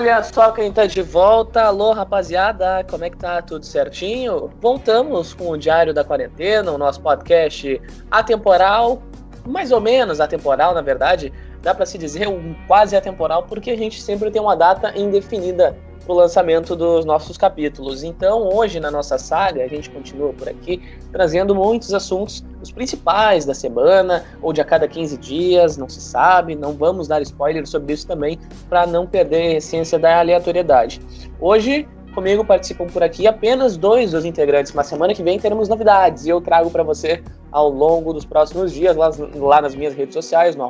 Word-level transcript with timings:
Olha 0.00 0.22
só 0.22 0.52
quem 0.52 0.70
tá 0.70 0.86
de 0.86 1.02
volta. 1.02 1.62
Alô, 1.62 1.90
rapaziada, 1.90 2.86
como 2.88 3.04
é 3.04 3.10
que 3.10 3.16
tá? 3.16 3.42
Tudo 3.42 3.66
certinho? 3.66 4.48
Voltamos 4.60 5.34
com 5.34 5.50
o 5.50 5.58
Diário 5.58 5.92
da 5.92 6.04
Quarentena, 6.04 6.70
o 6.70 6.78
nosso 6.78 7.00
podcast 7.00 7.82
atemporal, 8.08 9.02
mais 9.44 9.72
ou 9.72 9.80
menos 9.80 10.20
atemporal, 10.20 10.72
na 10.72 10.80
verdade. 10.80 11.32
Dá 11.62 11.74
para 11.74 11.84
se 11.84 11.98
dizer 11.98 12.28
um 12.28 12.54
quase 12.68 12.94
atemporal, 12.94 13.42
porque 13.42 13.72
a 13.72 13.76
gente 13.76 14.00
sempre 14.00 14.30
tem 14.30 14.40
uma 14.40 14.54
data 14.54 14.96
indefinida 14.96 15.76
para 16.06 16.12
o 16.12 16.16
lançamento 16.16 16.76
dos 16.76 17.04
nossos 17.04 17.36
capítulos. 17.36 18.04
Então, 18.04 18.48
hoje 18.54 18.78
na 18.78 18.92
nossa 18.92 19.18
saga, 19.18 19.64
a 19.64 19.68
gente 19.68 19.90
continua 19.90 20.32
por 20.32 20.48
aqui 20.48 20.80
trazendo 21.10 21.56
muitos 21.56 21.92
assuntos, 21.92 22.44
os 22.62 22.72
principais 22.72 23.44
da 23.44 23.54
semana 23.54 24.24
ou 24.42 24.52
de 24.52 24.60
a 24.60 24.64
cada 24.64 24.88
15 24.88 25.16
dias, 25.18 25.76
não 25.76 25.88
se 25.88 26.00
sabe, 26.00 26.54
não 26.54 26.72
vamos 26.72 27.08
dar 27.08 27.22
spoiler 27.22 27.66
sobre 27.66 27.92
isso 27.92 28.06
também 28.06 28.38
para 28.68 28.86
não 28.86 29.06
perder 29.06 29.42
a 29.42 29.54
essência 29.56 29.98
da 29.98 30.18
aleatoriedade. 30.18 31.00
Hoje 31.40 31.86
comigo 32.14 32.44
participam 32.44 32.86
por 32.86 33.02
aqui 33.02 33.26
apenas 33.26 33.76
dois 33.76 34.10
dos 34.10 34.24
integrantes, 34.24 34.72
mas 34.72 34.88
semana 34.88 35.14
que 35.14 35.22
vem 35.22 35.38
teremos 35.38 35.68
novidades 35.68 36.26
e 36.26 36.30
eu 36.30 36.40
trago 36.40 36.68
para 36.70 36.82
você 36.82 37.22
ao 37.52 37.70
longo 37.70 38.12
dos 38.12 38.24
próximos 38.24 38.72
dias, 38.72 38.96
lá, 38.96 39.10
lá 39.36 39.62
nas 39.62 39.74
minhas 39.74 39.94
redes 39.94 40.14
sociais, 40.14 40.56
no 40.56 40.66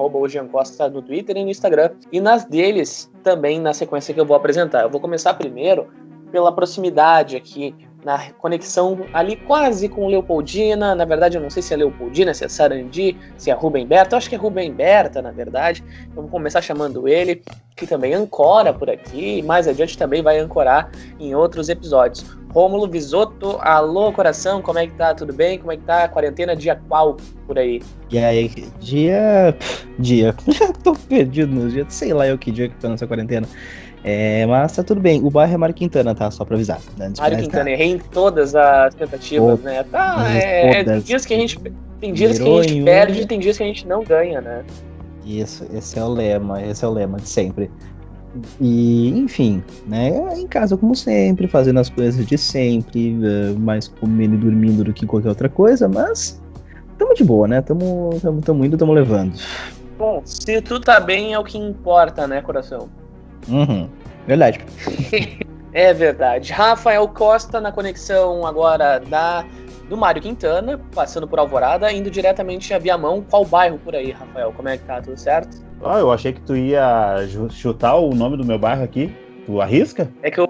Costa 0.51 0.89
no 0.89 1.03
Twitter 1.03 1.37
e 1.37 1.45
no 1.45 1.51
Instagram, 1.51 1.91
e 2.13 2.21
nas 2.21 2.45
deles 2.45 3.11
também 3.23 3.61
na 3.61 3.73
sequência 3.73 4.13
que 4.13 4.21
eu 4.21 4.27
vou 4.27 4.37
apresentar. 4.37 4.83
Eu 4.83 4.91
vou 4.91 5.01
começar 5.01 5.35
primeiro 5.35 5.89
pela 6.31 6.53
proximidade 6.53 7.37
aqui, 7.37 7.75
na 8.09 8.33
conexão 8.39 9.05
ali 9.13 9.37
quase 9.37 9.87
com 9.87 10.09
Leopoldina. 10.09 10.95
Na 10.95 11.05
verdade, 11.05 11.37
eu 11.37 11.43
não 11.43 11.51
sei 11.51 11.63
se 11.63 11.75
é 11.75 11.77
Leopoldina, 11.77 12.33
se 12.33 12.43
é 12.43 12.49
Sarandi, 12.49 13.15
se 13.37 13.51
é 13.51 13.53
Rubem 13.53 13.87
Berta. 13.87 14.15
Eu 14.15 14.17
acho 14.17 14.31
que 14.31 14.35
é 14.35 14.39
Rubem 14.39 14.73
Berta, 14.73 15.21
na 15.21 15.31
verdade. 15.31 15.85
Vou 16.15 16.27
começar 16.27 16.63
chamando 16.63 17.07
ele, 17.07 17.43
que 17.77 17.87
também 17.87 18.15
ancora 18.15 18.73
por 18.73 18.89
aqui, 18.89 19.41
e 19.41 19.43
mais 19.43 19.69
adiante 19.69 19.99
também 19.99 20.23
vai 20.23 20.39
ancorar 20.39 20.91
em 21.21 21.35
outros 21.35 21.69
episódios. 21.69 22.25
Rômulo 22.49 22.89
Visotto, 22.89 23.59
alô 23.61 24.11
coração, 24.11 24.63
como 24.63 24.79
é 24.79 24.87
que 24.87 24.95
tá? 24.95 25.15
Tudo 25.15 25.35
bem? 25.35 25.59
Como 25.59 25.71
é 25.71 25.77
que 25.77 25.83
tá 25.83 26.09
quarentena? 26.09 26.57
Dia 26.57 26.81
qual 26.89 27.15
por 27.47 27.59
aí? 27.59 27.83
E 28.11 28.19
aí, 28.19 28.49
dia. 28.81 29.55
Dia. 29.99 30.35
Tô 30.83 30.95
perdido 30.95 31.55
nos 31.55 31.75
dias, 31.75 31.93
sei 31.93 32.15
lá 32.15 32.27
eu 32.27 32.39
que 32.39 32.51
dia 32.51 32.71
que 32.71 32.77
tô 32.77 32.89
nessa 32.89 33.07
quarentena. 33.07 33.47
É, 34.05 34.47
mas 34.47 34.77
tá 34.77 34.83
tudo 34.83 35.01
bem. 35.01 35.23
O 35.25 35.31
bairro 35.31 35.55
é 35.55 35.57
Mário 35.57 35.75
Quintana, 35.75 36.15
tá? 36.15 36.31
Só 36.31 36.45
pra 36.45 36.55
avisar. 36.55 36.81
Mário 37.19 37.39
Quintana, 37.39 37.71
errei 37.71 37.93
em 37.93 37.99
todas 37.99 38.55
as 38.55 38.95
tentativas, 38.95 39.61
né? 39.61 39.83
Tá, 39.85 40.25
é, 40.31 40.85
tem 40.85 41.01
dias 41.01 41.27
que 41.27 41.35
a 41.35 41.37
gente. 41.37 41.59
Tem 42.01 42.13
dias 42.13 42.39
que 42.39 42.49
a 42.49 42.63
gente 42.63 42.85
perde, 42.85 43.27
tem 43.27 43.41
dias 43.41 43.57
que 43.57 43.63
a 43.65 43.67
gente 43.67 43.87
não 43.87 44.05
ganha, 44.05 44.41
né? 44.41 44.65
Isso, 45.25 45.67
esse 45.75 45.99
é 45.99 46.05
o 46.05 46.09
lema, 46.09 46.63
esse 46.63 46.85
é 46.85 46.89
o 46.89 46.93
lema 46.93 47.19
de 47.19 47.29
sempre. 47.29 47.71
E, 48.61 49.09
enfim, 49.19 49.63
né? 49.87 50.11
Em 50.39 50.47
casa, 50.47 50.77
como 50.77 50.95
sempre, 50.95 51.49
fazendo 51.49 51.81
as 51.81 51.89
coisas 51.89 52.25
de 52.25 52.39
sempre, 52.39 53.17
uh, 53.17 53.59
mais 53.59 53.89
comendo 53.89 54.35
e 54.35 54.39
dormindo 54.39 54.85
do 54.85 54.93
que 54.93 55.07
qualquer 55.07 55.29
outra 55.29 55.49
coisa, 55.49 55.89
mas 55.89 56.41
tamo 56.97 57.15
de 57.15 57.25
boa, 57.25 57.49
né? 57.49 57.61
Tamo, 57.61 58.11
tamo, 58.23 58.41
tamo 58.43 58.65
indo, 58.65 58.77
tamo 58.77 58.93
levando. 58.93 59.35
Bom, 59.99 60.23
se 60.25 60.61
tu 60.63 60.79
tá 60.79 61.01
bem 61.01 61.35
é 61.35 61.39
o 61.39 61.45
que 61.45 61.59
importa, 61.59 62.27
né, 62.27 62.41
coração? 62.41 62.89
Uhum, 63.49 63.89
verdade. 64.27 64.61
é 65.73 65.93
verdade. 65.93 66.53
Rafael 66.53 67.07
Costa 67.09 67.61
na 67.61 67.73
conexão 67.73 68.47
agora 68.47 69.01
da 69.01 69.45
do 69.89 69.97
Mário 69.97 70.21
Quintana, 70.21 70.79
passando 70.95 71.27
por 71.27 71.39
Alvorada, 71.39 71.91
indo 71.91 72.11
diretamente 72.11 72.73
a 72.75 72.79
Viamão. 72.79 73.25
Qual 73.29 73.45
bairro 73.45 73.79
por 73.79 73.97
aí, 73.97 74.13
Rafael? 74.13 74.53
Como 74.53 74.69
é 74.69 74.77
que 74.77 74.85
tá? 74.85 75.01
Tudo 75.01 75.17
certo? 75.17 75.57
Ah, 75.83 75.99
eu 75.99 76.13
achei 76.13 76.33
que 76.33 76.41
tu 76.43 76.55
ia 76.55 77.17
chutar 77.51 77.97
o 77.97 78.15
nome 78.15 78.37
do 78.37 78.45
meu 78.45 78.59
bairro 78.59 78.83
aqui. 78.85 79.15
Tu 79.47 79.61
arrisca? 79.61 80.13
É 80.23 80.31
que 80.31 80.41
eu. 80.41 80.49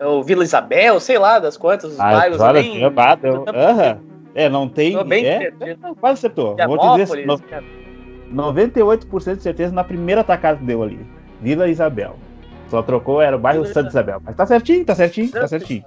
o 0.00 0.22
Vila 0.22 0.42
Isabel, 0.42 0.98
sei 0.98 1.18
lá, 1.18 1.38
das 1.38 1.56
quantas, 1.56 1.92
os 1.92 2.00
ah, 2.00 2.10
bairros. 2.10 2.40
Olha, 2.40 2.60
nem... 2.60 2.82
eu, 2.82 2.92
eu, 3.22 3.42
uh 3.42 4.00
É, 4.34 4.48
não 4.48 4.68
tem. 4.68 4.94
Tô 4.94 5.04
bem 5.04 5.24
é, 5.24 5.52
é, 5.60 5.76
quase 6.00 6.18
acertou. 6.18 6.56
Vou 6.66 6.78
te 6.78 7.04
dizer. 7.04 7.26
No, 7.26 8.52
98% 8.52 9.36
de 9.36 9.42
certeza 9.42 9.72
na 9.72 9.84
primeira 9.84 10.24
tacada 10.24 10.58
que 10.58 10.64
deu 10.64 10.82
ali. 10.82 10.98
Vila 11.44 11.68
Isabel. 11.68 12.16
Só 12.70 12.80
trocou, 12.80 13.20
era 13.20 13.36
o 13.36 13.38
bairro 13.38 13.66
Santa 13.66 13.90
Isabel. 13.90 14.18
Mas 14.24 14.34
tá 14.34 14.46
certinho, 14.46 14.82
tá 14.82 14.94
certinho, 14.94 15.30
tá 15.30 15.46
certinho. 15.46 15.84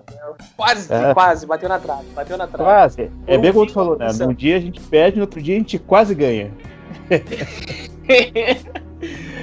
Quase, 0.55 0.93
é. 0.93 1.15
quase, 1.15 1.47
bateu 1.47 1.67
na 1.67 1.79
trave, 1.79 2.05
bateu 2.15 2.37
na 2.37 2.45
trave. 2.45 2.63
Quase. 2.63 3.11
É 3.25 3.39
bem 3.39 3.51
como 3.51 3.65
tu 3.65 3.73
falou, 3.73 3.97
né? 3.97 4.07
Num 4.19 4.35
dia 4.35 4.57
a 4.57 4.59
gente 4.59 4.79
perde, 4.79 5.17
no 5.17 5.23
outro 5.23 5.41
dia 5.41 5.55
a 5.55 5.57
gente 5.57 5.79
quase 5.79 6.13
ganha. 6.13 6.51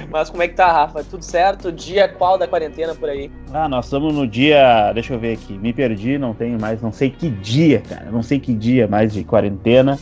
Mas 0.09 0.29
como 0.29 0.41
é 0.41 0.47
que 0.47 0.53
tá, 0.53 0.71
Rafa? 0.71 1.03
Tudo 1.03 1.23
certo? 1.23 1.69
Dia 1.69 2.07
qual 2.07 2.37
da 2.37 2.47
quarentena 2.47 2.95
por 2.95 3.09
aí? 3.09 3.29
Ah, 3.53 3.67
nós 3.67 3.85
estamos 3.85 4.13
no 4.13 4.25
dia. 4.25 4.93
Deixa 4.93 5.13
eu 5.13 5.19
ver 5.19 5.33
aqui. 5.33 5.57
Me 5.57 5.73
perdi, 5.73 6.17
não 6.17 6.33
tenho 6.33 6.57
mais. 6.57 6.81
Não 6.81 6.93
sei 6.93 7.09
que 7.09 7.29
dia, 7.29 7.81
cara. 7.81 8.09
Não 8.09 8.23
sei 8.23 8.39
que 8.39 8.53
dia 8.53 8.87
mais 8.87 9.11
de 9.11 9.25
quarentena. 9.25 9.99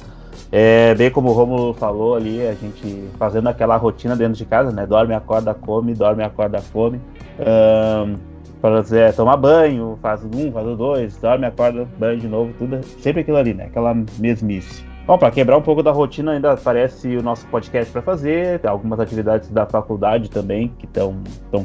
É, 0.56 0.94
bem 0.94 1.10
como 1.10 1.30
o 1.30 1.34
Romulo 1.34 1.74
falou 1.74 2.14
ali, 2.14 2.46
a 2.46 2.54
gente 2.54 3.10
fazendo 3.18 3.50
aquela 3.50 3.76
rotina 3.76 4.16
dentro 4.16 4.36
de 4.36 4.46
casa, 4.46 4.72
né? 4.72 4.86
Dorme, 4.86 5.16
acorda, 5.16 5.52
come, 5.52 5.96
dorme, 5.96 6.22
acorda, 6.22 6.62
come. 6.72 7.02
Um, 7.40 8.18
fazer, 8.62 9.12
tomar 9.16 9.36
banho, 9.36 9.98
faz 10.00 10.24
um, 10.24 10.52
faz 10.52 10.78
dois, 10.78 11.18
dorme, 11.18 11.48
acorda, 11.48 11.88
banho 11.98 12.20
de 12.20 12.28
novo, 12.28 12.54
tudo. 12.60 12.84
Sempre 13.00 13.22
aquilo 13.22 13.38
ali, 13.38 13.56
né? 13.56 13.64
Aquela 13.64 13.96
mesmice. 14.20 14.86
Bom, 15.08 15.18
para 15.18 15.32
quebrar 15.32 15.58
um 15.58 15.62
pouco 15.64 15.82
da 15.82 15.92
rotina, 15.92 16.34
ainda 16.34 16.52
aparece 16.52 17.18
o 17.18 17.24
nosso 17.24 17.48
podcast 17.48 17.92
para 17.92 18.04
fazer, 18.04 18.62
algumas 18.68 19.00
atividades 19.00 19.50
da 19.50 19.66
faculdade 19.66 20.30
também 20.30 20.72
que 20.78 20.86
estão 20.86 21.16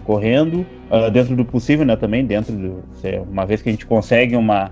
correndo, 0.02 0.64
uh, 0.90 1.10
dentro 1.12 1.36
do 1.36 1.44
possível, 1.44 1.84
né? 1.84 1.94
Também, 1.94 2.24
dentro 2.24 2.54
do. 2.54 2.82
Uma 3.30 3.44
vez 3.44 3.60
que 3.60 3.68
a 3.68 3.72
gente 3.72 3.84
consegue 3.84 4.34
uma, 4.34 4.70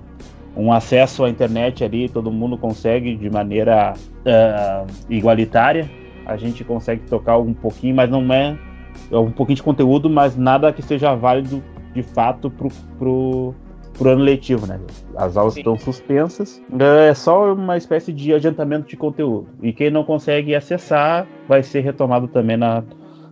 um 0.56 0.72
acesso 0.72 1.24
à 1.24 1.30
internet 1.30 1.84
ali, 1.84 2.08
todo 2.08 2.32
mundo 2.32 2.56
consegue 2.56 3.14
de 3.14 3.28
maneira 3.28 3.92
uh, 3.92 4.86
igualitária. 5.10 5.88
A 6.24 6.36
gente 6.36 6.64
consegue 6.64 7.02
tocar 7.02 7.38
um 7.38 7.52
pouquinho, 7.52 7.94
mas 7.94 8.10
não 8.10 8.32
é, 8.32 8.56
é 9.10 9.16
um 9.18 9.30
pouquinho 9.30 9.56
de 9.56 9.62
conteúdo, 9.62 10.08
mas 10.08 10.36
nada 10.36 10.72
que 10.72 10.82
seja 10.82 11.14
válido 11.14 11.62
de 11.92 12.02
fato 12.02 12.50
pro, 12.50 12.68
pro, 12.98 13.54
pro 13.96 14.10
ano 14.10 14.22
letivo, 14.22 14.66
né? 14.66 14.80
As 15.14 15.36
aulas 15.36 15.54
Sim. 15.54 15.60
estão 15.60 15.78
suspensas, 15.78 16.62
é 17.08 17.14
só 17.14 17.52
uma 17.52 17.76
espécie 17.76 18.12
de 18.12 18.32
adiantamento 18.32 18.88
de 18.88 18.96
conteúdo. 18.96 19.48
E 19.62 19.72
quem 19.72 19.90
não 19.90 20.04
consegue 20.04 20.54
acessar 20.54 21.26
vai 21.46 21.62
ser 21.62 21.80
retomado 21.80 22.28
também 22.28 22.56
na, 22.56 22.82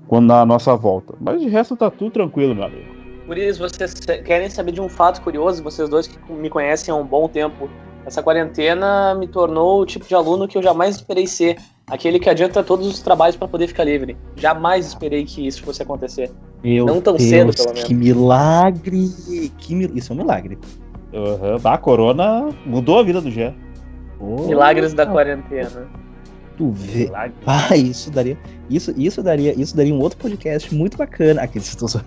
quando 0.06 0.26
na 0.26 0.44
nossa 0.44 0.76
volta. 0.76 1.14
Mas 1.20 1.40
de 1.40 1.48
resto 1.48 1.76
tá 1.76 1.90
tudo 1.90 2.10
tranquilo, 2.10 2.54
meu 2.54 2.64
amigo. 2.64 3.03
Por 3.26 3.38
isso, 3.38 3.58
vocês 3.58 3.94
querem 3.94 4.50
saber 4.50 4.72
de 4.72 4.80
um 4.80 4.88
fato 4.88 5.22
curioso, 5.22 5.62
vocês 5.62 5.88
dois 5.88 6.06
que 6.06 6.18
me 6.32 6.50
conhecem 6.50 6.92
há 6.92 6.96
um 6.96 7.06
bom 7.06 7.28
tempo. 7.28 7.70
Essa 8.04 8.22
quarentena 8.22 9.14
me 9.14 9.26
tornou 9.26 9.80
o 9.80 9.86
tipo 9.86 10.06
de 10.06 10.14
aluno 10.14 10.46
que 10.46 10.58
eu 10.58 10.62
jamais 10.62 10.96
esperei 10.96 11.26
ser. 11.26 11.56
Aquele 11.86 12.18
que 12.18 12.28
adianta 12.28 12.62
todos 12.62 12.86
os 12.86 13.00
trabalhos 13.00 13.36
para 13.36 13.48
poder 13.48 13.66
ficar 13.66 13.84
livre. 13.84 14.16
Jamais 14.36 14.86
esperei 14.86 15.24
que 15.24 15.46
isso 15.46 15.62
fosse 15.62 15.82
acontecer. 15.82 16.30
Meu 16.62 16.86
Não 16.86 17.00
tão 17.00 17.16
Deus, 17.16 17.28
cedo, 17.28 17.54
pelo 17.54 17.68
menos. 17.68 17.84
Que 17.84 17.94
milagre! 17.94 19.08
Que 19.58 19.74
mil... 19.74 19.90
Isso 19.94 20.12
é 20.12 20.14
um 20.14 20.18
milagre. 20.18 20.58
Uhum. 21.12 21.60
A 21.62 21.78
corona 21.78 22.48
mudou 22.66 22.98
a 22.98 23.02
vida 23.02 23.20
do 23.20 23.30
Gé. 23.30 23.54
Oh, 24.18 24.46
Milagres 24.46 24.94
da 24.94 25.06
quarentena. 25.06 25.88
Tu 26.56 26.70
vê. 26.70 27.10
Ah, 27.46 27.76
isso 27.76 28.10
daria. 28.10 28.38
Isso, 28.70 28.92
isso 28.96 29.22
daria. 29.22 29.58
Isso 29.60 29.76
daria 29.76 29.94
um 29.94 30.00
outro 30.00 30.18
podcast 30.18 30.74
muito 30.74 30.96
bacana. 30.96 31.42
Aquele 31.42 31.64
estou 31.64 31.88
só. 31.88 32.00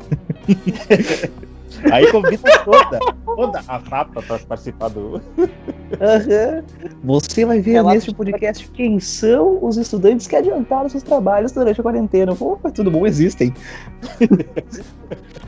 Aí 1.92 2.12
convida 2.12 2.44
toda, 2.64 3.00
toda 3.26 3.60
a 3.68 3.80
FAPA 3.80 4.22
para 4.22 4.40
participar 4.40 4.90
do. 4.90 5.22
Uhum. 5.38 6.64
Você 7.04 7.46
vai 7.46 7.60
ver 7.60 7.74
Relato 7.74 7.96
nesse 7.96 8.14
podcast 8.14 8.70
quem 8.72 9.00
são 9.00 9.64
os 9.64 9.78
estudantes 9.78 10.28
que 10.28 10.36
adiantaram 10.36 10.90
seus 10.90 11.04
trabalhos 11.04 11.52
durante 11.52 11.80
a 11.80 11.84
quarentena. 11.84 12.36
Pô, 12.36 12.58
tudo 12.74 12.90
bom, 12.90 13.06
existem. 13.06 13.54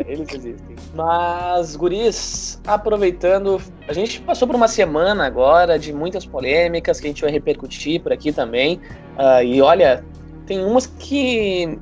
eles 0.00 0.32
existem. 0.32 0.76
Mas, 0.94 1.76
guris, 1.76 2.60
aproveitando, 2.66 3.60
a 3.88 3.92
gente 3.92 4.20
passou 4.20 4.46
por 4.46 4.56
uma 4.56 4.68
semana 4.68 5.26
agora 5.26 5.78
de 5.78 5.92
muitas 5.92 6.24
polêmicas 6.26 7.00
que 7.00 7.06
a 7.06 7.10
gente 7.10 7.22
vai 7.22 7.30
repercutir 7.30 8.00
por 8.00 8.12
aqui 8.12 8.32
também. 8.32 8.80
Uh, 9.16 9.42
e 9.44 9.60
olha, 9.60 10.04
tem 10.46 10.64
umas 10.64 10.86
que 10.86 11.78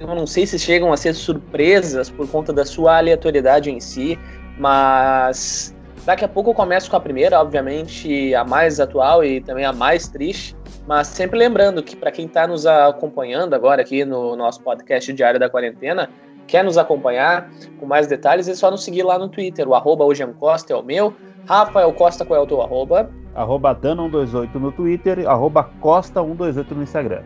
eu 0.00 0.06
não 0.08 0.26
sei 0.26 0.46
se 0.46 0.58
chegam 0.58 0.92
a 0.92 0.96
ser 0.96 1.14
surpresas 1.14 2.10
por 2.10 2.28
conta 2.28 2.52
da 2.52 2.64
sua 2.64 2.98
aleatoriedade 2.98 3.70
em 3.70 3.80
si, 3.80 4.18
mas 4.58 5.74
daqui 6.04 6.24
a 6.24 6.28
pouco 6.28 6.50
eu 6.50 6.54
começo 6.54 6.90
com 6.90 6.96
a 6.96 7.00
primeira, 7.00 7.40
obviamente 7.40 8.34
a 8.34 8.44
mais 8.44 8.80
atual 8.80 9.24
e 9.24 9.40
também 9.40 9.64
a 9.64 9.72
mais 9.72 10.08
triste. 10.08 10.56
Mas 10.86 11.06
sempre 11.06 11.38
lembrando 11.38 11.82
que 11.82 11.96
para 11.96 12.10
quem 12.10 12.26
está 12.26 12.46
nos 12.46 12.66
acompanhando 12.66 13.54
agora 13.54 13.80
aqui 13.80 14.04
no 14.04 14.36
nosso 14.36 14.60
podcast 14.62 15.10
Diário 15.12 15.40
da 15.40 15.48
Quarentena, 15.48 16.10
quer 16.46 16.64
nos 16.64 16.78
acompanhar 16.78 17.50
com 17.78 17.86
mais 17.86 18.06
detalhes, 18.06 18.48
é 18.48 18.54
só 18.54 18.70
nos 18.70 18.84
seguir 18.84 19.02
lá 19.02 19.18
no 19.18 19.28
Twitter. 19.28 19.68
O 19.68 19.74
arroba 19.74 20.04
Costa 20.38 20.72
é 20.72 20.76
o 20.76 20.82
meu. 20.82 21.14
Rafael 21.46 21.92
Costa, 21.92 22.24
qual 22.24 22.40
é 22.40 22.42
o 22.42 22.46
teu 22.46 22.62
arroba? 22.62 23.10
Arroba 23.34 23.74
Dana128 23.74 24.54
no 24.54 24.72
Twitter, 24.72 25.28
arroba 25.28 25.68
Costa128 25.82 26.70
no 26.70 26.82
Instagram. 26.82 27.22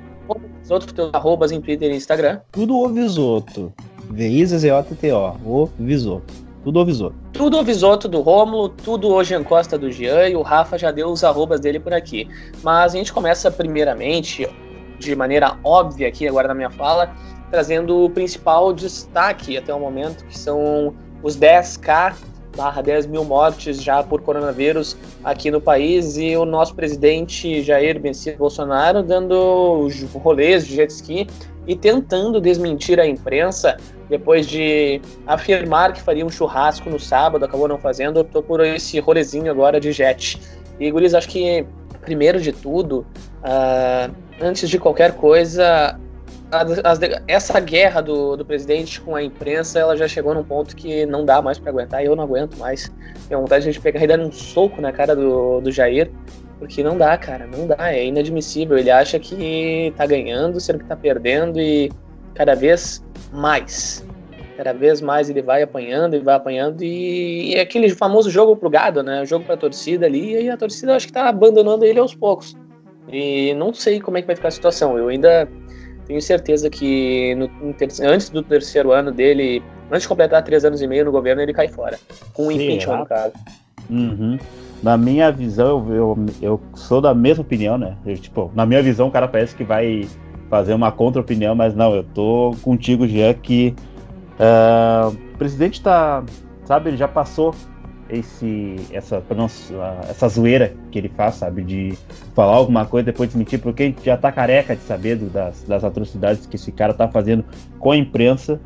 Os 0.63 0.71
outros 0.71 0.93
teus 0.93 1.15
arrobas 1.15 1.53
em 1.53 1.61
Twitter 1.61 1.91
e 1.91 1.97
Instagram? 1.97 2.41
Tudo 2.53 2.77
o 2.77 2.89
Visoto. 2.89 3.73
V-I-Z-Z-O-T-T-O. 4.11 5.37
O 5.45 5.67
Visoto. 5.79 6.35
Tudo 6.65 6.81
o 6.81 6.85
Visoto. 6.85 7.15
Tudo 7.33 7.59
o 7.59 7.65
Visoto 7.65 8.09
do 8.09 8.21
Rômulo, 8.21 8.69
tudo 8.69 9.09
hoje 9.09 9.35
em 9.35 9.43
Costa 9.43 9.79
do 9.79 9.91
Jean 9.91 10.29
e 10.29 10.37
o 10.37 10.43
Rafa 10.43 10.77
já 10.77 10.91
deu 10.91 11.09
os 11.09 11.23
arrobas 11.25 11.61
dele 11.61 11.79
por 11.79 11.95
aqui. 11.95 12.29
Mas 12.63 12.95
a 12.95 12.99
gente 12.99 13.13
começa 13.13 13.51
primeiramente, 13.51 14.49
de 14.99 15.15
maneira 15.15 15.57
óbvia 15.63 16.09
aqui 16.09 16.27
agora 16.27 16.49
na 16.49 16.55
minha 16.55 16.71
fala, 16.71 17.15
trazendo 17.51 18.05
o 18.05 18.11
principal 18.11 18.73
destaque 18.73 19.57
até 19.57 19.73
o 19.73 19.81
momento, 19.81 20.25
que 20.25 20.39
são 20.39 20.95
os 21.23 21.37
10k 21.37 22.15
barra 22.57 22.83
10 22.83 23.07
mil 23.07 23.25
mortes 23.25 23.81
já 23.81 24.03
por 24.03 24.21
coronavírus 24.21 24.97
aqui 25.23 25.49
no 25.49 25.61
país 25.61 26.17
e 26.17 26.37
o 26.37 26.45
nosso 26.45 26.75
presidente 26.75 27.63
Jair 27.63 28.01
Messias 28.01 28.37
Bolsonaro 28.37 29.03
dando 29.03 29.89
rolês 30.15 30.67
de 30.67 30.75
jet 30.75 30.91
ski 30.91 31.27
e 31.69 31.77
tentando 31.77 32.41
desmentir 32.41 32.99
a 32.99 33.07
imprensa 33.07 33.77
depois 34.09 34.47
de 34.47 35.01
afirmar 35.27 35.93
que 35.93 36.01
faria 36.01 36.25
um 36.25 36.31
churrasco 36.31 36.89
no 36.89 36.99
sábado, 36.99 37.45
acabou 37.45 37.69
não 37.69 37.79
fazendo, 37.79 38.19
optou 38.19 38.43
por 38.43 38.65
esse 38.65 38.99
rolezinho 38.99 39.51
agora 39.51 39.79
de 39.79 39.93
jet. 39.93 40.41
E 40.81 40.91
Guris, 40.91 41.15
acho 41.15 41.29
que 41.29 41.67
primeiro 42.01 42.41
de 42.41 42.53
tudo, 42.53 43.07
uh, 43.43 44.13
antes 44.41 44.69
de 44.69 44.79
qualquer 44.79 45.13
coisa, 45.13 46.01
as, 46.51 47.01
essa 47.27 47.61
guerra 47.61 48.01
do, 48.01 48.37
do 48.37 48.45
presidente 48.45 49.01
com 49.01 49.15
a 49.15 49.23
imprensa, 49.23 49.79
ela 49.79 49.97
já 49.97 50.09
chegou 50.09 50.35
num 50.35 50.45
ponto 50.45 50.75
que 50.75 51.05
não 51.05 51.25
dá 51.25 51.43
mais 51.43 51.59
para 51.59 51.71
aguentar, 51.71 52.05
eu 52.05 52.17
não 52.17 52.25
aguento 52.25 52.57
mais. 52.57 52.91
Tenho 53.29 53.41
vontade 53.41 53.65
de 53.65 53.69
a 53.69 53.73
gente 53.73 53.83
pegar 53.83 54.03
e 54.03 54.07
dar 54.07 54.19
um 54.19 54.33
soco 54.33 54.81
na 54.81 54.93
cara 54.93 55.15
do, 55.15 55.61
do 55.61 55.71
Jair, 55.71 56.11
porque 56.59 56.83
não 56.83 56.97
dá, 56.97 57.17
cara, 57.19 57.47
não 57.47 57.67
dá, 57.67 57.93
é 57.93 58.07
inadmissível. 58.07 58.79
Ele 58.79 58.91
acha 58.91 59.19
que 59.19 59.93
tá 59.97 60.07
ganhando, 60.07 60.59
sendo 60.59 60.79
que 60.79 60.87
tá 60.87 60.97
perdendo, 60.97 61.61
e 61.61 61.93
cada 62.35 62.55
vez 62.55 63.05
mais. 63.33 64.05
Cada 64.57 64.73
vez 64.73 65.01
mais 65.01 65.31
ele 65.31 65.43
vai 65.43 65.63
apanhando 65.63 66.17
e 66.17 66.19
vai 66.19 66.35
apanhando, 66.35 66.83
e, 66.83 67.51
e 67.51 67.55
é 67.55 67.61
aquele 67.61 67.91
famoso 67.91 68.31
jogo 68.31 68.57
pro 68.57 68.71
gado, 68.71 69.03
né? 69.03 69.23
O 69.23 69.27
jogo 69.27 69.45
pra 69.45 69.57
torcida 69.57 70.07
ali, 70.07 70.43
e 70.43 70.51
a 70.51 70.57
torcida 70.57 70.97
acho 70.97 71.07
que 71.07 71.13
tá 71.13 71.29
abandonando 71.29 71.85
ele 71.85 72.01
aos 72.01 72.15
poucos. 72.15 72.57
E 73.11 73.55
não 73.55 73.73
sei 73.73 74.01
como 74.01 74.19
é 74.19 74.21
que 74.21 74.27
vai 74.27 74.37
ficar 74.37 74.49
a 74.49 74.51
situação. 74.51 74.99
Eu 74.99 75.09
ainda 75.09 75.49
tenho 76.09 76.23
certeza 76.23 76.71
que 76.71 77.35
no, 77.35 77.51
antes 78.03 78.31
do 78.31 78.43
terceiro 78.43 78.93
ano 78.93 79.13
dele, 79.13 79.63
antes 79.91 80.03
de 80.03 80.09
completar 80.09 80.43
três 80.43 80.65
anos 80.65 80.81
e 80.81 80.87
meio 80.87 81.05
no 81.05 81.13
governo, 81.13 81.43
ele 81.43 81.53
cai 81.53 81.69
fora. 81.69 81.99
Com 82.33 82.47
um 82.47 82.51
impeachment, 82.51 83.01
no 83.01 83.07
caso. 83.07 83.35
Uhum. 83.91 84.39
Na 84.83 84.97
minha 84.97 85.31
visão, 85.31 85.87
eu, 85.89 85.95
eu, 85.95 86.27
eu, 86.41 86.61
sou 86.75 87.01
da 87.01 87.15
mesma 87.15 87.43
opinião, 87.43 87.77
né? 87.77 87.95
Eu, 88.07 88.17
tipo, 88.17 88.51
na 88.55 88.65
minha 88.65 88.83
visão, 88.83 89.09
o 89.09 89.11
cara 89.11 89.29
parece 89.29 89.55
que 89.55 89.65
vai 89.65 90.09
fazer 90.49 90.73
uma 90.73 90.91
contra-opinião, 90.91 91.55
mas 91.55 91.75
não, 91.75 91.95
eu 91.95 92.03
tô 92.03 92.57
contigo, 92.63 93.07
Jean, 93.07 93.35
que 93.35 93.75
uh, 94.41 95.11
o 95.11 95.37
presidente 95.37 95.83
tá, 95.83 96.25
sabe, 96.65 96.89
ele 96.89 96.97
já 96.97 97.07
passou 97.09 97.55
esse 98.09 98.77
essa 98.93 99.23
essa 100.09 100.29
zoeira 100.29 100.73
que 100.91 100.99
ele 100.99 101.09
faz, 101.09 101.37
sabe, 101.37 101.63
de 101.63 101.95
falar 102.35 102.57
alguma 102.57 102.87
coisa 102.87 103.07
depois 103.07 103.29
desmentir, 103.29 103.61
porque 103.61 103.83
a 103.83 103.87
gente 103.87 104.05
já 104.05 104.17
tá 104.17 104.33
careca 104.33 104.75
de 104.75 104.83
saber 104.83 105.17
do, 105.17 105.27
das, 105.27 105.63
das 105.65 105.85
atrocidades 105.85 106.47
que 106.47 106.57
esse 106.57 106.73
cara 106.73 106.95
tá 106.95 107.09
fazendo 107.09 107.45
com 107.79 107.91
a 107.91 107.97
imprensa, 107.97 108.61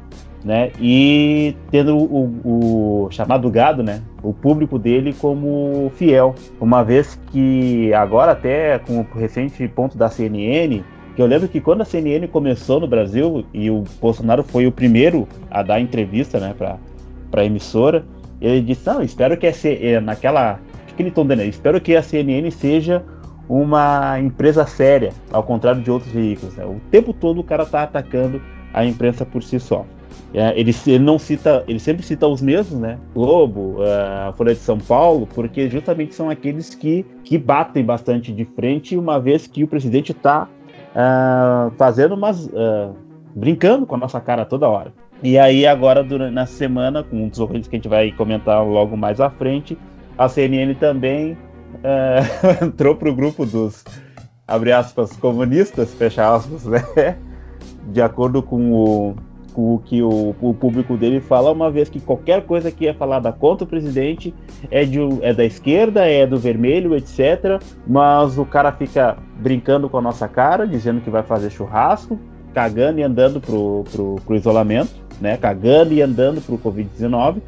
né? 0.45 0.73
E 0.81 1.57
tendo 1.71 1.97
o, 1.97 3.05
o, 3.05 3.11
chamado 3.11 3.51
gado, 3.51 3.83
né? 3.83 4.03
O 4.23 4.33
público 4.33 4.79
dele 4.79 5.15
como 5.15 5.91
fiel, 5.97 6.35
uma 6.61 6.83
vez 6.83 7.19
que 7.31 7.93
agora 7.95 8.33
até 8.33 8.79
com 8.79 9.01
o 9.01 9.07
recente 9.15 9.67
ponto 9.69 9.97
da 9.97 10.09
CNN 10.09 10.83
que 11.15 11.21
eu 11.21 11.27
lembro 11.27 11.47
que 11.47 11.61
quando 11.61 11.83
a 11.83 11.85
CNN 11.85 12.27
começou 12.29 12.81
no 12.81 12.87
Brasil 12.87 13.45
e 13.53 13.71
o 13.71 13.85
Bolsonaro 14.01 14.43
foi 14.43 14.67
o 14.67 14.73
primeiro 14.73 15.29
a 15.51 15.63
dar 15.63 15.79
entrevista, 15.79 16.41
né, 16.41 16.55
para 16.57 16.79
para 17.31 17.47
emissora, 17.47 18.05
ele 18.47 18.61
disse: 18.63 18.87
Não, 18.87 19.03
espero 19.03 19.37
que 19.37 19.47
a 19.47 19.53
CNN, 19.53 20.05
naquela. 20.05 20.61
O 20.91 20.95
que 20.95 21.03
ele 21.03 21.11
dando? 21.11 21.43
Espero 21.43 21.81
que 21.81 21.97
a 21.97 22.03
CNN 22.03 22.51
seja 22.51 23.03
uma 23.49 24.19
empresa 24.21 24.67
séria, 24.67 25.13
ao 25.31 25.43
contrário 25.43 25.81
de 25.83 25.91
outros 25.91 26.13
veículos. 26.13 26.55
Né? 26.57 26.65
O 26.65 26.81
tempo 26.91 27.13
todo 27.13 27.41
o 27.41 27.45
cara 27.45 27.63
está 27.63 27.83
atacando 27.83 28.43
a 28.73 28.85
imprensa 28.85 29.25
por 29.25 29.43
si 29.43 29.59
só. 29.59 29.87
É, 30.35 30.59
ele, 30.59 30.75
ele, 30.87 30.99
não 30.99 31.19
cita, 31.19 31.63
ele 31.69 31.79
sempre 31.79 32.03
cita 32.03 32.27
os 32.27 32.41
mesmos, 32.41 32.79
né? 32.81 32.99
Globo, 33.15 33.77
é, 33.83 34.29
a 34.29 34.33
Folha 34.37 34.55
de 34.55 34.61
São 34.61 34.79
Paulo, 34.79 35.27
porque 35.35 35.69
justamente 35.69 36.15
são 36.15 36.31
aqueles 36.31 36.75
que, 36.75 37.05
que 37.25 37.37
batem 37.37 37.85
bastante 37.85 38.33
de 38.33 38.45
frente, 38.45 38.97
uma 38.97 39.21
vez 39.21 39.47
que 39.47 39.63
o 39.63 39.69
presidente 39.69 40.13
está 40.13 40.45
uh, 40.45 41.69
é, 41.69 41.71
fazendo 41.77 42.15
umas. 42.15 42.47
Uh, 42.47 42.95
brincando 43.35 43.87
com 43.87 43.95
a 43.95 43.99
nossa 43.99 44.21
cara 44.21 44.45
toda 44.45 44.69
hora. 44.69 44.93
E 45.23 45.39
aí, 45.39 45.65
agora, 45.65 46.03
durante, 46.03 46.35
na 46.35 46.47
semana, 46.47 47.05
com 47.05 47.25
um 47.25 47.29
dos 47.29 47.69
que 47.69 47.77
a 47.77 47.79
gente 47.79 47.89
vai 47.89 48.11
comentar 48.11 48.67
logo 48.67 48.97
mais 48.97 49.21
à 49.21 49.31
frente, 49.31 49.79
a 50.19 50.29
CNN 50.29 50.75
também 50.75 51.35
uh, 51.35 52.65
entrou 52.67 52.97
para 52.97 53.09
o 53.09 53.15
grupo 53.15 53.47
dos, 53.47 53.85
abre 54.49 54.73
aspas, 54.73 55.17
comunistas, 55.17 55.95
fecha 55.95 56.35
aspas, 56.35 56.65
né? 56.65 57.17
De 57.87 58.03
acordo 58.03 58.43
com 58.43 58.73
o, 58.73 59.15
com 59.53 59.77
o 59.77 59.79
que 59.79 60.03
o, 60.03 60.35
o, 60.41 60.55
público 60.55 60.97
dele 60.97 61.21
fala, 61.21 61.53
uma 61.53 61.71
vez 61.71 61.89
que 61.89 62.01
qualquer 62.01 62.45
coisa 62.45 62.73
que 62.73 62.89
é 62.89 62.93
falada 62.93 63.31
contra 63.31 63.65
o 63.65 63.69
presidente 63.69 64.35
é, 64.73 64.85
de, 64.85 64.99
é 65.21 65.33
da 65.33 65.45
esquerda, 65.45 66.05
é 66.05 66.27
do 66.27 66.37
vermelho, 66.37 66.97
etc. 66.97 67.63
Mas 67.87 68.39
o 68.39 68.45
cara 68.45 68.73
fica 68.73 69.17
brincando 69.39 69.89
com 69.89 69.99
a 69.99 70.03
nossa 70.03 70.27
cara, 70.27 70.67
dizendo 70.67 71.01
que 71.01 71.11
vai 71.11 71.23
fazer 71.23 71.51
churrasco, 71.51 72.19
cagando 72.53 72.99
e 72.99 73.05
andando 73.05 73.41
pro, 73.41 73.85
pro, 73.93 74.17
pro 74.27 74.37
isolamento 74.37 75.03
né, 75.23 75.37
cagando 75.37 75.95
e 75.95 76.03
andando 76.03 76.43
para 76.43 76.55
o 76.55 76.59
Covid-19, 76.59 77.41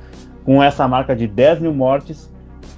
com 0.45 0.63
essa 0.63 0.87
marca 0.87 1.15
de 1.15 1.27
10 1.27 1.59
mil 1.59 1.75
mortes, 1.75 2.31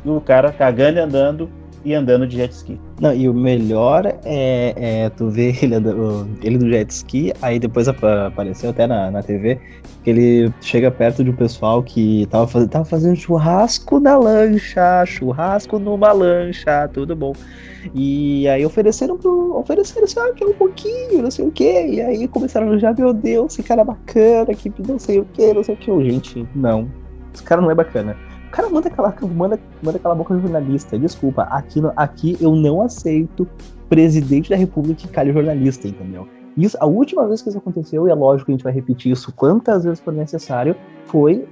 o 0.05 0.21
cara 0.21 0.51
cagando 0.51 0.99
e 0.99 1.01
andando 1.01 1.51
e 1.87 1.95
andando 1.95 2.27
de 2.27 2.37
jet 2.37 2.53
ski. 2.53 2.81
Não, 3.01 3.15
e 3.15 3.29
o 3.29 3.33
melhor 3.33 4.05
é, 4.25 4.75
é 5.05 5.11
tu 5.11 5.31
ver 5.31 5.57
ele, 5.63 5.77
ele 6.43 6.59
do 6.59 6.69
jet 6.69 6.91
ski, 6.91 7.33
aí 7.41 7.61
depois 7.61 7.87
apareceu 7.87 8.71
até 8.71 8.89
na, 8.89 9.09
na 9.09 9.23
TV, 9.23 9.61
que 10.03 10.11
ele 10.11 10.53
chega 10.61 10.91
perto 10.91 11.23
de 11.23 11.31
um 11.31 11.37
pessoal 11.37 11.85
que 11.85 12.27
tava, 12.27 12.49
faz, 12.49 12.67
tava 12.67 12.85
fazendo 12.85 13.15
churrasco 13.15 14.01
na 14.01 14.17
lancha, 14.17 15.07
churrasco 15.07 15.79
numa 15.79 16.11
lancha, 16.11 16.89
tudo 16.93 17.15
bom. 17.15 17.33
E 17.95 18.49
aí 18.49 18.67
ofereceram 18.67 19.17
pro. 19.17 19.57
Ofereceram 19.57 20.05
assim, 20.07 20.19
ah, 20.19 20.45
um 20.45 20.55
pouquinho, 20.55 21.23
não 21.23 21.31
sei 21.31 21.47
o 21.47 21.53
quê. 21.53 21.87
E 21.89 22.01
aí 22.01 22.27
começaram 22.27 22.73
a 22.73 22.79
já, 22.79 22.93
meu 22.93 23.13
Deus, 23.13 23.53
esse 23.53 23.63
cara 23.63 23.83
é 23.83 23.85
bacana, 23.85 24.53
que 24.55 24.73
não 24.89 24.99
sei 24.99 25.21
o 25.21 25.27
quê, 25.33 25.55
não 25.55 25.63
sei 25.63 25.77
o 25.77 25.79
quê. 25.79 26.11
Gente, 26.11 26.45
não. 26.53 26.91
Esse 27.33 27.45
cara 27.45 27.61
não 27.61 27.71
é 27.71 27.75
bacana. 27.77 28.17
Cara 28.57 28.71
manda 28.71 28.89
aquela, 28.89 29.15
manda, 29.35 29.61
manda 29.83 29.99
aquela 29.99 30.15
boca 30.15 30.35
jornalista. 30.41 30.99
Desculpa, 30.99 31.43
aqui, 31.43 31.79
aqui 31.95 32.39
eu 32.41 32.57
não 32.57 32.81
aceito 32.81 33.47
presidente 33.87 34.49
da 34.49 34.57
república 34.57 35.03
que 35.03 35.09
calha 35.09 35.31
jornalista, 35.31 35.87
entendeu? 35.87 36.27
Isso, 36.57 36.75
a 36.81 36.87
última 36.87 37.29
vez 37.29 37.43
que 37.43 37.51
isso 37.51 37.59
aconteceu, 37.59 38.09
e 38.09 38.11
é 38.11 38.15
lógico 38.15 38.47
que 38.47 38.53
a 38.53 38.55
gente 38.55 38.65
vai 38.65 38.73
repetir 38.73 39.13
isso 39.13 39.31
quantas 39.31 39.85
vezes 39.85 40.01
for 40.01 40.11
necessário, 40.11 40.75
foi 41.05 41.47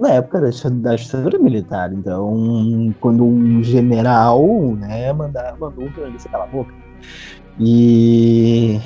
na 0.00 0.14
época 0.14 0.40
da 0.40 0.96
ditadura 0.96 1.38
militar. 1.38 1.92
Então, 1.92 2.92
quando 3.00 3.24
um 3.24 3.62
general, 3.62 4.44
né, 4.80 5.12
mandar, 5.12 5.56
mandou 5.60 5.84
um 5.84 5.92
jornalista 5.92 6.28
calar 6.28 6.48
a 6.48 6.50
boca. 6.50 6.74
E. 7.60 8.80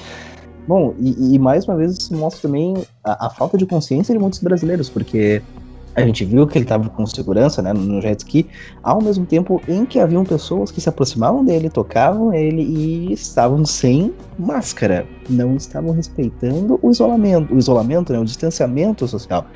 Bom, 0.68 0.94
e, 0.98 1.34
e, 1.34 1.38
mais 1.38 1.66
uma 1.66 1.76
vez 1.76 1.96
isso 1.96 2.14
mostra 2.14 2.42
também 2.42 2.74
a, 3.02 3.26
a, 3.26 3.30
falta 3.30 3.56
de 3.56 3.64
consciência 3.64 4.14
de 4.14 4.20
muitos 4.20 4.40
brasileiros, 4.40 4.90
porque 4.90 5.42
a 5.94 6.00
gente 6.02 6.24
viu 6.24 6.46
que 6.46 6.56
ele 6.56 6.64
estava 6.64 6.88
com 6.88 7.04
segurança 7.06 7.60
né, 7.60 7.72
no 7.72 8.00
jet 8.00 8.20
ski, 8.20 8.46
ao 8.82 9.02
mesmo 9.02 9.26
tempo 9.26 9.60
em 9.68 9.84
que 9.84 9.98
haviam 9.98 10.24
pessoas 10.24 10.70
que 10.70 10.80
se 10.80 10.88
aproximavam 10.88 11.44
dele, 11.44 11.68
tocavam 11.68 12.32
ele 12.32 12.62
e 12.62 13.12
estavam 13.12 13.64
sem 13.64 14.12
máscara, 14.38 15.06
não 15.28 15.56
estavam 15.56 15.92
respeitando 15.92 16.78
o 16.82 16.90
isolamento, 16.90 17.54
o 17.54 17.58
isolamento, 17.58 18.12
né, 18.12 18.18
o 18.18 18.24
distanciamento 18.24 19.06
social. 19.06 19.46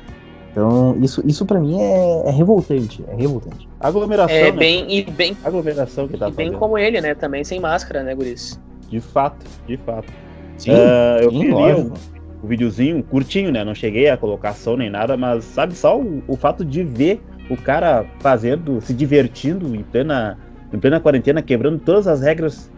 Então, 0.51 0.95
isso, 1.01 1.21
isso 1.25 1.45
para 1.45 1.59
mim 1.59 1.79
é, 1.79 2.23
é, 2.25 2.31
revoltante, 2.31 3.03
é 3.07 3.15
revoltante. 3.15 3.67
Aglomeração, 3.79 4.35
é, 4.35 4.51
né? 4.51 4.57
bem, 4.57 4.91
e 4.91 5.03
bem, 5.03 5.37
aglomeração 5.43 6.07
que 6.07 6.17
tá 6.17 6.29
e 6.29 6.31
bem 6.31 6.51
como 6.53 6.77
ele, 6.77 6.99
né, 7.01 7.13
também 7.15 7.43
sem 7.43 7.59
máscara, 7.59 8.03
né, 8.03 8.15
Guris? 8.15 8.59
De 8.89 8.99
fato, 8.99 9.45
de 9.67 9.77
fato. 9.77 10.11
Sim, 10.57 10.71
uh, 10.71 11.21
eu 11.21 11.29
sim, 11.29 11.39
vi 11.39 11.51
o, 11.51 11.93
o 12.41 12.47
videozinho 12.47 13.03
curtinho, 13.03 13.51
né, 13.51 13.63
não 13.63 13.73
cheguei 13.73 14.09
a 14.09 14.17
colocação 14.17 14.77
nem 14.77 14.89
nada, 14.89 15.17
mas 15.17 15.43
sabe 15.43 15.73
só 15.75 15.99
o, 15.99 16.23
o 16.27 16.35
fato 16.35 16.63
de 16.63 16.83
ver 16.83 17.21
o 17.49 17.57
cara 17.57 18.05
fazendo, 18.19 18.79
se 18.81 18.93
divertindo 18.93 19.75
em 19.75 19.83
plena, 19.83 20.37
em 20.71 20.79
plena 20.79 20.99
quarentena, 20.99 21.41
quebrando 21.41 21.79
todas 21.79 22.07
as 22.07 22.21
regras 22.21 22.71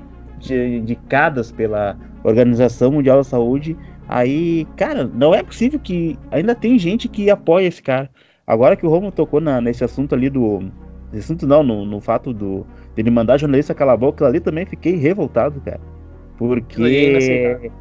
indicadas 0.50 1.52
pela 1.52 1.98
Organização 2.24 2.92
Mundial 2.92 3.18
da 3.18 3.24
Saúde 3.24 3.76
Aí, 4.10 4.66
cara, 4.76 5.04
não 5.06 5.36
é 5.36 5.44
possível 5.44 5.80
que 5.80 6.18
ainda 6.32 6.56
tem 6.56 6.80
gente 6.80 7.08
que 7.08 7.30
apoia 7.30 7.68
esse 7.68 7.80
cara. 7.80 8.10
Agora 8.46 8.76
que 8.76 8.84
o 8.84 8.90
Romulo 8.90 9.12
tocou 9.12 9.40
na, 9.40 9.62
nesse 9.62 9.84
assunto 9.84 10.16
ali 10.16 10.32
do. 10.32 10.64
Esse 11.14 11.26
assunto 11.26 11.46
não, 11.46 11.62
no, 11.62 11.86
no 11.86 12.02
fato 12.02 12.34
do 12.34 12.66
dele 12.96 13.12
mandar 13.12 13.38
jornalista 13.38 13.76
calar 13.76 13.94
a 13.94 13.98
boca, 13.98 14.26
ali 14.26 14.40
também 14.40 14.66
fiquei 14.66 14.96
revoltado, 14.96 15.62
cara. 15.62 15.80
Porque 16.40 17.72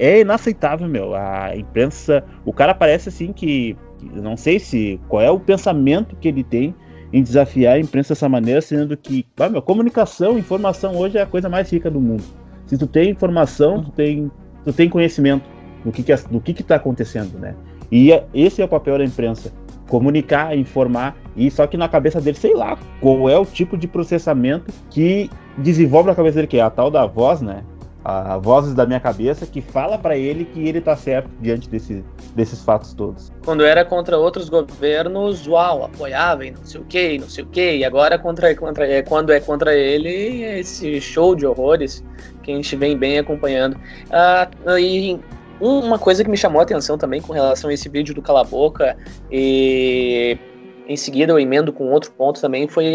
é 0.00 0.20
inaceitável, 0.20 0.88
meu. 0.88 1.14
A 1.14 1.54
imprensa. 1.54 2.24
O 2.44 2.52
cara 2.52 2.74
parece 2.74 3.10
assim 3.10 3.32
que. 3.32 3.76
Não 4.02 4.36
sei 4.36 4.58
se. 4.58 4.98
Qual 5.08 5.22
é 5.22 5.30
o 5.30 5.38
pensamento 5.38 6.16
que 6.16 6.28
ele 6.28 6.42
tem 6.42 6.74
em 7.12 7.22
desafiar 7.22 7.74
a 7.74 7.78
imprensa 7.78 8.14
dessa 8.14 8.28
maneira, 8.28 8.60
sendo 8.62 8.96
que. 8.96 9.26
Ah, 9.38 9.48
meu, 9.48 9.60
comunicação, 9.60 10.38
informação 10.38 10.96
hoje 10.96 11.18
é 11.18 11.22
a 11.22 11.26
coisa 11.26 11.48
mais 11.48 11.70
rica 11.70 11.90
do 11.90 12.00
mundo. 12.00 12.24
Se 12.66 12.78
tu 12.78 12.86
tem 12.86 13.10
informação, 13.10 13.82
tu 13.82 13.90
tem, 13.90 14.30
tu 14.64 14.72
tem 14.72 14.88
conhecimento 14.88 15.44
do 15.84 15.92
que, 15.92 16.02
que, 16.02 16.14
do 16.14 16.40
que, 16.40 16.54
que 16.54 16.62
tá 16.62 16.76
acontecendo, 16.76 17.38
né? 17.38 17.54
E 17.90 18.12
é, 18.12 18.24
esse 18.32 18.62
é 18.62 18.64
o 18.64 18.68
papel 18.68 18.96
da 18.96 19.04
imprensa 19.04 19.52
comunicar, 19.88 20.56
informar, 20.56 21.16
e 21.36 21.50
só 21.50 21.66
que 21.66 21.76
na 21.76 21.88
cabeça 21.88 22.20
dele, 22.20 22.36
sei 22.38 22.54
lá, 22.54 22.78
qual 23.00 23.28
é 23.28 23.36
o 23.36 23.44
tipo 23.44 23.76
de 23.76 23.88
processamento 23.88 24.72
que 24.88 25.28
desenvolve 25.58 26.08
na 26.08 26.14
cabeça 26.14 26.36
dele, 26.36 26.46
que 26.46 26.58
é 26.58 26.62
a 26.62 26.70
tal 26.70 26.92
da 26.92 27.04
voz, 27.04 27.40
né? 27.42 27.64
A, 28.04 28.34
a 28.34 28.38
voz 28.38 28.72
da 28.72 28.86
minha 28.86 29.00
cabeça 29.00 29.46
que 29.46 29.60
fala 29.60 29.98
para 29.98 30.16
ele 30.16 30.44
que 30.46 30.66
ele 30.66 30.80
tá 30.80 30.96
certo 30.96 31.30
diante 31.40 31.68
desse, 31.68 32.04
desses 32.34 32.62
fatos 32.62 32.94
todos. 32.94 33.30
Quando 33.44 33.64
era 33.64 33.84
contra 33.84 34.16
outros 34.16 34.48
governos, 34.48 35.46
uau, 35.46 35.84
apoiava 35.84 36.46
e 36.46 36.50
não 36.50 36.64
sei 36.64 36.80
o 36.80 36.84
que, 36.84 37.18
não 37.18 37.28
sei 37.28 37.44
o 37.44 37.46
que, 37.46 37.76
e 37.76 37.84
agora 37.84 38.18
contra, 38.18 38.54
contra, 38.54 38.86
é, 38.86 39.02
quando 39.02 39.30
é 39.30 39.40
contra 39.40 39.74
ele, 39.74 40.42
esse 40.42 41.00
show 41.00 41.34
de 41.34 41.46
horrores 41.46 42.02
que 42.42 42.50
a 42.50 42.54
gente 42.54 42.74
vem 42.76 42.96
bem 42.96 43.18
acompanhando. 43.18 43.76
Ah, 44.10 44.48
e 44.78 45.20
uma 45.60 45.98
coisa 45.98 46.24
que 46.24 46.30
me 46.30 46.36
chamou 46.36 46.60
a 46.60 46.62
atenção 46.62 46.96
também 46.96 47.20
com 47.20 47.32
relação 47.32 47.68
a 47.68 47.74
esse 47.74 47.88
vídeo 47.88 48.14
do 48.14 48.22
Cala 48.22 48.44
Boca, 48.44 48.96
e 49.30 50.38
em 50.88 50.96
seguida 50.96 51.32
eu 51.32 51.38
emendo 51.38 51.72
com 51.72 51.90
outro 51.92 52.10
ponto 52.12 52.40
também, 52.40 52.66
foi 52.66 52.86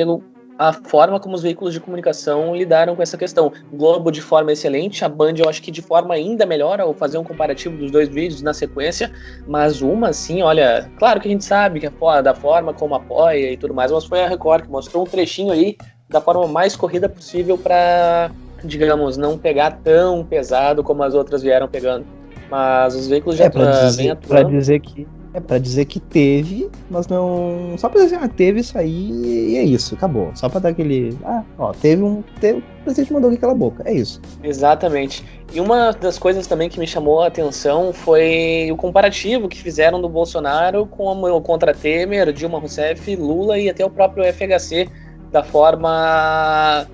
a 0.57 0.71
forma 0.71 1.19
como 1.19 1.35
os 1.35 1.41
veículos 1.41 1.73
de 1.73 1.79
comunicação 1.79 2.55
lidaram 2.55 2.95
com 2.95 3.01
essa 3.01 3.17
questão. 3.17 3.51
O 3.71 3.77
Globo 3.77 4.11
de 4.11 4.21
forma 4.21 4.51
excelente, 4.51 5.03
a 5.03 5.09
Band 5.09 5.33
eu 5.37 5.49
acho 5.49 5.61
que 5.61 5.71
de 5.71 5.81
forma 5.81 6.13
ainda 6.13 6.45
melhor, 6.45 6.79
ao 6.79 6.93
fazer 6.93 7.17
um 7.17 7.23
comparativo 7.23 7.77
dos 7.77 7.91
dois 7.91 8.07
vídeos 8.07 8.41
na 8.41 8.53
sequência, 8.53 9.11
mas 9.47 9.81
uma 9.81 10.09
assim, 10.09 10.41
olha, 10.41 10.89
claro 10.97 11.19
que 11.19 11.27
a 11.27 11.31
gente 11.31 11.43
sabe 11.43 11.79
que 11.79 11.85
é 11.85 12.21
da 12.21 12.33
forma 12.33 12.73
como 12.73 12.95
apoia 12.95 13.51
e 13.51 13.57
tudo 13.57 13.73
mais, 13.73 13.91
mas 13.91 14.05
foi 14.05 14.23
a 14.23 14.27
Record 14.27 14.65
que 14.65 14.71
mostrou 14.71 15.03
um 15.03 15.07
trechinho 15.07 15.51
aí 15.51 15.77
da 16.09 16.21
forma 16.21 16.47
mais 16.47 16.75
corrida 16.75 17.09
possível 17.09 17.57
para, 17.57 18.31
digamos, 18.63 19.17
não 19.17 19.37
pegar 19.37 19.79
tão 19.83 20.23
pesado 20.23 20.83
como 20.83 21.03
as 21.03 21.13
outras 21.13 21.41
vieram 21.41 21.67
pegando. 21.67 22.05
Mas 22.49 22.95
os 22.95 23.07
veículos 23.07 23.37
já 23.37 23.45
é, 23.45 23.49
pra 23.49 23.71
dizer, 23.71 24.15
pra 24.17 24.43
dizer 24.43 24.79
que 24.79 25.07
é 25.35 25.39
para 25.41 25.57
dizer 25.57 25.83
que 25.85 25.99
teve, 25.99 26.69
mas 26.89 27.07
não. 27.07 27.75
Só 27.77 27.89
pra 27.89 28.03
dizer, 28.03 28.15
ah, 28.21 28.27
teve 28.27 28.61
isso 28.61 28.77
aí 28.77 29.11
e 29.51 29.57
é 29.57 29.63
isso, 29.63 29.93
acabou. 29.93 30.31
Só 30.33 30.47
pra 30.47 30.61
dar 30.61 30.69
aquele. 30.69 31.17
Ah, 31.25 31.43
ó, 31.57 31.73
teve 31.73 32.01
um. 32.01 32.23
Teve, 32.39 32.59
o 32.59 32.83
presidente 32.85 33.11
mandou 33.11 33.29
aqui 33.29 33.39
cala 33.39 33.51
a 33.51 33.55
boca, 33.55 33.83
é 33.85 33.93
isso. 33.93 34.21
Exatamente. 34.41 35.25
E 35.53 35.59
uma 35.59 35.91
das 35.91 36.17
coisas 36.17 36.47
também 36.47 36.69
que 36.69 36.79
me 36.79 36.87
chamou 36.87 37.21
a 37.21 37.27
atenção 37.27 37.91
foi 37.91 38.69
o 38.71 38.77
comparativo 38.77 39.49
que 39.49 39.61
fizeram 39.61 40.01
do 40.01 40.07
Bolsonaro 40.07 40.85
com 40.85 41.05
o 41.05 41.41
contra 41.41 41.73
Temer, 41.73 42.31
Dilma 42.31 42.57
Rousseff, 42.57 43.13
Lula 43.17 43.59
e 43.59 43.69
até 43.69 43.85
o 43.85 43.89
próprio 43.89 44.23
FHC, 44.23 44.87
da 45.31 45.43
forma 45.43 46.87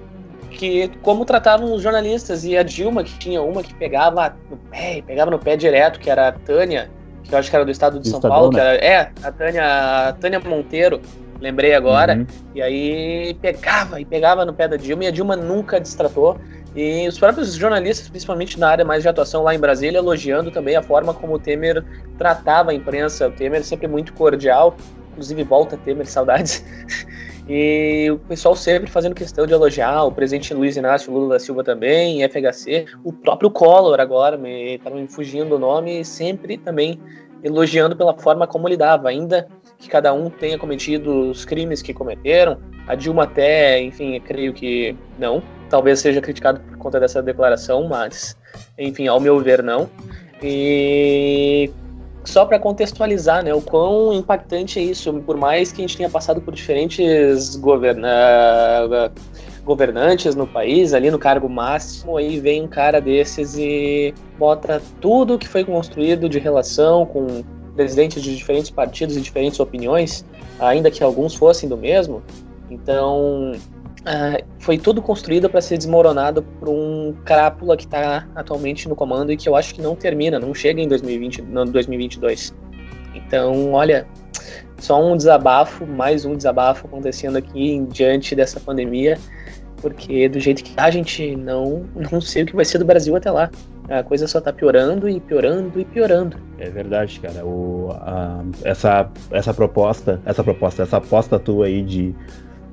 que 0.49 0.89
como 1.03 1.25
tratavam 1.25 1.73
os 1.73 1.83
jornalistas 1.83 2.43
e 2.43 2.57
a 2.57 2.63
Dilma 2.63 3.03
que 3.03 3.17
tinha 3.19 3.41
uma 3.41 3.61
que 3.61 3.73
pegava 3.75 4.35
no 4.49 4.57
pé, 4.57 5.03
pegava 5.05 5.29
no 5.29 5.37
pé 5.37 5.55
direto, 5.55 5.99
que 5.99 6.09
era 6.09 6.29
a 6.29 6.31
Tânia, 6.31 6.89
que 7.31 7.35
eu 7.35 7.39
acho 7.39 7.49
que 7.49 7.55
era 7.55 7.63
do 7.63 7.71
estado 7.71 7.93
de 7.93 8.03
do 8.03 8.09
São 8.09 8.19
Estadão, 8.19 8.37
Paulo, 8.37 8.51
né? 8.51 8.77
que 8.77 8.85
era, 8.85 8.85
é, 8.85 9.11
a 9.23 9.31
Tânia, 9.31 10.07
a 10.09 10.13
Tânia 10.13 10.39
Monteiro, 10.41 11.01
lembrei 11.39 11.73
agora, 11.73 12.17
uhum. 12.17 12.27
e 12.53 12.61
aí 12.61 13.33
pegava 13.41 14.01
e 14.01 14.05
pegava 14.05 14.45
no 14.45 14.53
pé 14.53 14.67
da 14.67 14.75
Dilma 14.75 15.05
e 15.05 15.07
a 15.07 15.11
Dilma 15.11 15.35
nunca 15.37 15.79
destratou. 15.79 16.37
E 16.75 17.07
os 17.07 17.17
próprios 17.17 17.53
jornalistas, 17.53 18.07
principalmente 18.09 18.59
na 18.59 18.69
área 18.69 18.85
mais 18.85 19.01
de 19.01 19.09
atuação 19.09 19.43
lá 19.43 19.55
em 19.55 19.59
Brasília, 19.59 19.97
elogiando 19.97 20.51
também 20.51 20.75
a 20.75 20.81
forma 20.81 21.13
como 21.13 21.33
o 21.33 21.39
Temer 21.39 21.83
tratava 22.17 22.71
a 22.71 22.73
imprensa. 22.73 23.27
O 23.27 23.31
Temer 23.31 23.63
sempre 23.63 23.87
muito 23.87 24.13
cordial, 24.13 24.75
inclusive 25.11 25.43
volta 25.43 25.77
Temer, 25.77 26.05
saudades. 26.07 26.63
E 27.53 28.09
o 28.09 28.17
pessoal 28.17 28.55
sempre 28.55 28.89
fazendo 28.89 29.13
questão 29.13 29.45
de 29.45 29.51
elogiar 29.51 30.05
o 30.05 30.11
presidente 30.13 30.53
Luiz 30.53 30.77
Inácio 30.77 31.11
Lula 31.11 31.33
da 31.33 31.39
Silva 31.39 31.65
também, 31.65 32.23
FHC, 32.23 32.85
o 33.03 33.11
próprio 33.11 33.51
Collor 33.51 33.99
agora, 33.99 34.37
me 34.37 34.75
estava 34.75 34.95
me 34.95 35.05
fugindo 35.05 35.55
o 35.55 35.59
nome, 35.59 36.05
sempre 36.05 36.57
também 36.57 36.97
elogiando 37.43 37.93
pela 37.93 38.17
forma 38.17 38.47
como 38.47 38.69
lidava, 38.69 39.09
ainda 39.09 39.49
que 39.77 39.89
cada 39.89 40.13
um 40.13 40.29
tenha 40.29 40.57
cometido 40.57 41.29
os 41.29 41.43
crimes 41.43 41.81
que 41.81 41.93
cometeram. 41.93 42.57
A 42.87 42.95
Dilma 42.95 43.23
até, 43.23 43.81
enfim, 43.81 44.17
creio 44.21 44.53
que 44.53 44.95
não. 45.19 45.43
Talvez 45.69 45.99
seja 45.99 46.21
criticado 46.21 46.61
por 46.61 46.77
conta 46.77 47.01
dessa 47.01 47.21
declaração, 47.21 47.85
mas, 47.85 48.37
enfim, 48.79 49.09
ao 49.09 49.19
meu 49.19 49.41
ver, 49.41 49.61
não. 49.61 49.89
E 50.41 51.69
só 52.23 52.45
para 52.45 52.59
contextualizar, 52.59 53.43
né, 53.43 53.53
o 53.53 53.61
quão 53.61 54.13
impactante 54.13 54.79
é 54.79 54.83
isso, 54.83 55.13
por 55.21 55.37
mais 55.37 55.71
que 55.71 55.81
a 55.81 55.87
gente 55.87 55.97
tenha 55.97 56.09
passado 56.09 56.41
por 56.41 56.53
diferentes 56.53 57.55
governa 57.55 58.09
governantes 59.63 60.35
no 60.35 60.47
país, 60.47 60.93
ali 60.93 61.11
no 61.11 61.19
cargo 61.19 61.47
máximo, 61.47 62.17
aí 62.17 62.39
vem 62.39 62.63
um 62.63 62.67
cara 62.67 62.99
desses 62.99 63.55
e 63.57 64.13
bota 64.37 64.81
tudo 64.99 65.37
que 65.37 65.47
foi 65.47 65.63
construído 65.63 66.27
de 66.27 66.39
relação 66.39 67.05
com 67.05 67.43
presidentes 67.75 68.21
de 68.21 68.35
diferentes 68.35 68.71
partidos 68.71 69.15
e 69.15 69.21
diferentes 69.21 69.59
opiniões, 69.59 70.25
ainda 70.59 70.89
que 70.89 71.03
alguns 71.03 71.35
fossem 71.35 71.69
do 71.69 71.77
mesmo. 71.77 72.23
Então, 72.69 73.53
Uh, 74.01 74.43
foi 74.57 74.79
tudo 74.79 74.99
construído 74.99 75.47
para 75.47 75.61
ser 75.61 75.77
desmoronado 75.77 76.41
por 76.41 76.69
um 76.69 77.13
crápula 77.23 77.77
que 77.77 77.85
está 77.85 78.27
atualmente 78.35 78.89
no 78.89 78.95
comando 78.95 79.31
e 79.31 79.37
que 79.37 79.47
eu 79.47 79.55
acho 79.55 79.75
que 79.75 79.81
não 79.81 79.95
termina, 79.95 80.39
não 80.39 80.55
chega 80.55 80.81
em 80.81 80.87
2020, 80.87 81.43
no 81.43 81.65
2022. 81.65 82.51
Então, 83.13 83.73
olha, 83.73 84.07
só 84.79 84.99
um 84.99 85.15
desabafo, 85.15 85.85
mais 85.85 86.25
um 86.25 86.35
desabafo 86.35 86.87
acontecendo 86.87 87.37
aqui 87.37 87.85
diante 87.91 88.35
dessa 88.35 88.59
pandemia, 88.59 89.19
porque 89.77 90.27
do 90.27 90.39
jeito 90.39 90.63
que 90.63 90.73
tá, 90.73 90.85
a 90.85 90.91
gente 90.91 91.35
não, 91.35 91.85
não 92.11 92.19
sei 92.19 92.41
o 92.41 92.45
que 92.47 92.55
vai 92.55 92.65
ser 92.65 92.79
do 92.79 92.85
Brasil 92.85 93.15
até 93.15 93.29
lá. 93.29 93.51
A 93.87 94.01
coisa 94.01 94.27
só 94.27 94.39
tá 94.41 94.53
piorando 94.53 95.09
e 95.09 95.19
piorando 95.19 95.79
e 95.79 95.85
piorando. 95.85 96.37
É 96.57 96.69
verdade, 96.69 97.19
cara. 97.19 97.45
O, 97.45 97.91
a, 97.91 98.43
essa, 98.63 99.11
essa 99.31 99.53
proposta, 99.53 100.19
essa 100.25 100.43
proposta, 100.43 100.83
essa 100.83 100.97
aposta 100.97 101.37
tua 101.37 101.65
aí 101.65 101.81
de 101.81 102.15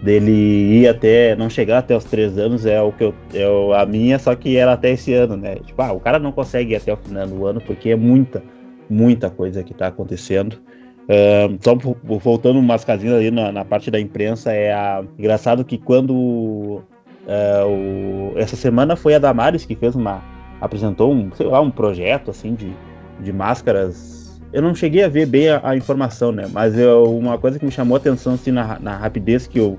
dele 0.03 0.33
ir 0.33 0.89
até 0.89 1.35
não 1.35 1.51
chegar 1.51 1.79
até 1.79 1.97
os 1.97 2.05
três 2.05 2.39
anos 2.39 2.65
é 2.65 2.81
o 2.81 2.93
que 2.93 3.05
eu, 3.05 3.15
é 3.35 3.81
a 3.81 3.85
minha 3.85 4.19
só 4.19 4.35
que 4.35 4.57
era 4.57 4.73
até 4.73 4.91
esse 4.91 5.13
ano 5.13 5.37
né? 5.37 5.57
Tipo 5.57 5.83
ah, 5.83 5.93
o 5.93 6.01
cara 6.01 6.19
não 6.19 6.33
consegue 6.33 6.73
ir 6.73 6.77
até 6.77 6.93
o 6.93 6.97
final 6.97 7.27
do 7.27 7.47
ano 7.47 7.61
porque 7.61 7.91
é 7.91 7.97
muita 7.97 8.43
muita 8.89 9.29
coisa 9.29 9.63
que 9.63 9.73
está 9.73 9.89
acontecendo. 9.89 10.59
Só 11.61 11.75
voltando 12.05 12.59
umas 12.59 12.85
casinhas 12.85 13.17
ali 13.17 13.31
na, 13.31 13.51
na, 13.51 13.65
parte 13.65 13.91
da 13.91 13.99
imprensa 13.99 14.53
é 14.53 14.73
a, 14.73 15.03
engraçado 15.19 15.65
que 15.65 15.79
quando 15.79 16.13
uh, 16.13 17.67
o, 17.67 18.39
essa 18.39 18.57
semana 18.57 18.95
foi 18.95 19.15
a 19.15 19.19
Damares 19.19 19.65
que 19.65 19.75
fez 19.75 19.95
uma 19.95 20.23
apresentou 20.61 21.13
um 21.13 21.33
sei 21.33 21.47
lá 21.47 21.61
um 21.61 21.71
projeto 21.71 22.31
assim 22.31 22.55
de, 22.55 22.71
de 23.21 23.33
máscaras. 23.33 24.39
Eu 24.53 24.61
não 24.63 24.75
cheguei 24.75 25.03
a 25.03 25.09
ver 25.09 25.27
bem 25.27 25.49
a, 25.49 25.61
a 25.63 25.77
informação, 25.77 26.31
né? 26.31 26.47
Mas 26.53 26.79
eu, 26.79 27.05
uma 27.17 27.39
coisa 27.39 27.59
que 27.59 27.65
me 27.65 27.71
chamou 27.71 27.97
a 27.97 27.99
atenção 27.99 28.35
assim, 28.35 28.51
na, 28.51 28.79
na 28.79 28.97
rapidez 28.97 29.47
que 29.47 29.59
eu, 29.59 29.79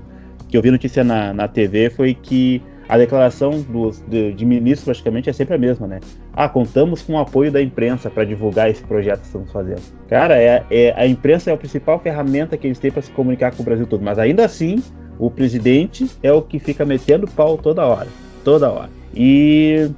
que 0.50 0.56
eu 0.56 0.62
vi 0.62 0.70
notícia 0.70 1.04
na, 1.04 1.32
na 1.32 1.46
TV 1.46 1.90
foi 1.90 2.12
que 2.12 2.60
a 2.88 2.98
declaração 2.98 3.60
dos, 3.60 4.02
de, 4.08 4.32
de 4.32 4.44
ministros 4.44 4.84
praticamente 4.84 5.30
é 5.30 5.32
sempre 5.32 5.54
a 5.54 5.58
mesma, 5.58 5.86
né? 5.86 6.00
Ah, 6.32 6.48
contamos 6.48 7.02
com 7.02 7.12
o 7.12 7.18
apoio 7.18 7.52
da 7.52 7.62
imprensa 7.62 8.10
para 8.10 8.24
divulgar 8.24 8.68
esse 8.68 8.82
projeto 8.82 9.20
que 9.20 9.26
estamos 9.26 9.52
fazendo. 9.52 9.80
Cara, 10.08 10.36
é, 10.36 10.64
é, 10.68 10.92
a 10.96 11.06
imprensa 11.06 11.50
é 11.50 11.54
a 11.54 11.56
principal 11.56 12.00
ferramenta 12.00 12.56
que 12.56 12.66
eles 12.66 12.80
têm 12.80 12.90
para 12.90 13.00
se 13.00 13.12
comunicar 13.12 13.54
com 13.54 13.62
o 13.62 13.64
Brasil 13.64 13.86
todo, 13.86 14.02
mas 14.02 14.18
ainda 14.18 14.44
assim, 14.44 14.82
o 15.20 15.30
presidente 15.30 16.10
é 16.20 16.32
o 16.32 16.42
que 16.42 16.58
fica 16.58 16.84
metendo 16.84 17.28
pau 17.28 17.56
toda 17.56 17.86
hora, 17.86 18.08
toda 18.42 18.68
hora. 18.68 18.90
E 19.14 19.88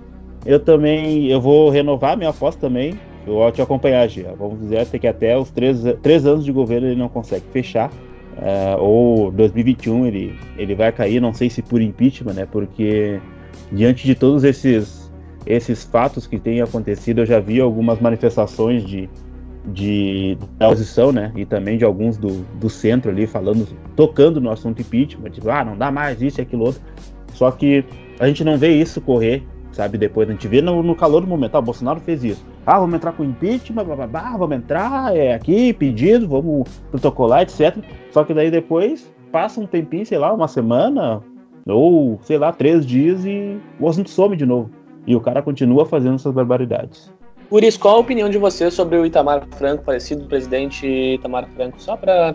eu 0.45 0.61
também, 0.61 1.29
eu 1.29 1.41
vou 1.41 1.71
renovar 1.71 2.15
minha 2.15 2.29
aposta 2.29 2.61
também, 2.61 2.93
eu 3.27 3.35
vou 3.35 3.51
te 3.51 3.63
acompanhar, 3.63 4.07
Gia. 4.07 4.35
Vamos 4.39 4.61
dizer 4.61 4.81
até 4.81 4.99
que 4.99 5.07
até 5.07 5.39
os 5.39 5.51
três, 5.51 5.83
três 6.03 6.27
anos 6.27 6.45
de 6.45 6.53
governo 6.53 6.89
ele 6.89 6.97
não 6.97 7.09
consegue 7.09 7.45
fechar 7.53 7.91
uh, 8.39 8.81
ou 8.81 9.31
2021 9.33 10.07
ele, 10.07 10.39
ele 10.57 10.75
vai 10.75 10.93
cair, 10.93 11.21
não 11.21 11.33
sei 11.33 11.51
se 11.51 11.63
por 11.63 11.81
impeachment, 11.81 12.35
né? 12.35 12.47
Porque 12.51 13.21
diante 13.71 14.07
de 14.07 14.15
todos 14.15 14.45
esses, 14.45 15.11
esses 15.47 15.85
fatos 15.85 16.27
que 16.27 16.39
têm 16.39 16.61
acontecido, 16.61 17.21
eu 17.21 17.27
já 17.27 17.41
vi 17.41 17.61
algumas 17.61 18.01
manifestações 18.01 18.85
de, 18.85 19.09
de 19.67 20.37
da 20.59 20.69
oposição, 20.69 21.13
né? 21.13 21.33
E 21.37 21.45
também 21.45 21.79
de 21.79 21.85
alguns 21.85 22.17
do, 22.17 22.43
do 22.59 22.69
centro 22.69 23.11
ali 23.11 23.27
falando, 23.27 23.67
tocando 23.97 24.41
no 24.41 24.51
assunto 24.51 24.81
impeachment, 24.81 25.31
tipo, 25.31 25.51
ah, 25.51 25.65
não 25.65 25.77
dá 25.77 25.91
mais 25.91 26.21
isso 26.23 26.41
e 26.41 26.43
aquilo 26.43 26.65
outro. 26.65 26.81
Só 27.35 27.51
que 27.51 27.85
a 28.21 28.27
gente 28.27 28.45
não 28.45 28.57
vê 28.57 28.75
isso 28.75 29.01
correr, 29.01 29.43
sabe? 29.73 29.99
Depois 29.99 30.29
a 30.29 30.33
gente 30.33 30.47
vê 30.47 30.61
no, 30.61 30.83
no 30.83 30.95
calor 30.95 31.23
do 31.23 31.27
momento, 31.27 31.57
ah, 31.57 31.61
Bolsonaro 31.61 32.01
fez 32.01 32.23
isso. 32.23 32.52
Ah, 32.65 32.79
vamos 32.79 32.95
entrar 32.95 33.13
com 33.13 33.25
impeachment, 33.25 33.85
blá, 33.85 33.97
blá, 33.97 34.07
blá, 34.07 34.37
vamos 34.37 34.57
entrar, 34.57 35.17
é 35.17 35.35
aqui, 35.35 35.73
pedido, 35.73 36.29
vamos 36.29 36.69
protocolar, 36.91 37.43
etc. 37.43 37.77
Só 38.11 38.23
que 38.23 38.33
daí 38.33 38.51
depois 38.51 39.13
passa 39.33 39.61
um 39.61 39.67
tempinho, 39.67 40.07
sei 40.07 40.19
lá, 40.19 40.33
uma 40.33 40.47
semana, 40.47 41.21
ou 41.67 42.21
sei 42.23 42.39
lá, 42.39 42.53
três 42.53 42.87
dias 42.87 43.25
e 43.25 43.59
o 43.81 43.89
assunto 43.89 44.11
some 44.11 44.37
de 44.37 44.47
novo. 44.47 44.71
E 45.07 45.17
o 45.17 45.21
cara 45.21 45.43
continua 45.43 45.85
fazendo 45.85 46.15
essas 46.15 46.33
barbaridades. 46.33 47.13
Uris, 47.51 47.77
qual 47.77 47.97
a 47.97 47.99
opinião 47.99 48.31
de 48.31 48.39
você 48.39 48.71
sobre 48.71 48.97
o 48.97 49.05
Itamar 49.05 49.45
Franco, 49.57 49.85
falecido 49.85 50.25
presidente 50.27 50.87
Itamar 50.87 51.49
Franco? 51.57 51.83
Só 51.83 51.97
para 51.97 52.35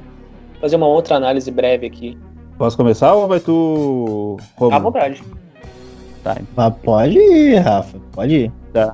fazer 0.59 0.75
uma 0.75 0.87
outra 0.87 1.15
análise 1.15 1.49
breve 1.49 1.87
aqui. 1.87 2.17
Posso 2.57 2.75
começar 2.75 3.13
ou 3.13 3.27
vai 3.27 3.39
tu. 3.39 4.37
Romulo? 4.57 4.75
À 4.75 4.79
vontade. 4.79 5.23
Tá. 6.23 6.37
Mas 6.55 6.73
pode 6.83 7.17
ir, 7.17 7.55
Rafa. 7.55 7.97
Pode 8.11 8.35
ir. 8.35 8.51
Tá. 8.73 8.93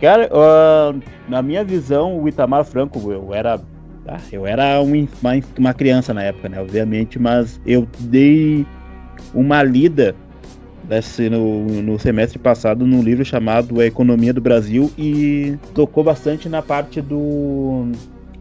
Cara, 0.00 0.30
uh, 0.32 0.98
na 1.28 1.42
minha 1.42 1.62
visão, 1.62 2.18
o 2.18 2.28
Itamar 2.28 2.64
Franco, 2.64 3.12
eu 3.12 3.34
era. 3.34 3.60
Ah, 4.08 4.18
eu 4.32 4.46
era 4.46 4.80
um, 4.80 5.06
uma, 5.20 5.32
uma 5.58 5.74
criança 5.74 6.14
na 6.14 6.22
época, 6.22 6.48
né? 6.48 6.60
Obviamente, 6.60 7.18
mas 7.18 7.60
eu 7.66 7.86
dei 8.00 8.66
uma 9.34 9.62
lida 9.62 10.16
desse, 10.84 11.28
no, 11.28 11.64
no 11.82 11.98
semestre 11.98 12.38
passado 12.38 12.86
num 12.86 13.02
livro 13.02 13.24
chamado 13.24 13.78
A 13.78 13.86
Economia 13.86 14.32
do 14.32 14.40
Brasil 14.40 14.90
e 14.96 15.58
tocou 15.74 16.02
bastante 16.02 16.48
na 16.48 16.62
parte 16.62 17.02
do. 17.02 17.92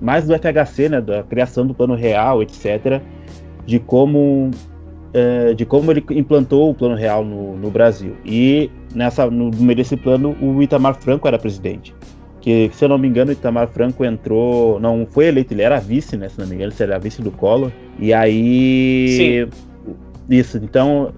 mais 0.01 0.25
do 0.25 0.33
FHC, 0.33 0.87
né? 0.87 1.01
Da 1.01 1.23
criação 1.23 1.67
do 1.67 1.73
plano 1.73 1.93
real, 1.93 2.41
etc. 2.41 3.01
De 3.65 3.79
como 3.79 4.49
é, 5.13 5.53
de 5.53 5.65
como 5.65 5.91
ele 5.91 6.03
implantou 6.11 6.69
o 6.69 6.73
plano 6.73 6.95
real 6.95 7.25
no, 7.25 7.57
no 7.57 7.69
Brasil. 7.69 8.15
E 8.25 8.71
nessa, 8.93 9.29
no 9.29 9.51
meio 9.51 9.77
desse 9.77 9.95
plano, 9.95 10.35
o 10.41 10.61
Itamar 10.61 10.95
Franco 10.95 11.27
era 11.27 11.37
presidente. 11.37 11.93
Que, 12.41 12.69
se 12.73 12.85
eu 12.85 12.89
não 12.89 12.97
me 12.97 13.07
engano, 13.07 13.29
o 13.29 13.33
Itamar 13.33 13.67
Franco 13.67 14.05
entrou. 14.05 14.79
Não 14.79 15.05
foi 15.05 15.27
eleito, 15.27 15.53
ele 15.53 15.61
era 15.61 15.79
vice, 15.79 16.15
né? 16.15 16.29
Se 16.29 16.39
não 16.39 16.47
me 16.47 16.55
engano, 16.55 16.71
ele 16.77 16.91
era 16.91 16.99
vice 16.99 17.21
do 17.21 17.31
Collor. 17.31 17.71
E 17.99 18.13
aí. 18.13 19.47
Sim. 19.47 19.95
Isso, 20.29 20.57
então 20.57 21.11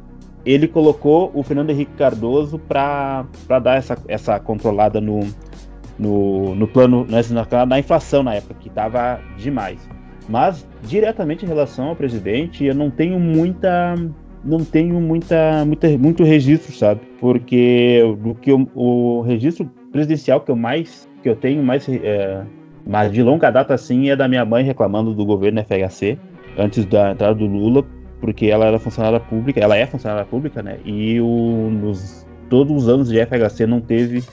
ele 0.46 0.68
colocou 0.68 1.32
o 1.34 1.44
Fernando 1.44 1.70
Henrique 1.70 1.92
Cardoso 1.98 2.58
para 2.58 3.26
dar 3.62 3.78
essa, 3.78 3.98
essa 4.08 4.40
controlada 4.40 5.00
no, 5.00 5.20
no, 6.00 6.56
no 6.56 6.68
plano, 6.68 7.06
na, 7.08 7.66
na 7.66 7.80
inflação 7.80 8.24
na 8.24 8.36
época, 8.36 8.56
que 8.60 8.70
estava 8.70 9.20
demais. 9.38 9.88
Mas 10.28 10.66
diretamente 10.84 11.46
em 11.46 11.48
relação 11.48 11.90
ao 11.90 11.96
presidente, 11.96 12.64
eu 12.64 12.74
não 12.74 12.90
tenho 12.90 13.20
muita 13.20 13.96
não 14.44 14.64
tenho 14.64 15.00
muita, 15.00 15.64
muita 15.66 15.88
muito 15.98 16.24
registro, 16.24 16.74
sabe? 16.76 17.02
Porque 17.20 18.02
do 18.20 18.36
que 18.36 18.52
eu, 18.52 18.68
o 18.76 19.22
registro 19.22 19.70
presidencial 19.92 20.42
que 20.42 20.52
eu 20.52 20.56
mais 20.56 21.08
que 21.22 21.30
eu 21.30 21.36
tenho 21.36 21.64
mais 21.64 21.88
é, 21.88 22.44
de 23.12 23.22
longa 23.22 23.52
data 23.52 23.74
assim 23.74 24.10
é 24.10 24.16
da 24.16 24.28
minha 24.28 24.44
mãe 24.44 24.64
reclamando 24.64 25.14
do 25.14 25.26
governo 25.26 25.64
FHC 25.64 26.18
antes 26.58 26.86
da 26.86 27.12
entrada 27.12 27.36
do 27.36 27.46
Lula, 27.46 27.86
porque 28.20 28.48
ela 28.48 28.66
era 28.66 28.80
funcionária 28.80 29.20
pública, 29.20 29.60
ela 29.60 29.78
é 29.78 29.86
funcionária 29.86 30.26
pública, 30.26 30.62
né? 30.64 30.80
E 30.84 31.20
o, 31.22 31.70
nos 31.70 32.26
todos 32.50 32.84
os 32.84 32.90
anos 32.90 33.10
de 33.10 33.24
FHC 33.26 33.66
não 33.66 33.80
teve 33.80 34.24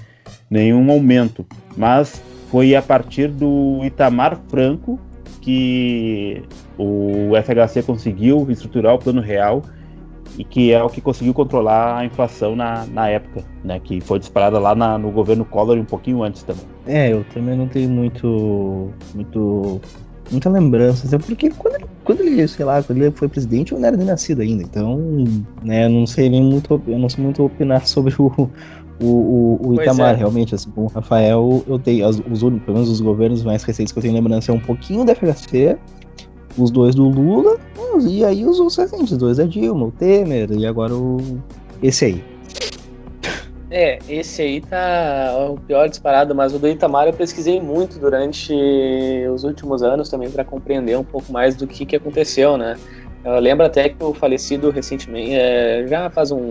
nenhum 0.50 0.90
aumento, 0.90 1.46
mas 1.76 2.22
foi 2.50 2.74
a 2.74 2.82
partir 2.82 3.28
do 3.28 3.80
Itamar 3.84 4.40
Franco 4.48 4.98
que 5.40 6.42
o 6.76 7.32
FHC 7.42 7.82
conseguiu 7.82 8.46
estruturar 8.50 8.94
o 8.94 8.98
plano 8.98 9.20
real 9.20 9.62
e 10.37 10.44
que 10.44 10.73
é 10.73 10.82
o 10.82 10.88
que 10.88 11.00
conseguiu 11.00 11.32
controlar 11.32 11.99
a 11.99 12.04
inflação 12.04 12.54
na, 12.54 12.87
na 12.87 13.08
época, 13.08 13.44
né? 13.64 13.80
Que 13.82 14.00
foi 14.00 14.18
disparada 14.18 14.58
lá 14.58 14.75
na, 14.75 14.99
no 14.99 15.11
governo 15.11 15.44
Collor 15.44 15.78
um 15.78 15.85
pouquinho 15.85 16.23
antes 16.23 16.42
também. 16.42 16.64
É, 16.87 17.12
eu 17.12 17.25
também 17.32 17.56
não 17.56 17.68
tenho 17.68 17.88
muito, 17.88 18.90
muito, 19.14 19.81
muita 20.31 20.50
lembrança, 20.50 21.07
até 21.07 21.18
porque 21.18 21.50
quando 21.50 21.74
ele, 21.74 21.87
quando 22.05 22.20
ele, 22.20 22.48
sei 22.48 22.64
lá, 22.64 22.83
quando 22.83 23.02
ele 23.02 23.11
foi 23.11 23.29
presidente, 23.29 23.72
eu 23.72 23.79
não 23.79 23.88
era 23.88 23.96
nem 23.96 24.07
nascido 24.07 24.42
ainda, 24.42 24.62
então, 24.62 24.98
né, 25.62 25.88
não 25.88 26.07
sei 26.07 26.29
nem 26.29 26.42
muito, 26.42 26.81
eu 26.87 26.98
não 26.98 27.09
sei 27.09 27.22
muito 27.22 27.44
opinar 27.44 27.85
sobre 27.88 28.14
o, 28.18 28.48
o, 29.00 29.07
o, 29.07 29.68
o 29.68 29.83
Itamar, 29.83 30.14
é. 30.14 30.18
realmente, 30.18 30.55
assim 30.55 30.70
como 30.70 30.87
o 30.87 30.90
Rafael, 30.90 31.64
eu 31.66 31.79
tenho, 31.79 32.07
as, 32.07 32.20
os 32.31 32.42
únicos, 32.42 32.64
pelo 32.64 32.76
menos 32.76 32.90
os 32.90 33.00
governos 33.00 33.42
mais 33.44 33.62
recentes 33.62 33.92
que 33.92 33.98
eu 33.98 34.02
tenho 34.02 34.14
lembrança 34.14 34.50
é 34.50 34.55
um 34.55 34.61
pouquinho 34.61 35.05
da 35.05 35.14
FHC, 35.14 35.76
os 36.59 36.71
dois 36.71 36.94
do 36.94 37.09
Lula, 37.09 37.57
e 38.01 38.25
aí 38.25 38.44
os 38.44 38.59
outros 38.59 38.77
recentes, 38.77 39.12
os 39.12 39.18
dois 39.18 39.38
é 39.38 39.47
Dilma, 39.47 39.87
o 39.87 39.90
Temer, 39.92 40.51
e 40.53 40.66
agora 40.66 40.94
o. 40.94 41.18
esse 41.83 42.05
aí. 42.05 42.25
É, 43.71 43.99
esse 44.09 44.40
aí 44.40 44.61
tá 44.62 45.37
o 45.51 45.59
pior 45.59 45.88
disparado, 45.88 46.35
mas 46.35 46.55
o 46.55 46.59
do 46.59 46.66
Itamar 46.66 47.07
eu 47.07 47.12
pesquisei 47.12 47.61
muito 47.61 47.99
durante 47.99 48.55
os 49.33 49.44
últimos 49.44 49.83
anos 49.83 50.09
também 50.09 50.31
para 50.31 50.42
compreender 50.42 50.97
um 50.97 51.05
pouco 51.05 51.31
mais 51.31 51.55
do 51.55 51.66
que, 51.66 51.85
que 51.85 51.97
aconteceu, 51.97 52.57
né? 52.57 52.77
Eu 53.25 53.38
lembro 53.40 53.66
até 53.66 53.90
que 53.90 54.03
o 54.03 54.14
falecido 54.14 54.71
recentemente, 54.71 55.35
é, 55.35 55.87
já 55.87 56.09
faz 56.09 56.31
um, 56.31 56.49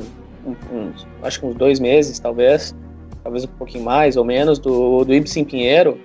uns, 0.72 1.08
acho 1.24 1.40
que 1.40 1.46
uns 1.48 1.56
dois 1.56 1.80
meses, 1.80 2.20
talvez, 2.20 2.76
talvez 3.24 3.46
um 3.46 3.48
pouquinho 3.48 3.84
mais 3.84 4.16
ou 4.16 4.24
menos, 4.24 4.60
do, 4.60 5.04
do 5.04 5.12
Ibsen 5.12 5.44
Pinheiro, 5.44 5.98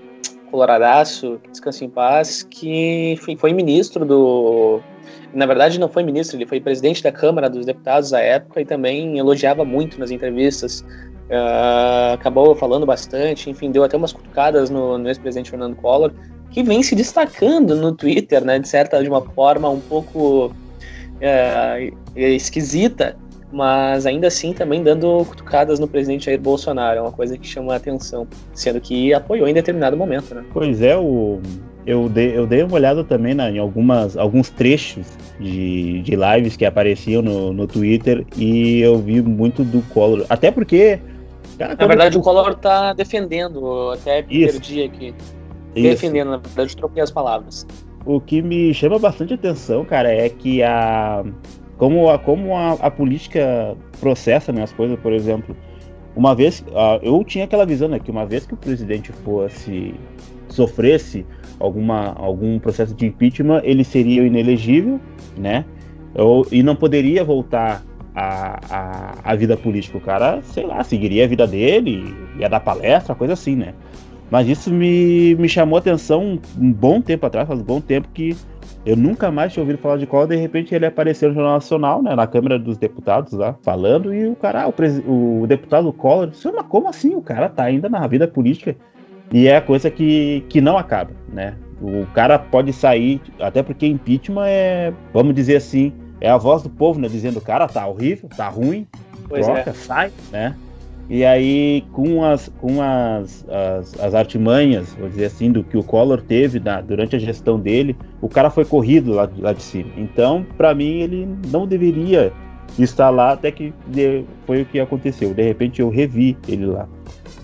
coloradaço, 0.53 1.41
que 1.43 1.51
descansa 1.51 1.85
em 1.85 1.89
paz, 1.89 2.47
que 2.49 3.19
foi 3.39 3.53
ministro 3.55 4.05
do. 4.05 4.81
Na 5.35 5.47
verdade, 5.47 5.81
não 5.81 5.89
foi 5.89 6.03
ministro, 6.03 6.37
ele 6.37 6.47
foi 6.47 6.61
presidente 6.61 7.03
da 7.03 7.11
Câmara 7.11 7.49
dos 7.49 7.65
Deputados 7.65 8.13
à 8.13 8.21
época 8.21 8.61
e 8.61 8.67
também 8.67 9.19
elogiava 9.19 9.65
muito 9.65 9.99
nas 9.99 10.11
entrevistas. 10.11 10.85
Uh, 11.31 12.13
acabou 12.13 12.55
falando 12.55 12.85
bastante, 12.85 13.49
enfim, 13.49 13.71
deu 13.71 13.83
até 13.83 13.97
umas 13.97 14.13
cutucadas 14.13 14.69
no, 14.69 14.99
no 14.99 15.09
ex-presidente 15.09 15.49
Fernando 15.49 15.75
Collor, 15.77 16.13
que 16.51 16.63
vem 16.63 16.83
se 16.83 16.95
destacando 16.95 17.75
no 17.75 17.93
Twitter, 17.93 18.45
né, 18.45 18.59
de 18.59 18.69
certa 18.69 19.03
de 19.03 19.09
uma 19.09 19.23
forma 19.23 19.71
um 19.71 19.81
pouco 19.81 20.49
uh, 20.49 21.97
esquisita, 22.15 23.17
mas 23.53 24.07
ainda 24.07 24.29
assim 24.29 24.53
também 24.53 24.83
dando 24.83 25.25
cutucadas 25.27 25.79
no 25.79 25.87
presidente 25.87 26.25
Jair 26.27 26.41
Bolsonaro, 26.41 26.99
é 26.99 27.03
uma 27.03 27.13
coisa 27.13 27.37
que 27.37 27.47
chama 27.47 27.75
a 27.75 27.77
atenção, 27.77 28.27
sendo 28.55 28.81
que 28.81 29.13
apoiou 29.13 29.47
em 29.47 29.53
determinado 29.53 29.97
momento, 29.97 30.35
né? 30.35 30.43
Pois 30.53 30.81
é, 30.81 30.97
o, 30.97 31.39
eu, 31.87 32.09
dei, 32.09 32.37
eu 32.37 32.47
dei 32.47 32.63
uma 32.63 32.75
olhada 32.75 33.05
também 33.05 33.35
na, 33.35 33.51
em 33.51 33.59
algumas, 33.59 34.17
alguns 34.17 34.49
trechos 34.49 35.07
de, 35.39 36.01
de 36.01 36.17
lives 36.17 36.57
que 36.57 36.65
apareciam 36.65 37.21
no, 37.21 37.53
no 37.53 37.67
Twitter 37.67 38.25
e 38.37 38.81
eu 38.81 38.99
vi 38.99 39.21
muito 39.21 39.63
do 39.63 39.83
Collor, 39.93 40.25
até 40.31 40.51
porque... 40.51 40.99
Cara, 41.59 41.77
na 41.79 41.87
verdade, 41.87 42.17
eu... 42.17 42.21
o 42.21 42.25
Collor 42.25 42.55
tá 42.55 42.95
defendendo, 42.95 43.91
até 43.91 44.25
Isso. 44.31 44.55
perdi 44.55 44.83
aqui. 44.83 45.15
Isso. 45.77 45.89
Defendendo, 45.89 46.31
na 46.31 46.37
verdade, 46.39 46.75
troquei 46.77 47.03
as 47.03 47.11
palavras. 47.11 47.67
O 48.05 48.21
que 48.21 48.43
me 48.43 48.73
chama 48.75 48.99
bastante 48.99 49.35
atenção, 49.35 49.85
cara, 49.85 50.11
é 50.11 50.29
que 50.29 50.63
a 50.63 51.23
como 51.83 52.09
a, 52.09 52.17
como 52.17 52.57
a, 52.57 52.75
a 52.75 52.91
política 52.93 53.77
processa 53.99 54.53
né, 54.53 54.63
as 54.63 54.73
coisas, 54.73 54.97
por 55.01 55.13
exemplo. 55.13 55.57
Uma 56.15 56.33
vez, 56.33 56.61
uh, 56.69 57.03
eu 57.03 57.25
tinha 57.25 57.45
aquela 57.45 57.67
visão 57.67 57.89
né, 57.89 57.99
que 57.99 58.09
uma 58.09 58.25
vez 58.25 58.47
que 58.47 58.55
o 58.55 58.57
presidente 58.57 59.11
fosse 59.11 59.93
sofresse 60.49 61.27
alguma, 61.59 62.13
algum 62.13 62.61
processo 62.61 62.95
de 62.95 63.07
impeachment, 63.07 63.63
ele 63.65 63.83
seria 63.83 64.25
inelegível, 64.25 65.01
né? 65.37 65.65
Ou, 66.15 66.47
e 66.53 66.63
não 66.63 66.77
poderia 66.77 67.25
voltar 67.25 67.83
à, 68.15 68.61
à, 68.71 69.33
à 69.33 69.35
vida 69.35 69.57
política. 69.57 69.99
O 69.99 70.01
cara, 70.01 70.41
sei 70.41 70.65
lá, 70.65 70.85
seguiria 70.85 71.25
a 71.25 71.27
vida 71.27 71.49
dele, 71.49 72.15
ia 72.39 72.49
dar 72.49 72.61
palestra, 72.61 73.13
coisa 73.13 73.33
assim, 73.33 73.57
né? 73.57 73.75
Mas 74.31 74.47
isso 74.47 74.73
me, 74.73 75.35
me 75.35 75.49
chamou 75.49 75.79
a 75.79 75.81
atenção 75.81 76.39
um 76.57 76.73
bom 76.73 77.01
tempo 77.01 77.27
atrás, 77.27 77.49
faz 77.49 77.59
um 77.59 77.65
bom 77.65 77.81
tempo 77.81 78.07
que 78.15 78.37
eu 78.85 78.97
nunca 78.97 79.31
mais 79.31 79.53
tinha 79.53 79.63
ouvido 79.63 79.79
falar 79.79 79.97
de 79.97 80.07
Collor, 80.07 80.27
de 80.27 80.37
repente 80.37 80.75
ele 80.75 80.87
apareceu 80.87 81.29
no 81.29 81.35
Jornal 81.35 81.55
Nacional, 81.55 82.03
né, 82.03 82.15
na 82.15 82.27
Câmara 82.27 82.59
dos 82.59 82.77
Deputados 82.77 83.33
lá, 83.33 83.55
falando, 83.63 84.13
e 84.13 84.27
o 84.27 84.35
cara, 84.35 84.67
o, 84.67 84.73
pres... 84.73 85.01
o 85.07 85.45
deputado 85.47 85.93
Collor, 85.93 86.27
disse, 86.27 86.51
mas 86.51 86.67
como 86.67 86.89
assim? 86.89 87.15
O 87.15 87.23
cara 87.23 87.49
tá 87.49 87.65
ainda 87.65 87.89
na 87.89 88.07
vida 88.07 88.27
política. 88.27 88.77
E 89.33 89.49
é 89.49 89.57
a 89.57 89.63
coisa 89.63 89.91
que, 89.91 90.45
que 90.49 90.61
não 90.61 90.77
acaba, 90.77 91.13
né? 91.33 91.55
O 91.81 92.07
cara 92.13 92.39
pode 92.39 92.73
sair, 92.73 93.21
até 93.41 93.63
porque 93.63 93.87
impeachment 93.87 94.45
é, 94.47 94.93
vamos 95.13 95.35
dizer 95.35 95.57
assim, 95.57 95.93
é 96.21 96.29
a 96.29 96.37
voz 96.37 96.63
do 96.63 96.71
povo, 96.71 97.01
né? 97.01 97.09
Dizendo, 97.09 97.41
cara, 97.41 97.67
tá 97.67 97.87
horrível, 97.87 98.29
tá 98.37 98.49
ruim, 98.49 98.87
pois 99.29 99.47
troca, 99.47 99.71
é. 99.71 99.73
sai, 99.73 100.13
né? 100.31 100.55
E 101.09 101.25
aí, 101.25 101.85
com 101.93 102.25
as, 102.25 102.49
com 102.61 102.81
as, 102.81 103.47
as, 103.49 104.01
as, 104.01 104.15
artimanhas, 104.15 104.95
vou 104.95 105.09
dizer 105.09 105.27
assim, 105.27 105.51
do 105.51 105.63
que 105.63 105.77
o 105.77 105.83
Collor 105.83 106.23
teve 106.23 106.59
na, 106.59 106.81
durante 106.81 107.17
a 107.17 107.19
gestão 107.19 107.59
dele, 107.59 107.97
o 108.21 108.29
cara 108.29 108.49
foi 108.49 108.65
corrido 108.65 109.13
lá, 109.13 109.29
lá 109.39 109.53
de 109.53 109.63
cima. 109.63 109.91
Então, 109.97 110.47
para 110.57 110.75
mim, 110.75 111.01
ele 111.01 111.29
não 111.49 111.67
deveria 111.67 112.33
estar 112.79 113.11
lá, 113.11 113.33
até 113.33 113.51
que 113.51 113.75
foi 114.47 114.63
o 114.63 114.65
que 114.65 114.81
aconteceu. 114.81 115.35
De 115.35 115.43
repente, 115.43 115.81
eu 115.81 115.91
revi 115.91 116.37
ele 116.49 116.67
lá. 116.67 116.89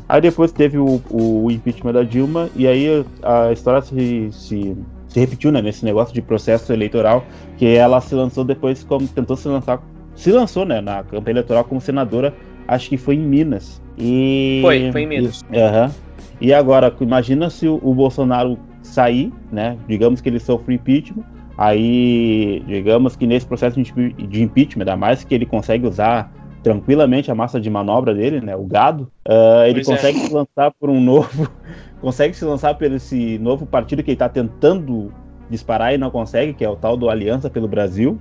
Aí 0.08 0.20
depois 0.22 0.50
teve 0.50 0.78
o, 0.78 1.02
o 1.10 1.50
impeachment 1.50 1.92
da 1.92 2.02
Dilma, 2.02 2.48
e 2.56 2.66
aí 2.66 3.04
a 3.22 3.52
história 3.52 3.82
se, 3.82 4.28
se, 4.32 4.76
se 5.06 5.20
repetiu 5.20 5.52
né, 5.52 5.60
nesse 5.60 5.84
negócio 5.84 6.14
de 6.14 6.22
processo 6.22 6.72
eleitoral, 6.72 7.24
que 7.58 7.66
ela 7.66 8.00
se 8.00 8.14
lançou 8.14 8.42
depois 8.42 8.82
como 8.82 9.06
tentou 9.06 9.36
se 9.36 9.46
lançar, 9.48 9.82
se 10.14 10.32
lançou 10.32 10.64
né, 10.64 10.80
na 10.80 11.02
campanha 11.02 11.34
eleitoral 11.34 11.64
como 11.64 11.78
senadora 11.78 12.32
acho 12.68 12.88
que 12.90 12.96
foi 12.96 13.16
em 13.16 13.20
Minas. 13.20 13.82
E... 13.96 14.60
Foi, 14.62 14.92
foi 14.92 15.02
em 15.02 15.06
Minas. 15.06 15.42
Uhum. 15.42 15.90
E 16.40 16.52
agora, 16.52 16.94
imagina 17.00 17.50
se 17.50 17.66
o, 17.66 17.80
o, 17.82 17.94
Bolsonaro 17.94 18.58
sair, 18.82 19.32
né? 19.50 19.76
Digamos 19.88 20.20
que 20.20 20.28
ele 20.28 20.38
sofre 20.38 20.74
impeachment. 20.74 21.24
Aí, 21.56 22.62
digamos 22.68 23.16
que 23.16 23.26
nesse 23.26 23.44
processo 23.44 23.82
de, 23.82 24.12
de 24.12 24.42
impeachment, 24.42 24.82
ainda 24.82 24.96
mais 24.96 25.24
que 25.24 25.34
ele 25.34 25.44
consegue 25.44 25.86
usar 25.86 26.32
tranquilamente 26.62 27.30
a 27.30 27.34
massa 27.34 27.60
de 27.60 27.68
manobra 27.68 28.14
dele, 28.14 28.40
né? 28.40 28.54
O 28.54 28.64
gado. 28.64 29.10
Uh, 29.26 29.64
ele 29.64 29.82
pois 29.82 29.88
é. 29.88 29.92
consegue 29.96 30.18
é. 30.18 30.26
se 30.26 30.32
lançar 30.32 30.70
por 30.78 30.90
um 30.90 31.00
novo. 31.00 31.50
consegue 32.00 32.36
se 32.36 32.44
lançar 32.44 32.74
por 32.74 32.92
esse 32.92 33.38
novo 33.38 33.66
partido 33.66 34.02
que 34.04 34.10
ele 34.10 34.14
está 34.14 34.28
tentando 34.28 35.12
disparar 35.50 35.94
e 35.94 35.98
não 35.98 36.10
consegue, 36.10 36.52
que 36.52 36.64
é 36.64 36.68
o 36.68 36.76
tal 36.76 36.96
do 36.96 37.10
Aliança 37.10 37.50
pelo 37.50 37.66
Brasil. 37.66 38.18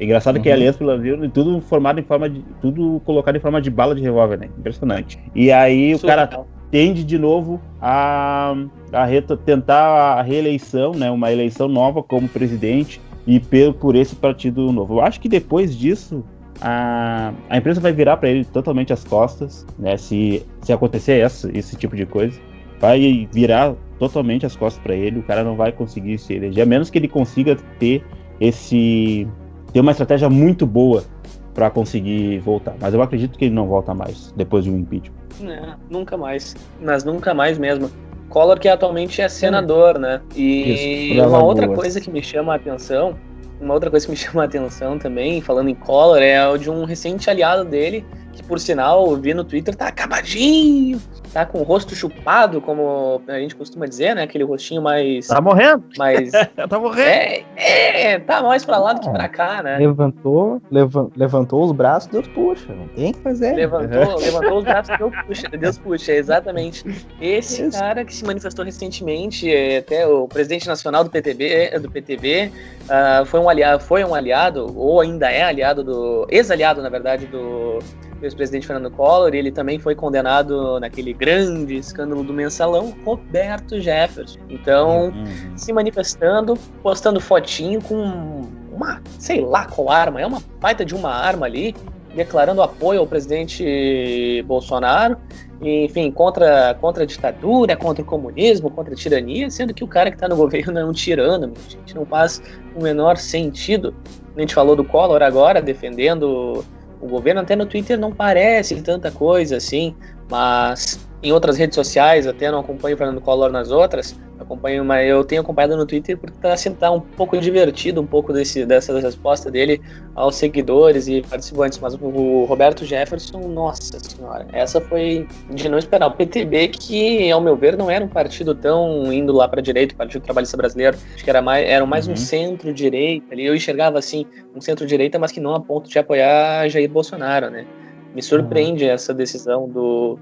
Engraçado 0.00 0.36
uhum. 0.36 0.42
que 0.42 0.48
é 0.48 0.52
Aliança 0.52 0.78
pelo 0.78 0.92
Brasil 0.92 1.24
e 1.24 1.28
tudo 1.28 1.60
formado 1.60 2.00
em 2.00 2.02
forma 2.02 2.28
de. 2.28 2.42
tudo 2.60 3.00
colocado 3.04 3.36
em 3.36 3.40
forma 3.40 3.60
de 3.60 3.70
bala 3.70 3.94
de 3.94 4.02
revólver, 4.02 4.38
né? 4.38 4.48
Impressionante. 4.58 5.18
E 5.34 5.52
aí 5.52 5.94
o 5.94 6.00
cara 6.00 6.28
tende 6.70 7.04
de 7.04 7.18
novo 7.18 7.60
a, 7.80 8.54
a 8.92 9.36
tentar 9.44 10.18
a 10.18 10.22
reeleição, 10.22 10.92
né? 10.92 11.10
Uma 11.10 11.30
eleição 11.30 11.68
nova 11.68 12.02
como 12.02 12.28
presidente 12.28 13.00
e 13.26 13.38
por, 13.38 13.74
por 13.74 13.94
esse 13.94 14.16
partido 14.16 14.72
novo. 14.72 14.94
Eu 14.94 15.00
acho 15.00 15.20
que 15.20 15.28
depois 15.28 15.76
disso 15.76 16.24
a, 16.60 17.32
a 17.48 17.58
empresa 17.58 17.80
vai 17.80 17.92
virar 17.92 18.16
para 18.16 18.28
ele 18.28 18.44
totalmente 18.44 18.92
as 18.92 19.04
costas, 19.04 19.66
né? 19.78 19.96
Se, 19.96 20.44
se 20.62 20.72
acontecer 20.72 21.20
essa, 21.20 21.50
esse 21.56 21.76
tipo 21.76 21.94
de 21.94 22.06
coisa, 22.06 22.38
vai 22.80 23.28
virar 23.32 23.74
totalmente 23.98 24.44
as 24.44 24.56
costas 24.56 24.82
para 24.82 24.94
ele. 24.94 25.20
O 25.20 25.22
cara 25.22 25.44
não 25.44 25.56
vai 25.56 25.72
conseguir 25.72 26.18
se 26.18 26.34
eleger, 26.34 26.62
a 26.62 26.66
menos 26.66 26.90
que 26.90 26.98
ele 26.98 27.08
consiga 27.08 27.56
ter 27.78 28.04
esse 28.40 29.26
ter 29.72 29.80
uma 29.80 29.90
estratégia 29.90 30.30
muito 30.30 30.66
boa 30.66 31.04
para 31.52 31.70
conseguir 31.70 32.38
voltar. 32.40 32.74
Mas 32.80 32.94
eu 32.94 33.02
acredito 33.02 33.38
que 33.38 33.46
ele 33.46 33.54
não 33.54 33.66
volta 33.66 33.94
mais 33.94 34.32
depois 34.36 34.64
de 34.64 34.70
um 34.70 34.78
impeachment. 34.78 35.14
É, 35.42 35.74
nunca 35.88 36.16
mais. 36.16 36.54
Mas 36.80 37.04
nunca 37.04 37.32
mais 37.32 37.58
mesmo. 37.58 37.90
Collor 38.28 38.58
que 38.58 38.68
atualmente 38.68 39.20
é 39.20 39.28
senador, 39.28 39.98
né? 39.98 40.20
E 40.34 41.12
Isso, 41.12 41.28
uma 41.28 41.42
outra 41.42 41.68
coisa 41.68 42.00
que 42.00 42.10
me 42.10 42.22
chama 42.22 42.52
a 42.52 42.56
atenção, 42.56 43.16
uma 43.60 43.74
outra 43.74 43.90
coisa 43.90 44.06
que 44.06 44.10
me 44.10 44.16
chama 44.18 44.42
a 44.42 44.46
atenção 44.46 44.98
também, 44.98 45.40
falando 45.40 45.68
em 45.68 45.74
Collor, 45.74 46.18
é 46.18 46.46
o 46.48 46.56
de 46.56 46.68
um 46.68 46.84
recente 46.84 47.30
aliado 47.30 47.64
dele, 47.64 48.04
que 48.32 48.42
por 48.42 48.58
sinal, 48.58 49.08
eu 49.10 49.16
vi 49.16 49.34
no 49.34 49.44
Twitter, 49.44 49.74
tá 49.74 49.86
acabadinho, 49.86 51.00
tá 51.34 51.44
com 51.44 51.58
o 51.58 51.64
rosto 51.64 51.96
chupado, 51.96 52.60
como 52.60 53.20
a 53.26 53.40
gente 53.40 53.56
costuma 53.56 53.86
dizer, 53.86 54.14
né? 54.14 54.22
Aquele 54.22 54.44
rostinho 54.44 54.80
mais. 54.80 55.26
Tá 55.26 55.40
morrendo? 55.40 55.82
Mais. 55.98 56.30
tá 56.70 56.78
morrendo. 56.78 57.08
É, 57.08 58.12
é, 58.12 58.18
tá 58.20 58.40
mais 58.40 58.64
pra 58.64 58.78
lá 58.78 58.92
do 58.92 59.00
que 59.00 59.10
pra 59.10 59.28
cá, 59.28 59.60
né? 59.60 59.76
Levantou, 59.76 60.62
leva, 60.70 61.10
levantou 61.16 61.64
os 61.64 61.72
braços, 61.72 62.08
Deus 62.08 62.28
puxa. 62.28 62.72
Não 62.72 62.86
tem 62.86 63.12
que 63.12 63.18
fazer. 63.18 63.54
Levantou, 63.54 64.16
levantou 64.22 64.58
os 64.58 64.64
braços, 64.64 64.96
Deus 64.96 65.12
puxa, 65.26 65.48
Deus 65.48 65.78
puxa, 65.78 66.12
exatamente. 66.12 66.84
Esse 67.20 67.66
Isso. 67.66 67.80
cara 67.80 68.04
que 68.04 68.14
se 68.14 68.24
manifestou 68.24 68.64
recentemente, 68.64 69.52
é, 69.52 69.78
até 69.78 70.06
o 70.06 70.28
presidente 70.28 70.68
nacional 70.68 71.02
do 71.02 71.10
PTB, 71.10 71.80
do 71.80 71.90
PTB, 71.90 72.46
uh, 72.46 72.90
ah, 72.90 73.22
foi 73.26 73.40
um 73.40 73.48
aliado, 73.48 73.82
foi 73.82 74.04
um 74.04 74.14
aliado, 74.14 74.72
ou 74.78 75.00
ainda 75.00 75.28
é 75.32 75.42
aliado 75.42 75.82
do. 75.82 76.28
ex-aliado, 76.30 76.80
na 76.80 76.88
verdade, 76.88 77.26
do 77.26 77.80
ex-presidente 78.24 78.66
Fernando 78.66 78.90
Collor, 78.90 79.34
e 79.34 79.38
ele 79.38 79.50
também 79.50 79.78
foi 79.78 79.94
condenado 79.94 80.78
naquele 80.80 81.12
grande 81.12 81.76
escândalo 81.76 82.22
do 82.22 82.32
mensalão, 82.32 82.94
Roberto 83.04 83.80
Jefferson. 83.80 84.38
Então, 84.48 85.06
uhum. 85.06 85.56
se 85.56 85.72
manifestando, 85.72 86.56
postando 86.82 87.20
fotinho 87.20 87.82
com 87.82 88.42
uma, 88.72 89.00
sei 89.18 89.40
lá 89.40 89.66
qual 89.66 89.90
arma, 89.90 90.20
é 90.20 90.26
uma 90.26 90.42
baita 90.60 90.84
de 90.84 90.94
uma 90.94 91.10
arma 91.10 91.46
ali, 91.46 91.74
declarando 92.14 92.62
apoio 92.62 93.00
ao 93.00 93.06
presidente 93.06 94.42
Bolsonaro, 94.46 95.16
enfim, 95.60 96.10
contra, 96.10 96.74
contra 96.80 97.02
a 97.02 97.06
ditadura, 97.06 97.76
contra 97.76 98.02
o 98.02 98.06
comunismo, 98.06 98.70
contra 98.70 98.92
a 98.92 98.96
tirania, 98.96 99.50
sendo 99.50 99.74
que 99.74 99.82
o 99.82 99.88
cara 99.88 100.10
que 100.10 100.16
está 100.16 100.28
no 100.28 100.36
governo 100.36 100.78
é 100.78 100.84
um 100.84 100.92
tirano, 100.92 101.52
gente, 101.68 101.94
não 101.94 102.04
faz 102.04 102.42
o 102.76 102.82
menor 102.82 103.16
sentido. 103.16 103.94
A 104.36 104.40
gente 104.40 104.54
falou 104.54 104.74
do 104.76 104.84
Collor 104.84 105.22
agora, 105.22 105.62
defendendo 105.62 106.64
o 107.04 107.06
governo 107.06 107.42
até 107.42 107.54
no 107.54 107.66
Twitter 107.66 107.98
não 107.98 108.10
parece 108.10 108.80
tanta 108.80 109.10
coisa 109.10 109.58
assim, 109.58 109.94
mas 110.30 110.98
em 111.22 111.32
outras 111.32 111.56
redes 111.56 111.74
sociais, 111.74 112.26
até 112.26 112.50
não 112.50 112.60
acompanho 112.60 112.94
o 112.94 112.98
Fernando 112.98 113.20
Collor 113.20 113.50
nas 113.50 113.70
outras, 113.70 114.14
acompanho, 114.38 114.84
mas 114.84 115.08
eu 115.08 115.24
tenho 115.24 115.42
acompanhado 115.42 115.76
no 115.76 115.86
Twitter 115.86 116.16
porque 116.16 116.36
está 116.36 116.52
assim, 116.52 116.72
tá 116.74 116.90
um 116.90 117.00
pouco 117.00 117.38
divertido 117.38 118.00
um 118.00 118.06
pouco 118.06 118.32
desse, 118.32 118.64
dessa 118.64 118.98
resposta 119.00 119.50
dele 119.50 119.80
aos 120.14 120.36
seguidores 120.36 121.08
e 121.08 121.22
participantes. 121.22 121.78
Mas 121.78 121.94
o 121.94 122.44
Roberto 122.44 122.84
Jefferson, 122.84 123.40
nossa 123.48 123.98
senhora, 124.00 124.46
essa 124.52 124.80
foi 124.80 125.26
de 125.50 125.68
não 125.68 125.78
esperar. 125.78 126.08
O 126.08 126.12
PTB, 126.12 126.68
que 126.68 127.30
ao 127.30 127.40
meu 127.40 127.56
ver 127.56 127.76
não 127.76 127.90
era 127.90 128.04
um 128.04 128.08
partido 128.08 128.54
tão 128.54 129.12
indo 129.12 129.32
lá 129.32 129.48
para 129.48 129.60
direita, 129.60 129.94
o 129.94 129.98
Partido 129.98 130.22
Trabalhista 130.22 130.56
Brasileiro, 130.56 130.96
acho 131.14 131.24
que 131.24 131.30
era 131.30 131.40
mais, 131.40 131.66
era 131.66 131.84
mais 131.86 132.06
uhum. 132.06 132.12
um 132.12 132.16
centro-direita 132.16 133.32
ali. 133.32 133.46
Eu 133.46 133.54
enxergava 133.54 133.98
assim, 133.98 134.26
um 134.54 134.60
centro-direita, 134.60 135.18
mas 135.18 135.32
que 135.32 135.40
não 135.40 135.54
a 135.54 135.60
ponto 135.60 135.88
de 135.88 135.98
apoiar 135.98 136.68
Jair 136.68 136.90
Bolsonaro, 136.90 137.50
né? 137.50 137.64
Me 138.14 138.22
surpreende 138.22 138.84
essa 138.84 139.12
decisão 139.12 139.68
do, 139.68 140.18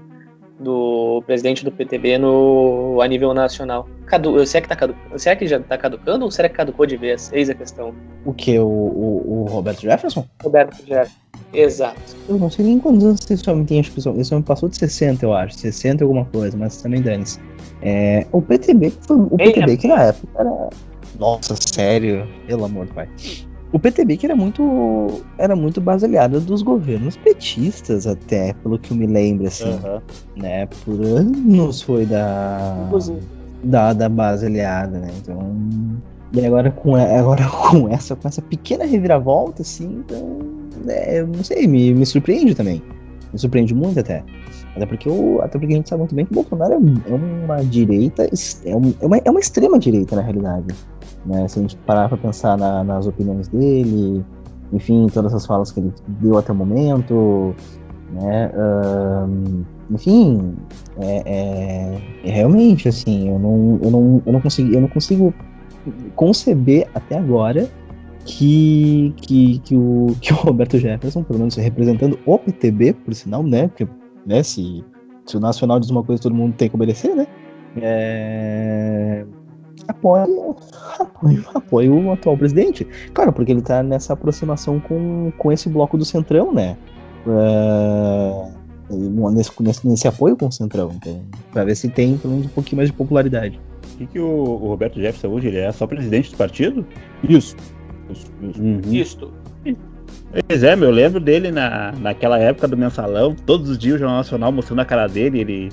do 0.59 1.23
presidente 1.25 1.63
do 1.63 1.71
PTB 1.71 2.17
no, 2.17 2.99
a 3.01 3.07
nível 3.07 3.33
nacional. 3.33 3.87
Cadu, 4.05 4.45
será 4.45 4.61
que, 4.61 4.69
tá 4.69 4.75
cadu, 4.75 4.95
será 5.17 5.35
que 5.35 5.47
já 5.47 5.57
está 5.57 5.77
caducando 5.77 6.25
ou 6.25 6.31
será 6.31 6.49
que 6.49 6.55
caducou 6.55 6.85
de 6.85 6.97
vez? 6.97 7.31
Eis 7.33 7.49
a 7.49 7.53
questão. 7.53 7.93
O 8.25 8.33
que? 8.33 8.57
O, 8.57 8.65
o, 8.65 9.43
o 9.43 9.45
Roberto 9.45 9.81
Jefferson? 9.81 10.25
Roberto 10.41 10.77
Jefferson. 10.85 11.23
Exato. 11.53 12.01
Eu 12.27 12.37
não 12.39 12.49
sei 12.49 12.65
nem 12.65 12.79
quantos 12.79 13.03
anos 13.03 13.29
esse 13.29 13.47
homem 13.47 13.63
tem, 13.63 13.79
acho 13.79 13.91
que 13.91 13.99
esse 13.99 14.33
homem 14.33 14.43
passou 14.43 14.67
de 14.67 14.77
60, 14.77 15.23
eu 15.23 15.33
acho. 15.33 15.55
60 15.59 16.03
alguma 16.03 16.25
coisa, 16.25 16.57
mas 16.57 16.81
também 16.81 17.01
dane-se. 17.01 17.39
É, 17.81 18.25
o 18.31 18.41
PTB, 18.41 18.91
foi, 19.01 19.17
o 19.17 19.37
PTB 19.37 19.77
que 19.77 19.87
na 19.87 20.03
época 20.03 20.27
era. 20.39 20.69
Nossa, 21.19 21.55
sério, 21.55 22.27
pelo 22.47 22.65
amor 22.65 22.87
do 22.87 22.93
pai. 22.93 23.07
O 23.73 23.79
PTB 23.79 24.17
que 24.17 24.25
era 24.27 24.35
muito 24.35 25.23
era 25.37 25.55
muito 25.55 25.81
baseado 25.81 26.39
dos 26.39 26.61
governos 26.61 27.17
petistas 27.17 28.05
até, 28.05 28.53
pelo 28.53 28.77
que 28.77 28.91
eu 28.91 28.97
me 28.97 29.07
lembro 29.07 29.47
assim, 29.47 29.71
uhum. 29.71 29.99
né? 30.37 30.67
Por 30.85 31.03
anos 31.03 31.81
foi 31.81 32.05
da 32.05 32.87
da, 33.63 33.93
da 33.93 34.07
base 34.07 34.45
aliada, 34.45 34.99
né? 34.99 35.09
Então, 35.17 35.39
e 36.33 36.45
agora 36.45 36.69
com 36.69 36.95
agora 36.95 37.43
com 37.49 37.89
essa 37.89 38.15
com 38.15 38.27
essa 38.27 38.43
pequena 38.43 38.85
reviravolta 38.85 39.63
assim, 39.63 40.03
então, 40.05 40.39
é, 40.87 41.21
eu 41.21 41.27
não 41.27 41.43
sei, 41.43 41.67
me, 41.67 41.93
me 41.95 42.05
surpreende 42.05 42.53
também. 42.53 42.81
Me 43.31 43.39
surpreende 43.39 43.73
muito 43.73 43.99
até. 43.99 44.23
Até 44.75 44.85
porque, 44.85 45.07
eu, 45.07 45.39
até 45.41 45.59
porque 45.59 45.73
a 45.73 45.77
gente 45.77 45.89
sabe 45.89 45.99
muito 45.99 46.15
bem 46.15 46.25
que 46.25 46.31
o 46.31 46.35
Bolsonaro 46.35 46.73
é, 46.73 46.77
é 46.77 47.15
uma 47.15 47.63
direita, 47.63 48.23
é, 48.65 48.75
um, 48.75 48.93
é, 48.99 49.05
uma, 49.05 49.17
é 49.17 49.31
uma 49.31 49.39
extrema 49.39 49.77
direita 49.77 50.15
na 50.15 50.21
realidade. 50.21 50.67
Né? 51.25 51.47
Se 51.47 51.59
a 51.59 51.61
gente 51.61 51.77
parar 51.77 52.09
para 52.09 52.17
pensar 52.17 52.57
na, 52.57 52.83
nas 52.83 53.07
opiniões 53.07 53.47
dele, 53.47 54.25
enfim, 54.71 55.07
todas 55.13 55.33
as 55.33 55.45
falas 55.45 55.71
que 55.71 55.79
ele 55.79 55.93
deu 56.19 56.37
até 56.37 56.51
o 56.51 56.55
momento, 56.55 57.55
né? 58.11 58.51
Um, 58.55 59.63
enfim, 59.91 60.55
é, 60.97 61.23
é, 61.25 62.01
é, 62.23 62.31
realmente 62.31 62.87
assim, 62.87 63.29
eu 63.29 63.39
não, 63.39 63.79
eu 63.81 63.91
não, 63.91 64.21
eu 64.25 64.33
não 64.33 64.41
consigo, 64.41 64.73
eu 64.73 64.81
não 64.81 64.87
consigo 64.87 65.33
conceber 66.15 66.87
até 66.93 67.17
agora 67.17 67.69
que, 68.25 69.13
que, 69.17 69.59
que, 69.59 69.75
o, 69.75 70.07
que 70.21 70.33
o 70.33 70.35
Roberto 70.35 70.77
Jefferson, 70.77 71.23
pelo 71.23 71.39
menos 71.39 71.55
representando 71.55 72.17
o 72.25 72.37
PTB, 72.37 72.93
por 72.93 73.13
sinal, 73.13 73.43
né? 73.43 73.67
Porque 73.67 73.87
né, 74.25 74.41
se, 74.43 74.83
se 75.25 75.37
o 75.37 75.39
Nacional 75.39 75.79
diz 75.79 75.89
uma 75.89 76.03
coisa, 76.03 76.21
todo 76.21 76.35
mundo 76.35 76.53
tem 76.55 76.69
que 76.69 76.75
obedecer, 76.75 77.15
né? 77.15 77.27
É, 77.77 79.25
apoia, 79.87 80.25
apoia, 80.99 81.43
apoia 81.53 81.91
o 81.91 82.11
atual 82.11 82.37
presidente. 82.37 82.87
Claro, 83.13 83.33
porque 83.33 83.51
ele 83.51 83.61
tá 83.61 83.83
nessa 83.83 84.13
aproximação 84.13 84.79
com, 84.79 85.31
com 85.37 85.51
esse 85.51 85.69
bloco 85.69 85.97
do 85.97 86.05
Centrão, 86.05 86.53
né? 86.53 86.77
Uh, 87.25 88.51
nesse, 89.31 89.51
nesse, 89.61 89.87
nesse, 89.87 90.07
apoio 90.07 90.35
com 90.35 90.47
o 90.47 90.51
Centrão, 90.51 90.91
então, 90.93 91.21
pra 91.51 91.63
ver 91.63 91.75
se 91.75 91.87
tem 91.89 92.17
pelo 92.17 92.33
menos 92.33 92.47
um 92.47 92.49
pouquinho 92.49 92.77
mais 92.77 92.89
de 92.89 92.95
popularidade. 92.95 93.59
O 93.93 93.97
que, 93.97 94.07
que 94.07 94.19
o, 94.19 94.27
o, 94.27 94.67
Roberto 94.67 94.99
Jefferson 94.99 95.29
hoje 95.29 95.47
ele 95.47 95.59
é 95.59 95.71
só 95.71 95.87
presidente 95.87 96.31
do 96.31 96.37
partido? 96.37 96.85
Isso. 97.27 97.55
Isso. 98.09 98.31
Uhum. 98.41 98.81
Isso. 98.91 99.31
Pois 100.47 100.63
é, 100.63 100.75
meu, 100.75 100.89
eu 100.89 100.95
lembro 100.95 101.19
dele 101.19 101.51
na, 101.51 101.93
naquela 101.99 102.39
época 102.39 102.67
do 102.67 102.75
mensalão, 102.75 103.35
todos 103.45 103.69
os 103.69 103.77
dias 103.77 103.95
o 103.95 103.99
Jornal 103.99 104.17
Nacional 104.17 104.51
mostrando 104.51 104.79
a 104.79 104.85
cara 104.85 105.07
dele, 105.07 105.39
ele 105.39 105.69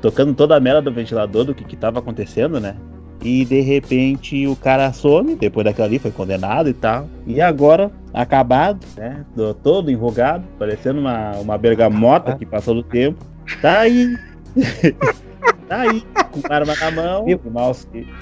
tocando 0.00 0.34
toda 0.34 0.56
a 0.56 0.60
merda 0.60 0.82
do 0.82 0.92
ventilador 0.92 1.44
do 1.44 1.54
que, 1.54 1.64
que 1.64 1.76
tava 1.76 1.98
acontecendo, 1.98 2.58
né? 2.58 2.76
E 3.22 3.44
de 3.44 3.60
repente 3.60 4.46
o 4.46 4.54
cara 4.54 4.92
some, 4.92 5.34
depois 5.34 5.64
daquilo 5.64 5.86
ali 5.86 5.98
foi 5.98 6.10
condenado 6.10 6.68
e 6.68 6.74
tal. 6.74 7.08
E 7.26 7.40
agora, 7.40 7.90
acabado, 8.14 8.86
né? 8.96 9.24
Todo 9.62 9.90
enrugado, 9.90 10.44
parecendo 10.58 11.00
uma, 11.00 11.32
uma 11.32 11.58
bergamota 11.58 12.36
que 12.36 12.46
passou 12.46 12.74
do 12.74 12.82
tempo. 12.82 13.24
Tá 13.60 13.80
aí. 13.80 14.16
tá 15.68 15.80
aí, 15.80 16.02
com 16.30 16.52
arma 16.52 16.74
na 16.80 16.90
mão. 16.90 17.26
Mal, 17.50 17.76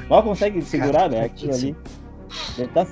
mal 0.09 0.22
consegue 0.22 0.62
segurar, 0.62 1.11
né? 1.11 1.24
Aquilo 1.24 1.54
ali. 1.54 1.76
Ele 2.59 2.69
tá, 2.69 2.87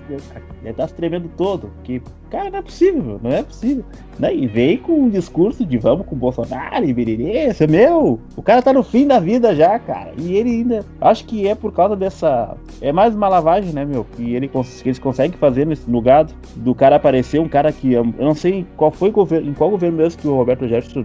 ele 0.62 0.72
tá 0.74 0.88
se 0.88 0.94
tremendo 0.94 1.30
todo. 1.36 1.70
Que, 1.82 2.02
cara, 2.30 2.50
não 2.50 2.58
é 2.58 2.62
possível, 2.62 3.20
não 3.22 3.30
é 3.30 3.42
possível. 3.42 3.84
E 4.32 4.46
vem 4.46 4.78
com 4.78 4.92
um 4.92 5.08
discurso 5.10 5.64
de 5.64 5.78
vamos 5.78 6.06
com 6.06 6.14
o 6.14 6.18
Bolsonaro 6.18 6.84
e 6.84 6.92
Biriri, 6.92 7.30
esse 7.30 7.64
é 7.64 7.66
meu. 7.66 8.20
O 8.36 8.42
cara 8.42 8.62
tá 8.62 8.72
no 8.72 8.82
fim 8.82 9.06
da 9.06 9.18
vida 9.18 9.54
já, 9.54 9.78
cara. 9.78 10.12
E 10.18 10.34
ele 10.34 10.50
ainda. 10.50 10.84
Acho 11.00 11.24
que 11.24 11.46
é 11.48 11.54
por 11.54 11.72
causa 11.72 11.96
dessa. 11.96 12.56
É 12.80 12.92
mais 12.92 13.14
uma 13.14 13.28
lavagem, 13.28 13.72
né, 13.72 13.84
meu? 13.84 14.04
Que, 14.16 14.34
ele, 14.34 14.48
que 14.48 14.58
eles 14.84 14.98
conseguem 14.98 15.36
fazer 15.38 15.66
nesse 15.66 15.90
lugar 15.90 16.26
do 16.56 16.74
cara 16.74 16.96
aparecer, 16.96 17.40
um 17.40 17.48
cara 17.48 17.72
que. 17.72 17.92
Eu 17.92 18.04
não 18.18 18.34
sei 18.34 18.66
qual 18.76 18.90
foi 18.90 19.10
governo, 19.10 19.50
em 19.50 19.54
qual 19.54 19.70
governo 19.70 19.98
mesmo 19.98 20.20
que 20.20 20.28
o 20.28 20.36
Roberto 20.36 20.68
Jefferson 20.68 21.04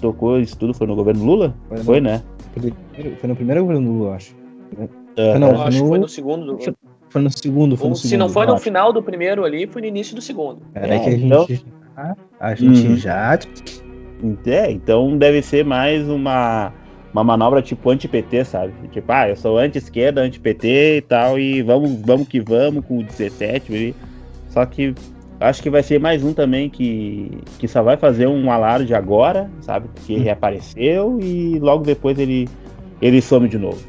tocou 0.00 0.38
isso 0.38 0.56
tudo. 0.58 0.74
Foi 0.74 0.86
no 0.86 0.96
governo 0.96 1.24
Lula? 1.24 1.54
Foi, 1.68 1.78
foi 1.78 2.00
né? 2.00 2.22
Foi 3.20 3.28
no 3.28 3.36
primeiro 3.36 3.62
governo 3.62 3.92
Lula, 3.92 4.10
eu 4.10 4.14
acho. 4.14 4.34
Uh, 4.74 5.38
não, 5.38 5.50
eu 5.50 5.62
acho 5.62 5.78
no... 5.78 5.82
que 5.84 5.88
foi 5.88 5.98
no 5.98 6.08
segundo. 6.08 6.58
Foi 7.10 7.20
no 7.20 7.30
segundo, 7.30 7.76
foi 7.76 7.88
no 7.90 7.96
Se 7.96 8.08
segundo, 8.08 8.20
não 8.20 8.28
foi 8.28 8.46
no 8.46 8.54
acho. 8.54 8.62
final 8.62 8.92
do 8.92 9.02
primeiro 9.02 9.44
ali, 9.44 9.66
foi 9.66 9.82
no 9.82 9.88
início 9.88 10.14
do 10.14 10.22
segundo. 10.22 10.62
Era 10.74 10.94
é, 10.94 10.98
que 11.00 11.08
a 11.08 11.10
gente 11.10 11.26
então... 11.26 11.46
já. 11.48 12.16
A 12.38 12.54
gente 12.54 12.88
hum. 12.88 12.96
já. 12.96 13.38
É, 14.46 14.70
então 14.70 15.18
deve 15.18 15.42
ser 15.42 15.64
mais 15.64 16.08
uma, 16.08 16.72
uma 17.12 17.24
manobra 17.24 17.60
tipo 17.60 17.90
anti-PT, 17.90 18.44
sabe? 18.44 18.72
Tipo, 18.90 19.12
ah, 19.12 19.28
eu 19.28 19.36
sou 19.36 19.58
anti-esquerda, 19.58 20.20
anti-PT 20.20 20.98
e 20.98 21.00
tal, 21.02 21.38
e 21.38 21.62
vamos, 21.62 22.00
vamos 22.00 22.28
que 22.28 22.40
vamos 22.40 22.84
com 22.84 22.98
o 22.98 23.02
17. 23.02 23.94
Só 24.48 24.64
que 24.64 24.94
acho 25.40 25.62
que 25.62 25.70
vai 25.70 25.82
ser 25.82 25.98
mais 25.98 26.22
um 26.22 26.32
também 26.32 26.70
que, 26.70 27.30
que 27.58 27.66
só 27.66 27.82
vai 27.82 27.96
fazer 27.96 28.28
um 28.28 28.52
alarde 28.52 28.94
agora, 28.94 29.50
sabe? 29.60 29.88
Porque 29.88 30.16
hum. 30.16 30.22
reapareceu 30.22 31.18
e 31.20 31.58
logo 31.58 31.82
depois 31.84 32.16
ele, 32.18 32.48
ele 33.02 33.20
some 33.20 33.48
de 33.48 33.58
novo. 33.58 33.82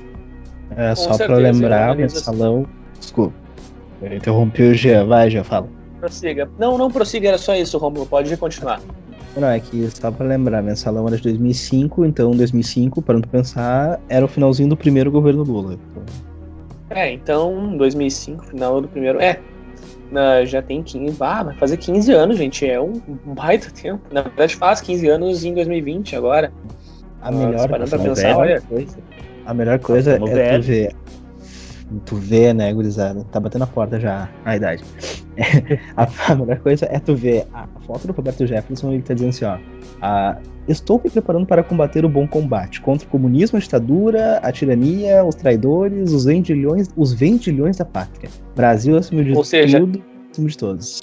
É, 0.76 0.90
com 0.90 0.96
só 0.96 1.14
certeza, 1.14 1.28
pra 1.28 1.38
lembrar, 1.38 1.96
mensalão. 1.96 2.66
Desculpa. 3.02 3.34
Eu 4.02 4.16
interrompi 4.16 4.64
o 4.64 4.74
Jean. 4.74 5.06
Vai, 5.06 5.30
Jean, 5.30 5.44
fala. 5.44 5.68
Prossiga. 6.00 6.50
Não, 6.58 6.78
não 6.78 6.90
prossiga, 6.90 7.28
era 7.28 7.38
só 7.38 7.54
isso, 7.54 7.78
Romulo. 7.78 8.06
Pode 8.06 8.36
continuar. 8.38 8.80
Não, 9.36 9.48
é 9.48 9.60
que 9.60 9.90
só 9.90 10.12
pra 10.12 10.26
lembrar, 10.26 10.62
mensalão 10.62 11.08
era 11.08 11.18
de 11.18 11.24
2005, 11.24 12.06
então 12.06 12.32
2005, 12.32 13.02
parando 13.02 13.28
pra 13.28 13.40
pensar, 13.40 14.00
era 14.10 14.26
o 14.26 14.28
finalzinho 14.28 14.70
do 14.70 14.78
primeiro 14.78 15.12
governo 15.12 15.44
Lula. 15.44 15.78
É, 16.90 17.12
então 17.14 17.78
2005, 17.78 18.46
final 18.48 18.82
do 18.82 18.88
primeiro. 18.88 19.20
É, 19.22 19.40
já 20.46 20.62
tem 20.62 20.84
15. 20.84 21.16
Ah, 21.22 21.44
vai 21.44 21.56
fazer 21.56 21.78
15 21.78 22.12
anos, 22.12 22.38
gente. 22.38 22.68
É 22.70 22.82
um 22.82 23.02
baita 23.28 23.70
tempo. 23.72 24.02
Na 24.12 24.22
verdade, 24.24 24.56
faz 24.56 24.82
15 24.82 25.08
anos 25.08 25.46
em 25.46 25.54
2020 25.54 26.16
agora. 26.16 26.52
A 27.22 27.32
melhor, 27.32 27.70
Parando 27.70 27.90
pra 27.90 28.00
pensar, 28.00 28.36
olha. 28.36 28.60
Coisa. 28.62 28.98
A 29.46 29.54
melhor 29.54 29.80
coisa 29.80 30.12
é 30.12 30.20
tu 30.20 30.26
ver 30.26 30.94
tu 32.06 32.16
vê, 32.16 32.54
né, 32.54 32.74
gurizada? 32.74 33.24
Tá 33.32 33.40
batendo 33.40 33.64
a 33.64 33.68
porta 33.68 34.00
já, 34.00 34.30
a 34.46 34.56
idade. 34.56 34.84
a, 35.96 36.08
a 36.32 36.36
melhor 36.36 36.60
coisa 36.60 36.88
é 36.90 37.00
tu 37.00 37.16
ver 37.16 37.48
a, 37.54 37.68
foto 37.86 38.08
do 38.08 38.14
Roberto 38.14 38.46
Jefferson 38.46 38.92
e 38.92 38.96
ele 38.96 39.04
tá 39.04 39.14
dizendo 39.14 39.30
assim, 39.30 39.46
ó. 39.46 39.58
A, 40.02 40.38
Estou 40.68 41.02
me 41.04 41.10
preparando 41.10 41.46
para 41.46 41.64
combater 41.64 42.06
o 42.06 42.10
bom 42.10 42.28
combate 42.28 42.82
contra 42.82 43.08
o 43.08 43.10
comunismo, 43.10 43.58
a 43.58 43.60
ditadura, 43.60 44.38
a 44.44 44.52
tirania, 44.52 45.24
os 45.26 45.34
traidores, 45.34 46.14
os 46.14 46.26
vendilhões, 46.26 46.88
os 46.96 47.14
vendilhões 47.14 47.78
da 47.78 47.86
pátria. 47.86 48.30
Brasil 48.56 48.96
acima 48.96 49.24
de 49.24 49.34
Ou 49.34 49.44
seja, 49.44 49.80
tudo, 49.80 50.04
acima 50.32 50.48
de 50.48 50.58
todos. 50.58 51.02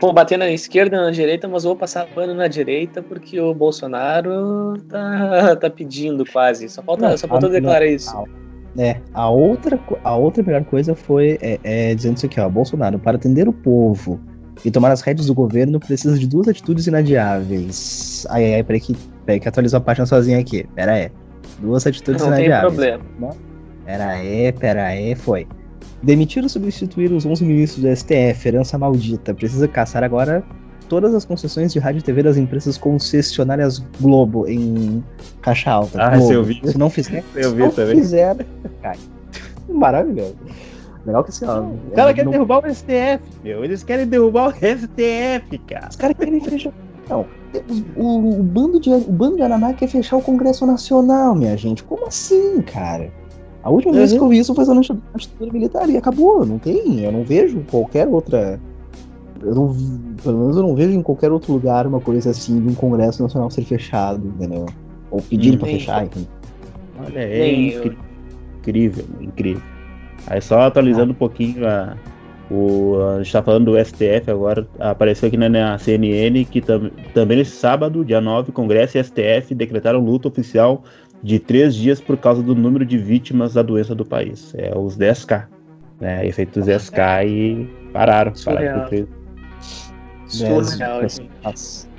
Vou 0.00 0.12
bater 0.12 0.38
na 0.38 0.50
esquerda, 0.50 1.00
na 1.00 1.10
direita, 1.10 1.46
mas 1.46 1.64
vou 1.64 1.76
passar 1.76 2.06
pano 2.06 2.34
na 2.34 2.48
direita 2.48 3.02
porque 3.02 3.38
o 3.40 3.54
Bolsonaro 3.54 4.74
tá, 4.88 5.56
tá 5.56 5.70
pedindo 5.70 6.24
quase. 6.24 6.68
Só 6.68 6.82
falta, 6.82 7.08
não, 7.08 7.16
só 7.18 7.28
falta 7.28 7.48
declarar 7.48 7.86
isso. 7.86 8.12
É, 8.78 9.00
a 9.12 9.28
outra, 9.28 9.78
a 10.04 10.14
outra 10.14 10.40
melhor 10.40 10.64
coisa 10.64 10.94
foi 10.94 11.36
é, 11.42 11.58
é, 11.64 11.94
dizendo 11.96 12.16
isso 12.16 12.26
aqui, 12.26 12.40
ó, 12.40 12.48
Bolsonaro, 12.48 12.96
para 12.96 13.16
atender 13.16 13.48
o 13.48 13.52
povo 13.52 14.20
e 14.64 14.70
tomar 14.70 14.92
as 14.92 15.00
rédeas 15.00 15.26
do 15.26 15.34
governo, 15.34 15.80
precisa 15.80 16.16
de 16.16 16.28
duas 16.28 16.46
atitudes 16.46 16.86
inadiáveis. 16.86 18.24
Ai, 18.30 18.54
ai, 18.54 18.62
peraí 18.62 18.80
que, 18.80 18.96
peraí 19.26 19.40
que 19.40 19.48
atualizou 19.48 19.78
a 19.78 19.80
página 19.80 20.06
sozinha 20.06 20.38
aqui. 20.38 20.64
Pera 20.76 20.92
aí. 20.92 21.10
Duas 21.58 21.86
atitudes 21.88 22.22
Não 22.22 22.28
inadiáveis. 22.28 22.76
Não 22.76 22.82
tem 22.82 22.98
problema. 22.98 23.36
Pera 23.84 24.06
aí, 24.10 24.52
pera 24.52 24.86
aí, 24.86 25.14
foi. 25.16 25.46
Demitir 26.02 26.44
ou 26.44 26.48
substituir 26.48 27.10
os 27.12 27.26
11 27.26 27.44
ministros 27.44 27.82
do 27.82 27.96
STF, 27.96 28.46
herança 28.46 28.78
maldita. 28.78 29.34
Precisa 29.34 29.66
caçar 29.66 30.04
agora 30.04 30.44
todas 30.88 31.14
as 31.14 31.24
concessões 31.24 31.72
de 31.72 31.78
rádio 31.78 32.00
e 32.00 32.02
TV 32.02 32.22
das 32.22 32.36
empresas 32.36 32.76
concessionárias 32.78 33.78
Globo 34.00 34.46
em 34.48 35.02
caixa 35.42 35.70
alta. 35.70 36.02
Ah, 36.02 36.16
Globo. 36.16 36.32
eu 36.34 36.44
vi. 36.44 36.60
Se 36.64 36.78
não 36.78 36.90
fizer, 36.90 37.22
eu 37.34 37.54
vi 37.54 37.62
não 37.62 37.70
também. 37.70 37.96
fizer, 37.96 38.36
cai. 38.82 38.96
Maravilhoso. 39.68 40.36
Legal 41.06 41.24
que 41.24 41.30
assim, 41.30 41.46
ó. 41.46 41.60
O 41.60 41.92
cara 41.94 42.12
quer 42.12 42.24
não... 42.24 42.32
derrubar 42.32 42.64
o 42.64 42.74
STF, 42.74 43.20
meu. 43.42 43.64
Eles 43.64 43.82
querem 43.82 44.06
derrubar 44.06 44.48
o 44.48 44.52
STF, 44.52 45.58
cara. 45.66 45.88
Os 45.88 45.96
caras 45.96 46.16
querem 46.16 46.40
fechar. 46.40 46.72
Não, 47.08 47.24
o, 47.96 48.40
o, 48.40 48.42
bando 48.42 48.78
de, 48.78 48.90
o 48.90 49.00
bando 49.00 49.36
de 49.36 49.42
Ananá 49.42 49.72
quer 49.72 49.88
fechar 49.88 50.16
o 50.16 50.22
Congresso 50.22 50.66
Nacional, 50.66 51.34
minha 51.34 51.56
gente. 51.56 51.82
Como 51.82 52.06
assim, 52.06 52.60
cara? 52.62 53.10
A 53.62 53.70
última 53.70 53.92
uhum. 53.92 53.98
vez 53.98 54.12
que 54.12 54.18
eu 54.18 54.28
vi 54.28 54.38
isso 54.38 54.54
foi 54.54 54.64
na 54.66 54.80
ditadura 54.80 55.52
militar 55.52 55.88
e 55.88 55.96
acabou. 55.96 56.44
Não 56.44 56.58
tem. 56.58 57.04
Eu 57.04 57.12
não 57.12 57.24
vejo 57.24 57.64
qualquer 57.70 58.06
outra. 58.06 58.60
Eu 59.42 59.54
não, 59.54 59.76
pelo 60.22 60.38
menos 60.38 60.56
eu 60.56 60.62
não 60.62 60.74
vejo 60.74 60.90
em 60.90 61.02
qualquer 61.02 61.30
outro 61.30 61.52
lugar 61.52 61.86
uma 61.86 62.00
coisa 62.00 62.30
assim 62.30 62.60
de 62.60 62.68
um 62.68 62.74
Congresso 62.74 63.22
Nacional 63.22 63.50
ser 63.50 63.64
fechado, 63.64 64.26
entendeu? 64.26 64.66
Ou 65.10 65.22
pedir 65.22 65.54
hum, 65.54 65.58
pra 65.58 65.68
fechar, 65.68 66.04
entendeu? 66.04 66.28
Olha, 67.04 67.18
é 67.20 67.54
incrível, 67.54 67.98
incrível, 68.58 69.04
incrível. 69.20 69.62
Aí 70.26 70.40
só 70.40 70.60
atualizando 70.62 71.12
ah. 71.12 71.14
um 71.14 71.18
pouquinho 71.18 71.66
a, 71.66 71.96
o, 72.50 72.96
a 73.14 73.22
gente 73.22 73.32
tá 73.32 73.42
falando 73.42 73.72
do 73.72 73.84
STF 73.84 74.30
agora, 74.30 74.66
apareceu 74.78 75.28
aqui 75.28 75.36
na, 75.36 75.48
na 75.48 75.78
CNN 75.78 76.44
que 76.44 76.60
tam, 76.60 76.90
também 77.14 77.38
nesse 77.38 77.52
sábado, 77.52 78.04
dia 78.04 78.20
9, 78.20 78.52
Congresso 78.52 78.98
e 78.98 79.04
STF 79.04 79.54
decretaram 79.54 80.00
luta 80.00 80.28
oficial 80.28 80.82
de 81.22 81.38
três 81.38 81.74
dias 81.74 82.00
por 82.00 82.16
causa 82.16 82.42
do 82.42 82.54
número 82.54 82.84
de 82.84 82.96
vítimas 82.96 83.54
da 83.54 83.62
doença 83.62 83.94
do 83.94 84.04
país. 84.04 84.54
É 84.56 84.76
os 84.76 84.96
10K. 84.96 85.46
Né, 86.00 86.26
efeitos 86.26 86.66
10K 86.66 87.26
e 87.26 87.68
pararam. 87.92 88.32
pararam 88.44 88.80
por 88.80 88.88
três. 88.88 89.17
Surreal, 90.28 91.00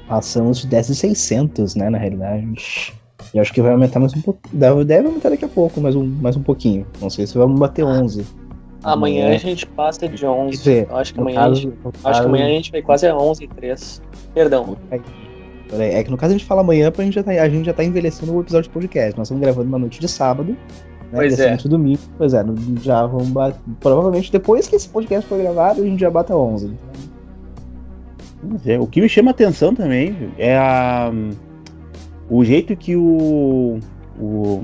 Passamos 0.08 0.60
de 0.60 0.68
10,600, 0.68 1.76
né, 1.76 1.90
na 1.90 1.98
realidade. 1.98 2.94
E 3.34 3.40
acho 3.40 3.54
que 3.54 3.62
vai 3.62 3.72
aumentar 3.72 4.00
mais 4.00 4.14
um 4.14 4.22
pouco. 4.22 4.40
Deve, 4.52 5.08
aumentar 5.08 5.30
daqui 5.30 5.46
a 5.46 5.48
pouco, 5.48 5.80
mais 5.80 5.96
um, 5.96 6.04
mais 6.04 6.36
um 6.36 6.42
pouquinho. 6.42 6.86
Não 7.00 7.10
sei 7.10 7.28
se 7.28 7.38
vamos 7.38 7.60
bater 7.60 7.84
11. 7.84 8.26
Amanhã, 8.82 9.26
amanhã 9.26 9.36
a 9.36 9.38
gente 9.38 9.68
passa 9.68 10.08
de 10.08 10.26
11. 10.26 10.58
Dizer, 10.58 10.88
acho 10.92 11.14
que 11.14 11.20
amanhã, 11.20 11.36
caso, 11.36 11.52
a 11.52 11.56
gente, 11.56 11.78
acho 12.04 12.22
que 12.22 12.28
amanhã 12.28 12.46
a 12.46 12.50
gente 12.50 12.72
vai 12.72 12.82
quase 12.82 13.08
a 13.08 13.16
11 13.16 13.44
e 13.44 13.48
3. 13.48 14.02
Perdão. 14.34 14.78
É, 15.72 16.04
que 16.04 16.10
no 16.10 16.18
caso 16.18 16.34
a 16.34 16.38
gente 16.38 16.46
fala 16.46 16.62
amanhã, 16.62 16.92
pra 16.92 17.04
gente 17.04 17.14
já 17.14 17.24
tá, 17.24 17.32
a 17.32 17.50
gente 17.50 17.66
já 17.66 17.74
tá 17.74 17.84
envelhecendo 17.84 18.34
o 18.34 18.42
episódio 18.42 18.70
de 18.70 18.74
podcast. 18.74 19.18
Nós 19.18 19.28
estamos 19.28 19.44
gravando 19.44 19.68
uma 19.68 19.78
noite 19.78 20.00
de 20.00 20.08
sábado. 20.08 20.54
Né, 20.54 20.58
pois 21.12 21.40
é. 21.40 21.56
Domingo. 21.58 22.00
Pois 22.18 22.34
é, 22.34 22.44
já 22.82 23.06
vamos 23.06 23.30
bater. 23.30 23.60
Provavelmente 23.80 24.32
depois 24.32 24.68
que 24.68 24.76
esse 24.76 24.90
podcast 24.90 25.28
for 25.28 25.38
gravado, 25.38 25.82
a 25.82 25.86
gente 25.86 26.00
já 26.00 26.10
bate 26.10 26.32
a 26.32 26.38
11. 26.38 26.74
É, 28.66 28.80
o 28.80 28.88
que 28.88 29.02
me 29.02 29.10
chama 29.10 29.32
atenção 29.32 29.76
também 29.76 30.32
é 30.38 30.58
a 30.58 31.12
o 32.30 32.46
jeito 32.46 32.76
que 32.76 32.96
o, 32.96 33.80
o, 34.20 34.64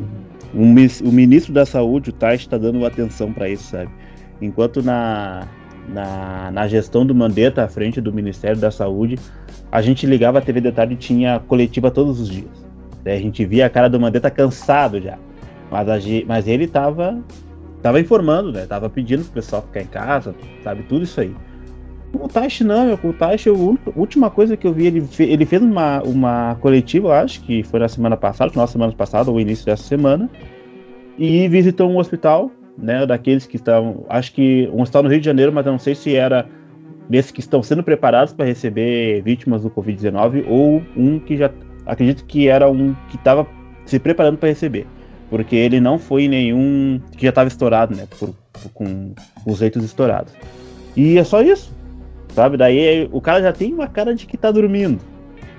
o, 0.53 1.11
ministro 1.11 1.51
da 1.51 1.65
Saúde, 1.65 2.11
o 2.11 2.13
Tais, 2.13 2.41
está 2.41 2.57
dando 2.57 2.85
atenção 2.85 3.33
para 3.33 3.49
isso, 3.49 3.71
sabe? 3.71 3.89
Enquanto 4.39 4.83
na, 4.83 5.47
na, 5.89 6.51
na 6.51 6.67
gestão 6.67 7.05
do 7.05 7.15
Mandetta 7.15 7.63
à 7.63 7.67
frente 7.67 7.99
do 7.99 8.13
Ministério 8.13 8.59
da 8.61 8.69
Saúde, 8.69 9.17
a 9.71 9.81
gente 9.81 10.05
ligava 10.05 10.37
a 10.37 10.41
TV 10.41 10.61
Detalhe 10.61 10.93
e 10.93 10.97
tinha 10.97 11.39
coletiva 11.39 11.89
todos 11.89 12.19
os 12.19 12.29
dias. 12.29 12.65
A 13.03 13.17
gente 13.17 13.43
via 13.45 13.65
a 13.65 13.69
cara 13.69 13.89
do 13.89 13.99
Mandetta 13.99 14.29
cansado 14.29 15.01
já. 15.01 15.17
Mas, 15.71 15.89
a, 15.89 15.97
mas 16.27 16.47
ele 16.47 16.65
estava 16.65 17.19
tava 17.81 17.99
informando, 17.99 18.51
né? 18.51 18.65
Tava 18.65 18.89
pedindo 18.89 19.23
pro 19.23 19.33
pessoal 19.33 19.61
ficar 19.63 19.81
em 19.81 19.87
casa, 19.87 20.35
sabe? 20.63 20.83
Tudo 20.83 21.03
isso 21.03 21.19
aí. 21.19 21.35
O 22.19 22.27
Taishi 22.27 22.63
não, 22.63 22.93
o 23.03 23.13
Taishi, 23.13 23.49
a 23.49 23.53
última 23.95 24.29
coisa 24.29 24.55
que 24.55 24.65
eu 24.65 24.73
vi, 24.73 24.87
ele, 24.87 25.01
fez, 25.01 25.29
ele 25.29 25.45
fez 25.45 25.61
uma, 25.61 26.01
uma 26.03 26.55
coletiva, 26.61 27.19
acho 27.19 27.41
que 27.41 27.61
foi 27.63 27.79
na 27.79 27.87
semana 27.87 28.15
passada, 28.15 28.51
na 28.55 28.67
semana 28.67 28.93
passada, 28.93 29.29
ou 29.29 29.39
início 29.39 29.65
dessa 29.65 29.83
semana, 29.83 30.29
e 31.17 31.47
visitou 31.47 31.89
um 31.89 31.97
hospital, 31.97 32.51
né, 32.77 33.05
daqueles 33.05 33.45
que 33.45 33.57
estão, 33.57 34.05
acho 34.09 34.33
que 34.33 34.69
um 34.73 34.81
hospital 34.81 35.03
no 35.03 35.09
Rio 35.09 35.19
de 35.19 35.25
Janeiro, 35.25 35.51
mas 35.51 35.65
eu 35.65 35.71
não 35.73 35.79
sei 35.79 35.93
se 35.93 36.15
era 36.15 36.47
desses 37.09 37.31
que 37.31 37.39
estão 37.39 37.61
sendo 37.61 37.83
preparados 37.83 38.33
para 38.33 38.45
receber 38.45 39.21
vítimas 39.21 39.61
do 39.61 39.69
Covid-19 39.69 40.45
ou 40.47 40.81
um 40.95 41.19
que 41.19 41.37
já, 41.37 41.51
acredito 41.85 42.25
que 42.25 42.47
era 42.47 42.69
um 42.69 42.93
que 43.09 43.17
estava 43.17 43.45
se 43.85 43.99
preparando 43.99 44.37
para 44.37 44.49
receber, 44.49 44.87
porque 45.29 45.55
ele 45.55 45.79
não 45.79 45.99
foi 45.99 46.27
nenhum 46.27 46.99
que 47.15 47.23
já 47.23 47.29
estava 47.29 47.47
estourado, 47.47 47.95
né, 47.95 48.07
por, 48.17 48.33
por, 48.53 48.71
com 48.73 49.13
os 49.45 49.59
leitos 49.59 49.83
estourados. 49.83 50.33
E 50.95 51.17
é 51.17 51.23
só 51.23 51.41
isso. 51.41 51.75
Sabe? 52.35 52.57
Daí 52.57 53.09
o 53.13 53.21
cara 53.21 53.41
já 53.41 53.53
tem 53.53 53.73
uma 53.73 53.87
cara 53.87 54.13
de 54.13 54.25
que 54.25 54.35
tá 54.35 54.51
dormindo. 54.51 54.99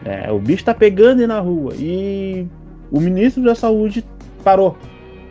É, 0.04 0.30
o 0.30 0.38
bicho 0.38 0.62
tá 0.62 0.74
pegando 0.74 1.26
na 1.26 1.40
rua. 1.40 1.72
E 1.74 2.46
o 2.92 3.00
ministro 3.00 3.42
da 3.42 3.54
saúde 3.54 4.04
parou. 4.44 4.76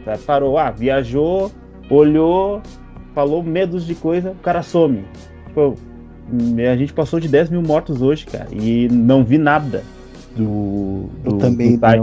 Sabe? 0.03 0.17
Parou, 0.23 0.57
ah, 0.57 0.71
viajou, 0.71 1.51
olhou, 1.87 2.61
falou 3.13 3.43
medos 3.43 3.85
de 3.85 3.93
coisa, 3.93 4.31
o 4.31 4.35
cara 4.41 4.63
some. 4.63 5.05
Tipo, 5.45 5.75
a 6.71 6.75
gente 6.75 6.93
passou 6.93 7.19
de 7.19 7.27
10 7.27 7.51
mil 7.51 7.61
mortos 7.61 8.01
hoje, 8.01 8.25
cara, 8.25 8.47
e 8.51 8.87
não 8.89 9.23
vi 9.23 9.37
nada 9.37 9.83
do, 10.35 11.09
do, 11.23 11.35
Eu 11.35 11.37
também 11.37 11.77
do 11.77 11.79
site. 11.79 12.01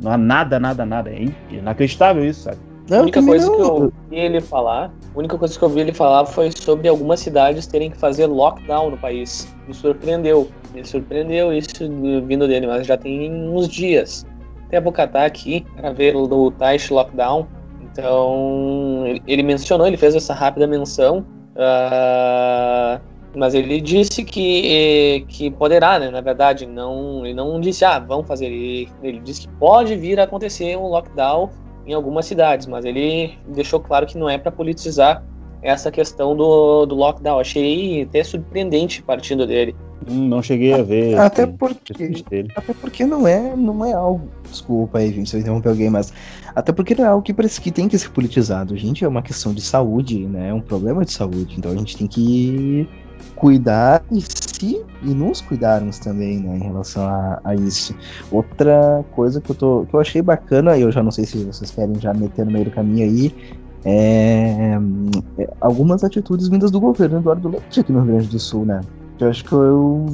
Não 0.00 0.12
há 0.12 0.18
nada, 0.18 0.60
nada, 0.60 0.84
nada. 0.84 1.10
É 1.10 1.26
inacreditável 1.50 2.24
isso, 2.24 2.42
sabe? 2.42 2.58
A 2.90 2.94
Não, 2.96 3.02
única 3.02 3.20
também 3.20 3.36
coisa 3.36 3.46
não. 3.46 3.54
que 3.56 3.62
eu 3.62 3.72
ouvi 3.74 3.92
ele 4.10 4.40
falar, 4.40 4.92
a 5.14 5.18
única 5.18 5.38
coisa 5.38 5.56
que 5.56 5.64
eu 5.64 5.68
ouvi 5.68 5.80
ele 5.80 5.92
falar 5.92 6.26
foi 6.26 6.50
sobre 6.50 6.88
algumas 6.88 7.20
cidades 7.20 7.66
terem 7.66 7.88
que 7.88 7.96
fazer 7.96 8.26
lockdown 8.26 8.90
no 8.90 8.96
país. 8.96 9.54
Me 9.68 9.72
surpreendeu. 9.72 10.50
Me 10.74 10.84
surpreendeu 10.84 11.52
isso 11.52 11.70
vindo 12.26 12.48
dele, 12.48 12.66
mas 12.66 12.86
já 12.86 12.96
tem 12.96 13.30
uns 13.48 13.68
dias. 13.68 14.26
Até 14.66 14.80
vou 14.80 14.92
catar 14.92 15.24
aqui 15.24 15.64
para 15.76 15.92
ver 15.92 16.16
o 16.16 16.50
Taish 16.50 16.90
Lockdown. 16.90 17.46
Então, 17.92 19.04
ele, 19.26 19.42
mencionou, 19.42 19.86
ele 19.86 19.96
fez 19.96 20.14
essa 20.14 20.34
rápida 20.34 20.66
menção. 20.66 21.24
ah, 21.56 23.00
mas 23.34 23.54
ele 23.54 23.80
disse 23.80 24.24
que, 24.24 25.24
que 25.28 25.50
poderá, 25.52 25.98
né? 26.00 26.10
Na 26.10 26.20
verdade, 26.20 26.66
não, 26.66 27.24
ele 27.24 27.34
não 27.34 27.60
disse, 27.60 27.84
ah, 27.84 27.98
vamos 28.00 28.26
fazer. 28.26 28.46
Ele, 28.46 28.88
ele 29.02 29.20
disse 29.20 29.42
que 29.42 29.48
pode 29.54 29.94
vir 29.96 30.18
a 30.18 30.24
acontecer 30.24 30.76
um 30.76 30.88
lockdown 30.88 31.50
em 31.90 31.94
algumas 31.94 32.24
cidades, 32.26 32.66
mas 32.66 32.84
ele 32.84 33.36
deixou 33.48 33.80
claro 33.80 34.06
que 34.06 34.16
não 34.16 34.30
é 34.30 34.38
para 34.38 34.52
politizar 34.52 35.24
essa 35.62 35.90
questão 35.90 36.36
do, 36.36 36.86
do 36.86 36.94
lockdown. 36.94 37.40
Achei 37.40 38.02
até 38.02 38.22
surpreendente 38.22 39.02
partindo 39.02 39.46
dele. 39.46 39.74
Hum, 40.08 40.28
Não 40.28 40.42
cheguei 40.42 40.72
a 40.72 40.82
ver. 40.82 41.18
Até 41.18 41.42
esse- 41.42 41.52
porque. 41.52 41.92
Até 42.56 42.72
porque 42.74 43.04
não 43.04 43.26
é, 43.28 43.54
não 43.56 43.84
é 43.84 43.92
algo. 43.92 44.28
Desculpa 44.48 44.98
aí, 44.98 45.12
gente, 45.12 45.28
se 45.28 45.36
eu 45.36 45.40
interromper 45.40 45.68
alguém, 45.68 45.90
mas. 45.90 46.12
Até 46.54 46.72
porque 46.72 46.94
não 46.94 47.04
é 47.04 47.08
algo 47.08 47.22
que 47.22 47.34
parece 47.34 47.60
que 47.60 47.70
tem 47.70 47.86
que 47.88 47.98
ser 47.98 48.08
politizado. 48.10 48.76
Gente, 48.76 49.04
é 49.04 49.08
uma 49.08 49.20
questão 49.20 49.52
de 49.52 49.60
saúde, 49.60 50.26
né? 50.26 50.48
É 50.48 50.54
um 50.54 50.60
problema 50.60 51.04
de 51.04 51.12
saúde. 51.12 51.54
Então 51.58 51.70
a 51.72 51.76
gente 51.76 51.96
tem 51.98 52.06
que 52.06 52.88
cuidar 53.40 54.02
e 54.12 54.20
se 54.20 54.84
e 55.02 55.14
nos 55.14 55.40
cuidarmos 55.40 55.98
também, 55.98 56.38
né, 56.40 56.58
em 56.58 56.62
relação 56.62 57.02
a, 57.04 57.40
a 57.42 57.54
isso. 57.54 57.96
Outra 58.30 59.02
coisa 59.12 59.40
que 59.40 59.50
eu, 59.50 59.56
tô, 59.56 59.86
que 59.88 59.94
eu 59.94 60.00
achei 60.00 60.20
bacana, 60.20 60.76
e 60.76 60.82
eu 60.82 60.92
já 60.92 61.02
não 61.02 61.10
sei 61.10 61.24
se 61.24 61.42
vocês 61.44 61.70
querem 61.70 61.98
já 61.98 62.12
meter 62.12 62.44
no 62.44 62.52
meio 62.52 62.66
do 62.66 62.70
caminho 62.70 63.08
aí, 63.08 63.34
é, 63.82 64.78
é 65.38 65.48
algumas 65.58 66.04
atitudes 66.04 66.48
vindas 66.48 66.70
do 66.70 66.78
governo 66.78 67.18
Eduardo 67.18 67.48
Leite 67.48 67.80
aqui 67.80 67.90
no 67.90 68.00
Rio 68.00 68.12
Grande 68.12 68.28
do 68.28 68.38
Sul, 68.38 68.66
né? 68.66 68.82
Eu 69.18 69.28
acho 69.28 69.44
que 69.44 69.52
eu 69.52 70.06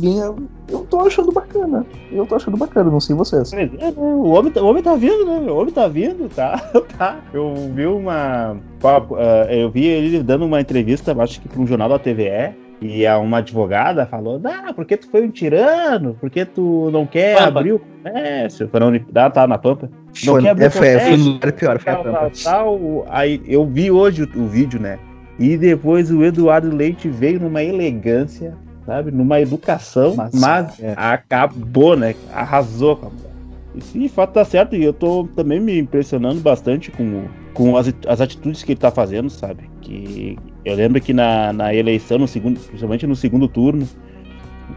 vinha. 0.00 0.34
Eu 0.68 0.80
tô 0.88 1.00
achando 1.00 1.30
bacana. 1.30 1.84
Eu 2.10 2.26
tô 2.26 2.36
achando 2.36 2.56
bacana, 2.56 2.90
não 2.90 3.00
sei 3.00 3.14
vocês. 3.14 3.52
É, 3.52 3.66
né, 3.66 3.92
O 3.96 4.30
homem, 4.30 4.50
tá, 4.50 4.62
o 4.62 4.66
homem 4.66 4.82
tá 4.82 4.96
vindo, 4.96 5.26
né? 5.26 5.50
O 5.50 5.56
homem 5.56 5.72
tá 5.74 5.86
vindo, 5.88 6.26
tá? 6.34 6.58
tá. 6.96 7.20
Eu 7.34 7.54
vi 7.74 7.84
uma. 7.84 8.56
ah, 8.82 9.46
Eu 9.50 9.70
vi 9.70 9.84
ele 9.84 10.22
dando 10.22 10.46
uma 10.46 10.58
entrevista, 10.58 11.14
acho 11.22 11.40
que 11.40 11.48
pra 11.48 11.60
um 11.60 11.66
jornal 11.66 11.90
da 11.90 11.98
TVE. 11.98 12.65
E 12.80 13.06
a 13.06 13.18
uma 13.18 13.38
advogada 13.38 14.06
falou: 14.06 14.40
Ah, 14.44 14.72
porque 14.74 14.96
tu 14.96 15.10
foi 15.10 15.24
um 15.24 15.30
tirano? 15.30 16.16
Porque 16.20 16.44
tu 16.44 16.90
não 16.92 17.06
quer 17.06 17.36
Pampa. 17.38 17.58
abrir 17.60 17.72
o 17.72 17.78
comércio? 17.78 18.68
Foi 18.68 18.80
na 18.80 19.24
Ah, 19.24 19.30
tá, 19.30 19.46
na 19.46 19.56
Pampa. 19.58 19.90
Não 20.24 20.32
Foi, 20.34 20.42
quer 20.42 20.50
abrir 20.50 20.64
é, 20.64 20.68
o 20.68 20.70
foi, 20.70 20.80
foi 20.80 21.00
comércio, 21.00 21.24
lugar 21.32 21.52
pior, 21.52 21.78
foi 21.78 21.92
a 21.92 21.96
tampa. 21.96 22.32
tal. 22.44 23.06
Aí 23.08 23.42
eu 23.46 23.64
vi 23.66 23.90
hoje 23.90 24.24
o, 24.24 24.40
o 24.42 24.46
vídeo, 24.46 24.78
né? 24.80 24.98
E 25.38 25.56
depois 25.56 26.10
o 26.10 26.22
Eduardo 26.24 26.74
Leite 26.74 27.08
veio 27.08 27.40
numa 27.40 27.62
elegância, 27.62 28.54
sabe? 28.86 29.10
Numa 29.10 29.40
educação, 29.40 30.14
Mas, 30.16 30.34
mas, 30.34 30.80
é. 30.80 30.94
acabou, 30.96 31.96
né? 31.96 32.14
Arrasou 32.32 32.96
com 32.96 33.06
a 33.06 33.10
mulher. 33.10 33.35
Sim, 33.80 34.00
de 34.00 34.08
fato 34.08 34.32
tá 34.32 34.44
certo. 34.44 34.74
E 34.74 34.82
eu 34.82 34.92
tô 34.92 35.28
também 35.34 35.60
me 35.60 35.78
impressionando 35.78 36.40
bastante 36.40 36.90
com, 36.90 37.24
com 37.54 37.76
as, 37.76 37.92
as 38.06 38.20
atitudes 38.20 38.62
que 38.62 38.72
ele 38.72 38.80
tá 38.80 38.90
fazendo, 38.90 39.30
sabe? 39.30 39.68
Que 39.80 40.38
eu 40.64 40.74
lembro 40.74 41.00
que 41.00 41.12
na, 41.12 41.52
na 41.52 41.74
eleição, 41.74 42.18
no 42.18 42.28
segundo, 42.28 42.58
principalmente 42.58 43.06
no 43.06 43.16
segundo 43.16 43.48
turno, 43.48 43.86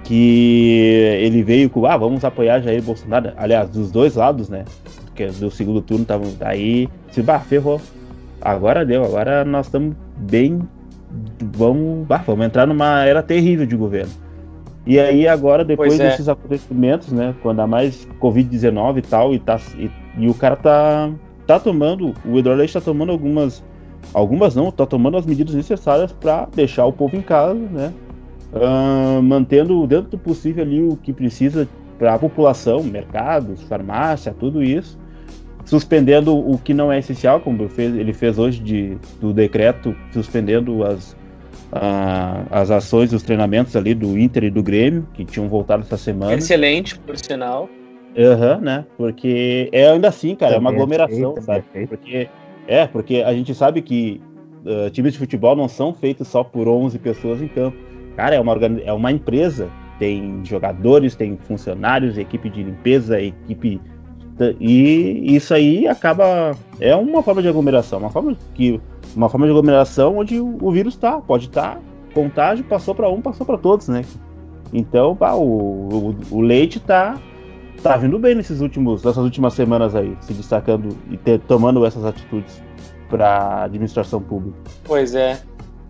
que 0.03 1.17
ele 1.19 1.43
veio 1.43 1.69
com, 1.69 1.85
ah, 1.85 1.97
vamos 1.97 2.23
apoiar 2.23 2.61
Jair 2.61 2.81
Bolsonaro. 2.81 3.31
Aliás, 3.37 3.69
dos 3.69 3.91
dois 3.91 4.15
lados, 4.15 4.49
né? 4.49 4.65
Porque 5.05 5.27
do 5.27 5.49
segundo 5.49 5.81
turno 5.81 6.05
tava 6.05 6.25
aí, 6.41 6.87
se 7.11 7.21
bah, 7.21 7.39
ferrou. 7.39 7.81
Agora 8.41 8.85
deu, 8.85 9.03
agora 9.03 9.43
nós 9.43 9.65
estamos 9.65 9.95
bem. 10.17 10.61
Vamos, 11.55 12.07
bah, 12.07 12.23
vamos 12.25 12.45
entrar 12.45 12.67
numa 12.67 13.03
era 13.03 13.23
terrível 13.23 13.65
de 13.65 13.75
governo. 13.75 14.11
E 14.89 14.99
aí 14.99 15.27
agora, 15.27 15.63
depois 15.63 15.89
Pois 15.91 15.99
é. 15.99 16.09
desses 16.09 16.27
acontecimentos, 16.27 17.11
né? 17.11 17.35
Quando 17.43 17.59
há 17.59 17.67
mais 17.67 18.07
Covid-19 18.19 18.97
e 18.97 19.01
tal, 19.03 19.35
e, 19.35 19.39
tá, 19.39 19.59
e, 19.77 19.91
e 20.17 20.27
o 20.27 20.33
cara 20.33 20.55
tá, 20.55 21.11
tá 21.45 21.59
tomando, 21.59 22.11
o 22.25 22.39
Eduardo 22.39 22.57
Leite 22.57 22.73
tá 22.73 22.81
tomando 22.81 23.11
algumas, 23.11 23.63
algumas 24.11 24.55
não, 24.55 24.71
tá 24.71 24.87
tomando 24.87 25.15
as 25.15 25.27
medidas 25.27 25.53
necessárias 25.53 26.11
para 26.11 26.47
deixar 26.55 26.87
o 26.87 26.91
povo 26.91 27.15
em 27.15 27.21
casa, 27.21 27.53
né? 27.53 27.93
Ah, 28.51 29.19
mantendo 29.21 29.85
dentro 29.85 30.09
do 30.09 30.17
possível 30.17 30.63
ali 30.63 30.81
o 30.81 30.95
que 30.95 31.13
precisa 31.13 31.69
para 31.99 32.15
a 32.15 32.17
população, 32.17 32.81
mercados, 32.81 33.61
farmácia, 33.61 34.33
tudo 34.39 34.63
isso 34.63 34.97
suspendendo 35.65 36.35
o 36.35 36.57
que 36.57 36.73
não 36.73 36.91
é 36.91 36.97
essencial, 36.97 37.39
como 37.41 37.61
ele 37.61 37.69
fez, 37.69 37.95
ele 37.95 38.11
fez 38.11 38.39
hoje 38.39 38.59
de, 38.59 38.97
do 39.21 39.31
decreto, 39.31 39.95
suspendendo 40.11 40.83
as, 40.83 41.15
a- 41.71 42.43
as 42.49 42.71
ações, 42.71 43.13
os 43.13 43.23
treinamentos 43.23 43.75
ali 43.75 43.93
do 43.93 44.17
Inter 44.17 44.45
e 44.45 44.49
do 44.49 44.63
Grêmio, 44.63 45.07
que 45.13 45.23
tinham 45.25 45.47
voltado 45.47 45.83
essa 45.83 45.97
semana. 45.97 46.33
Excelente, 46.35 46.97
por 46.99 47.15
sinal. 47.17 47.69
Aham, 48.17 48.59
né? 48.61 48.85
Porque 48.97 49.69
é 49.71 49.89
ainda 49.89 50.07
assim, 50.07 50.35
cara, 50.35 50.55
é 50.55 50.57
uma 50.57 50.71
aglomeração, 50.71 51.35
sabe? 51.41 51.63
Porque, 51.87 52.27
é, 52.67 52.87
porque 52.87 53.17
a 53.25 53.33
gente 53.33 53.53
sabe 53.53 53.81
que 53.81 54.19
ah, 54.65 54.89
times 54.89 55.13
de 55.13 55.19
futebol 55.19 55.55
não 55.55 55.67
são 55.67 55.93
feitos 55.93 56.27
só 56.27 56.43
por 56.43 56.67
11 56.67 56.97
pessoas 56.99 57.41
em 57.41 57.47
campo. 57.47 57.77
Cara, 58.15 58.35
é 58.35 58.39
uma, 58.39 58.53
é 58.83 58.91
uma 58.91 59.11
empresa, 59.11 59.69
tem 59.99 60.41
jogadores, 60.43 61.15
tem 61.15 61.37
funcionários, 61.37 62.17
equipe 62.17 62.49
de 62.49 62.63
limpeza, 62.63 63.21
equipe. 63.21 63.79
E 64.59 65.35
isso 65.35 65.53
aí 65.53 65.87
acaba. 65.87 66.51
É 66.79 66.95
uma 66.95 67.21
forma 67.21 67.41
de 67.41 67.47
aglomeração, 67.47 67.99
uma 67.99 68.09
forma 68.09 68.35
que. 68.53 68.79
Uma 69.15 69.27
forma 69.27 69.45
de 69.45 69.51
aglomeração 69.51 70.17
onde 70.17 70.39
o, 70.39 70.71
vírus 70.71 70.95
tá. 70.95 71.19
Pode 71.19 71.45
estar. 71.47 71.79
contágio 72.13 72.63
passou 72.65 72.93
para 72.95 73.09
um, 73.09 73.21
passou 73.21 73.45
para 73.45 73.57
todos, 73.57 73.87
né? 73.87 74.03
Então, 74.71 75.15
pá, 75.15 75.33
o, 75.33 75.41
o, 75.41 76.15
o 76.31 76.41
leite 76.41 76.79
tá 76.79 77.17
tá 77.81 77.95
vindo 77.97 78.19
bem 78.19 78.35
nesses 78.35 78.59
últimos, 78.61 79.03
nessas 79.03 79.23
últimas 79.23 79.53
semanas 79.53 79.95
aí, 79.95 80.15
se 80.21 80.33
destacando 80.33 80.89
e 81.09 81.17
ter- 81.17 81.39
tomando 81.39 81.85
essas 81.85 82.05
atitudes 82.05 82.61
para 83.09 83.63
administração 83.63 84.21
pública. 84.21 84.57
Pois 84.83 85.15
é. 85.15 85.39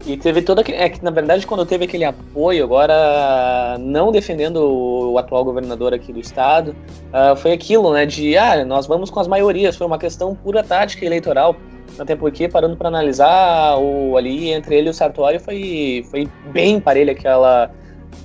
E 0.05 0.15
teve 0.15 0.41
toda 0.41 0.61
aquele. 0.61 0.77
É 0.77 0.89
que, 0.89 1.03
na 1.03 1.11
verdade, 1.11 1.45
quando 1.45 1.65
teve 1.65 1.85
aquele 1.85 2.05
apoio, 2.05 2.63
agora 2.63 3.77
não 3.79 4.11
defendendo 4.11 4.57
o 4.57 5.17
atual 5.17 5.43
governador 5.43 5.93
aqui 5.93 6.13
do 6.13 6.19
estado, 6.19 6.75
ah, 7.11 7.35
foi 7.35 7.51
aquilo, 7.51 7.91
né? 7.91 8.05
De, 8.05 8.37
ah, 8.37 8.63
nós 8.63 8.87
vamos 8.87 9.09
com 9.09 9.19
as 9.19 9.27
maiorias. 9.27 9.75
Foi 9.75 9.85
uma 9.85 9.97
questão 9.97 10.33
pura 10.33 10.63
tática 10.63 11.05
eleitoral. 11.05 11.55
Até 11.97 12.15
porque, 12.15 12.47
parando 12.47 12.77
para 12.77 12.87
analisar, 12.87 13.77
o, 13.77 14.15
ali 14.15 14.51
entre 14.51 14.75
ele 14.75 14.87
e 14.87 14.91
o 14.91 14.93
Sartori 14.93 15.37
foi, 15.37 16.05
foi 16.09 16.29
bem 16.53 16.79
parelho 16.79 17.11
aquela, 17.11 17.69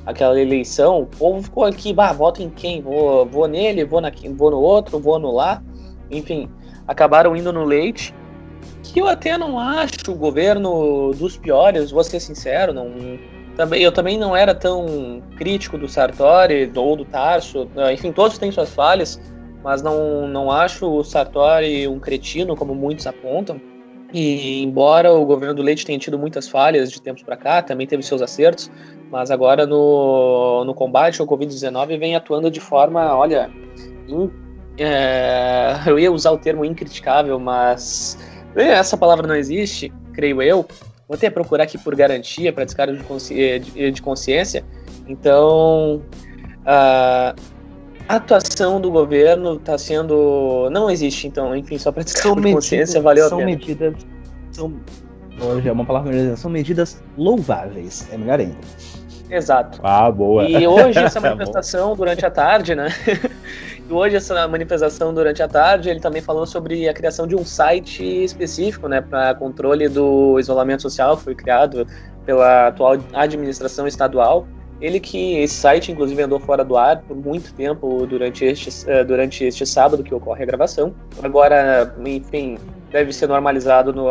aquela 0.06 0.40
eleição. 0.40 1.00
O 1.00 1.06
povo 1.06 1.42
ficou 1.42 1.64
aqui, 1.64 1.92
bah, 1.92 2.12
voto 2.12 2.40
em 2.40 2.50
quem? 2.50 2.80
Vou, 2.82 3.26
vou 3.26 3.48
nele, 3.48 3.84
vou, 3.84 4.00
na, 4.00 4.12
vou 4.36 4.50
no 4.50 4.60
outro, 4.60 5.00
vou 5.00 5.18
no 5.18 5.32
lá. 5.32 5.60
Enfim, 6.08 6.48
acabaram 6.86 7.34
indo 7.34 7.52
no 7.52 7.64
leite 7.64 8.14
que 8.82 9.00
eu 9.00 9.08
até 9.08 9.36
não 9.38 9.58
acho 9.58 10.10
o 10.10 10.14
governo 10.14 11.12
dos 11.14 11.36
piores, 11.36 11.90
vou 11.90 12.04
ser 12.04 12.20
sincero, 12.20 12.72
não, 12.72 12.90
também, 13.56 13.82
eu 13.82 13.92
também 13.92 14.18
não 14.18 14.36
era 14.36 14.54
tão 14.54 15.22
crítico 15.36 15.78
do 15.78 15.88
Sartori 15.88 16.70
ou 16.74 16.96
do 16.96 17.04
Tarso, 17.04 17.68
eh, 17.76 17.92
enfim, 17.92 18.12
todos 18.12 18.36
têm 18.38 18.50
suas 18.50 18.74
falhas, 18.74 19.20
mas 19.62 19.82
não, 19.82 20.26
não 20.28 20.50
acho 20.50 20.86
o 20.90 21.02
Sartori 21.04 21.86
um 21.88 21.98
cretino, 21.98 22.56
como 22.56 22.74
muitos 22.74 23.06
apontam. 23.06 23.60
E 24.12 24.62
embora 24.62 25.12
o 25.12 25.24
governo 25.24 25.54
do 25.56 25.62
Leite 25.62 25.84
tenha 25.84 25.98
tido 25.98 26.16
muitas 26.18 26.48
falhas 26.48 26.90
de 26.92 27.00
tempos 27.02 27.22
para 27.22 27.36
cá, 27.36 27.62
também 27.62 27.86
teve 27.86 28.02
seus 28.02 28.22
acertos, 28.22 28.70
mas 29.10 29.30
agora 29.30 29.66
no, 29.66 30.64
no 30.64 30.72
combate 30.74 31.20
ao 31.20 31.26
Covid-19 31.26 31.98
vem 31.98 32.14
atuando 32.14 32.48
de 32.50 32.60
forma, 32.60 33.12
olha, 33.16 33.50
in- 34.06 34.30
é, 34.78 35.74
eu 35.86 35.98
ia 35.98 36.12
usar 36.12 36.30
o 36.32 36.38
termo 36.38 36.64
incriticável, 36.64 37.38
mas 37.40 38.18
essa 38.62 38.96
palavra 38.96 39.26
não 39.26 39.34
existe, 39.34 39.92
creio 40.12 40.40
eu. 40.42 40.66
Vou 41.08 41.16
até 41.16 41.28
procurar 41.28 41.64
aqui 41.64 41.76
por 41.76 41.94
garantia, 41.94 42.52
para 42.52 42.64
descargo 42.64 42.96
de, 42.96 43.02
consci- 43.04 43.58
de- 43.58 43.90
de 43.90 44.02
consciência. 44.02 44.64
Então, 45.06 46.02
a 46.64 47.34
atuação 48.08 48.80
do 48.80 48.90
governo 48.90 49.54
está 49.56 49.76
sendo. 49.76 50.68
Não 50.70 50.90
existe, 50.90 51.26
então, 51.26 51.54
enfim, 51.54 51.78
só 51.78 51.92
para 51.92 52.02
descargo 52.02 52.40
de 52.40 52.52
consciência, 52.52 53.00
valeu 53.02 53.26
a 53.26 53.28
são 53.28 53.38
pena. 53.38 53.50
medidas. 53.50 53.94
São, 54.52 54.72
hoje 55.40 55.68
é 55.68 55.72
uma 55.72 55.84
palavra 55.84 56.12
melhor, 56.12 56.36
são 56.36 56.50
medidas 56.50 57.02
louváveis. 57.18 58.08
É 58.12 58.16
melhor 58.16 58.40
ainda. 58.40 58.56
Exato. 59.30 59.80
Ah, 59.82 60.10
boa. 60.10 60.44
E 60.48 60.66
hoje 60.66 60.98
essa 60.98 61.18
Tá 61.20 61.28
manifestação 61.30 61.96
durante 61.96 62.24
a 62.24 62.30
tarde, 62.30 62.74
né? 62.74 62.88
Hoje, 63.90 64.16
essa 64.16 64.48
manifestação 64.48 65.12
durante 65.12 65.42
a 65.42 65.48
tarde, 65.48 65.90
ele 65.90 66.00
também 66.00 66.22
falou 66.22 66.46
sobre 66.46 66.88
a 66.88 66.94
criação 66.94 67.26
de 67.26 67.36
um 67.36 67.44
site 67.44 68.02
específico, 68.24 68.88
né, 68.88 69.02
para 69.02 69.34
controle 69.34 69.88
do 69.88 70.38
isolamento 70.40 70.82
social, 70.82 71.16
foi 71.18 71.34
criado 71.34 71.86
pela 72.24 72.68
atual 72.68 72.96
administração 73.12 73.86
estadual. 73.86 74.46
Ele 74.80 74.98
que 74.98 75.38
esse 75.38 75.54
site, 75.54 75.92
inclusive, 75.92 76.20
andou 76.22 76.40
fora 76.40 76.64
do 76.64 76.76
ar 76.76 77.02
por 77.02 77.16
muito 77.16 77.52
tempo 77.54 78.06
durante 78.06 78.44
este, 78.44 78.70
uh, 78.90 79.04
durante 79.04 79.44
este 79.44 79.64
sábado 79.66 80.02
que 80.02 80.14
ocorre 80.14 80.42
a 80.42 80.46
gravação. 80.46 80.94
Agora, 81.22 81.94
enfim, 82.04 82.58
deve 82.90 83.12
ser 83.12 83.28
normalizado 83.28 83.92
no, 83.92 84.06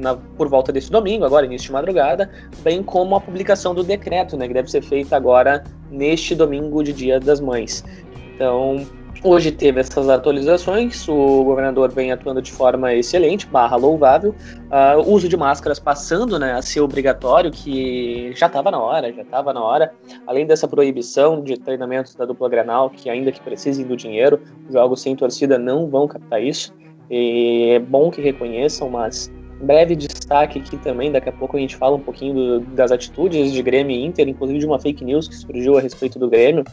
na, 0.00 0.16
por 0.36 0.48
volta 0.48 0.72
desse 0.72 0.90
domingo, 0.90 1.24
agora 1.24 1.46
início 1.46 1.66
de 1.66 1.72
madrugada, 1.72 2.30
bem 2.62 2.82
como 2.82 3.14
a 3.14 3.20
publicação 3.20 3.74
do 3.74 3.82
decreto, 3.82 4.36
né, 4.36 4.46
que 4.46 4.54
deve 4.54 4.70
ser 4.70 4.82
feita 4.82 5.16
agora 5.16 5.64
neste 5.90 6.34
domingo 6.34 6.82
de 6.82 6.92
Dia 6.92 7.18
das 7.18 7.40
Mães. 7.40 7.84
Então, 8.40 8.86
Hoje 9.22 9.52
teve 9.52 9.78
essas 9.78 10.08
atualizações, 10.08 11.06
o 11.06 11.44
governador 11.44 11.92
vem 11.92 12.10
atuando 12.10 12.40
de 12.40 12.50
forma 12.50 12.94
excelente, 12.94 13.46
barra 13.46 13.76
louvável. 13.76 14.34
Uh, 14.70 15.12
uso 15.12 15.28
de 15.28 15.36
máscaras 15.36 15.78
passando 15.78 16.38
né, 16.38 16.54
a 16.54 16.62
ser 16.62 16.80
obrigatório, 16.80 17.50
que 17.50 18.32
já 18.34 18.46
estava 18.46 18.70
na 18.70 18.78
hora, 18.78 19.12
já 19.12 19.20
estava 19.20 19.52
na 19.52 19.62
hora. 19.62 19.92
Além 20.26 20.46
dessa 20.46 20.66
proibição 20.66 21.44
de 21.44 21.58
treinamentos 21.58 22.14
da 22.14 22.24
dupla 22.24 22.48
Granal, 22.48 22.88
que 22.88 23.10
ainda 23.10 23.30
que 23.30 23.42
precisem 23.42 23.86
do 23.86 23.94
dinheiro, 23.94 24.40
jogos 24.70 25.02
sem 25.02 25.14
torcida 25.14 25.58
não 25.58 25.86
vão 25.86 26.08
captar 26.08 26.42
isso. 26.42 26.72
E 27.10 27.72
é 27.72 27.78
bom 27.78 28.10
que 28.10 28.22
reconheçam, 28.22 28.88
mas 28.88 29.30
breve 29.60 29.94
destaque 29.94 30.58
aqui 30.58 30.78
também, 30.78 31.12
daqui 31.12 31.28
a 31.28 31.32
pouco 31.32 31.56
a 31.56 31.60
gente 31.60 31.76
fala 31.76 31.96
um 31.96 32.00
pouquinho 32.00 32.34
do, 32.34 32.60
das 32.60 32.90
atitudes 32.90 33.52
de 33.52 33.62
Grêmio 33.62 33.94
e 33.94 34.04
Inter, 34.04 34.26
inclusive 34.26 34.58
de 34.58 34.66
uma 34.66 34.78
fake 34.78 35.04
news 35.04 35.28
que 35.28 35.34
surgiu 35.34 35.76
a 35.76 35.80
respeito 35.80 36.18
do 36.18 36.30
Grêmio, 36.30 36.64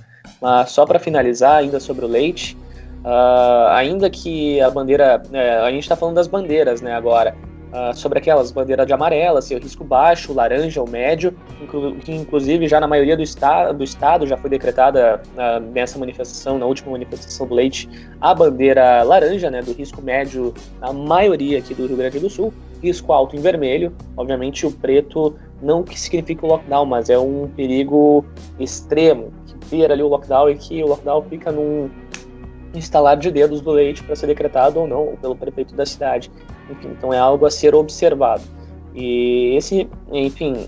mas 0.41 0.71
só 0.71 0.85
para 0.85 0.99
finalizar 0.99 1.57
ainda 1.57 1.79
sobre 1.79 2.05
o 2.05 2.07
Leite, 2.07 2.57
uh, 3.03 3.67
ainda 3.69 4.09
que 4.09 4.61
a 4.61 4.69
bandeira, 4.69 5.21
uh, 5.29 5.65
a 5.65 5.71
gente 5.71 5.83
está 5.83 5.95
falando 5.95 6.15
das 6.15 6.27
bandeiras 6.27 6.81
né, 6.81 6.93
agora, 6.93 7.35
uh, 7.71 7.95
sobre 7.95 8.19
aquelas 8.19 8.51
bandeiras 8.51 8.85
de 8.85 8.93
amarela, 8.93 9.41
se 9.41 9.55
o 9.55 9.59
risco 9.59 9.83
baixo, 9.83 10.33
laranja 10.33 10.81
ou 10.81 10.89
médio, 10.89 11.33
inclu 11.61 11.95
que 11.95 12.13
inclusive 12.13 12.67
já 12.67 12.79
na 12.79 12.87
maioria 12.87 13.15
do, 13.15 13.23
esta 13.23 13.71
do 13.71 13.83
estado 13.83 14.25
já 14.25 14.37
foi 14.37 14.49
decretada 14.49 15.21
uh, 15.33 15.59
nessa 15.71 15.97
manifestação, 15.97 16.57
na 16.57 16.65
última 16.65 16.91
manifestação 16.91 17.47
do 17.47 17.55
leite, 17.55 17.89
a 18.19 18.33
bandeira 18.33 19.03
laranja, 19.03 19.49
né, 19.49 19.61
do 19.61 19.73
risco 19.73 20.01
médio 20.01 20.53
na 20.79 20.93
maioria 20.93 21.59
aqui 21.59 21.73
do 21.73 21.87
Rio 21.87 21.97
Grande 21.97 22.19
do 22.19 22.29
Sul, 22.29 22.53
risco 22.81 23.11
alto 23.11 23.35
em 23.35 23.39
vermelho, 23.39 23.93
obviamente 24.15 24.65
o 24.65 24.71
preto 24.71 25.35
não 25.61 25.83
que 25.83 25.99
significa 25.99 26.45
o 26.45 26.49
lockdown, 26.49 26.85
mas 26.85 27.09
é 27.09 27.17
um 27.17 27.47
perigo 27.55 28.23
extremo, 28.59 29.31
que 29.47 29.55
vira 29.69 29.93
ali 29.93 30.03
o 30.03 30.07
lockdown 30.07 30.49
e 30.49 30.55
que 30.55 30.83
o 30.83 30.87
lockdown 30.87 31.23
fica 31.23 31.51
num 31.51 31.89
instalar 32.73 33.17
de 33.17 33.31
dedos 33.31 33.61
do 33.61 33.71
leite 33.71 34.03
para 34.03 34.15
ser 34.15 34.27
decretado 34.27 34.79
ou 34.79 34.87
não 34.87 35.15
pelo 35.19 35.35
prefeito 35.35 35.75
da 35.75 35.85
cidade. 35.85 36.31
Então 36.85 37.13
é 37.13 37.19
algo 37.19 37.45
a 37.45 37.51
ser 37.51 37.75
observado. 37.75 38.43
E 38.93 39.55
esse, 39.55 39.87
enfim, 40.11 40.67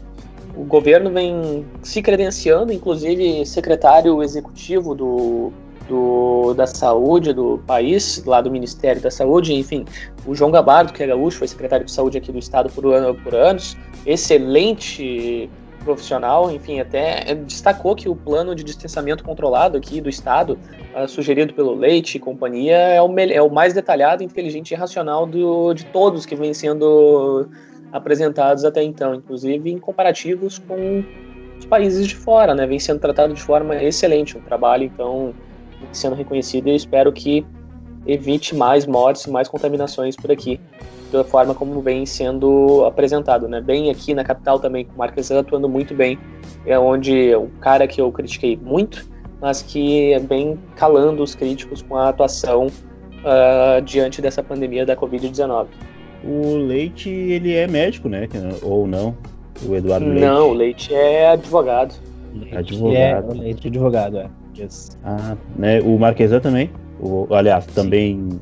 o 0.56 0.64
governo 0.64 1.10
vem 1.12 1.66
se 1.82 2.02
credenciando, 2.02 2.72
inclusive 2.72 3.46
secretário 3.46 4.22
executivo 4.22 4.94
do, 4.94 5.52
do, 5.88 6.54
da 6.54 6.68
saúde 6.68 7.34
do 7.34 7.60
país, 7.66 8.24
lá 8.26 8.42
do 8.42 8.52
Ministério 8.52 9.02
da 9.02 9.10
Saúde, 9.10 9.54
enfim, 9.54 9.86
o 10.26 10.36
João 10.36 10.52
Gabardo, 10.52 10.94
que 10.94 11.02
é 11.02 11.08
gaúcho, 11.08 11.40
foi 11.40 11.48
secretário 11.48 11.86
de 11.86 11.92
saúde 11.92 12.18
aqui 12.18 12.32
do 12.32 12.38
estado 12.38 12.70
por, 12.70 12.84
por 13.24 13.36
anos, 13.36 13.76
excelente 14.06 15.50
profissional, 15.90 16.52
enfim, 16.52 16.80
até 16.80 17.34
destacou 17.34 17.96
que 17.96 18.08
o 18.08 18.16
plano 18.16 18.54
de 18.54 18.64
distanciamento 18.64 19.24
controlado 19.24 19.76
aqui 19.76 20.00
do 20.00 20.08
Estado, 20.08 20.60
uh, 20.96 21.08
sugerido 21.08 21.52
pelo 21.52 21.74
Leite 21.74 22.18
e 22.18 22.20
companhia, 22.20 22.78
é 22.78 23.02
o, 23.02 23.20
é 23.20 23.42
o 23.42 23.50
mais 23.50 23.74
detalhado, 23.74 24.22
inteligente 24.22 24.72
e 24.72 24.76
racional 24.76 25.26
do, 25.26 25.74
de 25.74 25.86
todos 25.88 26.28
que 26.28 26.36
vêm 26.36 26.54
sendo 26.54 27.50
apresentados 27.92 28.64
até 28.64 28.84
então, 28.84 29.16
inclusive 29.16 29.72
em 29.72 29.80
comparativos 29.80 30.60
com 30.60 31.04
os 31.58 31.66
países 31.66 32.08
de 32.08 32.16
fora, 32.16 32.54
né? 32.54 32.68
Vem 32.68 32.78
sendo 32.78 33.00
tratado 33.00 33.34
de 33.34 33.42
forma 33.42 33.76
excelente, 33.82 34.38
um 34.38 34.42
trabalho, 34.42 34.84
então, 34.84 35.34
sendo 35.92 36.16
reconhecido 36.16 36.70
e 36.70 36.76
espero 36.76 37.12
que 37.12 37.44
evite 38.06 38.56
mais 38.56 38.86
mortes 38.86 39.26
mais 39.26 39.48
contaminações 39.48 40.16
por 40.16 40.32
aqui 40.32 40.60
da 41.12 41.24
forma 41.24 41.54
como 41.54 41.82
vem 41.82 42.06
sendo 42.06 42.86
apresentado, 42.86 43.48
né? 43.48 43.62
Bem 43.62 43.90
aqui 43.90 44.14
na 44.14 44.24
capital 44.24 44.60
também, 44.60 44.86
com 44.86 44.94
o 44.94 44.98
Marquesan 44.98 45.40
atuando 45.40 45.68
muito 45.68 45.94
bem, 45.94 46.18
é 46.66 46.78
onde 46.78 47.34
o 47.36 47.48
cara 47.60 47.88
que 47.88 48.00
eu 48.02 48.12
critiquei 48.12 48.58
muito, 48.58 49.08
mas 49.42 49.62
que 49.62 50.14
é 50.14 50.20
bem 50.20 50.60
calando 50.76 51.24
os 51.24 51.36
críticos 51.36 51.82
com 51.82 51.96
a 51.96 52.10
atuação 52.10 52.68
uh, 52.68 53.82
diante 53.82 54.22
dessa 54.22 54.44
pandemia 54.44 54.86
da 54.86 54.96
Covid-19. 54.96 55.68
O 56.24 56.58
Leite, 56.58 57.10
ele 57.10 57.56
é 57.56 57.66
médico, 57.68 58.10
né? 58.10 58.28
Ou 58.62 58.86
não? 58.86 59.16
O 59.66 59.76
Eduardo 59.76 60.06
Leite? 60.06 60.22
Não, 60.22 60.50
o 60.50 60.54
Leite 60.54 60.94
é 60.94 61.32
advogado. 61.32 61.96
Leite 62.34 62.58
advogado. 62.58 62.96
É, 62.96 63.20
o 63.20 63.40
Leite 63.40 63.68
é 63.68 63.70
advogado, 63.70 64.18
é. 64.18 64.30
Yes. 64.58 64.98
Ah, 65.04 65.38
né? 65.56 65.80
O 65.82 65.98
Marquesan 65.98 66.40
também? 66.40 66.70
O, 67.00 67.28
aliás, 67.34 67.66
também... 67.68 68.30
Sim. 68.30 68.40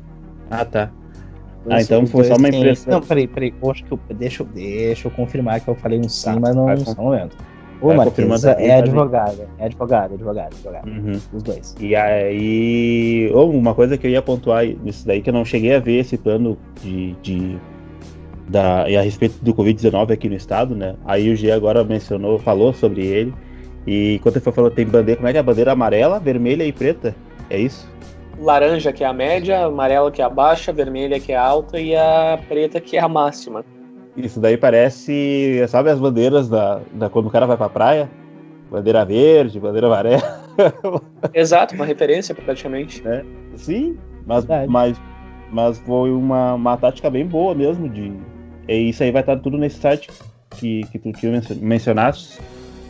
Ah, 0.50 0.64
tá. 0.64 0.90
Ah, 1.70 1.80
então 1.80 2.06
foi 2.06 2.24
só 2.24 2.36
uma 2.36 2.48
impressão. 2.48 2.92
Não, 2.94 3.00
peraí, 3.00 3.26
peraí. 3.26 3.54
Acho 3.70 3.84
que 3.84 3.92
eu, 3.92 4.00
deixa, 4.14 4.44
deixa 4.44 5.08
eu 5.08 5.12
confirmar 5.12 5.60
que 5.60 5.68
eu 5.68 5.74
falei 5.74 5.98
um 5.98 6.08
sim, 6.08 6.24
tá, 6.24 6.40
mas 6.40 6.54
não, 6.54 6.66
não 6.66 6.76
só 6.78 7.00
um 7.00 7.04
momento. 7.04 7.36
O 7.80 7.94
Marquesa 7.94 8.52
é 8.52 8.76
advogado, 8.76 9.48
é 9.58 9.66
advogado, 9.66 10.14
advogado, 10.14 10.52
advogado. 10.52 10.88
Uhum. 10.88 11.20
Os 11.32 11.42
dois. 11.42 11.76
E 11.80 11.94
aí, 11.94 13.30
oh, 13.32 13.46
uma 13.50 13.72
coisa 13.72 13.96
que 13.96 14.06
eu 14.06 14.10
ia 14.10 14.20
pontuar 14.20 14.64
nisso 14.66 15.06
daí, 15.06 15.22
que 15.22 15.30
eu 15.30 15.34
não 15.34 15.44
cheguei 15.44 15.76
a 15.76 15.78
ver 15.78 15.98
esse 15.98 16.18
plano 16.18 16.58
de, 16.82 17.12
de 17.22 17.56
da, 18.48 18.88
e 18.88 18.96
a 18.96 19.02
respeito 19.02 19.36
do 19.42 19.54
Covid-19 19.54 20.12
aqui 20.12 20.28
no 20.28 20.34
estado, 20.34 20.74
né? 20.74 20.96
Aí 21.04 21.30
o 21.30 21.36
G 21.36 21.52
agora 21.52 21.84
mencionou, 21.84 22.38
falou 22.38 22.72
sobre 22.72 23.06
ele. 23.06 23.32
E 23.86 24.18
quando 24.22 24.36
ele 24.36 24.44
falou, 24.44 24.70
tem 24.70 24.84
bandeira, 24.84 25.16
como 25.16 25.28
é 25.28 25.32
que 25.32 25.38
é 25.38 25.40
a 25.40 25.44
bandeira 25.44 25.72
amarela, 25.72 26.18
vermelha 26.18 26.64
e 26.64 26.72
preta? 26.72 27.14
É 27.48 27.58
isso? 27.58 27.88
Laranja 28.40 28.92
que 28.92 29.04
é 29.04 29.06
a 29.06 29.12
média, 29.12 29.64
amarela 29.64 30.10
que 30.10 30.22
é 30.22 30.24
a 30.24 30.28
baixa, 30.28 30.72
vermelha 30.72 31.18
que 31.20 31.32
é 31.32 31.36
a 31.36 31.42
alta 31.42 31.80
e 31.80 31.94
a 31.94 32.38
preta 32.48 32.80
que 32.80 32.96
é 32.96 33.00
a 33.00 33.08
máxima. 33.08 33.64
Isso 34.16 34.40
daí 34.40 34.56
parece, 34.56 35.64
sabe 35.68 35.90
as 35.90 35.98
bandeiras 35.98 36.48
da, 36.48 36.80
da 36.92 37.08
quando 37.08 37.26
o 37.26 37.30
cara 37.30 37.46
vai 37.46 37.56
pra 37.56 37.68
praia? 37.68 38.10
Bandeira 38.70 39.04
verde, 39.04 39.60
bandeira 39.60 39.86
amarela. 39.86 40.44
Exato, 41.32 41.74
uma 41.74 41.84
referência 41.84 42.34
praticamente. 42.34 43.02
É, 43.06 43.24
sim, 43.56 43.96
mas, 44.26 44.44
mas, 44.68 45.00
mas 45.50 45.78
foi 45.78 46.10
uma, 46.10 46.54
uma 46.54 46.76
tática 46.76 47.08
bem 47.08 47.26
boa 47.26 47.54
mesmo 47.54 47.88
de. 47.88 48.12
E 48.66 48.90
isso 48.90 49.02
aí 49.02 49.10
vai 49.10 49.22
estar 49.22 49.36
tudo 49.38 49.56
nesse 49.56 49.78
site 49.78 50.10
que, 50.50 50.82
que 50.92 50.98
tu 50.98 51.12
tinha 51.12 51.40
mencionaste. 51.60 52.40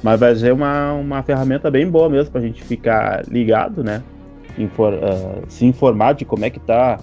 Mas 0.02 0.18
vai 0.18 0.34
ser 0.34 0.52
uma, 0.52 0.92
uma 0.94 1.22
ferramenta 1.22 1.70
bem 1.70 1.88
boa 1.88 2.08
mesmo 2.08 2.30
pra 2.30 2.40
gente 2.40 2.62
ficar 2.62 3.22
ligado, 3.28 3.84
né? 3.84 4.02
Infor, 4.58 4.94
uh, 4.94 5.44
se 5.48 5.64
informar 5.64 6.14
de 6.14 6.24
como 6.24 6.44
é 6.44 6.50
que 6.50 6.58
está 6.58 6.98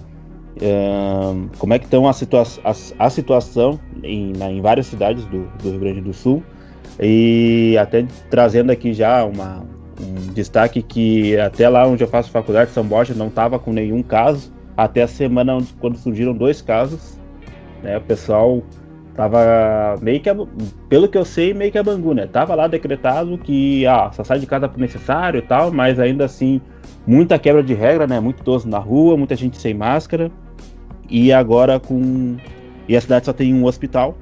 uh, 0.56 1.48
como 1.58 1.74
é 1.74 1.78
que 1.78 1.84
estão 1.84 2.06
a, 2.08 2.12
situa 2.12 2.44
a, 2.64 2.70
a 2.98 3.10
situação 3.10 3.80
em, 4.02 4.32
na, 4.32 4.50
em 4.50 4.60
várias 4.60 4.86
cidades 4.86 5.24
do, 5.26 5.46
do, 5.62 5.70
Rio 5.70 5.80
Grande 5.80 6.00
do 6.02 6.12
Sul 6.12 6.42
e 7.00 7.76
até 7.78 8.06
trazendo 8.30 8.70
aqui 8.70 8.92
já 8.92 9.24
uma, 9.24 9.64
um 10.00 10.32
destaque 10.32 10.82
que 10.82 11.36
até 11.38 11.68
lá 11.68 11.86
onde 11.86 12.04
eu 12.04 12.08
faço 12.08 12.30
faculdade, 12.30 12.70
São 12.70 12.84
Borja, 12.84 13.14
não 13.14 13.28
estava 13.28 13.58
com 13.58 13.72
nenhum 13.72 14.02
caso, 14.02 14.52
até 14.76 15.02
a 15.02 15.08
semana 15.08 15.58
quando 15.80 15.96
surgiram 15.96 16.32
dois 16.32 16.62
casos, 16.62 17.18
né, 17.82 17.98
o 17.98 18.02
pessoal 18.02 18.62
tava 19.14 19.96
meio 20.02 20.20
que, 20.20 20.28
pelo 20.88 21.08
que 21.08 21.16
eu 21.16 21.24
sei, 21.24 21.54
meio 21.54 21.72
que 21.72 21.78
a 21.78 21.82
Bangu, 21.82 22.12
né? 22.12 22.26
Tava 22.26 22.54
lá 22.54 22.66
decretado 22.66 23.38
que, 23.38 23.86
ah, 23.86 24.10
só 24.12 24.22
sai 24.22 24.38
de 24.38 24.46
casa 24.46 24.68
por 24.68 24.78
necessário 24.78 25.38
e 25.38 25.42
tal, 25.42 25.72
mas 25.72 25.98
ainda 25.98 26.26
assim 26.26 26.60
muita 27.06 27.38
quebra 27.38 27.62
de 27.62 27.74
regra, 27.74 28.06
né? 28.06 28.18
Muito 28.20 28.40
idoso 28.40 28.68
na 28.68 28.78
rua, 28.78 29.16
muita 29.16 29.36
gente 29.36 29.56
sem 29.58 29.74
máscara. 29.74 30.30
E 31.08 31.32
agora 31.32 31.78
com. 31.78 32.36
E 32.88 32.96
a 32.96 33.00
cidade 33.00 33.26
só 33.26 33.32
tem 33.32 33.54
um 33.54 33.64
hospital. 33.64 34.16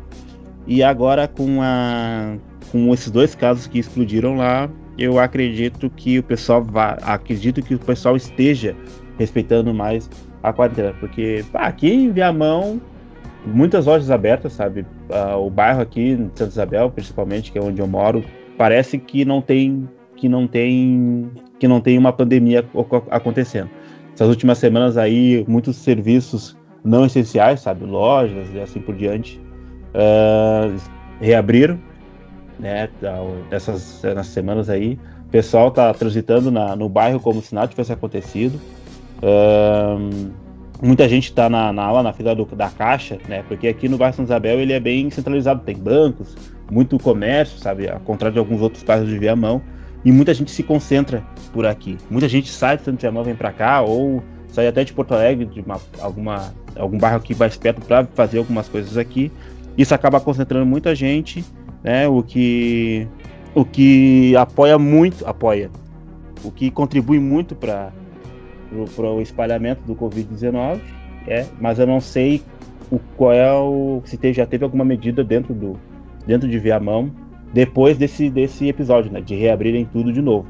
E 0.66 0.82
agora 0.82 1.26
com 1.26 1.60
a. 1.62 2.36
Com 2.70 2.92
esses 2.92 3.10
dois 3.10 3.34
casos 3.34 3.66
que 3.66 3.78
explodiram 3.78 4.36
lá, 4.36 4.68
eu 4.98 5.18
acredito 5.18 5.88
que 5.90 6.18
o 6.18 6.22
pessoal 6.22 6.62
vá. 6.62 6.98
Acredito 7.02 7.62
que 7.62 7.74
o 7.74 7.78
pessoal 7.78 8.16
esteja 8.16 8.76
respeitando 9.18 9.72
mais 9.72 10.10
a 10.42 10.52
quarentena. 10.52 10.94
Porque 11.00 11.44
pá, 11.52 11.60
aqui 11.60 11.90
em 11.90 12.10
Viamão, 12.10 12.80
muitas 13.46 13.86
lojas 13.86 14.10
abertas, 14.10 14.52
sabe? 14.52 14.84
Uh, 15.08 15.38
o 15.38 15.50
bairro 15.50 15.80
aqui 15.80 16.10
em 16.10 16.30
Santa 16.34 16.50
Isabel, 16.50 16.90
principalmente, 16.90 17.52
que 17.52 17.58
é 17.58 17.62
onde 17.62 17.80
eu 17.80 17.86
moro, 17.86 18.24
parece 18.58 18.98
que 18.98 19.24
não 19.24 19.40
tem 19.40 19.88
que 20.16 20.28
não 20.28 20.46
tem 20.46 21.30
que 21.58 21.68
não 21.68 21.80
tem 21.80 21.96
uma 21.96 22.12
pandemia 22.12 22.64
acontecendo. 23.10 23.70
Essas 24.14 24.28
últimas 24.28 24.58
semanas 24.58 24.96
aí, 24.96 25.44
muitos 25.48 25.76
serviços 25.76 26.56
não 26.84 27.04
essenciais, 27.04 27.60
sabe, 27.60 27.84
lojas 27.84 28.52
e 28.52 28.60
assim 28.60 28.80
por 28.80 28.94
diante, 28.94 29.40
uh, 29.94 30.76
reabriram, 31.20 31.78
né, 32.58 32.88
nessas, 33.50 34.02
nessas 34.02 34.28
semanas 34.28 34.68
aí. 34.68 34.98
O 35.26 35.30
pessoal 35.30 35.70
tá 35.70 35.92
transitando 35.92 36.50
na, 36.50 36.76
no 36.76 36.88
bairro 36.88 37.18
como 37.18 37.40
se 37.42 37.54
nada 37.54 37.68
tivesse 37.68 37.92
acontecido. 37.92 38.60
Uh, 39.18 40.30
muita 40.80 41.08
gente 41.08 41.24
está 41.24 41.48
na, 41.48 41.72
na 41.72 41.82
aula 41.82 42.02
na 42.02 42.12
fila 42.12 42.34
do, 42.34 42.44
da 42.44 42.68
caixa, 42.68 43.18
né? 43.28 43.42
Porque 43.48 43.66
aqui 43.66 43.88
no 43.88 43.96
bairro 43.96 44.14
São 44.14 44.24
Isabel 44.24 44.60
ele 44.60 44.72
é 44.72 44.80
bem 44.80 45.10
centralizado, 45.10 45.62
tem 45.64 45.76
bancos, 45.76 46.36
muito 46.70 46.98
comércio, 46.98 47.58
sabe? 47.58 47.88
Ao 47.88 48.00
contrário 48.00 48.34
de 48.34 48.38
alguns 48.38 48.60
outros 48.60 48.82
bairros 48.84 49.08
de 49.08 49.18
Viamão. 49.18 49.62
E 50.04 50.12
muita 50.12 50.34
gente 50.34 50.50
se 50.50 50.62
concentra 50.62 51.24
por 51.52 51.64
aqui. 51.64 51.96
Muita 52.10 52.28
gente 52.28 52.50
sai 52.50 52.76
de 52.76 52.84
Santo 52.84 53.00
Viamão, 53.00 53.24
vem 53.24 53.34
para 53.34 53.52
cá, 53.52 53.80
ou 53.80 54.22
sai 54.48 54.66
até 54.66 54.84
de 54.84 54.92
Porto 54.92 55.14
Alegre, 55.14 55.46
de 55.46 55.60
uma, 55.60 55.80
alguma, 56.00 56.54
algum 56.76 56.98
bairro 56.98 57.16
aqui 57.16 57.34
mais 57.34 57.56
perto, 57.56 57.80
para 57.80 58.04
fazer 58.06 58.38
algumas 58.38 58.68
coisas 58.68 58.98
aqui. 58.98 59.32
Isso 59.78 59.94
acaba 59.94 60.20
concentrando 60.20 60.66
muita 60.66 60.94
gente, 60.94 61.44
né? 61.82 62.06
O 62.06 62.22
que, 62.22 63.08
o 63.54 63.64
que 63.64 64.36
apoia 64.36 64.78
muito, 64.78 65.26
apoia, 65.26 65.70
o 66.44 66.50
que 66.50 66.70
contribui 66.70 67.18
muito 67.18 67.54
para 67.54 67.90
o 68.98 69.20
espalhamento 69.20 69.82
do 69.84 69.94
Covid-19, 69.96 70.80
é, 71.26 71.46
mas 71.58 71.78
eu 71.78 71.86
não 71.86 72.00
sei 72.00 72.42
o, 72.90 72.98
qual 73.16 73.32
é 73.32 73.52
o. 73.52 74.02
se 74.04 74.18
teve, 74.18 74.34
já 74.34 74.46
teve 74.46 74.64
alguma 74.64 74.84
medida 74.84 75.24
dentro 75.24 75.54
do 75.54 75.76
dentro 76.26 76.48
de 76.48 76.58
Viamão 76.58 77.10
depois 77.54 77.96
desse, 77.96 78.28
desse 78.28 78.68
episódio, 78.68 79.12
né? 79.12 79.20
De 79.20 79.36
reabrirem 79.36 79.84
tudo 79.86 80.12
de 80.12 80.20
novo. 80.20 80.44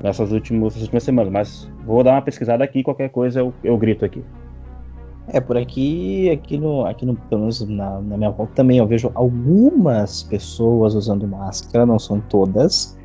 Nessas 0.00 0.30
últimas, 0.30 0.62
nessas 0.62 0.82
últimas 0.82 1.02
semanas. 1.02 1.32
Mas 1.32 1.70
vou 1.84 2.04
dar 2.04 2.12
uma 2.12 2.22
pesquisada 2.22 2.62
aqui, 2.62 2.84
qualquer 2.84 3.10
coisa 3.10 3.40
eu, 3.40 3.52
eu 3.64 3.76
grito 3.76 4.04
aqui. 4.04 4.22
É, 5.26 5.40
por 5.40 5.58
aqui, 5.58 6.30
aqui 6.30 6.56
no, 6.56 6.86
aqui 6.86 7.04
no, 7.04 7.14
pelo 7.14 7.42
menos 7.42 7.60
na, 7.68 8.00
na 8.00 8.16
minha 8.16 8.30
volta 8.30 8.52
também, 8.54 8.78
eu 8.78 8.86
vejo 8.86 9.10
algumas 9.14 10.22
pessoas 10.22 10.94
usando 10.94 11.26
máscara, 11.26 11.84
não 11.84 11.98
são 11.98 12.20
todas, 12.30 12.96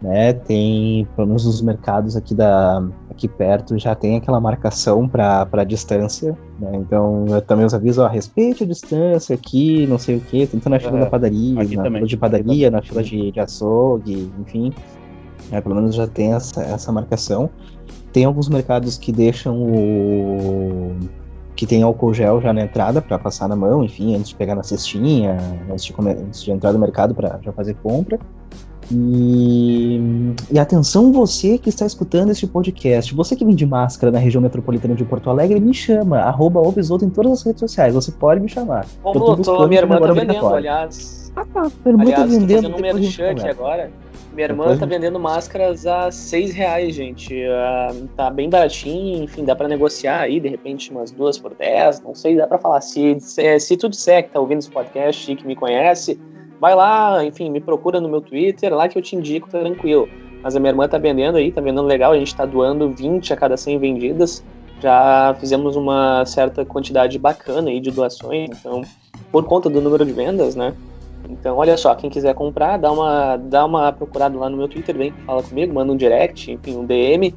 né? 0.00 0.34
Tem, 0.34 1.08
pelo 1.16 1.26
menos 1.26 1.44
nos 1.44 1.62
mercados 1.62 2.14
aqui 2.14 2.34
da 2.34 2.86
aqui 3.16 3.26
perto 3.26 3.78
já 3.78 3.94
tem 3.94 4.16
aquela 4.16 4.38
marcação 4.38 5.08
para 5.08 5.64
distância, 5.64 6.36
né? 6.60 6.70
Então 6.74 7.24
eu 7.28 7.40
também 7.40 7.64
os 7.64 7.72
aviso, 7.72 8.02
ó, 8.02 8.06
respeite 8.06 8.62
a 8.62 8.66
distância 8.66 9.34
aqui, 9.34 9.86
não 9.86 9.98
sei 9.98 10.16
o 10.16 10.20
que, 10.20 10.46
tanto 10.46 10.68
na 10.68 10.78
fila 10.78 10.98
é, 10.98 11.00
da 11.00 11.06
padaria, 11.06 11.54
na 11.54 11.64
também. 11.64 11.92
fila 11.92 12.06
de 12.06 12.16
padaria, 12.16 12.70
na 12.70 12.82
fila 12.82 13.02
de, 13.02 13.32
de 13.32 13.40
açougue, 13.40 14.30
enfim. 14.40 14.72
É, 15.50 15.60
pelo 15.60 15.74
menos 15.74 15.94
já 15.94 16.06
tem 16.06 16.34
essa, 16.34 16.62
essa 16.62 16.92
marcação. 16.92 17.48
Tem 18.12 18.24
alguns 18.24 18.48
mercados 18.48 18.98
que 18.98 19.10
deixam 19.10 19.62
o 19.62 20.96
que 21.54 21.66
tem 21.66 21.82
álcool 21.82 22.12
gel 22.12 22.40
já 22.40 22.52
na 22.52 22.60
entrada 22.60 23.00
para 23.00 23.18
passar 23.18 23.48
na 23.48 23.56
mão, 23.56 23.82
enfim, 23.82 24.14
antes 24.14 24.28
de 24.28 24.36
pegar 24.36 24.54
na 24.54 24.62
cestinha, 24.62 25.38
antes 25.70 25.86
de, 25.86 25.92
comer, 25.92 26.18
antes 26.18 26.42
de 26.42 26.50
entrar 26.50 26.72
no 26.72 26.78
mercado 26.78 27.14
para 27.14 27.40
já 27.42 27.50
fazer 27.50 27.74
compra. 27.82 28.18
E, 28.90 30.00
e, 30.52 30.58
atenção 30.58 31.12
você 31.12 31.58
que 31.58 31.68
está 31.68 31.84
escutando 31.84 32.30
este 32.30 32.46
podcast, 32.46 33.14
você 33.14 33.34
que 33.34 33.44
vende 33.44 33.66
máscara 33.66 34.12
na 34.12 34.18
região 34.18 34.40
metropolitana 34.40 34.94
de 34.94 35.04
Porto 35.04 35.28
Alegre, 35.28 35.58
me 35.58 35.74
chama, 35.74 36.18
arroba 36.20 36.60
Obisoto 36.60 37.04
em 37.04 37.10
todas 37.10 37.32
as 37.32 37.42
redes 37.42 37.60
sociais, 37.60 37.94
você 37.94 38.12
pode 38.12 38.40
me 38.40 38.48
chamar. 38.48 38.86
Como 39.02 39.18
eu 39.18 39.36
tô, 39.36 39.42
tô 39.42 39.66
minha 39.66 39.80
irmã 39.80 39.98
tá 39.98 40.12
vendendo, 40.12 40.46
aliás. 40.46 41.32
Ah, 41.34 41.44
tá, 41.52 41.62
minha 41.62 41.70
irmã 41.86 41.96
tá 41.96 42.02
aliás, 42.02 42.20
tá 42.20 42.26
vendendo. 42.26 42.62
Tô 42.62 42.78
fazendo 42.78 42.96
um 42.96 43.00
merchan 43.00 43.50
agora. 43.50 43.90
Minha 44.36 44.48
irmã 44.48 44.64
Depois... 44.64 44.80
tá 44.80 44.86
vendendo 44.86 45.18
máscaras 45.18 45.86
a 45.86 46.10
seis 46.10 46.52
reais, 46.52 46.94
gente. 46.94 47.34
Uh, 47.34 48.06
tá 48.08 48.30
bem 48.30 48.50
baratinho, 48.50 49.24
enfim, 49.24 49.44
dá 49.44 49.56
para 49.56 49.66
negociar 49.66 50.20
aí, 50.20 50.38
de 50.38 50.48
repente, 50.48 50.90
umas 50.90 51.10
duas 51.10 51.38
por 51.38 51.54
dez, 51.54 52.02
não 52.02 52.14
sei, 52.14 52.36
dá 52.36 52.46
para 52.46 52.58
falar. 52.58 52.82
Se, 52.82 53.18
se, 53.18 53.58
se 53.58 53.76
tu 53.78 53.88
disser 53.88 54.24
que 54.24 54.30
tá 54.30 54.38
ouvindo 54.38 54.58
esse 54.58 54.70
podcast 54.70 55.32
e 55.32 55.34
que 55.34 55.46
me 55.46 55.56
conhece, 55.56 56.20
vai 56.60 56.74
lá, 56.74 57.24
enfim, 57.24 57.50
me 57.50 57.60
procura 57.60 58.00
no 58.00 58.08
meu 58.08 58.20
Twitter, 58.20 58.74
lá 58.74 58.88
que 58.88 58.98
eu 58.98 59.02
te 59.02 59.16
indico, 59.16 59.48
tranquilo. 59.48 60.08
Mas 60.42 60.54
a 60.54 60.60
minha 60.60 60.70
irmã 60.70 60.88
tá 60.88 60.98
vendendo 60.98 61.36
aí, 61.36 61.50
tá 61.50 61.60
vendendo 61.60 61.86
legal, 61.86 62.12
a 62.12 62.18
gente 62.18 62.34
tá 62.34 62.44
doando 62.44 62.90
20 62.90 63.32
a 63.32 63.36
cada 63.36 63.56
100 63.56 63.78
vendidas. 63.78 64.44
Já 64.80 65.34
fizemos 65.40 65.74
uma 65.74 66.24
certa 66.26 66.64
quantidade 66.64 67.18
bacana 67.18 67.70
aí 67.70 67.80
de 67.80 67.90
doações, 67.90 68.50
então, 68.50 68.82
por 69.32 69.44
conta 69.44 69.70
do 69.70 69.80
número 69.80 70.04
de 70.04 70.12
vendas, 70.12 70.54
né? 70.54 70.74
Então, 71.28 71.56
olha 71.56 71.76
só, 71.76 71.94
quem 71.94 72.08
quiser 72.08 72.34
comprar, 72.34 72.76
dá 72.76 72.92
uma, 72.92 73.36
dá 73.36 73.64
uma 73.64 73.92
procurada 73.92 74.38
lá 74.38 74.48
no 74.48 74.56
meu 74.56 74.68
Twitter, 74.68 74.96
vem, 74.96 75.12
fala 75.26 75.42
comigo, 75.42 75.74
manda 75.74 75.92
um 75.92 75.96
direct, 75.96 76.52
enfim, 76.52 76.76
um 76.76 76.84
DM, 76.84 77.34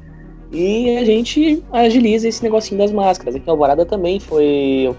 e 0.52 0.96
a 0.96 1.04
gente 1.04 1.62
agiliza 1.72 2.28
esse 2.28 2.42
negocinho 2.42 2.78
das 2.78 2.90
máscaras. 2.90 3.36
Aqui 3.36 3.46
em 3.46 3.50
Alvorada 3.50 3.86
também 3.86 4.18
foi, 4.18 4.94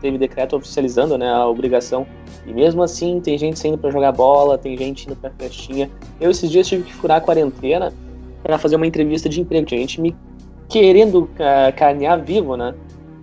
teve 0.00 0.18
decreto 0.18 0.56
oficializando 0.56 1.16
né, 1.16 1.30
a 1.30 1.46
obrigação 1.46 2.06
e 2.46 2.52
mesmo 2.52 2.82
assim, 2.82 3.20
tem 3.20 3.38
gente 3.38 3.58
saindo 3.58 3.78
para 3.78 3.90
jogar 3.90 4.12
bola, 4.12 4.58
tem 4.58 4.76
gente 4.76 5.06
indo 5.06 5.16
pra 5.16 5.30
festinha. 5.30 5.90
Eu 6.20 6.30
esses 6.30 6.50
dias 6.50 6.66
tive 6.66 6.82
que 6.82 6.94
furar 6.94 7.18
a 7.18 7.20
quarentena 7.20 7.92
para 8.42 8.58
fazer 8.58 8.76
uma 8.76 8.86
entrevista 8.86 9.28
de 9.28 9.40
emprego. 9.40 9.66
Tinha 9.66 9.80
gente 9.80 10.00
me 10.00 10.14
querendo 10.68 11.28
carnear 11.76 12.22
vivo, 12.22 12.56
né? 12.56 12.74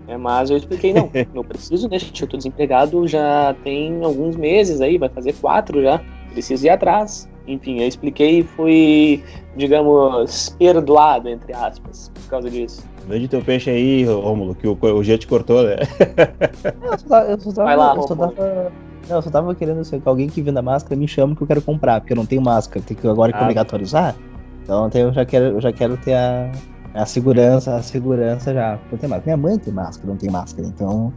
É, 0.07 0.17
mas 0.17 0.49
eu 0.49 0.57
expliquei, 0.57 0.93
não, 0.93 1.09
não 1.33 1.43
preciso, 1.43 1.87
né, 1.87 1.99
gente? 1.99 2.21
Eu 2.21 2.27
tô 2.27 2.37
desempregado 2.37 3.07
já 3.07 3.55
tem 3.63 4.03
alguns 4.03 4.35
meses 4.35 4.81
aí, 4.81 4.97
vai 4.97 5.09
fazer 5.09 5.33
quatro 5.33 5.81
já. 5.81 6.01
Preciso 6.31 6.65
ir 6.65 6.69
atrás. 6.69 7.29
Enfim, 7.47 7.81
eu 7.81 7.87
expliquei 7.87 8.39
e 8.39 8.43
fui, 8.43 9.23
digamos, 9.55 10.49
perdoado, 10.59 11.27
entre 11.27 11.53
aspas, 11.53 12.11
por 12.13 12.29
causa 12.29 12.49
disso. 12.49 12.83
Vende 13.07 13.27
teu 13.27 13.41
peixe 13.41 13.69
aí, 13.69 14.03
Rômulo, 14.05 14.53
que 14.53 14.67
o, 14.67 14.77
o 14.79 15.03
G 15.03 15.17
te 15.17 15.27
cortou, 15.27 15.63
né? 15.63 15.77
eu 16.83 16.99
só, 16.99 17.21
eu 17.21 17.39
só 17.39 17.51
tava, 17.51 17.65
Vai 17.65 17.77
lá, 17.77 17.95
eu 17.95 18.03
só 18.03 18.15
tava 18.15 18.71
não, 19.09 19.17
eu 19.17 19.21
só 19.21 19.29
tava 19.29 19.53
querendo 19.55 19.83
que 19.83 20.07
alguém 20.07 20.29
que 20.29 20.41
venda 20.41 20.61
máscara 20.61 20.95
me 20.95 21.07
chama 21.07 21.35
que 21.35 21.41
eu 21.41 21.47
quero 21.47 21.61
comprar, 21.61 21.99
porque 21.99 22.13
eu 22.13 22.17
não 22.17 22.25
tenho 22.25 22.41
máscara, 22.41 22.83
tem 22.85 22.95
que 22.95 23.07
agora 23.07 23.33
que 23.33 23.37
ah, 23.37 23.41
obrigatório 23.41 23.83
usar. 23.83 24.15
Então 24.63 24.89
eu 24.93 25.11
já 25.11 25.25
quero, 25.25 25.45
eu 25.45 25.61
já 25.61 25.73
quero 25.73 25.97
ter 25.97 26.13
a, 26.13 26.51
a 26.93 27.05
segurança, 27.05 27.75
a 27.75 27.81
segurança 27.81 28.53
já. 28.53 28.79
Eu 28.91 28.97
tenho 28.97 29.09
máscara. 29.09 29.23
Minha 29.25 29.37
mãe 29.37 29.59
tem 29.59 29.73
máscara, 29.73 30.07
não 30.07 30.17
tem 30.17 30.29
máscara, 30.29 30.67
então. 30.67 31.11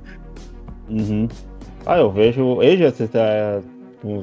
Uhum. 0.89 1.29
Ah, 1.87 1.99
eu 1.99 2.11
vejo. 2.11 2.63
Eja, 2.63 2.91
você 2.91 3.07
tá, 3.07 3.61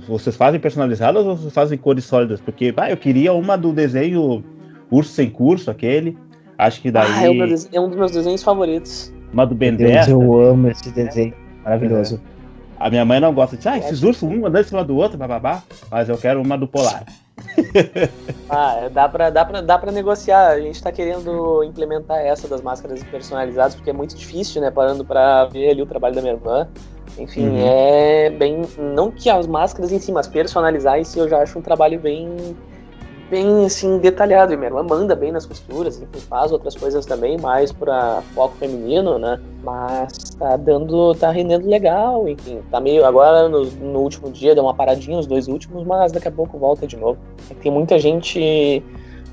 vocês 0.07 0.35
fazem 0.35 0.59
personalizadas 0.59 1.25
ou 1.25 1.35
vocês 1.35 1.53
fazem 1.53 1.77
cores 1.77 2.05
sólidas? 2.05 2.39
Porque, 2.39 2.73
ah, 2.77 2.91
eu 2.91 2.97
queria 2.97 3.33
uma 3.33 3.57
do 3.57 3.73
desenho 3.73 4.43
Urso 4.91 5.11
Sem 5.11 5.29
Curso, 5.29 5.71
aquele. 5.71 6.17
Acho 6.57 6.81
que 6.81 6.91
daí. 6.91 7.09
Ah, 7.11 7.25
é, 7.25 7.75
é 7.75 7.81
um 7.81 7.87
dos 7.87 7.97
meus 7.97 8.11
desenhos 8.11 8.43
favoritos. 8.43 9.11
Uma 9.33 9.45
do 9.45 9.55
Ben 9.55 9.75
10. 9.75 10.09
Eu 10.09 10.39
amo 10.39 10.69
esse 10.69 10.91
desenho. 10.91 11.33
Maravilhoso. 11.63 12.21
É. 12.37 12.41
A 12.85 12.89
minha 12.89 13.05
mãe 13.05 13.19
não 13.19 13.33
gosta 13.33 13.55
de, 13.55 13.67
ah, 13.67 13.77
esses 13.77 14.01
ursos, 14.01 14.23
um 14.23 14.45
andando 14.45 14.63
em 14.63 14.67
cima 14.67 14.83
do 14.83 14.95
outro, 14.95 15.15
bababá, 15.15 15.61
mas 15.89 16.09
eu 16.09 16.17
quero 16.17 16.41
uma 16.41 16.57
do 16.57 16.67
polar. 16.67 17.05
ah, 18.49 18.89
dá 18.91 19.07
pra, 19.07 19.29
dá, 19.29 19.45
pra, 19.45 19.61
dá 19.61 19.77
pra 19.77 19.91
negociar. 19.91 20.47
A 20.47 20.59
gente 20.59 20.81
tá 20.81 20.91
querendo 20.91 21.63
implementar 21.63 22.17
essa 22.19 22.47
das 22.47 22.61
máscaras 22.61 23.03
personalizadas, 23.03 23.75
porque 23.75 23.91
é 23.91 23.93
muito 23.93 24.15
difícil, 24.15 24.61
né? 24.61 24.71
Parando 24.71 25.05
pra 25.05 25.45
ver 25.45 25.69
ali 25.69 25.81
o 25.81 25.85
trabalho 25.85 26.15
da 26.15 26.21
minha 26.21 26.33
irmã. 26.33 26.67
Enfim, 27.17 27.47
uhum. 27.47 27.67
é 27.67 28.29
bem. 28.29 28.61
Não 28.77 29.11
que 29.11 29.29
as 29.29 29.47
máscaras 29.47 29.91
em 29.91 29.99
si, 29.99 30.11
mas 30.11 30.27
personalizar 30.27 31.03
si 31.03 31.19
eu 31.19 31.27
já 31.27 31.41
acho 31.41 31.59
um 31.59 31.61
trabalho 31.61 31.99
bem 31.99 32.55
bem 33.31 33.65
assim 33.65 33.97
detalhado. 33.97 34.53
E 34.53 34.57
minha 34.57 34.67
irmã 34.67 34.83
manda 34.83 35.15
bem 35.15 35.31
nas 35.31 35.45
costuras, 35.45 35.97
enfim, 36.01 36.19
faz 36.19 36.51
outras 36.51 36.75
coisas 36.75 37.05
também, 37.05 37.37
mais 37.37 37.71
para 37.71 38.21
foco 38.35 38.57
feminino, 38.57 39.17
né? 39.17 39.39
Mas 39.63 40.31
tá 40.37 40.57
dando, 40.57 41.15
tá 41.15 41.31
rendendo 41.31 41.67
legal, 41.67 42.27
enfim, 42.27 42.59
tá 42.69 42.81
meio. 42.81 43.05
Agora 43.05 43.47
no, 43.47 43.63
no 43.65 43.99
último 43.99 44.29
dia 44.29 44.53
deu 44.53 44.65
uma 44.65 44.73
paradinha, 44.73 45.17
os 45.17 45.25
dois 45.25 45.47
últimos, 45.47 45.87
mas 45.87 46.11
daqui 46.11 46.27
a 46.27 46.31
pouco 46.31 46.57
volta 46.57 46.85
de 46.85 46.97
novo. 46.97 47.17
É 47.49 47.53
tem 47.53 47.71
muita 47.71 47.97
gente 47.97 48.83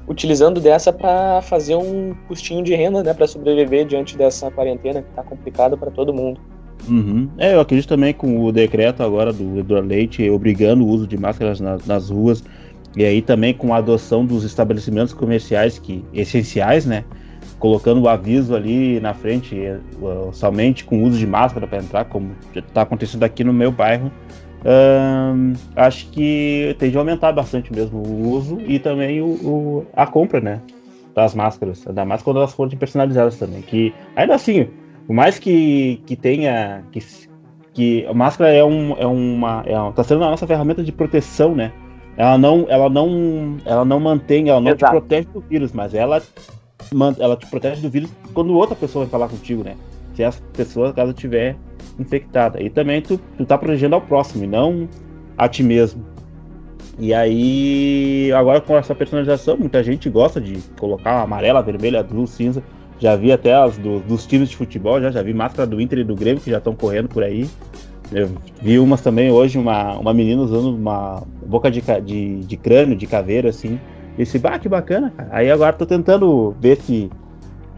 utilizando 0.07 0.61
dessa 0.61 0.93
para 0.93 1.43
fazer 1.43 1.77
um 1.77 2.15
custinho 2.29 2.65
de 2.65 2.75
renda, 2.75 3.03
né, 3.03 3.13
para 3.13 3.27
sobreviver 3.27 3.85
diante 3.85 4.17
dessa 4.17 4.51
quarentena 4.51 5.03
que 5.03 5.11
tá 5.11 5.23
complicada 5.23 5.77
para 5.77 5.91
todo 5.91 6.15
mundo. 6.15 6.41
Uhum. 6.87 7.29
É, 7.39 7.55
eu 7.55 7.61
acredito 7.61 7.89
também 7.89 8.15
com 8.15 8.45
o 8.45 8.53
decreto 8.53 9.03
agora 9.03 9.33
do 9.33 9.59
Eduardo 9.59 9.89
Leite 9.89 10.29
obrigando 10.31 10.85
o 10.85 10.89
uso 10.89 11.07
de 11.07 11.19
máscaras 11.19 11.61
nas, 11.61 11.85
nas 11.87 12.09
ruas 12.09 12.43
e 12.97 13.05
aí 13.05 13.21
também 13.21 13.53
com 13.55 13.75
a 13.75 13.79
adoção 13.79 14.25
dos 14.25 14.45
estabelecimentos 14.45 15.13
comerciais 15.13 15.79
que 15.79 16.05
essenciais, 16.13 16.87
né? 16.87 17.05
Colocando 17.59 18.03
o 18.03 18.09
aviso 18.09 18.55
ali 18.55 19.01
na 19.01 19.15
frente, 19.15 19.57
eh, 19.57 19.79
somente 20.33 20.85
com 20.85 21.03
uso 21.03 21.19
de 21.19 21.27
máscara 21.27 21.67
para 21.67 21.79
entrar, 21.79 22.05
como 22.07 22.31
está 22.55 22.83
acontecendo 22.83 23.25
aqui 23.25 23.45
no 23.45 23.53
meu 23.53 23.71
bairro. 23.71 24.11
Hum, 24.65 25.53
acho 25.77 26.09
que 26.11 26.75
tem 26.79 26.91
de 26.91 26.99
aumentar 26.99 27.33
bastante 27.33 27.73
mesmo 27.73 27.99
o 27.99 28.31
uso 28.31 28.59
e 28.67 28.79
também 28.79 29.21
o, 29.21 29.27
o, 29.27 29.87
a 29.95 30.07
compra, 30.07 30.41
né? 30.41 30.61
Das 31.15 31.35
máscaras, 31.35 31.87
ainda 31.87 32.05
mais 32.05 32.23
quando 32.23 32.39
elas 32.39 32.53
forem 32.53 32.77
personalizadas 32.77 33.37
também. 33.37 33.63
Que 33.63 33.93
ainda 34.17 34.35
assim, 34.35 34.69
por 35.09 35.15
mais 35.15 35.39
que, 35.39 36.03
que 36.07 36.15
tenha. 36.15 36.85
Que, 36.93 37.01
que 37.73 38.07
a 38.07 38.15
máscara 38.15 38.53
é, 38.53 38.63
um, 38.63 38.93
é 38.97 39.07
uma. 39.07 39.65
É, 39.67 39.93
tá 39.93 40.05
sendo 40.05 40.23
a 40.23 40.31
nossa 40.31 40.47
ferramenta 40.47 40.85
de 40.85 40.93
proteção, 40.93 41.57
né? 41.57 41.73
ela 42.19 42.37
não, 42.37 42.67
ela 42.69 42.91
não, 42.91 43.57
ela 43.65 43.85
não 43.85 44.01
mantém, 44.01 44.49
ela 44.49 44.61
não 44.61 44.73
Exato. 44.73 44.85
te 44.85 44.91
protege 44.91 45.29
do 45.33 45.41
vírus, 45.41 45.73
mas 45.73 45.95
ela, 45.95 46.21
ela 47.17 47.37
te 47.37 47.47
protege 47.47 47.81
do 47.81 47.89
vírus 47.89 48.13
quando 48.35 48.53
outra 48.55 48.75
pessoa 48.75 49.05
vai 49.05 49.11
falar 49.11 49.29
contigo, 49.29 49.63
né? 49.63 49.77
Se 50.15 50.25
essa 50.25 50.43
pessoa, 50.53 50.93
caso 50.93 51.13
estiver 51.13 51.57
infectada. 51.97 52.61
E 52.61 52.69
também 52.69 53.01
tu, 53.01 53.19
tu 53.37 53.47
tá 53.47 53.57
protegendo 53.57 53.95
ao 53.95 54.01
próximo, 54.01 54.43
e 54.43 54.47
não 54.49 54.89
a 55.39 55.49
ti 55.49 55.63
mesmo. 55.63 56.05
E 56.99 57.15
aí, 57.15 58.33
agora 58.33 58.61
com 58.61 58.77
essa 58.77 58.97
personalização, 58.97 59.57
muita 59.57 59.83
gente 59.85 60.11
gosta 60.11 60.41
de 60.41 60.59
colocar 60.79 61.23
amarela, 61.23 61.63
vermelha, 61.63 62.01
azul, 62.01 62.27
cinza. 62.27 62.65
Já 62.99 63.15
vi 63.15 63.31
até 63.31 63.55
as 63.55 63.79
do, 63.79 64.01
dos 64.01 64.27
times 64.27 64.49
de 64.49 64.57
futebol, 64.57 65.01
já, 65.01 65.11
já 65.11 65.23
vi 65.23 65.33
máscara 65.33 65.67
do 65.67 65.81
Inter 65.81 66.01
e 66.01 66.05
do 66.05 66.17
Grêmio 66.17 66.43
que 66.43 66.51
já 66.51 66.59
estão 66.59 66.75
correndo 66.75 67.09
por 67.09 67.23
aí. 67.23 67.49
Eu 68.11 68.31
vi 68.61 68.79
umas 68.79 69.01
também 69.01 69.31
hoje, 69.31 69.59
uma, 69.59 69.99
uma 69.99 70.15
menina 70.15 70.41
usando 70.43 70.75
uma 70.75 71.23
boca 71.47 71.71
de, 71.71 71.83
de, 72.03 72.41
de 72.41 72.57
crânio, 72.57 72.97
de 72.97 73.07
caveira, 73.07 73.51
assim. 73.51 73.79
E 74.15 74.25
disse, 74.25 74.39
bah, 74.39 74.59
que 74.59 74.69
bacana, 74.69 75.13
cara. 75.17 75.29
Aí 75.31 75.51
agora 75.51 75.73
tô 75.73 75.87
tentando 75.87 76.57
ver 76.59 76.79
se 76.79 77.11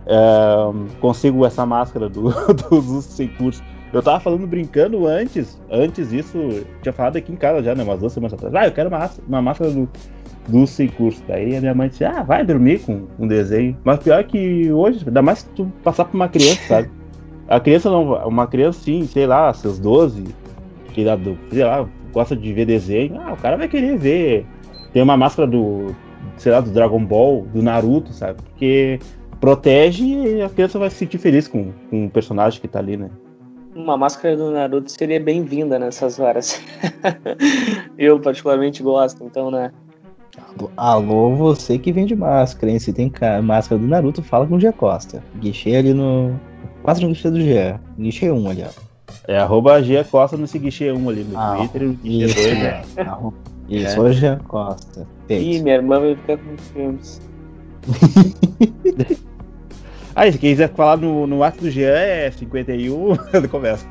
uh, 0.06 0.86
consigo 1.00 1.44
essa 1.44 1.66
máscara 1.66 2.08
do, 2.08 2.30
dos 2.70 3.04
sem 3.04 3.28
curso. 3.28 3.62
Eu 3.92 4.02
tava 4.02 4.20
falando 4.20 4.46
brincando 4.46 5.06
antes, 5.06 5.60
antes 5.68 6.12
isso, 6.12 6.64
tinha 6.80 6.92
falado 6.92 7.16
aqui 7.16 7.32
em 7.32 7.36
casa 7.36 7.60
já, 7.60 7.74
né, 7.74 7.82
umas 7.82 7.98
duas 7.98 8.12
semanas 8.12 8.34
atrás. 8.34 8.54
Ah, 8.54 8.66
eu 8.66 8.72
quero 8.72 8.88
uma, 8.88 9.10
uma 9.26 9.42
máscara 9.42 9.70
do, 9.72 9.88
do 10.48 10.66
sem 10.66 10.88
curso. 10.88 11.22
Daí 11.28 11.56
a 11.56 11.60
minha 11.60 11.74
mãe 11.74 11.88
disse, 11.88 12.04
ah, 12.04 12.22
vai 12.22 12.44
dormir 12.44 12.80
com 12.80 13.06
um 13.18 13.26
desenho. 13.26 13.76
Mas 13.84 13.98
pior 14.00 14.22
que 14.24 14.72
hoje, 14.72 15.04
ainda 15.06 15.22
mais 15.22 15.42
tu 15.54 15.70
passar 15.82 16.04
pra 16.04 16.14
uma 16.14 16.28
criança, 16.28 16.60
sabe? 16.66 16.90
A 17.48 17.58
criança 17.58 17.90
não, 17.90 18.14
uma 18.28 18.46
criança 18.46 18.80
sim, 18.80 19.06
sei 19.06 19.26
lá, 19.26 19.52
seus 19.52 19.78
12, 19.78 20.24
que 20.92 21.04
sei 21.50 21.64
lá, 21.64 21.88
gosta 22.12 22.36
de 22.36 22.52
ver 22.52 22.64
desenho, 22.64 23.20
ah, 23.20 23.32
o 23.32 23.36
cara 23.36 23.56
vai 23.56 23.68
querer 23.68 23.96
ver. 23.98 24.46
Tem 24.92 25.02
uma 25.02 25.16
máscara 25.16 25.48
do, 25.48 25.94
sei 26.36 26.52
lá, 26.52 26.60
do 26.60 26.70
Dragon 26.70 27.04
Ball, 27.04 27.46
do 27.52 27.62
Naruto, 27.62 28.12
sabe? 28.12 28.40
Porque 28.42 28.98
protege 29.40 30.04
e 30.04 30.42
a 30.42 30.48
criança 30.48 30.78
vai 30.78 30.90
se 30.90 30.96
sentir 30.96 31.18
feliz 31.18 31.48
com, 31.48 31.72
com 31.88 32.06
o 32.06 32.10
personagem 32.10 32.60
que 32.60 32.68
tá 32.68 32.78
ali, 32.78 32.96
né? 32.96 33.10
Uma 33.74 33.96
máscara 33.96 34.36
do 34.36 34.50
Naruto 34.50 34.90
seria 34.90 35.20
bem-vinda 35.20 35.78
nessas 35.78 36.18
horas. 36.18 36.60
Eu 37.96 38.20
particularmente 38.20 38.82
gosto, 38.82 39.24
então, 39.24 39.50
né? 39.50 39.72
Alô, 40.76 41.34
você 41.34 41.78
que 41.78 41.92
vende 41.92 42.14
máscara, 42.14 42.72
hein? 42.72 42.78
Se 42.78 42.92
tem 42.92 43.12
máscara 43.42 43.80
do 43.80 43.86
Naruto, 43.86 44.22
fala 44.22 44.46
com 44.46 44.56
o 44.56 44.60
Gia 44.60 44.72
Costa. 44.72 45.22
Guichê 45.36 45.76
ali 45.76 45.94
no. 45.94 46.38
Quase 46.82 47.02
no 47.02 47.08
guichê 47.08 47.30
do 47.30 47.40
Gia. 47.40 47.80
Guichê 47.98 48.30
1 48.30 48.48
ali, 48.48 48.64
ó. 48.66 48.90
É 49.28 49.38
arroba 49.38 49.82
Gia 49.82 50.04
Costa 50.04 50.36
no 50.36 50.46
guichê 50.46 50.92
1 50.92 51.08
ali 51.08 51.24
no 51.24 51.38
ah, 51.38 51.56
Twitter 51.56 51.82
e 51.82 51.86
no 51.86 51.94
guichê 51.94 52.54
2, 52.54 52.58
né? 52.58 52.82
Isso, 53.70 54.04
é. 54.04 54.12
Gia 54.12 54.36
Costa. 54.48 55.06
Ih, 55.28 55.62
minha 55.62 55.76
irmã 55.76 56.00
vai 56.00 56.16
ficar 56.16 56.38
com 56.38 56.56
filmes. 56.58 57.20
Aí, 60.16 60.32
se 60.32 60.38
quiser 60.38 60.70
falar 60.74 60.96
no, 60.96 61.26
no 61.26 61.44
ato 61.44 61.60
do 61.60 61.70
Jean, 61.70 61.92
é 61.92 62.30
51, 62.32 63.16
começa. 63.48 63.86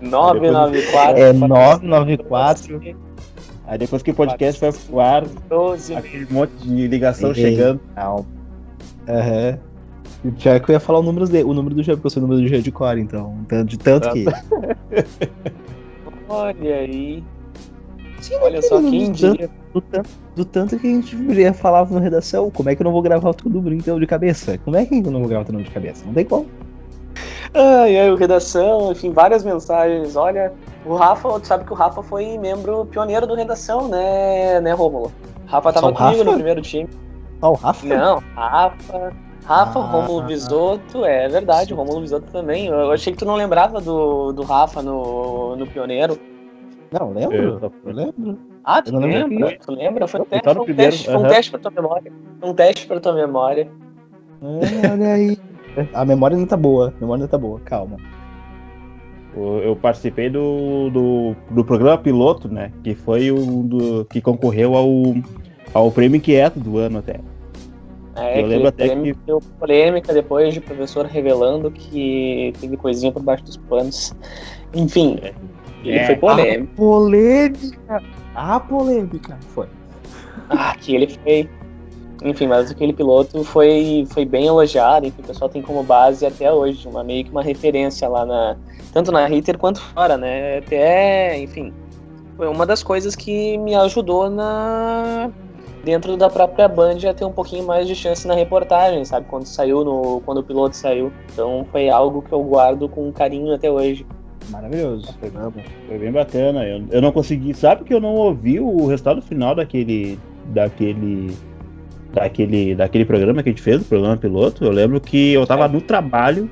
994. 0.00 1.18
É 1.18 1.32
994. 1.32 2.80
Aí 3.66 3.78
depois 3.78 4.02
que 4.02 4.10
o 4.10 4.14
podcast 4.14 4.60
vai 4.60 4.72
pro 4.72 5.00
ar, 5.00 5.24
12 5.48 5.94
aquele 5.94 6.26
monte 6.30 6.52
de 6.58 6.88
ligação 6.88 7.34
chegando. 7.34 7.80
Aham. 7.96 8.24
Uhum. 9.08 9.72
E 10.24 10.30
que 10.30 10.48
eu 10.48 10.72
ia 10.72 10.80
falar 10.80 11.00
o 11.00 11.02
número, 11.02 11.26
de, 11.26 11.42
o 11.42 11.52
número 11.52 11.74
do 11.74 11.82
Jean, 11.82 11.94
porque 11.94 12.06
eu 12.06 12.10
sei 12.10 12.22
o 12.22 12.26
número 12.26 12.42
do 12.42 12.48
Jean 12.48 12.62
de 12.62 12.70
core, 12.70 13.00
então. 13.00 13.36
De 13.66 13.76
tanto 13.76 14.08
que. 14.12 14.24
Olha 16.28 16.76
aí. 16.76 17.24
Sim, 18.20 18.34
Olha 18.40 18.62
só, 18.62 18.80
quem 18.80 19.10
dia. 19.10 19.50
Do 19.72 19.80
tanto, 19.80 20.10
do 20.36 20.44
tanto 20.44 20.78
que 20.78 20.86
a 20.86 20.90
gente 20.90 21.16
viria 21.16 21.52
falava 21.52 21.92
na 21.92 22.00
redação, 22.00 22.50
como 22.50 22.68
é 22.68 22.76
que 22.76 22.82
eu 22.82 22.84
não 22.84 22.92
vou 22.92 23.02
gravar 23.02 23.34
todo 23.34 23.52
número 23.52 23.74
então 23.74 23.98
de 23.98 24.06
cabeça? 24.06 24.56
Como 24.58 24.76
é 24.76 24.86
que 24.86 24.94
eu 24.94 25.10
não 25.10 25.18
vou 25.18 25.28
gravar 25.28 25.44
todo 25.44 25.54
número 25.54 25.68
de 25.68 25.74
cabeça? 25.74 26.04
Não 26.06 26.14
tem 26.14 26.24
como. 26.24 26.46
Ai, 27.52 27.98
ai, 27.98 28.14
redação, 28.14 28.92
enfim, 28.92 29.10
várias 29.10 29.44
mensagens. 29.44 30.14
Olha, 30.14 30.52
o 30.84 30.96
Rafa, 30.96 31.40
tu 31.40 31.46
sabe 31.46 31.64
que 31.64 31.72
o 31.72 31.76
Rafa 31.76 32.02
foi 32.02 32.38
membro 32.38 32.86
pioneiro 32.86 33.26
do 33.26 33.34
redação, 33.34 33.88
né, 33.88 34.60
né, 34.60 34.72
Rômulo? 34.72 35.12
Rafa 35.46 35.72
tava 35.72 35.88
Só 35.88 35.92
comigo 35.92 36.18
Rafa? 36.18 36.24
no 36.24 36.34
primeiro 36.34 36.62
time. 36.62 36.88
Só 37.40 37.52
o 37.52 37.54
Rafa? 37.54 37.86
Não, 37.86 38.22
Rafa. 38.34 39.12
Rafa, 39.44 39.78
ah, 39.78 39.82
Rômulo 39.82 40.22
Bisotto, 40.22 41.04
é 41.04 41.28
verdade, 41.28 41.74
Rômulo 41.74 42.00
Bisotto 42.00 42.30
também. 42.30 42.66
Eu 42.66 42.92
achei 42.92 43.12
que 43.12 43.18
tu 43.18 43.24
não 43.24 43.34
lembrava 43.34 43.80
do, 43.80 44.32
do 44.32 44.42
Rafa 44.42 44.80
no, 44.82 45.56
no 45.56 45.66
Pioneiro. 45.66 46.16
Não, 46.92 47.12
lembro. 47.12 47.36
Eu, 47.36 47.72
eu 47.84 47.92
lembro. 47.92 48.38
Ah, 48.64 48.80
tu 48.80 48.96
lembra? 48.96 49.58
Tu 49.58 49.72
lembra? 49.72 50.06
Foi 50.06 50.20
um 50.20 50.24
teste, 50.24 50.44
foi 50.44 50.60
um, 50.60 50.64
primeiro, 50.64 50.92
teste, 50.92 51.06
foi 51.06 51.16
um 51.16 51.28
teste 51.28 51.50
pra 51.50 51.60
tua 51.60 51.70
memória. 51.70 52.12
Um 52.42 52.54
teste 52.54 52.86
pra 52.86 53.00
tua 53.00 53.12
memória. 53.14 53.68
É, 54.42 54.90
olha 54.92 55.12
aí. 55.12 55.38
A 55.94 56.04
memória 56.04 56.36
não 56.36 56.46
tá 56.46 56.56
boa. 56.56 56.92
A 56.96 57.00
memória 57.00 57.22
não 57.22 57.28
tá 57.28 57.38
boa, 57.38 57.58
calma. 57.60 57.96
Eu 59.34 59.74
participei 59.74 60.28
do, 60.28 60.90
do, 60.90 61.36
do 61.50 61.64
programa 61.64 61.96
piloto, 61.96 62.48
né? 62.48 62.70
Que 62.84 62.94
foi 62.94 63.30
o 63.30 63.62
do, 63.62 64.04
que 64.04 64.20
concorreu 64.20 64.74
ao, 64.74 64.88
ao 65.72 65.90
prêmio 65.90 66.16
inquieto 66.16 66.60
do 66.60 66.76
ano 66.78 66.98
até. 66.98 67.18
É, 68.14 68.42
eu 68.42 68.46
lembro 68.46 68.68
até 68.68 68.94
que 68.94 69.14
deu 69.26 69.40
polêmica 69.58 70.12
depois 70.12 70.52
de 70.52 70.60
professor 70.60 71.06
revelando 71.06 71.70
que 71.70 72.52
teve 72.60 72.76
coisinha 72.76 73.10
por 73.10 73.22
baixo 73.22 73.44
dos 73.44 73.56
panos. 73.56 74.14
Enfim, 74.74 75.18
é. 75.22 75.32
Ele 75.84 75.98
é, 75.98 76.06
foi 76.06 76.16
polêmico. 76.16 76.72
A 76.72 76.76
polêmica! 76.76 78.02
A 78.34 78.60
polêmica! 78.60 79.38
Foi. 79.48 79.66
Ah, 80.48 80.76
que 80.78 80.94
ele 80.94 81.08
foi. 81.08 81.48
Enfim, 82.24 82.46
mas 82.46 82.70
aquele 82.70 82.92
piloto 82.92 83.42
foi, 83.42 84.06
foi 84.10 84.24
bem 84.24 84.46
elogiado, 84.46 85.06
enfim, 85.06 85.22
o 85.22 85.26
pessoal 85.26 85.50
tem 85.50 85.60
como 85.60 85.82
base 85.82 86.24
até 86.24 86.52
hoje, 86.52 86.86
uma, 86.86 87.02
meio 87.02 87.24
que 87.24 87.30
uma 87.30 87.42
referência 87.42 88.08
lá 88.08 88.24
na. 88.24 88.56
Tanto 88.92 89.10
na 89.10 89.26
Ritter 89.26 89.58
quanto 89.58 89.80
fora, 89.80 90.16
né? 90.16 90.58
Até, 90.58 91.38
enfim. 91.40 91.72
Foi 92.36 92.46
uma 92.46 92.64
das 92.66 92.82
coisas 92.82 93.16
que 93.16 93.58
me 93.58 93.74
ajudou 93.74 94.30
na. 94.30 95.30
Dentro 95.82 96.16
da 96.16 96.30
própria 96.30 96.68
Band 96.68 96.98
a 97.10 97.12
ter 97.12 97.24
um 97.24 97.32
pouquinho 97.32 97.66
mais 97.66 97.88
de 97.88 97.94
chance 97.96 98.26
na 98.28 98.34
reportagem, 98.34 99.04
sabe? 99.04 99.26
Quando 99.28 99.46
saiu 99.46 99.84
no. 99.84 100.20
Quando 100.24 100.38
o 100.38 100.42
piloto 100.42 100.76
saiu. 100.76 101.12
Então 101.32 101.66
foi 101.72 101.88
algo 101.88 102.22
que 102.22 102.32
eu 102.32 102.42
guardo 102.42 102.88
com 102.88 103.10
carinho 103.10 103.52
até 103.52 103.70
hoje. 103.70 104.06
Maravilhoso. 104.50 105.12
Foi, 105.18 105.98
bem 105.98 106.12
bacana. 106.12 106.64
Eu, 106.64 106.84
eu 106.90 107.02
não 107.02 107.10
consegui. 107.10 107.54
Sabe 107.54 107.84
que 107.84 107.92
eu 107.94 108.00
não 108.00 108.14
ouvi 108.14 108.60
o 108.60 108.86
resultado 108.86 109.20
final 109.22 109.54
daquele. 109.54 110.18
daquele. 110.46 111.36
Daquele, 112.12 112.74
daquele 112.74 113.04
programa 113.04 113.42
que 113.42 113.48
a 113.48 113.52
gente 113.52 113.62
fez, 113.62 113.82
o 113.82 113.84
programa 113.84 114.16
piloto. 114.16 114.64
Eu 114.64 114.70
lembro 114.70 115.00
que 115.00 115.32
eu 115.32 115.46
tava 115.46 115.66
no 115.66 115.80
trabalho 115.80 116.48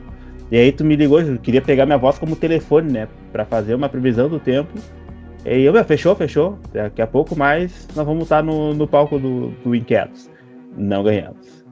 e 0.50 0.56
aí 0.56 0.72
tu 0.72 0.84
me 0.84 0.96
ligou, 0.96 1.20
eu 1.20 1.38
queria 1.38 1.62
pegar 1.62 1.86
minha 1.86 1.98
voz 1.98 2.18
como 2.18 2.34
telefone, 2.34 2.92
né? 2.92 3.08
Pra 3.30 3.44
fazer 3.44 3.74
uma 3.74 3.88
previsão 3.88 4.28
do 4.28 4.40
tempo. 4.40 4.72
E 5.46 5.62
eu, 5.62 5.72
meu, 5.72 5.84
fechou, 5.84 6.14
fechou. 6.16 6.58
Daqui 6.72 7.00
a 7.00 7.06
pouco 7.06 7.38
mais 7.38 7.86
nós 7.94 8.04
vamos 8.04 8.24
estar 8.24 8.42
no, 8.42 8.74
no 8.74 8.86
palco 8.86 9.18
do, 9.18 9.50
do 9.64 9.74
Inquietos. 9.74 10.28
Não 10.76 11.04
ganhamos. 11.04 11.64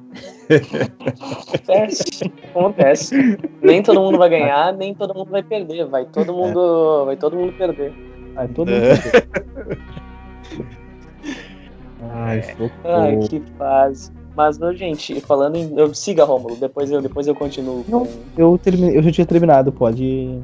Acontece, 0.49 2.33
acontece. 2.51 3.39
Nem 3.61 3.83
todo 3.83 4.01
mundo 4.01 4.17
vai 4.17 4.31
ganhar, 4.31 4.73
nem 4.73 4.95
todo 4.95 5.15
mundo 5.15 5.31
vai 5.31 5.43
perder. 5.43 5.87
Vai 5.87 6.07
todo 6.07 6.33
mundo, 6.33 7.03
é. 7.03 7.07
vai 7.07 7.17
todo 7.17 7.37
mundo 7.37 7.53
perder. 7.55 7.93
Vai 8.35 8.49
todo 8.49 8.71
mundo 8.71 8.81
perder. 8.81 9.29
Ai, 12.11 12.39
é. 12.39 12.71
Ai, 12.85 13.19
que 13.19 13.41
fase. 13.57 14.13
Mas, 14.37 14.57
não, 14.57 14.73
gente, 14.73 15.21
falando 15.21 15.57
em. 15.57 15.77
Eu, 15.77 15.93
siga, 15.93 16.25
Rômulo, 16.25 16.55
depois 16.57 16.91
eu, 16.91 17.03
depois 17.03 17.27
eu 17.27 17.35
continuo. 17.35 17.83
Com... 17.85 18.07
Eu, 18.37 18.57
terminei, 18.57 18.97
eu 18.97 19.03
já 19.03 19.11
tinha 19.11 19.27
terminado, 19.27 19.73
pode. 19.73 20.41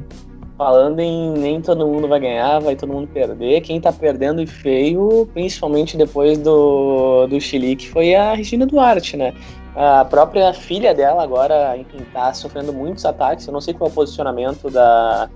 Falando 0.58 1.00
em 1.00 1.32
nem 1.32 1.60
todo 1.60 1.86
mundo 1.86 2.08
vai 2.08 2.20
ganhar, 2.20 2.60
vai 2.60 2.76
todo 2.76 2.92
mundo 2.92 3.08
perder. 3.08 3.60
Quem 3.60 3.80
tá 3.80 3.92
perdendo 3.92 4.40
e 4.42 4.46
feio, 4.46 5.28
principalmente 5.32 5.96
depois 5.96 6.38
do, 6.38 7.26
do 7.26 7.40
Chilique, 7.40 7.88
foi 7.88 8.14
a 8.14 8.34
Regina 8.34 8.66
Duarte, 8.66 9.16
né? 9.16 9.32
A 9.76 10.04
própria 10.04 10.52
filha 10.52 10.94
dela 10.94 11.22
agora, 11.22 11.76
enfim, 11.76 11.98
tá 12.12 12.32
sofrendo 12.32 12.72
muitos 12.72 13.04
ataques. 13.04 13.46
Eu 13.46 13.52
não 13.52 13.60
sei 13.60 13.74
qual 13.74 13.88
é 13.88 13.92
o 13.92 13.94
posicionamento 13.94 14.70
da, 14.70 15.28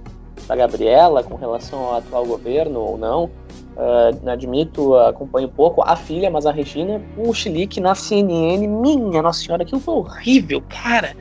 da 0.46 0.56
Gabriela 0.56 1.22
com 1.24 1.34
relação 1.34 1.80
ao 1.80 1.96
atual 1.96 2.24
governo 2.24 2.80
ou 2.80 2.96
não. 2.96 3.30
Uh, 3.78 4.28
admito, 4.28 4.96
acompanho 4.96 5.48
pouco 5.48 5.82
a 5.82 5.94
filha, 5.94 6.28
mas 6.28 6.44
a 6.44 6.50
Regina, 6.50 7.00
o 7.16 7.32
chilique 7.32 7.80
na 7.80 7.94
CNN, 7.94 8.66
minha 8.66 9.22
Nossa 9.22 9.40
Senhora, 9.40 9.62
aquilo 9.62 9.80
foi 9.80 9.94
horrível, 9.94 10.60
cara. 10.68 11.14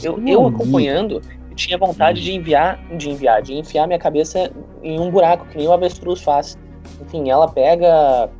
Eu, 0.00 0.22
eu 0.24 0.46
acompanhando, 0.46 1.20
eu 1.50 1.56
tinha 1.56 1.76
vontade 1.76 2.22
de 2.22 2.32
enviar, 2.32 2.78
de 2.96 3.10
enviar, 3.10 3.42
de 3.42 3.54
enfiar 3.54 3.88
minha 3.88 3.98
cabeça 3.98 4.48
em 4.80 5.00
um 5.00 5.10
buraco, 5.10 5.44
que 5.46 5.58
nem 5.58 5.66
o 5.66 5.72
avestruz 5.72 6.22
faz. 6.22 6.56
Enfim, 7.00 7.30
ela 7.30 7.48
pega 7.48 8.30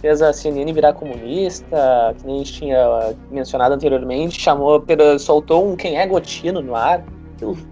fez 0.00 0.22
a 0.22 0.32
CNN 0.32 0.72
virar 0.72 0.94
comunista, 0.94 2.14
que 2.18 2.26
nem 2.26 2.36
a 2.36 2.38
gente 2.38 2.52
tinha 2.52 3.14
mencionado 3.30 3.74
anteriormente, 3.74 4.40
chamou, 4.40 4.82
soltou 5.18 5.70
um 5.70 5.76
quem 5.76 5.98
é 5.98 6.06
Gotino 6.06 6.62
no 6.62 6.74
ar. 6.74 7.04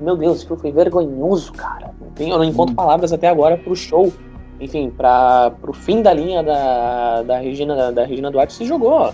meu 0.01 0.17
Deus, 0.17 0.43
aquilo 0.43 0.59
foi 0.59 0.71
vergonhoso, 0.71 1.53
cara. 1.53 1.91
Eu 2.19 2.39
não 2.39 2.45
encontro 2.45 2.73
hum. 2.73 2.77
palavras 2.77 3.13
até 3.13 3.29
agora 3.29 3.57
pro 3.57 3.75
show. 3.75 4.13
Enfim, 4.61 4.91
para 4.91 5.53
pro 5.61 5.73
fim 5.73 6.03
da 6.03 6.13
linha 6.13 6.43
da, 6.43 7.23
da, 7.23 7.39
Regina, 7.39 7.93
da 7.93 8.05
Regina 8.05 8.31
Duarte 8.31 8.53
se 8.53 8.65
jogou. 8.65 9.13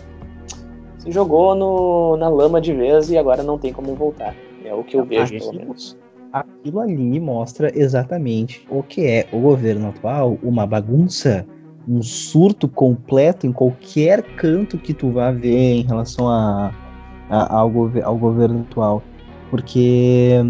Se 0.99 1.11
jogou 1.11 1.55
no, 1.55 2.17
na 2.17 2.29
lama 2.29 2.61
de 2.61 2.73
vez 2.73 3.11
e 3.11 3.19
agora 3.19 3.43
não 3.43 3.59
tem 3.59 3.73
como 3.73 3.95
voltar. 3.95 4.35
É 4.65 4.73
o 4.73 4.83
que 4.83 4.97
eu 4.97 5.05
vejo, 5.05 5.39
pelo 5.39 5.53
menos. 5.53 5.97
Aquilo 6.33 6.81
ali 6.81 7.21
mostra 7.21 7.71
exatamente 7.79 8.67
o 8.71 8.83
que 8.83 9.07
é 9.07 9.27
o 9.31 9.39
governo 9.39 9.89
atual, 9.89 10.39
uma 10.43 10.67
bagunça 10.67 11.47
um 11.89 12.03
surto 12.03 12.67
completo 12.67 13.47
em 13.47 13.53
qualquer 13.53 14.23
canto 14.37 14.79
que 14.79 14.95
tu 14.95 15.11
vá 15.11 15.31
ver 15.31 15.81
em 15.81 15.83
relação 15.83 16.29
a, 16.29 16.73
ao, 17.29 17.71
ao 18.03 18.19
governo 18.19 18.61
atual. 18.61 19.03
Porque 19.51 20.41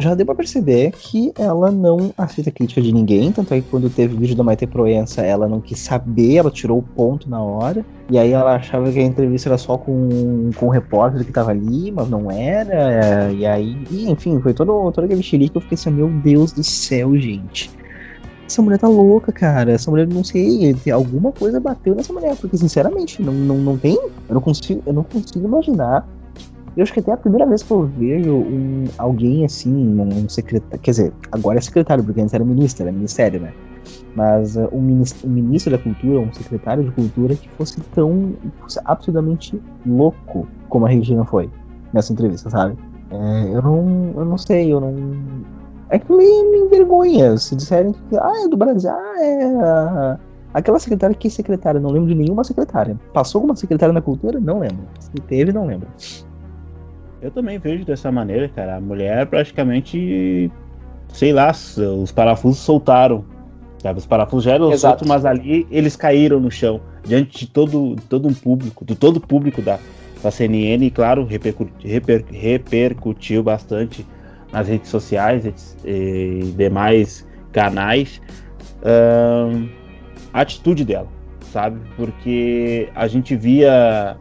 já 0.00 0.14
deu 0.14 0.26
pra 0.26 0.34
perceber 0.34 0.92
que 0.92 1.32
ela 1.38 1.70
não 1.70 2.12
aceita 2.16 2.50
crítica 2.50 2.80
de 2.80 2.92
ninguém, 2.92 3.30
tanto 3.32 3.54
é 3.54 3.60
que 3.60 3.68
quando 3.68 3.90
teve 3.90 4.14
o 4.14 4.18
vídeo 4.18 4.36
da 4.36 4.42
Maite 4.42 4.66
Proença, 4.66 5.22
ela 5.22 5.48
não 5.48 5.60
quis 5.60 5.78
saber, 5.78 6.36
ela 6.36 6.50
tirou 6.50 6.78
o 6.78 6.82
ponto 6.82 7.28
na 7.28 7.42
hora, 7.42 7.84
e 8.10 8.18
aí 8.18 8.32
ela 8.32 8.56
achava 8.56 8.90
que 8.90 8.98
a 8.98 9.02
entrevista 9.02 9.48
era 9.48 9.58
só 9.58 9.76
com, 9.76 10.50
com 10.56 10.66
o 10.66 10.70
repórter 10.70 11.24
que 11.24 11.32
tava 11.32 11.50
ali, 11.50 11.92
mas 11.92 12.08
não 12.08 12.30
era, 12.30 13.30
e 13.32 13.46
aí, 13.46 13.76
e, 13.90 14.10
enfim, 14.10 14.40
foi 14.40 14.54
todo, 14.54 14.90
todo 14.92 15.04
aquele 15.04 15.22
xerife 15.22 15.52
que 15.52 15.58
eu 15.58 15.62
fiquei 15.62 15.76
assim, 15.76 15.90
meu 15.90 16.08
Deus 16.08 16.52
do 16.52 16.64
céu, 16.64 17.16
gente. 17.16 17.70
Essa 18.50 18.62
mulher 18.62 18.78
tá 18.78 18.88
louca, 18.88 19.30
cara. 19.30 19.70
Essa 19.70 19.88
mulher, 19.92 20.08
não 20.08 20.24
sei, 20.24 20.74
alguma 20.92 21.30
coisa 21.30 21.60
bateu 21.60 21.94
nessa 21.94 22.12
mulher, 22.12 22.34
porque 22.34 22.56
sinceramente, 22.56 23.22
não, 23.22 23.32
não, 23.32 23.56
não 23.58 23.78
tem. 23.78 23.96
Eu 24.28 24.34
não 24.34 24.40
consigo, 24.40 24.82
eu 24.84 24.92
não 24.92 25.04
consigo 25.04 25.46
imaginar 25.46 26.04
eu 26.76 26.82
acho 26.82 26.92
que 26.92 27.00
até 27.00 27.12
a 27.12 27.16
primeira 27.16 27.46
vez 27.46 27.62
que 27.62 27.70
eu 27.70 27.86
vejo 27.86 28.32
um, 28.32 28.84
alguém 28.96 29.44
assim, 29.44 30.00
um 30.00 30.28
secretário. 30.28 30.78
Quer 30.80 30.90
dizer, 30.90 31.12
agora 31.32 31.58
é 31.58 31.60
secretário, 31.60 32.04
porque 32.04 32.20
antes 32.20 32.32
era 32.32 32.44
ministro, 32.44 32.84
era 32.84 32.92
ministério, 32.92 33.40
né? 33.40 33.52
Mas 34.14 34.56
uh, 34.56 34.68
um, 34.72 34.80
ministro, 34.80 35.28
um 35.28 35.32
ministro 35.32 35.72
da 35.72 35.78
cultura, 35.78 36.20
um 36.20 36.32
secretário 36.32 36.84
de 36.84 36.90
cultura 36.92 37.34
que 37.34 37.48
fosse 37.50 37.80
tão. 37.94 38.34
Fosse 38.60 38.80
absurdamente 38.84 39.60
louco 39.86 40.46
como 40.68 40.86
a 40.86 40.88
Regina 40.88 41.24
foi 41.24 41.50
nessa 41.92 42.12
entrevista, 42.12 42.50
sabe? 42.50 42.76
É, 43.10 43.56
eu 43.56 43.62
não. 43.62 44.12
Eu 44.16 44.24
não 44.24 44.38
sei, 44.38 44.72
eu 44.72 44.80
não. 44.80 44.94
É 45.88 45.98
que 45.98 46.10
me, 46.12 46.24
me 46.50 46.58
envergonha 46.58 47.36
se 47.36 47.56
disserem 47.56 47.92
que. 47.92 48.16
Ah, 48.16 48.44
é 48.44 48.48
do 48.48 48.56
Brasil. 48.56 48.90
Ah, 48.90 49.14
é. 49.18 50.30
Aquela 50.52 50.80
secretária, 50.80 51.14
que 51.14 51.30
secretária? 51.30 51.80
Não 51.80 51.90
lembro 51.90 52.08
de 52.08 52.14
nenhuma 52.14 52.42
secretária. 52.42 52.98
Passou 53.12 53.38
alguma 53.38 53.54
secretária 53.54 53.92
na 53.92 54.00
cultura? 54.00 54.40
Não 54.40 54.58
lembro. 54.58 54.84
Se 54.98 55.10
teve, 55.22 55.52
não 55.52 55.66
lembro. 55.66 55.88
Eu 57.22 57.30
também 57.30 57.58
vejo 57.58 57.84
dessa 57.84 58.10
maneira, 58.10 58.48
cara. 58.48 58.76
A 58.76 58.80
mulher 58.80 59.26
praticamente, 59.26 60.50
sei 61.08 61.32
lá, 61.32 61.50
os 61.50 62.10
parafusos 62.12 62.60
soltaram. 62.60 63.24
Sabe? 63.78 63.98
Os 63.98 64.06
parafusos 64.06 64.44
já 64.44 64.52
eram 64.52 64.76
soltos, 64.76 65.08
mas 65.08 65.24
ali 65.24 65.66
eles 65.70 65.96
caíram 65.96 66.38
no 66.38 66.50
chão. 66.50 66.80
Diante 67.04 67.46
de 67.46 67.50
todo, 67.50 67.96
todo 68.08 68.28
um 68.28 68.34
público, 68.34 68.84
de 68.84 68.94
todo 68.94 69.16
o 69.16 69.20
público 69.20 69.62
da, 69.62 69.78
da 70.22 70.30
CNN, 70.30 70.84
e 70.84 70.90
claro, 70.90 71.24
repercutiu, 71.24 71.90
reper, 71.90 72.24
repercutiu 72.30 73.42
bastante 73.42 74.06
nas 74.52 74.68
redes 74.68 74.90
sociais 74.90 75.76
e 75.84 76.52
demais 76.56 77.26
canais 77.52 78.20
uh, 78.82 79.68
a 80.32 80.40
atitude 80.40 80.84
dela, 80.84 81.08
sabe? 81.52 81.80
Porque 81.96 82.88
a 82.94 83.06
gente 83.06 83.34
via 83.34 84.16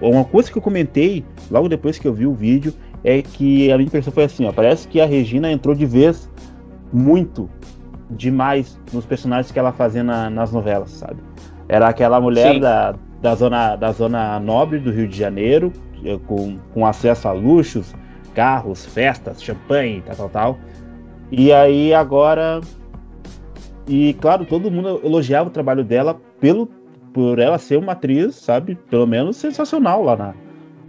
uma 0.00 0.24
coisa 0.24 0.50
que 0.50 0.56
eu 0.56 0.62
comentei 0.62 1.24
logo 1.50 1.68
depois 1.68 1.98
que 1.98 2.08
eu 2.08 2.14
vi 2.14 2.26
o 2.26 2.32
vídeo 2.32 2.72
é 3.04 3.20
que 3.20 3.70
a 3.70 3.76
minha 3.76 3.86
impressão 3.86 4.12
foi 4.12 4.24
assim, 4.24 4.46
ó, 4.46 4.52
parece 4.52 4.88
que 4.88 5.00
a 5.00 5.06
Regina 5.06 5.50
entrou 5.52 5.74
de 5.74 5.84
vez 5.84 6.30
muito 6.92 7.48
demais 8.10 8.80
nos 8.92 9.04
personagens 9.04 9.52
que 9.52 9.58
ela 9.58 9.72
fazia 9.72 10.02
na, 10.02 10.30
nas 10.30 10.52
novelas, 10.52 10.90
sabe? 10.90 11.20
Era 11.68 11.88
aquela 11.88 12.20
mulher 12.20 12.58
da, 12.60 12.94
da, 13.20 13.34
zona, 13.34 13.76
da 13.76 13.92
zona 13.92 14.38
nobre 14.40 14.78
do 14.78 14.90
Rio 14.90 15.08
de 15.08 15.16
Janeiro, 15.16 15.72
com, 16.26 16.58
com 16.72 16.86
acesso 16.86 17.28
a 17.28 17.32
luxos, 17.32 17.94
carros, 18.34 18.86
festas, 18.86 19.42
champanhe, 19.42 20.02
tal, 20.06 20.16
tal, 20.16 20.28
tal. 20.28 20.58
E 21.30 21.52
aí 21.52 21.92
agora. 21.92 22.60
E 23.88 24.14
claro, 24.14 24.44
todo 24.44 24.70
mundo 24.70 25.00
elogiava 25.04 25.48
o 25.48 25.52
trabalho 25.52 25.84
dela 25.84 26.20
pelo 26.40 26.68
por 27.16 27.38
ela 27.38 27.56
ser 27.56 27.78
uma 27.78 27.92
atriz, 27.92 28.34
sabe, 28.34 28.74
pelo 28.90 29.06
menos 29.06 29.38
sensacional 29.38 30.04
lá 30.04 30.16
na, 30.16 30.34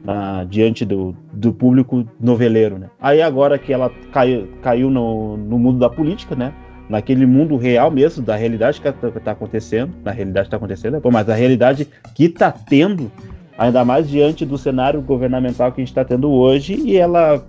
na 0.04 0.44
diante 0.44 0.84
do, 0.84 1.16
do 1.32 1.54
público 1.54 2.06
noveleiro, 2.20 2.78
né? 2.78 2.90
Aí 3.00 3.22
agora 3.22 3.58
que 3.58 3.72
ela 3.72 3.90
caiu, 4.12 4.46
caiu 4.62 4.90
no, 4.90 5.38
no 5.38 5.58
mundo 5.58 5.80
da 5.80 5.90
política, 5.90 6.36
né? 6.36 6.54
Naquele 6.90 7.26
mundo 7.26 7.56
real 7.56 7.90
mesmo, 7.90 8.26
da 8.26 8.36
realidade 8.36 8.82
que 8.82 8.90
está 8.90 9.32
acontecendo, 9.32 9.94
na 10.04 10.12
realidade 10.12 10.44
que 10.44 10.48
está 10.48 10.58
acontecendo, 10.58 10.96
né? 10.96 11.00
Pô, 11.00 11.10
mas 11.10 11.30
a 11.30 11.34
realidade 11.34 11.88
que 12.14 12.26
está 12.26 12.52
tendo, 12.52 13.10
ainda 13.58 13.86
mais 13.86 14.10
diante 14.10 14.46
do 14.46 14.58
cenário 14.58 15.02
governamental 15.02 15.72
que 15.72 15.80
a 15.80 15.82
gente 15.82 15.92
está 15.92 16.04
tendo 16.04 16.30
hoje, 16.30 16.74
e 16.74 16.98
ela, 16.98 17.42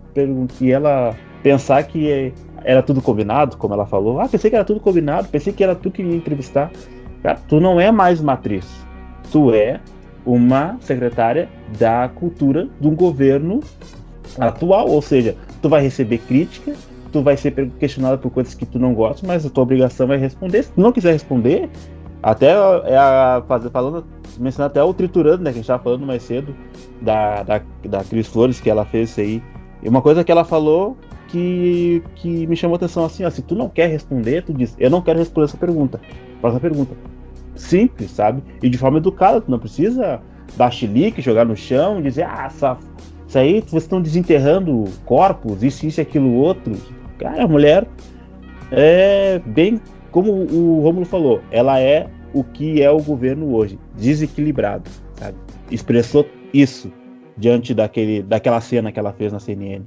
e 0.61 0.71
ela 0.71 1.17
pensar 1.43 1.83
que 1.83 2.33
era 2.63 2.81
tudo 2.81 3.03
combinado, 3.03 3.57
como 3.57 3.75
ela 3.75 3.87
falou. 3.87 4.21
Ah, 4.21 4.29
pensei 4.29 4.51
que 4.51 4.57
era 4.57 4.65
tudo 4.65 4.79
combinado, 4.79 5.27
pensei 5.27 5.53
que 5.53 5.65
era 5.65 5.75
tu 5.75 5.91
que 5.91 6.01
ia 6.01 6.15
entrevistar. 6.15 6.71
Cara, 7.23 7.39
tu 7.49 7.61
não 7.61 7.81
é 7.81 7.91
mais 7.91 8.21
uma 8.21 8.35
atriz. 8.35 8.67
Tu 9.31 9.53
é 9.53 9.81
uma 10.25 10.77
secretária 10.81 11.49
da 11.79 12.09
cultura 12.15 12.69
de 12.81 12.87
um 12.87 12.95
governo 12.95 13.61
atual. 14.39 14.89
Ou 14.89 15.03
seja, 15.03 15.37
tu 15.61 15.69
vai 15.69 15.83
receber 15.83 16.19
crítica, 16.19 16.75
tu 17.13 17.23
vai 17.23 17.37
ser 17.37 17.53
questionada 17.79 18.19
por 18.19 18.31
coisas 18.31 18.55
que 18.55 18.67
tu 18.67 18.79
não 18.79 18.95
gosta, 18.95 19.27
mas 19.27 19.45
a 19.45 19.51
tua 19.51 19.63
obrigação 19.63 20.13
é 20.13 20.17
responder. 20.17 20.63
Se 20.63 20.73
tu 20.73 20.81
não 20.81 20.93
quiser 20.93 21.13
responder, 21.13 21.69
até 22.23 22.53
é 22.85 22.97
a, 22.97 23.43
falando, 23.73 24.05
mencionar 24.39 24.71
até 24.71 24.83
o 24.83 24.93
triturando, 24.93 25.43
né, 25.43 25.51
que 25.51 25.51
a 25.51 25.53
gente 25.55 25.63
estava 25.63 25.83
falando 25.83 26.07
mais 26.07 26.23
cedo, 26.23 26.55
da, 27.01 27.43
da, 27.43 27.61
da 27.85 28.05
Cris 28.05 28.27
Flores, 28.27 28.61
que 28.61 28.69
ela 28.69 28.85
fez 28.85 29.11
isso 29.11 29.21
aí. 29.21 29.43
E 29.83 29.89
uma 29.89 30.03
coisa 30.03 30.25
que 30.25 30.33
ela 30.33 30.45
falou 30.45 30.97
que, 31.29 32.03
que 32.17 32.47
me 32.47 32.57
chamou 32.57 32.75
a 32.75 32.77
atenção 32.77 33.05
assim, 33.05 33.25
ó, 33.25 33.31
se 33.31 33.43
tu 33.43 33.55
não 33.55 33.69
quer 33.69 33.89
responder, 33.89 34.43
tu 34.43 34.53
diz, 34.53 34.75
eu 34.79 34.91
não 34.91 35.01
quero 35.01 35.19
responder 35.19 35.47
essa 35.47 35.57
pergunta. 35.57 36.01
Próxima 36.41 36.61
pergunta. 36.61 36.95
Simples, 37.55 38.11
sabe? 38.11 38.43
E 38.63 38.69
de 38.69 38.79
forma 38.79 38.99
educada, 38.99 39.41
tu 39.41 39.51
não 39.51 39.59
precisa 39.59 40.21
dar 40.57 40.71
chilique, 40.71 41.21
jogar 41.21 41.45
no 41.45 41.57
chão, 41.57 42.01
dizer, 42.01 42.25
ah, 42.25 42.45
essa, 42.47 42.79
isso 43.27 43.39
aí 43.39 43.61
vocês 43.61 43.83
estão 43.83 44.01
desenterrando 44.01 44.85
corpos, 45.05 45.63
isso, 45.63 45.87
isso, 45.87 46.01
aquilo, 46.01 46.33
outro. 46.33 46.75
Cara, 47.19 47.45
a 47.45 47.49
mulher 47.49 47.87
é 48.71 49.41
bem, 49.45 49.81
como 50.11 50.33
o 50.33 50.81
Romulo 50.81 51.05
falou, 51.05 51.41
ela 51.51 51.79
é 51.79 52.09
o 52.33 52.43
que 52.43 52.83
é 52.83 52.91
o 52.91 53.03
governo 53.03 53.55
hoje, 53.55 53.79
desequilibrado, 53.97 54.89
sabe? 55.17 55.37
Expressou 55.71 56.27
isso 56.53 56.91
diante 57.37 57.75
daquele, 57.75 58.23
daquela 58.23 58.61
cena 58.61 58.91
que 58.91 58.99
ela 58.99 59.13
fez 59.13 59.33
na 59.33 59.39
CNN. 59.39 59.83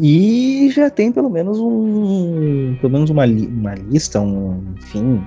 E 0.00 0.70
já 0.74 0.90
tem 0.90 1.12
pelo 1.12 1.28
menos 1.28 1.58
um. 1.58 2.76
Pelo 2.80 2.92
menos 2.92 3.10
uma, 3.10 3.26
li, 3.26 3.46
uma 3.46 3.74
lista, 3.74 4.20
um. 4.20 4.62
Enfim. 4.78 5.22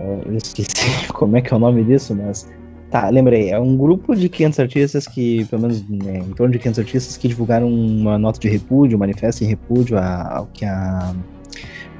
Eu 0.00 0.36
esqueci 0.36 1.08
como 1.12 1.36
é 1.36 1.40
que 1.40 1.52
é 1.52 1.56
o 1.56 1.60
nome 1.60 1.84
disso, 1.84 2.14
mas. 2.14 2.48
Tá, 2.90 3.08
lembrei. 3.08 3.50
É 3.50 3.58
um 3.58 3.76
grupo 3.76 4.16
de 4.16 4.28
500 4.28 4.60
artistas 4.60 5.06
que, 5.06 5.44
pelo 5.44 5.62
menos 5.62 5.88
né, 5.88 6.18
em 6.18 6.32
torno 6.32 6.52
de 6.52 6.58
500 6.58 6.78
artistas 6.80 7.16
que 7.16 7.28
divulgaram 7.28 7.68
uma 7.68 8.18
nota 8.18 8.40
de 8.40 8.48
repúdio, 8.48 8.96
um 8.96 8.98
manifesto 8.98 9.44
em 9.44 9.46
repúdio 9.46 9.96
ao 9.96 10.46
que 10.46 10.64
a, 10.64 11.14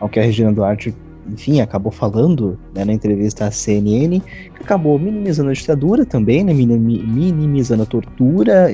ao 0.00 0.08
que 0.08 0.18
a 0.18 0.24
Regina 0.24 0.52
Duarte, 0.52 0.92
enfim, 1.28 1.61
acabou 1.61 1.92
falando 1.92 2.58
né, 2.74 2.84
na 2.84 2.92
entrevista 2.92 3.44
à 3.44 3.52
CNN, 3.52 4.18
que 4.18 4.62
acabou 4.62 4.98
minimizando 4.98 5.50
a 5.50 5.52
ditadura 5.52 6.04
também, 6.04 6.42
né, 6.42 6.52
minimizando 6.52 7.84
a 7.84 7.86
tortura, 7.86 8.66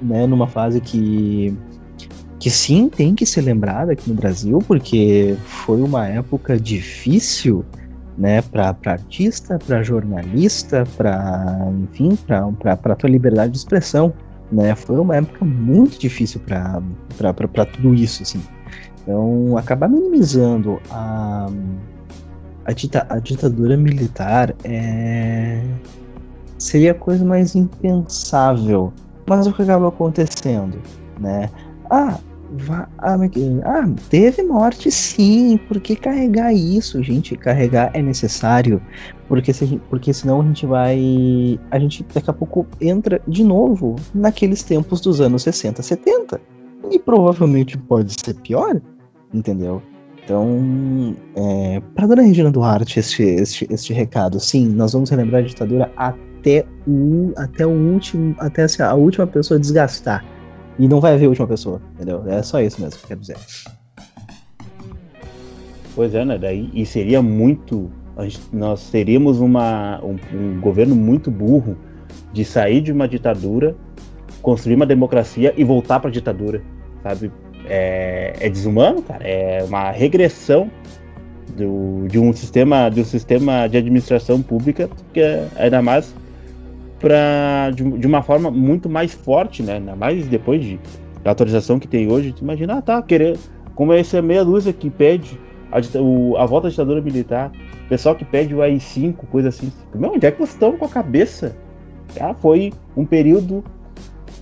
né, 0.00 0.28
numa 0.28 0.46
fase 0.46 0.80
que 0.80 1.52
que 2.40 2.50
sim 2.50 2.88
tem 2.88 3.14
que 3.14 3.26
ser 3.26 3.42
lembrada 3.42 3.92
aqui 3.92 4.08
no 4.08 4.16
Brasil, 4.16 4.58
porque 4.66 5.36
foi 5.44 5.82
uma 5.82 6.08
época 6.08 6.58
difícil, 6.58 7.62
né, 8.16 8.40
para 8.40 8.74
artista, 8.86 9.58
para 9.58 9.82
jornalista, 9.82 10.84
para 10.96 11.70
enfim, 11.82 12.18
para 12.26 12.96
tua 12.96 13.10
liberdade 13.10 13.52
de 13.52 13.58
expressão, 13.58 14.12
né? 14.50 14.74
Foi 14.74 14.98
uma 14.98 15.16
época 15.16 15.44
muito 15.44 15.98
difícil 15.98 16.40
para 16.40 17.64
tudo 17.66 17.94
isso, 17.94 18.22
assim. 18.22 18.42
Então, 19.02 19.56
acabar 19.56 19.88
minimizando 19.88 20.80
a, 20.90 21.46
a, 22.64 22.72
dita, 22.72 23.06
a 23.08 23.18
ditadura 23.18 23.76
militar 23.76 24.54
é, 24.64 25.62
seria 26.58 26.92
a 26.92 26.94
coisa 26.94 27.24
mais 27.24 27.54
impensável. 27.54 28.92
Mas 29.26 29.46
o 29.46 29.52
que 29.52 29.62
acaba 29.62 29.88
acontecendo, 29.88 30.78
né? 31.18 31.48
Ah, 31.90 32.18
ah, 32.70 33.18
ah, 33.64 33.88
teve 34.08 34.42
morte 34.42 34.90
sim, 34.90 35.58
porque 35.68 35.94
carregar 35.94 36.52
isso, 36.52 37.02
gente, 37.02 37.36
carregar 37.36 37.90
é 37.94 38.02
necessário, 38.02 38.82
porque, 39.28 39.52
se, 39.52 39.80
porque 39.88 40.12
senão 40.12 40.40
a 40.40 40.44
gente 40.44 40.66
vai, 40.66 41.58
a 41.70 41.78
gente 41.78 42.04
daqui 42.12 42.30
a 42.30 42.32
pouco 42.32 42.66
entra 42.80 43.20
de 43.28 43.44
novo 43.44 43.96
naqueles 44.14 44.62
tempos 44.62 45.00
dos 45.00 45.20
anos 45.20 45.42
60, 45.42 45.82
70, 45.82 46.40
e 46.90 46.98
provavelmente 46.98 47.78
pode 47.78 48.14
ser 48.20 48.34
pior, 48.34 48.80
entendeu? 49.32 49.82
Então, 50.24 51.16
é, 51.36 51.80
para 51.94 52.06
dona 52.06 52.22
Regina 52.22 52.50
Duarte, 52.50 53.00
este, 53.00 53.22
este, 53.22 53.66
este 53.70 53.92
recado, 53.92 54.38
sim, 54.38 54.68
nós 54.68 54.92
vamos 54.92 55.10
relembrar 55.10 55.42
a 55.42 55.46
ditadura 55.46 55.92
até 55.96 56.64
o, 56.86 57.32
até 57.36 57.66
o 57.66 57.70
último, 57.70 58.34
até 58.38 58.64
assim, 58.64 58.82
a 58.82 58.94
última 58.94 59.26
pessoa 59.26 59.58
desgastar 59.58 60.24
e 60.78 60.88
não 60.88 61.00
vai 61.00 61.14
haver 61.14 61.26
a 61.26 61.28
última 61.28 61.46
pessoa, 61.46 61.80
entendeu? 61.94 62.24
É 62.26 62.42
só 62.42 62.60
isso 62.60 62.80
mesmo 62.80 62.98
que 62.98 63.04
eu 63.04 63.08
quero 63.08 63.20
dizer. 63.20 63.36
Pois 65.94 66.14
é, 66.14 66.24
né? 66.24 66.38
Daí, 66.38 66.70
e 66.72 66.86
seria 66.86 67.20
muito 67.20 67.90
gente, 68.24 68.40
nós 68.52 68.90
teríamos 68.90 69.40
uma, 69.40 70.00
um, 70.02 70.16
um 70.32 70.60
governo 70.60 70.94
muito 70.94 71.30
burro 71.30 71.76
de 72.32 72.44
sair 72.44 72.80
de 72.80 72.92
uma 72.92 73.08
ditadura, 73.08 73.74
construir 74.42 74.74
uma 74.74 74.86
democracia 74.86 75.52
e 75.56 75.64
voltar 75.64 76.00
para 76.00 76.10
a 76.10 76.12
ditadura, 76.12 76.62
sabe? 77.02 77.30
É, 77.66 78.34
é, 78.40 78.48
desumano, 78.48 79.02
cara. 79.02 79.26
É 79.26 79.62
uma 79.64 79.90
regressão 79.90 80.70
do, 81.56 82.06
de 82.08 82.18
um 82.18 82.32
sistema 82.32 82.88
de 82.88 83.00
um 83.00 83.04
sistema 83.04 83.68
de 83.68 83.76
administração 83.76 84.40
pública 84.40 84.88
que 85.12 85.20
é 85.20 85.48
ainda 85.56 85.82
mais 85.82 86.14
para 87.00 87.70
de, 87.70 87.82
de, 87.98 88.06
uma 88.06 88.22
forma 88.22 88.50
muito 88.50 88.88
mais 88.88 89.12
forte, 89.12 89.62
né? 89.62 89.74
Ainda 89.74 89.96
mais 89.96 90.28
depois 90.28 90.62
de, 90.62 90.78
da 91.24 91.30
autorização 91.30 91.78
que 91.78 91.88
tem 91.88 92.12
hoje. 92.12 92.34
Imagina, 92.40 92.78
ah, 92.78 92.82
tá, 92.82 93.02
querer 93.02 93.38
como 93.74 93.92
é 93.94 94.02
meia 94.22 94.44
dúzia 94.44 94.72
que 94.72 94.90
pede 94.90 95.40
a, 95.72 95.80
o, 95.98 96.36
a 96.36 96.44
volta 96.44 96.66
da 96.66 96.70
ditadura 96.70 97.00
militar, 97.00 97.50
pessoal 97.88 98.14
que 98.14 98.24
pede 98.24 98.54
o 98.54 98.60
AI-5, 98.60 99.16
coisa 99.30 99.48
assim. 99.48 99.72
Meu, 99.94 100.12
onde 100.12 100.26
é 100.26 100.30
que 100.30 100.38
vocês 100.38 100.52
estão 100.52 100.76
com 100.76 100.84
a 100.84 100.88
cabeça? 100.88 101.56
Foi 102.40 102.72
um 102.96 103.06
período 103.06 103.64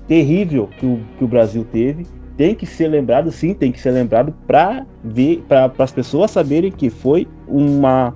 terrível 0.08 0.68
que 0.78 0.86
o, 0.86 1.00
que 1.16 1.24
o 1.24 1.28
Brasil 1.28 1.64
teve. 1.70 2.06
Tem 2.36 2.54
que 2.54 2.66
ser 2.66 2.88
lembrado, 2.88 3.30
sim, 3.30 3.52
tem 3.52 3.70
que 3.70 3.80
ser 3.80 3.90
lembrado 3.90 4.34
para 4.46 4.86
ver, 5.04 5.44
para 5.48 5.72
as 5.78 5.92
pessoas 5.92 6.30
saberem 6.30 6.70
que 6.70 6.88
foi 6.88 7.26
uma, 7.46 8.14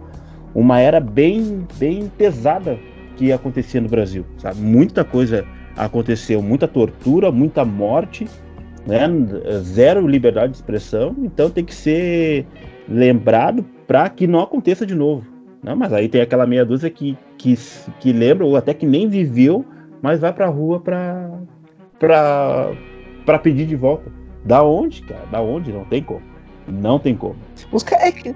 uma 0.55 0.81
era 0.81 1.01
bem, 1.01 1.67
bem 1.79 2.11
pesada 2.17 2.79
que 3.23 3.31
acontecia 3.31 3.81
no 3.81 3.89
Brasil, 3.89 4.25
sabe? 4.37 4.61
Muita 4.61 5.05
coisa 5.05 5.47
aconteceu, 5.77 6.43
muita 6.43 6.67
tortura, 6.67 7.31
muita 7.31 7.65
morte, 7.65 8.27
né? 8.85 9.07
Zero 9.61 10.09
liberdade 10.09 10.51
de 10.51 10.57
expressão, 10.57 11.15
então 11.23 11.49
tem 11.49 11.65
que 11.65 11.73
ser 11.73 12.45
lembrado 12.89 13.65
para 13.87 14.09
que 14.09 14.27
não 14.27 14.41
aconteça 14.41 14.85
de 14.85 14.97
novo. 14.97 15.25
Não, 15.63 15.77
mas 15.77 15.93
aí 15.93 16.09
tem 16.09 16.21
aquela 16.21 16.45
meia 16.49 16.65
dúzia 16.65 16.91
que, 16.91 17.17
que, 17.39 17.57
que 18.01 18.13
lembra, 18.13 18.45
ou 18.45 18.57
até 18.57 18.75
que 18.75 18.85
nem 18.85 19.09
viveu, 19.09 19.65
mas 20.03 20.19
vai 20.19 20.33
pra 20.33 20.49
rua 20.49 20.81
pra, 20.81 21.31
pra, 22.01 22.73
pra 23.25 23.39
pedir 23.39 23.67
de 23.67 23.77
volta. 23.77 24.11
Da 24.45 24.65
onde, 24.65 25.03
cara? 25.03 25.25
Da 25.31 25.41
onde? 25.41 25.73
Não 25.73 25.85
tem 25.85 26.03
como. 26.03 26.23
Não 26.67 26.99
tem 26.99 27.15
como. 27.15 27.37
Os 27.71 27.87
é, 27.93 28.11
que, 28.11 28.35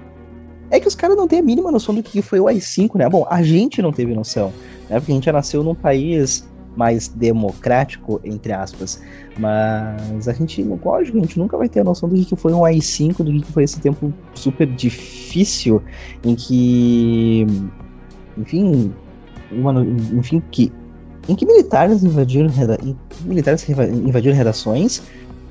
é 0.69 0.79
que 0.79 0.87
os 0.87 0.95
caras 0.95 1.15
não 1.15 1.27
têm 1.27 1.39
a 1.39 1.43
mínima 1.43 1.71
noção 1.71 1.95
do 1.95 2.03
que 2.03 2.21
foi 2.21 2.39
o 2.39 2.47
AI-5, 2.47 2.95
né? 2.95 3.09
Bom, 3.09 3.25
a 3.29 3.41
gente 3.41 3.81
não 3.81 3.91
teve 3.91 4.13
noção, 4.13 4.51
né? 4.89 4.99
Porque 4.99 5.11
a 5.11 5.15
gente 5.15 5.25
já 5.25 5.33
nasceu 5.33 5.63
num 5.63 5.75
país 5.75 6.47
mais 6.75 7.07
democrático, 7.07 8.21
entre 8.23 8.53
aspas. 8.53 9.01
Mas 9.39 10.27
a 10.27 10.33
gente, 10.33 10.61
lógico, 10.63 11.17
a 11.17 11.21
gente 11.21 11.39
nunca 11.39 11.57
vai 11.57 11.67
ter 11.67 11.79
a 11.79 11.83
noção 11.83 12.07
do 12.07 12.15
que 12.23 12.35
foi 12.35 12.53
um 12.53 12.63
AI-5, 12.63 13.23
do 13.23 13.41
que 13.41 13.51
foi 13.51 13.63
esse 13.63 13.79
tempo 13.79 14.13
super 14.33 14.67
difícil 14.67 15.81
em 16.23 16.35
que, 16.35 17.47
enfim, 18.37 18.93
enfim, 20.13 20.41
que 20.51 20.71
em 21.27 21.35
que 21.35 21.45
militares 21.45 22.03
invadiram, 22.03 22.49
militares 23.25 23.67
invadiram 23.67 24.35
redações 24.35 25.01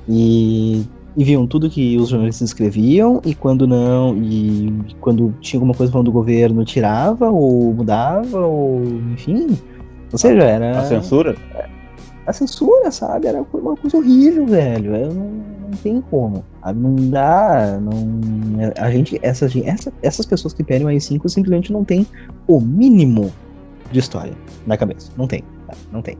e, 0.09 0.83
e 1.17 1.23
viam 1.23 1.47
tudo 1.47 1.69
que 1.69 1.97
os 1.97 2.09
jornalistas 2.09 2.49
escreviam 2.49 3.19
e 3.25 3.33
quando 3.33 3.65
não 3.65 4.15
e 4.15 4.71
quando 5.01 5.33
tinha 5.41 5.57
alguma 5.57 5.73
coisa 5.73 5.91
falando 5.91 6.05
do 6.05 6.11
governo 6.11 6.63
tirava 6.63 7.29
ou 7.29 7.73
mudava 7.73 8.39
ou 8.39 8.83
enfim 9.13 9.57
ou 10.11 10.17
seja, 10.17 10.43
era. 10.43 10.79
A 10.79 10.85
censura? 10.85 11.35
A 12.25 12.33
censura, 12.33 12.91
sabe? 12.91 13.27
Era 13.27 13.41
uma 13.53 13.75
coisa 13.75 13.97
horrível, 13.97 14.45
velho. 14.45 14.95
Eu 14.95 15.13
não, 15.13 15.25
não 15.25 15.71
tem 15.83 16.01
como. 16.01 16.43
Não 16.75 16.95
dá. 17.09 17.79
Não... 17.81 18.71
A 18.77 18.91
gente. 18.91 19.19
Essas, 19.21 19.55
essa, 19.55 19.91
essas 20.01 20.25
pessoas 20.25 20.53
que 20.53 20.63
pedem 20.63 20.85
o 20.85 20.89
AI-5 20.89 21.27
simplesmente 21.27 21.71
não 21.71 21.83
tem 21.83 22.05
o 22.47 22.59
mínimo 22.59 23.31
de 23.91 23.99
história 23.99 24.33
na 24.65 24.77
cabeça. 24.77 25.11
Não 25.17 25.27
tem. 25.27 25.43
Não 25.91 26.01
tem. 26.01 26.17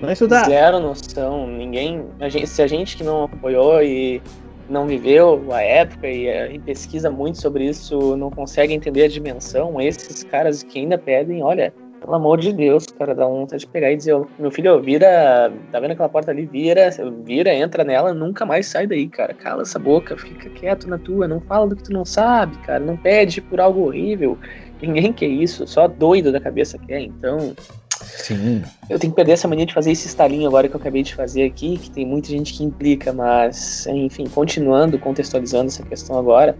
Não 0.00 0.10
estudar. 0.10 0.46
Zero 0.46 0.80
noção. 0.80 1.46
Ninguém. 1.46 2.04
A 2.20 2.28
gente, 2.28 2.46
se 2.46 2.62
a 2.62 2.66
gente 2.66 2.96
que 2.96 3.04
não 3.04 3.24
apoiou 3.24 3.82
e 3.82 4.22
não 4.68 4.86
viveu 4.86 5.42
a 5.50 5.60
época 5.60 6.08
e, 6.08 6.28
eh, 6.28 6.54
e, 6.54 6.58
pesquisa 6.58 7.10
muito 7.10 7.40
sobre 7.40 7.64
isso, 7.64 8.16
não 8.16 8.30
consegue 8.30 8.72
entender 8.72 9.04
a 9.04 9.08
dimensão, 9.08 9.80
esses 9.80 10.22
caras 10.22 10.62
que 10.62 10.78
ainda 10.78 10.96
pedem, 10.96 11.42
olha, 11.42 11.74
pelo 12.00 12.14
amor 12.14 12.38
de 12.38 12.52
Deus, 12.52 12.86
cara, 12.86 13.14
dá 13.14 13.26
vontade 13.26 13.60
de 13.60 13.66
pegar 13.66 13.90
e 13.90 13.96
dizer, 13.96 14.18
meu 14.38 14.50
filho, 14.50 14.80
vira, 14.80 15.52
tá 15.70 15.80
vendo 15.80 15.90
aquela 15.90 16.08
porta 16.08 16.30
ali, 16.30 16.46
vira, 16.46 16.88
vira, 17.24 17.52
entra 17.52 17.84
nela, 17.84 18.14
nunca 18.14 18.46
mais 18.46 18.66
sai 18.66 18.86
daí, 18.86 19.08
cara, 19.08 19.34
cala 19.34 19.62
essa 19.62 19.78
boca, 19.78 20.16
fica 20.16 20.48
quieto 20.50 20.88
na 20.88 20.98
tua, 20.98 21.28
não 21.28 21.40
fala 21.40 21.68
do 21.68 21.76
que 21.76 21.82
tu 21.82 21.92
não 21.92 22.04
sabe, 22.04 22.56
cara, 22.58 22.80
não 22.80 22.96
pede 22.96 23.42
por 23.42 23.60
algo 23.60 23.86
horrível, 23.86 24.38
ninguém 24.80 25.12
quer 25.12 25.26
isso, 25.26 25.66
só 25.66 25.86
doido 25.86 26.32
da 26.32 26.40
cabeça 26.40 26.78
quer, 26.78 27.00
então... 27.00 27.54
Sim. 28.00 28.62
Eu 28.88 28.98
tenho 28.98 29.12
que 29.12 29.16
perder 29.16 29.32
essa 29.32 29.48
mania 29.48 29.66
de 29.66 29.74
fazer 29.74 29.92
esse 29.92 30.06
estalinho 30.06 30.48
agora 30.48 30.68
que 30.68 30.74
eu 30.74 30.80
acabei 30.80 31.02
de 31.02 31.14
fazer 31.14 31.44
aqui, 31.44 31.76
que 31.78 31.90
tem 31.90 32.06
muita 32.06 32.28
gente 32.28 32.54
que 32.54 32.64
implica, 32.64 33.12
mas, 33.12 33.86
enfim, 33.86 34.26
continuando, 34.26 34.98
contextualizando 34.98 35.66
essa 35.66 35.82
questão 35.82 36.18
agora. 36.18 36.56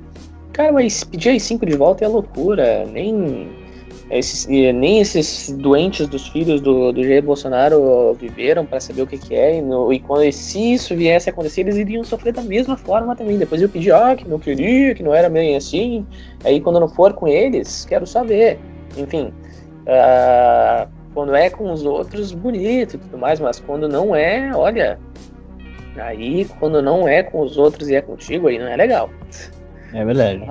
Cara, 0.52 0.72
mas 0.72 1.04
pedir 1.04 1.30
as 1.30 1.42
5 1.42 1.64
de 1.64 1.76
volta 1.76 2.04
é 2.04 2.08
loucura. 2.08 2.84
Nem 2.86 3.48
esses, 4.10 4.46
nem 4.46 5.00
esses 5.00 5.50
doentes 5.52 6.08
dos 6.08 6.28
filhos 6.28 6.60
do, 6.60 6.92
do 6.92 7.02
Jair 7.02 7.22
Bolsonaro 7.22 8.12
viveram 8.14 8.66
para 8.66 8.80
saber 8.80 9.02
o 9.02 9.06
que, 9.06 9.16
que 9.16 9.34
é. 9.34 9.58
E, 9.58 9.62
no, 9.62 9.92
e 9.92 10.00
quando 10.00 10.30
se 10.32 10.74
isso 10.74 10.94
viesse 10.96 11.30
a 11.30 11.32
acontecer, 11.32 11.62
eles 11.62 11.76
iriam 11.76 12.02
sofrer 12.02 12.32
da 12.32 12.42
mesma 12.42 12.76
forma 12.76 13.14
também. 13.14 13.38
Depois 13.38 13.62
eu 13.62 13.68
pedi, 13.68 13.92
ah, 13.92 14.14
que 14.16 14.28
não 14.28 14.38
queria, 14.38 14.94
que 14.94 15.02
não 15.02 15.14
era 15.14 15.30
bem 15.30 15.56
assim. 15.56 16.04
Aí 16.44 16.60
quando 16.60 16.76
eu 16.76 16.80
não 16.80 16.88
for 16.88 17.14
com 17.14 17.28
eles, 17.28 17.84
quero 17.84 18.06
saber. 18.06 18.58
Enfim. 18.96 19.32
Uh, 19.82 20.99
quando 21.14 21.34
é 21.34 21.50
com 21.50 21.72
os 21.72 21.84
outros, 21.84 22.32
bonito 22.32 22.94
e 22.94 22.98
tudo 22.98 23.18
mais, 23.18 23.40
mas 23.40 23.58
quando 23.60 23.88
não 23.88 24.14
é, 24.14 24.50
olha. 24.54 24.98
Aí, 25.96 26.46
quando 26.58 26.80
não 26.80 27.06
é 27.08 27.22
com 27.22 27.40
os 27.40 27.56
outros 27.56 27.88
e 27.88 27.94
é 27.94 28.00
contigo, 28.00 28.46
aí 28.46 28.58
não 28.58 28.68
é 28.68 28.76
legal. 28.76 29.10
É 29.92 30.04
verdade. 30.04 30.42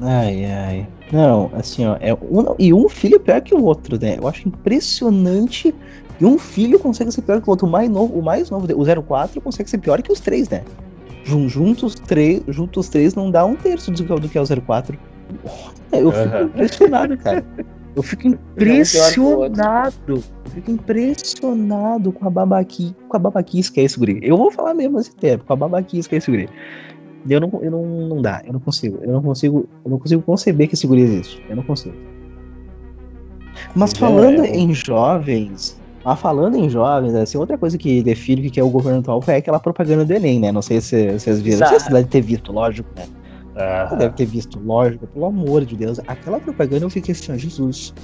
Ai, 0.00 0.44
ai. 0.44 0.88
Não, 1.10 1.50
assim, 1.54 1.86
ó, 1.86 1.96
é 2.00 2.12
um, 2.14 2.54
e 2.58 2.72
um 2.72 2.88
filho 2.88 3.16
é 3.16 3.18
pior 3.18 3.40
que 3.40 3.54
o 3.54 3.64
outro, 3.64 3.98
né? 4.00 4.16
Eu 4.18 4.28
acho 4.28 4.48
impressionante 4.48 5.74
que 6.18 6.24
um 6.24 6.38
filho 6.38 6.78
consegue 6.78 7.10
ser 7.12 7.22
pior 7.22 7.40
que 7.40 7.48
o 7.48 7.50
outro. 7.50 7.66
O 7.66 7.70
mais 7.70 7.88
novo, 7.88 8.18
o 8.18 8.22
mais 8.22 8.50
novo, 8.50 8.66
o 8.74 9.02
04 9.02 9.40
consegue 9.40 9.68
ser 9.68 9.78
pior 9.78 10.00
que 10.02 10.12
os 10.12 10.20
três, 10.20 10.48
né? 10.48 10.62
Juntos, 11.24 11.94
três, 11.94 12.42
juntos 12.48 12.88
três 12.88 13.14
não 13.14 13.30
dá 13.30 13.44
um 13.44 13.54
terço 13.54 13.90
do 13.90 14.04
que, 14.04 14.20
do 14.20 14.28
que 14.28 14.38
é 14.38 14.40
o 14.40 14.44
04. 14.46 14.98
Eu 15.92 16.12
fico 16.12 16.36
uhum. 16.36 16.44
impressionado, 16.44 17.16
cara. 17.16 17.44
Eu 17.94 18.02
fico 18.02 18.26
impressionado. 18.28 19.94
Eu 20.08 20.22
fico 20.50 20.70
impressionado 20.70 22.12
com 22.12 22.26
a 22.26 22.30
babaqui, 22.30 22.94
com 23.08 23.16
a 23.16 23.20
babaquice 23.20 23.70
que 23.70 23.80
é 23.80 23.84
esse 23.84 23.98
guri. 23.98 24.18
Eu 24.22 24.36
vou 24.36 24.50
falar 24.50 24.74
mesmo 24.74 24.98
esse 24.98 25.14
termo, 25.14 25.44
com 25.44 25.52
a 25.52 25.56
babaquice 25.56 26.08
que 26.08 26.14
é 26.14 26.18
esse 26.18 26.30
guri. 26.30 26.48
Eu 27.28 27.40
não, 27.40 27.60
eu 27.62 27.70
não, 27.70 27.84
não 28.08 28.22
dá, 28.22 28.42
eu 28.44 28.52
não 28.52 28.60
consigo, 28.60 28.98
eu 29.02 29.12
não 29.12 29.22
consigo, 29.22 29.68
eu 29.84 29.90
não 29.90 29.98
consigo 29.98 30.22
conceber 30.22 30.68
que 30.68 30.74
esse 30.74 30.86
guri 30.86 31.02
existe. 31.02 31.42
Eu 31.48 31.56
não 31.56 31.62
consigo. 31.62 31.94
Mas 33.74 33.92
falando 33.92 34.44
é, 34.44 34.56
em 34.56 34.74
jovens, 34.74 35.78
mas 36.04 36.18
falando 36.18 36.56
em 36.56 36.68
jovens, 36.68 37.14
assim, 37.14 37.38
outra 37.38 37.56
coisa 37.56 37.78
que 37.78 38.02
define 38.02 38.50
que 38.50 38.58
é 38.58 38.64
o 38.64 38.70
governo 38.70 39.00
atual 39.00 39.20
foi 39.20 39.36
aquela 39.36 39.60
propaganda 39.60 40.04
do 40.04 40.12
Enem, 40.12 40.40
né? 40.40 40.50
Não 40.50 40.62
sei 40.62 40.80
se 40.80 41.12
vocês 41.12 41.40
viram. 41.40 41.60
Não 41.60 41.68
sei 41.68 41.80
se 41.80 41.90
deve 41.90 42.08
ter 42.08 42.22
visto, 42.22 42.52
lógico, 42.52 42.88
né? 42.96 43.04
Você 43.88 43.96
deve 43.96 44.14
ter 44.14 44.26
visto, 44.26 44.58
lógico, 44.60 45.06
pelo 45.06 45.26
amor 45.26 45.64
de 45.64 45.76
Deus. 45.76 45.98
Aquela 46.06 46.40
propaganda 46.40 46.84
eu 46.84 46.90
fiquei 46.90 47.12
assim, 47.12 47.38
Jesus. 47.38 47.94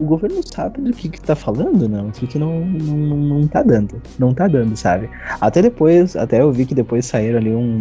O 0.00 0.06
governo 0.06 0.40
sabe 0.42 0.80
do 0.80 0.94
que, 0.94 1.10
que 1.10 1.20
tá 1.20 1.36
falando, 1.36 1.86
não? 1.86 2.08
O 2.08 2.10
que, 2.10 2.26
que 2.26 2.38
não, 2.38 2.64
não, 2.64 2.96
não 2.96 3.46
tá 3.46 3.62
dando. 3.62 4.00
Não 4.18 4.32
tá 4.32 4.48
dando, 4.48 4.74
sabe? 4.74 5.10
Até 5.38 5.60
depois, 5.60 6.16
até 6.16 6.40
eu 6.40 6.50
vi 6.50 6.64
que 6.64 6.74
depois 6.74 7.04
saíram 7.04 7.38
ali 7.38 7.54
um. 7.54 7.76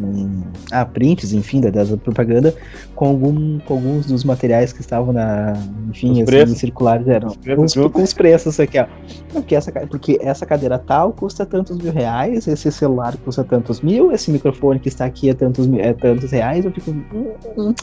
um 0.00 0.42
ah, 0.70 0.84
prints, 0.84 1.32
enfim, 1.32 1.60
da, 1.60 1.70
da 1.70 1.96
propaganda 1.96 2.54
com, 2.94 3.08
algum, 3.08 3.58
com 3.58 3.74
alguns 3.74 4.06
dos 4.06 4.22
materiais 4.22 4.72
que 4.72 4.80
estavam 4.80 5.12
na. 5.12 5.54
Enfim, 5.88 6.22
os 6.22 6.32
assim, 6.32 6.54
circulares 6.54 7.08
eram. 7.08 7.26
Os 7.26 7.36
preços, 7.36 7.74
com, 7.74 7.90
com 7.90 8.02
os 8.02 8.14
preços 8.14 8.60
aqui, 8.60 8.78
ó. 8.78 8.86
Porque 9.32 9.56
essa, 9.56 9.72
porque 9.72 10.18
essa 10.22 10.46
cadeira 10.46 10.78
tal 10.78 11.12
custa 11.12 11.44
tantos 11.44 11.76
mil 11.78 11.92
reais, 11.92 12.46
esse 12.46 12.70
celular 12.70 13.16
custa 13.24 13.42
tantos 13.42 13.80
mil, 13.80 14.12
esse 14.12 14.30
microfone 14.30 14.78
que 14.78 14.88
está 14.88 15.04
aqui 15.04 15.28
é 15.28 15.34
tantos, 15.34 15.68
é 15.72 15.92
tantos 15.94 16.30
reais, 16.30 16.64
eu 16.64 16.70
fico. 16.70 16.92
Hum, 16.92 17.32
hum. 17.58 17.74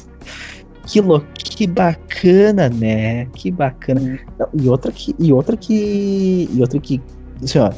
Que, 0.88 1.02
lo, 1.02 1.22
que 1.36 1.68
bacana, 1.68 2.70
né? 2.70 3.26
Que 3.34 3.52
bacana. 3.52 4.00
Hum. 4.02 4.18
Não, 4.40 4.50
e 4.54 4.70
outra 4.70 4.92
que. 4.92 5.14
E 5.20 5.34
outra 5.34 5.58
que. 5.58 6.50
E 6.52 6.62
outra 6.62 6.80
que. 6.80 7.02
Assim, 7.44 7.60
ó, 7.60 7.72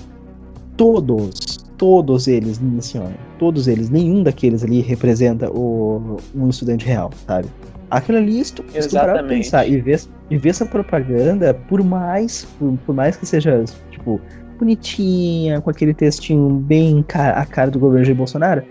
todos, 0.78 1.58
todos 1.78 2.28
eles, 2.28 2.62
assim, 2.78 3.00
ó, 3.00 3.08
todos 3.38 3.68
eles, 3.68 3.90
nenhum 3.90 4.24
daqueles 4.24 4.64
ali 4.64 4.80
representa 4.80 5.52
o, 5.52 6.18
um 6.34 6.50
estudante 6.50 6.86
real, 6.86 7.10
sabe? 7.28 7.50
Aquilo 7.90 8.20
ali, 8.20 8.46
se 8.46 8.54
tu, 8.54 8.64
parar 8.94 9.24
pensar 9.24 9.68
e 9.68 9.82
ver, 9.82 10.00
e 10.30 10.38
ver 10.38 10.50
essa 10.50 10.66
propaganda, 10.66 11.54
por 11.54 11.84
mais, 11.84 12.46
por, 12.58 12.78
por 12.86 12.96
mais 12.96 13.18
que 13.18 13.26
seja, 13.26 13.66
tipo, 13.90 14.22
bonitinha, 14.60 15.60
com 15.60 15.70
aquele 15.70 15.94
textinho 15.94 16.50
bem 16.50 17.04
a 17.14 17.46
cara 17.46 17.72
do 17.72 17.80
governo 17.80 18.06
de 18.06 18.14
Bolsonaro, 18.14 18.64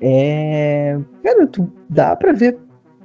é. 0.00 0.98
Cara, 1.24 1.46
tu 1.46 1.72
dá 1.88 2.14
pra 2.14 2.32
ver 2.32 2.58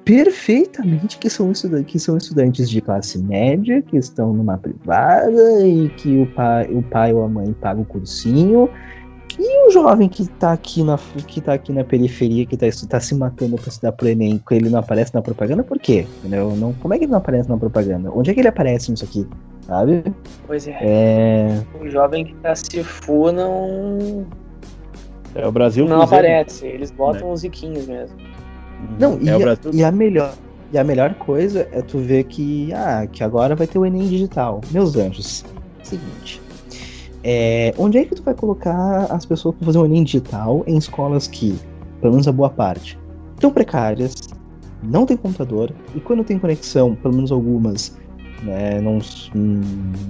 perfeitamente 0.04 1.18
que 1.18 1.30
são, 1.30 1.52
que 1.86 2.00
são 2.00 2.18
estudantes 2.18 2.70
de 2.70 2.82
classe 2.82 3.18
média, 3.20 3.82
que 3.82 3.98
estão 3.98 4.34
numa 4.34 4.58
privada 4.58 5.66
e 5.66 5.90
que 5.90 6.18
o 6.18 6.28
pai, 6.28 6.68
o 6.72 6.82
pai 6.84 7.14
ou 7.14 7.24
a 7.24 7.28
mãe 7.28 7.54
pagam 7.54 7.84
o 7.84 7.86
cursinho. 7.86 8.70
E 9.40 9.68
o 9.68 9.72
jovem 9.72 10.10
que 10.10 10.28
tá 10.28 10.52
aqui 10.52 10.84
na, 10.84 10.98
que 11.28 11.40
tá 11.40 11.54
aqui 11.54 11.72
na 11.72 11.84
periferia, 11.84 12.46
que 12.46 12.58
tá, 12.58 12.66
tá 12.90 13.00
se 13.00 13.16
matando 13.16 13.56
pra 13.56 13.72
se 13.72 13.82
dar 13.82 13.92
pro 13.92 14.08
Enem, 14.08 14.42
ele 14.52 14.70
não 14.70 14.80
aparece 14.80 15.14
na 15.14 15.22
propaganda, 15.22 15.64
por 15.64 15.80
quê? 15.80 16.06
Entendeu? 16.20 16.56
Não, 16.56 16.74
como 16.74 16.94
é 16.94 16.98
que 16.98 17.06
ele 17.06 17.12
não 17.12 17.20
aparece 17.20 17.50
na 17.50 17.58
propaganda? 17.58 18.12
Onde 18.14 18.30
é 18.30 18.34
que 18.34 18.42
ele 18.42 18.50
aparece 18.50 18.92
nisso 18.92 19.06
aqui? 19.06 19.26
Sabe? 19.62 20.04
Pois 20.46 20.68
é. 20.68 20.78
é... 20.82 21.64
O 21.80 21.88
jovem 21.90 22.26
que 22.26 22.36
tá 22.36 22.54
se 22.56 22.84
fu 22.84 23.32
não. 23.32 24.26
É 25.34 25.48
o 25.48 25.52
Brasil 25.52 25.88
Não 25.88 26.02
aparece, 26.02 26.68
eles 26.68 26.92
botam 26.92 27.28
né? 27.28 27.34
os 27.34 27.44
riquinhos 27.44 27.88
mesmo. 27.88 28.18
Não, 29.00 29.14
é 29.14 29.24
e, 29.24 29.30
a, 29.30 29.58
e 29.74 29.84
a 29.84 29.92
melhor. 29.92 30.34
E 30.74 30.78
a 30.78 30.84
melhor 30.86 31.16
coisa 31.16 31.68
é 31.72 31.82
tu 31.82 32.00
ver 32.00 32.24
que, 32.24 32.72
ah, 32.74 33.06
que 33.06 33.24
agora 33.24 33.56
vai 33.56 33.68
ter 33.68 33.78
o 33.78 33.86
Enem 33.86 34.08
digital. 34.08 34.62
Meus 34.72 34.96
anjos, 34.96 35.44
seguinte. 35.84 36.42
É, 37.24 37.74
onde 37.78 37.98
é 37.98 38.06
que 38.06 38.16
tu 38.16 38.24
vai 38.24 38.34
colocar 38.34 39.06
as 39.12 39.26
pessoas 39.26 39.54
para 39.56 39.66
fazer 39.66 39.80
o 39.80 39.86
Enem 39.86 40.04
digital 40.04 40.64
em 40.66 40.78
escolas 40.78 41.28
que, 41.28 41.60
pelo 42.00 42.14
menos 42.14 42.28
a 42.28 42.32
boa 42.32 42.50
parte, 42.50 42.98
estão 43.34 43.52
precárias, 43.52 44.16
não 44.82 45.06
tem 45.06 45.18
computador, 45.18 45.74
e 45.94 46.00
quando 46.00 46.24
tem 46.24 46.40
conexão, 46.40 46.96
pelo 46.96 47.16
menos 47.16 47.34
algumas, 47.34 47.98
né, 48.42 48.82
não, 48.82 49.00
hum, 49.36 49.62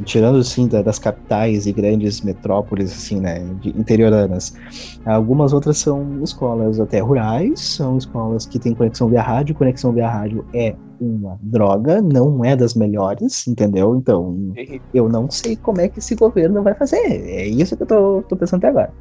tirando 0.05 0.37
assim 0.37 0.67
da, 0.67 0.81
das 0.81 0.97
capitais 0.97 1.65
e 1.65 1.71
grandes 1.71 2.21
metrópoles 2.21 2.91
assim, 2.91 3.19
né, 3.19 3.45
interioranas. 3.63 4.53
Algumas 5.05 5.53
outras 5.53 5.77
são 5.77 6.23
escolas 6.23 6.79
até 6.79 6.99
rurais, 6.99 7.59
são 7.59 7.97
escolas 7.97 8.45
que 8.45 8.59
têm 8.59 8.73
conexão 8.73 9.09
via 9.09 9.21
rádio, 9.21 9.55
conexão 9.55 9.91
via 9.91 10.09
rádio 10.09 10.45
é 10.53 10.75
uma 10.99 11.37
droga, 11.41 12.01
não 12.01 12.45
é 12.45 12.55
das 12.55 12.75
melhores, 12.75 13.47
entendeu? 13.47 13.95
Então, 13.95 14.53
eu 14.93 15.09
não 15.09 15.29
sei 15.29 15.55
como 15.55 15.81
é 15.81 15.87
que 15.87 15.99
esse 15.99 16.15
governo 16.15 16.61
vai 16.61 16.75
fazer. 16.75 16.97
É 16.97 17.47
isso 17.47 17.75
que 17.75 17.83
eu 17.83 17.87
tô, 17.87 18.23
tô 18.29 18.35
pensando 18.35 18.59
até 18.59 18.69
agora. 18.69 18.93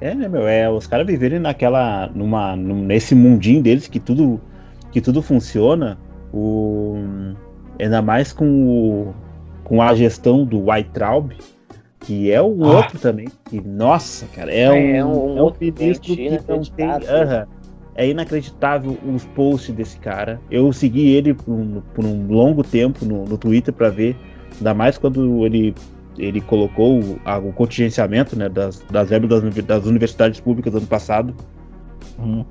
É, 0.00 0.14
né, 0.14 0.28
meu? 0.28 0.46
É 0.48 0.70
os 0.70 0.86
caras 0.86 1.06
viverem 1.06 1.38
naquela. 1.38 2.08
numa. 2.14 2.56
Num, 2.56 2.84
nesse 2.84 3.14
mundinho 3.14 3.62
deles 3.62 3.86
que 3.86 4.00
tudo. 4.00 4.40
que 4.90 5.00
tudo 5.00 5.22
funciona 5.22 5.98
o, 6.32 6.96
ainda 7.78 8.00
mais 8.02 8.32
com, 8.32 8.46
o, 8.46 9.14
com 9.64 9.82
a 9.82 9.94
gestão 9.94 10.44
do 10.44 10.70
White 10.70 10.90
Traub, 10.90 11.32
que 12.00 12.30
é 12.30 12.40
o 12.40 12.64
ah. 12.64 12.76
outro 12.76 12.98
também. 12.98 13.28
Que, 13.44 13.60
nossa, 13.60 14.26
cara, 14.34 14.52
é, 14.52 14.62
é 14.62 14.70
um, 14.70 14.96
é 14.96 15.04
um, 15.04 15.38
é 15.38 15.42
um 15.42 15.52
ministro 15.60 16.16
que 16.16 16.30
não 16.30 16.62
tem. 16.62 16.88
Uh 16.88 16.98
-huh, 16.98 17.46
é 17.94 18.08
inacreditável 18.08 18.98
os 19.06 19.24
posts 19.26 19.74
desse 19.74 19.98
cara. 19.98 20.40
Eu 20.50 20.72
segui 20.72 21.10
ele 21.10 21.34
por 21.34 21.52
um, 21.52 21.82
por 21.94 22.04
um 22.04 22.26
longo 22.26 22.62
tempo 22.62 23.04
no, 23.04 23.24
no 23.24 23.36
Twitter 23.36 23.72
para 23.72 23.90
ver, 23.90 24.16
ainda 24.56 24.72
mais 24.72 24.96
quando 24.96 25.44
ele, 25.44 25.74
ele 26.18 26.40
colocou 26.40 27.00
o, 27.00 27.20
o 27.48 27.52
contingenciamento 27.52 28.36
né, 28.36 28.48
das, 28.48 28.80
das 28.90 29.10
verbas 29.10 29.42
das, 29.42 29.64
das 29.64 29.86
universidades 29.86 30.40
públicas 30.40 30.74
ano 30.74 30.86
passado. 30.86 31.34
Uhum. 32.18 32.44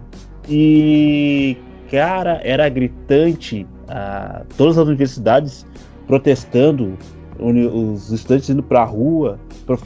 E 0.47 1.57
cara, 1.89 2.39
era 2.43 2.69
gritante. 2.69 3.67
Ah, 3.93 4.43
todas 4.57 4.77
as 4.77 4.87
universidades 4.87 5.65
protestando, 6.07 6.97
os 7.37 8.11
estudantes 8.11 8.49
indo 8.49 8.63
pra 8.63 8.83
rua 8.85 9.37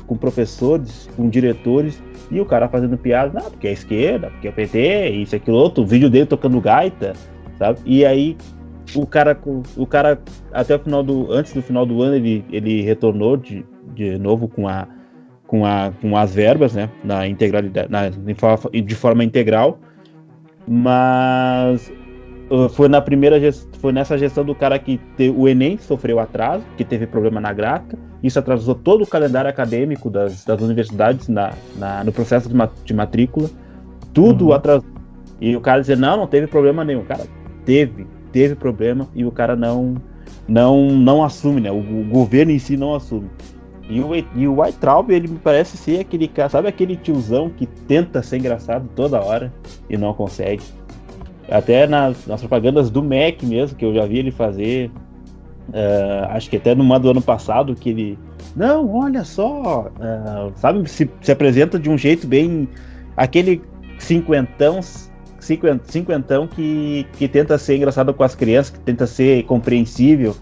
com 0.06 0.16
professores, 0.16 1.10
com 1.16 1.28
diretores, 1.28 2.01
e 2.30 2.39
o 2.39 2.45
cara 2.45 2.68
fazendo 2.68 2.97
piada, 2.97 3.39
não, 3.39 3.49
porque 3.49 3.68
é 3.68 3.72
esquerda, 3.72 4.30
porque 4.30 4.47
é 4.47 4.51
PT, 4.51 5.10
isso, 5.10 5.36
aquilo 5.36 5.58
outro, 5.58 5.84
o 5.84 5.88
vídeo 5.88 6.10
dele 6.10 6.26
tocando 6.26 6.60
gaita, 6.62 7.14
sabe? 7.58 7.80
E 7.86 8.06
aí 8.06 8.38
o 8.93 9.06
cara, 9.06 9.38
o 9.76 9.88
cara 9.88 10.22
até 10.53 10.76
o 10.76 10.80
final 10.80 11.01
do, 11.03 11.32
antes 11.32 11.53
do 11.53 11.62
final 11.62 11.86
do 11.86 12.01
ano, 12.01 12.16
ele, 12.16 12.45
ele 12.51 12.82
retornou 12.82 13.38
de, 13.38 13.66
de 13.95 14.18
novo 14.18 14.47
com 14.47 14.68
a 14.68 14.88
com, 15.47 15.64
a, 15.64 15.91
com 16.01 16.18
as 16.18 16.34
verbas, 16.34 16.74
né, 16.74 16.89
na 17.03 17.28
integralidade, 17.28 17.88
na, 17.91 18.10
de 18.10 18.95
forma 18.95 19.24
integral, 19.24 19.80
mas 20.68 21.91
foi 22.70 22.88
na 22.88 23.02
primeira 23.02 23.39
foi 23.80 23.91
nessa 23.91 24.18
gestão 24.18 24.46
do 24.46 24.54
cara 24.54 24.78
que 24.78 25.00
te, 25.18 25.30
o 25.30 25.48
Enem 25.48 25.78
sofreu 25.78 26.20
atraso, 26.20 26.64
que 26.78 26.84
teve 26.84 27.08
problema 27.08 27.41
na 27.41 27.52
gráfica. 27.52 27.98
Isso 28.22 28.38
atrasou 28.38 28.76
todo 28.76 29.04
o 29.04 29.08
calendário 29.08 29.50
acadêmico 29.50 30.10
das, 30.10 30.46
das 30.46 30.62
universidades 30.62 31.28
na, 31.28 31.54
na, 31.78 32.04
no 32.04 32.12
processo 32.12 32.48
de, 32.48 32.56
de 32.84 32.93
matrícula. 32.93 33.50
Tudo 34.14 34.48
uhum. 34.48 34.54
atrasou. 34.54 34.89
E 35.41 35.56
o 35.56 35.62
cara 35.62 35.82
dizia, 35.82 35.96
não, 35.96 36.18
não 36.18 36.28
teve 36.28 36.48
problema 36.48 36.84
nenhum. 36.84 37.04
Cara, 37.04 37.26
teve, 37.66 38.06
teve 38.32 38.56
problema 38.56 39.08
e 39.16 39.26
o 39.26 39.32
cara 39.32 39.56
não 39.56 39.96
não 40.48 40.91
não 40.91 41.24
assume, 41.24 41.62
né? 41.62 41.72
O, 41.72 41.78
o 41.78 42.04
governo 42.10 42.52
em 42.52 42.60
si 42.60 42.78
não 42.78 42.93
assume. 42.93 43.30
E 43.89 44.02
o, 44.02 44.16
e 44.16 44.48
o 44.48 44.62
White 44.62 44.80
Traub, 44.80 45.12
ele 45.12 45.28
me 45.28 45.38
parece 45.38 45.78
ser 45.78 46.00
aquele 46.00 46.28
cara, 46.28 46.50
sabe 46.50 46.68
aquele 46.68 46.96
tiozão 46.96 47.50
que 47.50 47.66
tenta 47.66 48.22
ser 48.24 48.38
engraçado 48.38 48.89
toda 48.96 49.22
hora 49.22 49.54
e 49.89 49.98
não 49.98 50.14
consegue. 50.14 50.64
Até 51.50 51.86
nas, 51.88 52.26
nas 52.26 52.39
propagandas 52.41 52.89
do 52.89 53.04
Mac 53.04 53.43
mesmo, 53.43 53.78
que 53.78 53.86
eu 53.86 53.93
já 53.93 54.06
vi 54.06 54.18
ele 54.18 54.32
fazer, 54.32 54.89
uh, 55.70 56.26
acho 56.30 56.50
que 56.50 56.58
até 56.58 56.74
numa 56.74 57.00
do 57.00 57.10
ano 57.10 57.22
passado, 57.22 57.76
que 57.76 57.89
ele. 57.89 58.20
Não, 58.56 58.91
olha 58.96 59.24
só, 59.24 59.91
uh, 60.00 60.52
sabe, 60.56 60.89
se, 60.89 61.10
se 61.22 61.32
apresenta 61.32 61.78
de 61.78 61.89
um 61.89 61.98
jeito 61.98 62.26
bem. 62.28 62.68
aquele 63.16 63.62
cinquentão 64.00 64.80
cinquentão 65.84 66.48
que, 66.48 67.06
que 67.14 67.28
tenta 67.28 67.56
ser 67.60 67.78
engraçado 67.78 68.12
com 68.14 68.24
as 68.24 68.34
crianças, 68.34 68.72
que 68.72 68.80
tenta 68.80 69.06
ser 69.06 69.43
compreensível, 69.43 70.36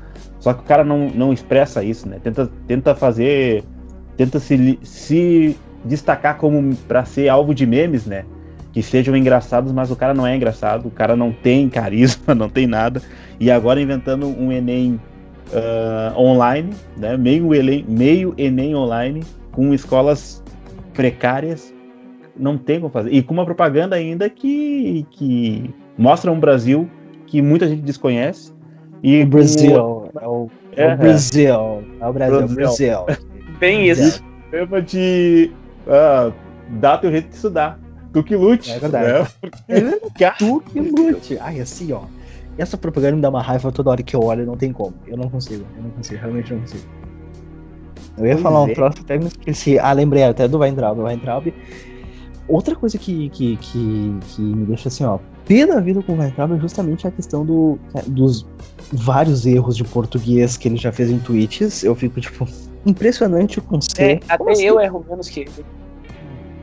só 0.44 0.54
que 0.54 0.60
o 0.60 0.64
cara 0.64 0.84
não, 0.84 1.08
não 1.08 1.32
expressa 1.32 1.82
isso, 1.82 2.08
né? 2.08 2.20
Tenta, 2.22 2.50
tenta 2.68 2.94
fazer. 2.94 3.64
Tenta 4.18 4.42
se, 4.42 4.78
se 4.84 5.58
destacar 5.86 6.38
como 6.38 6.76
para 6.88 7.06
ser 7.06 7.30
alvo 7.30 7.56
de 7.56 7.66
memes, 7.66 8.06
né? 8.06 8.26
Que 8.74 8.82
sejam 8.82 9.16
engraçados, 9.16 9.72
mas 9.72 9.92
o 9.92 9.96
cara 9.96 10.14
não 10.14 10.28
é 10.28 10.36
engraçado, 10.36 10.88
o 10.88 10.92
cara 10.92 11.16
não 11.16 11.32
tem 11.32 11.70
carisma, 11.70 12.34
não 12.36 12.50
tem 12.50 12.68
nada. 12.68 13.02
E 13.40 13.50
agora 13.50 13.80
inventando 13.80 14.28
um 14.28 14.52
Enem 14.52 15.00
uh, 15.52 16.20
online, 16.20 16.74
né? 16.98 17.16
Meio 17.16 17.54
Enem, 17.54 17.86
meio 17.88 18.34
Enem 18.38 18.76
online, 18.76 19.24
com 19.52 19.74
escolas 19.74 20.44
precárias, 20.94 21.74
não 22.36 22.58
tem 22.58 22.80
como 22.80 22.92
fazer. 22.92 23.12
E 23.12 23.22
com 23.22 23.34
uma 23.34 23.46
propaganda 23.46 23.96
ainda 23.96 24.30
que, 24.30 25.06
que 25.12 25.70
mostra 25.98 26.32
um 26.32 26.40
Brasil 26.40 26.90
que 27.28 27.42
muita 27.42 27.68
gente 27.68 27.82
desconhece 27.82 28.54
e 29.02 29.22
o 29.22 29.28
Brasil. 29.28 29.76
É 29.76 30.28
o, 30.28 30.50
é 30.76 30.94
o 30.94 30.98
Brasil. 30.98 31.84
É 32.00 32.08
o 32.08 32.14
Brasil. 32.14 32.48
Brasil. 32.48 33.06
Bem 33.60 33.88
isso. 33.90 34.24
Tema 34.50 34.82
de 34.82 35.52
uh, 35.88 36.34
dá 36.80 36.98
teu 36.98 37.12
jeito 37.12 37.30
de 37.30 37.36
estudar. 37.36 37.80
Tu 38.14 38.24
que 38.24 38.36
lute. 38.36 38.72
É 38.72 38.80
verdade. 38.80 39.30
Né? 39.68 40.00
É, 40.20 40.30
tu 40.38 40.62
que 40.62 40.80
lute. 40.80 41.38
Ai, 41.40 41.60
assim, 41.60 41.92
ó. 41.92 42.04
Essa 42.58 42.78
propaganda 42.78 43.16
me 43.16 43.22
dá 43.22 43.30
uma 43.30 43.42
raiva 43.42 43.72
toda 43.72 43.90
hora 43.90 44.04
que 44.04 44.16
eu 44.16 44.22
olho, 44.22 44.46
não 44.46 44.56
tem 44.56 44.72
como. 44.72 44.94
Eu 45.08 45.18
não 45.18 45.28
consigo. 45.28 45.66
Eu 45.76 45.84
não 45.84 45.90
consigo, 45.90 46.22
realmente 46.22 46.54
não 46.54 46.60
consigo. 46.62 46.84
Eu 48.16 48.26
ia 48.28 48.34
pois 48.34 48.44
falar 48.44 48.62
um 48.62 48.68
é. 48.68 48.74
troço, 48.74 49.00
até 49.02 49.18
me 49.18 49.26
esqueci. 49.26 49.80
Ah, 49.80 49.92
lembrei 49.92 50.24
até 50.24 50.48
do 50.48 50.60
Weintraub. 50.60 51.00
Weintraub. 51.00 51.52
Outra 52.48 52.76
coisa 52.76 52.98
que, 52.98 53.30
que, 53.30 53.58
que, 53.58 54.20
que 54.22 54.42
me 54.42 54.66
deixa 54.66 54.90
assim, 54.90 55.04
ó, 55.04 55.18
pé 55.48 55.66
da 55.66 55.80
vida 55.80 56.04
com 56.04 56.14
o 56.14 56.20
Weintraub 56.20 56.54
é 56.54 56.60
justamente 56.60 57.08
a 57.08 57.12
questão 57.12 57.46
do, 57.46 57.80
dos 58.08 58.46
vários 58.92 59.46
erros 59.46 59.76
de 59.76 59.84
português 59.84 60.58
que 60.58 60.68
ele 60.68 60.78
já 60.78 60.92
fez 60.92 61.10
em 61.10 61.18
tweets. 61.18 61.84
Eu 61.84 61.96
fico, 61.96 62.22
tipo, 62.22 62.48
impressionante 62.86 63.60
com 63.62 63.82
C. 63.82 63.90
É, 63.98 64.20
até 64.30 64.52
assim? 64.52 64.66
eu 64.66 64.80
erro 64.80 65.04
menos 65.10 65.30
que 65.30 65.42
ele. 65.42 65.52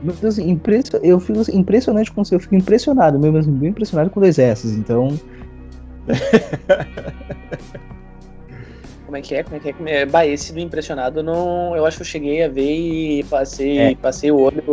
Meu 0.03 0.13
Deus, 0.15 0.37
impresso, 0.39 0.97
eu 0.97 1.19
fico 1.19 1.43
impressionante 1.51 2.11
com. 2.11 2.23
Eu 2.31 2.39
fico 2.39 2.55
impressionado, 2.55 3.19
meu 3.19 3.31
mesmo, 3.31 3.53
bem 3.53 3.69
impressionado 3.69 4.09
com 4.09 4.19
dois 4.19 4.39
S, 4.39 4.67
então. 4.67 5.19
Como 9.05 9.17
é 9.17 9.21
que 9.21 9.35
é? 9.35 9.43
Como 9.43 9.57
é 9.57 9.59
que 9.59 9.69
é? 9.69 9.73
Como 9.73 9.89
é? 9.89 10.05
Bah, 10.05 10.25
esse 10.25 10.53
do 10.53 10.59
impressionado, 10.61 11.21
não, 11.21 11.75
eu 11.75 11.85
acho 11.85 11.97
que 11.97 12.03
eu 12.03 12.07
cheguei 12.07 12.43
a 12.43 12.47
ver 12.47 13.19
e 13.19 13.23
passei, 13.25 13.77
é. 13.77 13.95
passei 13.95 14.31
o 14.31 14.39
olho. 14.39 14.63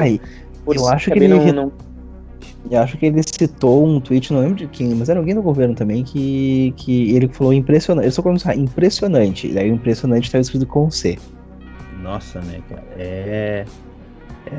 Ai, 0.00 0.20
eu 0.66 0.88
acho 0.88 1.12
que 1.12 1.18
ele. 1.18 1.28
Não, 1.28 1.52
não 1.52 1.72
e 2.70 2.76
acho 2.76 2.96
que 2.96 3.06
ele 3.06 3.22
citou 3.22 3.86
um 3.86 4.00
tweet, 4.00 4.32
não 4.32 4.40
lembro 4.40 4.56
de 4.56 4.66
quem, 4.66 4.94
mas 4.94 5.08
era 5.10 5.20
alguém 5.20 5.34
do 5.34 5.42
governo 5.42 5.74
também, 5.74 6.02
que, 6.02 6.72
que 6.76 7.14
ele 7.14 7.28
falou 7.28 7.52
impressionante. 7.52 8.06
Ele 8.06 8.12
só 8.12 8.22
começou 8.22 8.50
a 8.50 8.56
impressionante. 8.56 9.48
E 9.50 9.58
aí 9.58 9.70
o 9.70 9.74
impressionante 9.74 10.24
estava 10.24 10.40
escrito 10.40 10.66
com 10.66 10.90
C. 10.90 11.18
Nossa, 12.02 12.40
né, 12.40 12.60
cara? 12.68 12.84
É. 12.96 13.64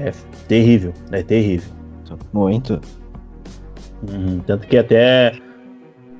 É 0.02 0.12
terrível. 0.48 0.94
É 1.12 1.24
terrível. 1.24 1.74
Muito. 2.34 2.80
Uhum, 4.10 4.40
tanto 4.46 4.68
que 4.68 4.78
até 4.78 5.34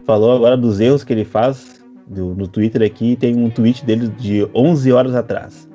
falou 0.06 0.36
agora 0.36 0.58
dos 0.58 0.80
erros 0.80 1.04
que 1.04 1.14
ele 1.14 1.26
faz 1.26 1.84
do, 2.08 2.34
no 2.34 2.48
Twitter 2.48 2.82
aqui. 2.82 3.16
Tem 3.16 3.36
um 3.36 3.50
tweet 3.50 3.86
dele 3.86 4.08
de 4.08 4.48
11 4.54 4.92
horas 4.92 5.16
atrás. 5.16 5.70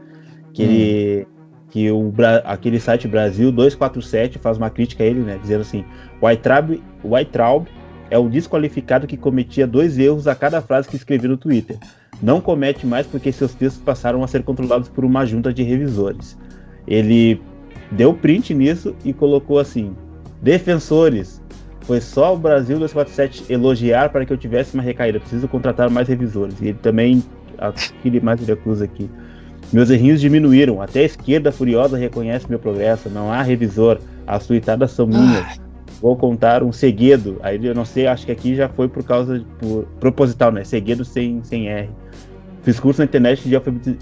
que 0.52 0.62
ele 0.62 1.26
que 1.70 1.88
o 1.88 2.12
aquele 2.44 2.80
site 2.80 3.06
Brasil 3.06 3.52
247 3.52 4.40
faz 4.40 4.56
uma 4.56 4.68
crítica 4.68 5.04
a 5.04 5.06
ele, 5.06 5.20
né, 5.20 5.38
dizendo 5.40 5.60
assim: 5.60 5.84
"O 6.20 6.26
Weintraub 6.26 7.68
é 8.10 8.18
o 8.18 8.28
desqualificado 8.28 9.06
que 9.06 9.16
cometia 9.16 9.66
dois 9.66 9.96
erros 9.96 10.26
a 10.26 10.34
cada 10.34 10.60
frase 10.60 10.88
que 10.88 10.96
escrevia 10.96 11.28
no 11.28 11.36
Twitter. 11.36 11.78
Não 12.20 12.40
comete 12.40 12.86
mais 12.86 13.06
porque 13.06 13.30
seus 13.30 13.54
textos 13.54 13.82
passaram 13.82 14.22
a 14.24 14.26
ser 14.26 14.42
controlados 14.42 14.88
por 14.88 15.04
uma 15.04 15.24
junta 15.24 15.54
de 15.54 15.62
revisores. 15.62 16.36
Ele 16.86 17.40
deu 17.90 18.14
print 18.14 18.54
nisso 18.54 18.94
e 19.04 19.12
colocou 19.12 19.58
assim: 19.58 19.94
Defensores, 20.42 21.40
foi 21.82 22.00
só 22.00 22.34
o 22.34 22.38
Brasil 22.38 22.78
247 22.78 23.52
elogiar 23.52 24.10
para 24.10 24.24
que 24.24 24.32
eu 24.32 24.36
tivesse 24.36 24.74
uma 24.74 24.82
recaída. 24.82 25.18
Preciso 25.18 25.48
contratar 25.48 25.90
mais 25.90 26.08
revisores. 26.08 26.54
E 26.60 26.68
ele 26.68 26.78
também, 26.80 27.22
aquele 27.58 28.20
mais 28.20 28.48
acusa 28.48 28.84
aqui. 28.84 29.10
Meus 29.72 29.90
errinhos 29.90 30.20
diminuíram. 30.20 30.80
Até 30.80 31.00
a 31.00 31.04
esquerda 31.04 31.50
furiosa 31.50 31.96
reconhece 31.96 32.48
meu 32.48 32.58
progresso. 32.58 33.10
Não 33.10 33.32
há 33.32 33.42
revisor. 33.42 33.98
As 34.26 34.46
tuitadas 34.46 34.92
são 34.92 35.06
minhas. 35.06 35.60
Vou 36.00 36.16
contar 36.16 36.62
um 36.62 36.72
segredo. 36.72 37.38
Aí 37.42 37.64
eu 37.64 37.74
não 37.74 37.84
sei, 37.84 38.06
acho 38.06 38.24
que 38.24 38.32
aqui 38.32 38.54
já 38.54 38.68
foi 38.68 38.88
por 38.88 39.04
causa 39.04 39.40
de, 39.40 39.44
por, 39.58 39.84
proposital, 39.98 40.50
né? 40.50 40.64
Segredo 40.64 41.04
sem, 41.04 41.42
sem 41.44 41.68
R. 41.68 41.90
Fiz 42.62 42.78
curso 42.78 43.00
na 43.00 43.06
internet 43.06 43.48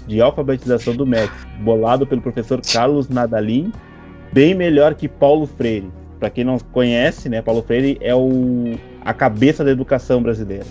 de, 0.07 0.21
alfabetização 0.21 0.93
do 0.95 1.05
MEC, 1.05 1.31
bolado 1.61 2.05
pelo 2.05 2.21
professor 2.21 2.61
Carlos 2.61 3.07
Nadalim, 3.07 3.71
bem 4.33 4.53
melhor 4.53 4.95
que 4.95 5.07
Paulo 5.07 5.47
Freire. 5.47 5.89
Para 6.19 6.29
quem 6.29 6.43
não 6.43 6.59
conhece, 6.59 7.29
né, 7.29 7.41
Paulo 7.41 7.61
Freire 7.61 7.97
é 8.01 8.13
o, 8.13 8.77
a 9.05 9.13
cabeça 9.13 9.63
da 9.63 9.71
educação 9.71 10.21
brasileira. 10.21 10.65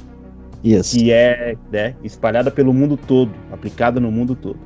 Isso. 0.62 0.98
Que 0.98 1.10
é 1.12 1.56
né, 1.72 1.94
espalhada 2.04 2.50
pelo 2.50 2.74
mundo 2.74 2.96
todo, 2.96 3.32
aplicada 3.50 3.98
no 3.98 4.12
mundo 4.12 4.34
todo. 4.34 4.58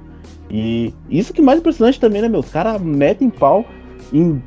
E 0.51 0.93
isso 1.09 1.33
que 1.33 1.41
é 1.41 1.45
mais 1.45 1.61
impressionante 1.61 2.01
também, 2.01 2.23
né, 2.23 2.29
meu? 2.29 2.41
Os 2.41 2.51
caras 2.51 2.81
metem 2.83 3.31
pau 3.31 3.65
em, 4.13 4.43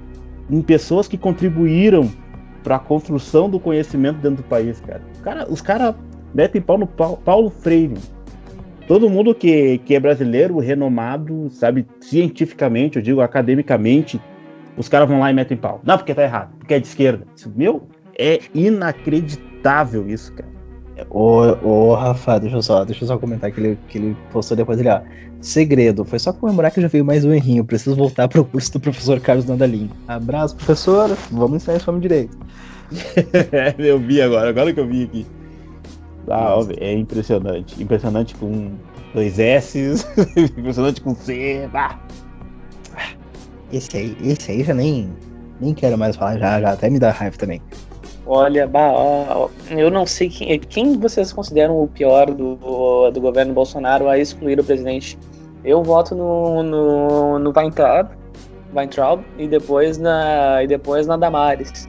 em 0.49 0.61
pessoas 0.61 1.07
que 1.07 1.17
contribuíram 1.17 2.11
para 2.61 2.75
a 2.75 2.79
construção 2.79 3.49
do 3.49 3.59
conhecimento 3.59 4.17
dentro 4.17 4.43
do 4.43 4.49
país, 4.49 4.81
cara. 4.81 5.01
cara 5.23 5.47
os 5.49 5.61
caras 5.61 5.95
metem 6.33 6.61
pau 6.61 6.77
no 6.77 6.87
Paulo 6.87 7.49
Freire 7.49 7.95
todo 8.87 9.09
mundo 9.09 9.33
que, 9.33 9.79
que 9.79 9.95
é 9.95 9.99
brasileiro, 9.99 10.59
renomado, 10.59 11.49
sabe, 11.49 11.85
cientificamente, 11.99 12.97
eu 12.97 13.01
digo 13.01 13.21
academicamente, 13.21 14.19
os 14.77 14.89
caras 14.89 15.07
vão 15.07 15.19
lá 15.19 15.31
e 15.31 15.33
metem 15.33 15.57
pau. 15.57 15.81
Não, 15.83 15.97
porque 15.97 16.13
tá 16.13 16.23
errado, 16.23 16.53
porque 16.59 16.73
é 16.73 16.79
de 16.79 16.87
esquerda. 16.87 17.25
Meu, 17.55 17.87
é 18.17 18.39
inacreditável 18.53 20.07
isso, 20.07 20.33
cara. 20.33 20.55
Ô, 21.09 21.41
ô 21.61 21.93
Rafa, 21.93 22.39
deixa 22.39 22.55
eu 22.55 22.61
só, 22.61 22.85
deixa 22.85 23.03
eu 23.03 23.07
só 23.07 23.17
comentar 23.17 23.51
que 23.51 23.59
ele, 23.59 23.77
que 23.89 23.97
ele 23.97 24.17
postou 24.31 24.55
depois 24.55 24.79
ele, 24.79 24.89
ó. 24.89 25.01
Segredo, 25.41 26.05
foi 26.05 26.17
só 26.17 26.31
comemorar 26.31 26.71
que 26.71 26.81
já 26.81 26.87
veio 26.87 27.05
mais 27.05 27.25
um 27.25 27.33
errinho. 27.33 27.63
Preciso 27.63 27.95
voltar 27.95 28.27
pro 28.27 28.45
curso 28.45 28.73
do 28.73 28.79
professor 28.79 29.19
Carlos 29.19 29.45
Nandalim. 29.45 29.91
Abraço, 30.07 30.55
professor. 30.55 31.15
Vamos 31.31 31.57
ensinar 31.57 31.77
esse 31.77 31.89
homem 31.89 32.01
direito. 32.01 32.37
eu 33.77 33.99
vi 33.99 34.21
agora, 34.21 34.49
agora 34.49 34.73
que 34.73 34.79
eu 34.79 34.87
vi 34.87 35.03
aqui. 35.03 35.27
Ah, 36.29 36.57
é 36.77 36.93
impressionante. 36.93 37.81
Impressionante 37.81 38.35
com 38.35 38.71
dois 39.13 39.39
S, 39.39 39.77
impressionante 40.57 41.01
com 41.01 41.15
C. 41.15 41.69
Ah. 41.73 41.97
Esse 43.71 43.97
aí, 43.97 44.17
esse 44.23 44.51
aí 44.51 44.63
já 44.63 44.73
nem, 44.73 45.09
nem 45.59 45.73
quero 45.73 45.97
mais 45.97 46.15
falar, 46.15 46.37
já, 46.37 46.61
já 46.61 46.71
até 46.71 46.89
me 46.89 46.99
dá 46.99 47.11
raiva 47.11 47.37
também. 47.37 47.61
Olha, 48.27 48.65
bah, 48.65 48.91
ó, 48.91 49.49
eu 49.69 49.91
não 49.91 50.05
sei 50.05 50.29
quem, 50.29 50.59
quem 50.59 50.99
vocês 50.99 51.31
consideram 51.31 51.79
o 51.81 51.87
pior 51.87 52.31
do, 52.31 53.11
do 53.11 53.21
governo 53.21 53.53
Bolsonaro 53.53 54.09
a 54.09 54.17
excluir 54.17 54.59
o 54.59 54.63
presidente. 54.63 55.17
Eu 55.63 55.83
voto 55.83 56.15
no, 56.15 56.63
no, 56.63 57.39
no 57.39 57.53
Weintraub, 57.55 58.09
Weintraub 58.75 59.23
e 59.37 59.47
depois 59.47 59.97
na 59.97 60.63
e 60.63 60.67
depois 60.67 61.05
na 61.05 61.17
Damares. 61.17 61.87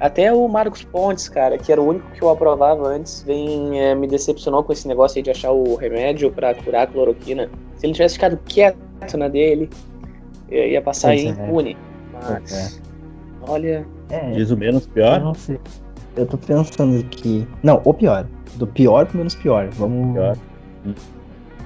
Até 0.00 0.32
o 0.32 0.46
Marcos 0.46 0.84
Pontes, 0.84 1.28
cara, 1.28 1.58
que 1.58 1.72
era 1.72 1.80
o 1.80 1.88
único 1.88 2.08
que 2.12 2.22
eu 2.22 2.30
aprovava 2.30 2.86
antes, 2.86 3.22
vem 3.26 3.80
é, 3.80 3.94
me 3.94 4.06
decepcionou 4.06 4.62
com 4.62 4.72
esse 4.72 4.86
negócio 4.86 5.18
aí 5.18 5.22
de 5.22 5.30
achar 5.30 5.50
o 5.50 5.74
remédio 5.74 6.30
para 6.30 6.54
curar 6.54 6.82
a 6.84 6.86
cloroquina. 6.86 7.50
Se 7.76 7.86
ele 7.86 7.94
tivesse 7.94 8.14
ficado 8.14 8.38
quieto 8.46 8.78
na 9.16 9.26
dele, 9.26 9.68
ia 10.50 10.80
passar 10.80 11.10
aí 11.10 11.26
é. 11.26 11.30
impune. 11.30 11.76
Mas, 12.12 12.78
é. 12.78 12.80
olha. 13.48 13.86
É, 14.10 14.30
Diz 14.30 14.50
o 14.50 14.56
menos 14.56 14.86
pior? 14.86 15.18
Eu 15.18 15.24
não 15.24 15.34
sei. 15.34 15.58
Eu 16.16 16.26
tô 16.26 16.38
pensando 16.38 16.98
aqui. 17.00 17.46
Não, 17.62 17.80
o 17.84 17.92
pior. 17.92 18.26
Do 18.54 18.66
pior 18.66 19.06
pro 19.06 19.18
menos 19.18 19.34
pior. 19.34 19.68
Vamos. 19.72 20.14
Pior. 20.14 20.36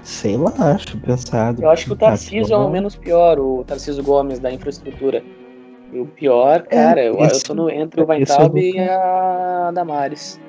Sei 0.03 0.37
lá, 0.37 0.53
acho 0.59 0.99
pensado. 0.99 1.62
Eu 1.62 1.70
acho 1.70 1.87
que 1.87 1.93
o 1.93 1.97
Tarcísio 1.97 2.55
é 2.55 2.59
o 2.59 2.68
menos 2.68 2.97
pior, 2.97 3.39
o 3.39 3.62
Tarcísio 3.64 4.03
Gomes 4.03 4.41
da 4.41 4.51
infraestrutura. 4.51 5.22
E 5.93 6.01
o 6.01 6.07
pior, 6.07 6.64
é, 6.70 6.76
cara, 6.76 7.05
eu, 7.05 7.18
esse, 7.18 7.43
eu 7.43 7.49
tô 7.49 7.55
no, 7.55 7.70
entre 7.70 8.01
o 8.01 8.07
Weintraub 8.09 8.57
e 8.57 8.78
a 8.78 9.70
Damares. 9.74 10.40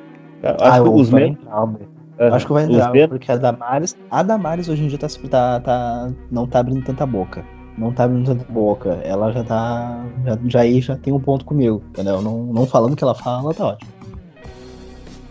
Ah, 0.41 0.69
acho 0.69 0.83
que 0.83 0.89
os 0.89 1.11
Weintraub. 1.11 1.75
Acho 2.17 2.45
que 2.45 2.51
o 2.53 2.55
Weintraub, 2.55 3.07
porque 3.09 3.31
a 3.31 3.35
Damares, 3.35 3.97
a 4.09 4.23
Damares 4.23 4.69
hoje 4.69 4.83
em 4.83 4.87
dia 4.87 4.97
tá, 4.97 5.07
tá, 5.29 5.59
tá, 5.59 6.11
não 6.31 6.47
tá 6.47 6.59
abrindo 6.59 6.85
tanta 6.85 7.05
boca. 7.05 7.43
Não 7.77 7.91
tá 7.91 8.05
abrindo 8.05 8.25
tanta 8.25 8.45
boca. 8.51 8.99
Ela 9.03 9.31
já 9.31 9.43
tá. 9.43 10.05
Já, 10.25 10.39
já 10.45 10.59
aí 10.61 10.79
já 10.79 10.95
tem 10.95 11.11
um 11.11 11.19
ponto 11.19 11.43
comigo, 11.43 11.83
entendeu? 11.89 12.21
Não, 12.21 12.45
não 12.45 12.65
falando 12.65 12.95
que 12.95 13.03
ela 13.03 13.15
fala, 13.15 13.53
tá 13.53 13.67
ótimo. 13.67 13.91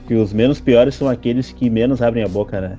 Que 0.06 0.14
os 0.14 0.32
menos 0.32 0.60
piores 0.60 0.94
são 0.94 1.08
aqueles 1.08 1.52
que 1.52 1.70
menos 1.70 2.02
abrem 2.02 2.24
a 2.24 2.28
boca, 2.28 2.60
né? 2.60 2.78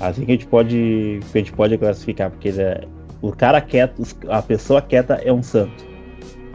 Assim 0.00 0.24
que 0.24 0.32
a 0.32 0.34
gente 0.34 0.46
pode. 0.46 1.20
Que 1.30 1.38
a 1.38 1.40
gente 1.40 1.52
pode 1.52 1.78
classificar, 1.78 2.30
porque 2.30 2.48
é, 2.48 2.84
o 3.22 3.30
cara 3.30 3.60
quieto, 3.60 4.02
a 4.28 4.42
pessoa 4.42 4.82
quieta 4.82 5.20
é 5.22 5.32
um 5.32 5.42
santo. 5.42 5.87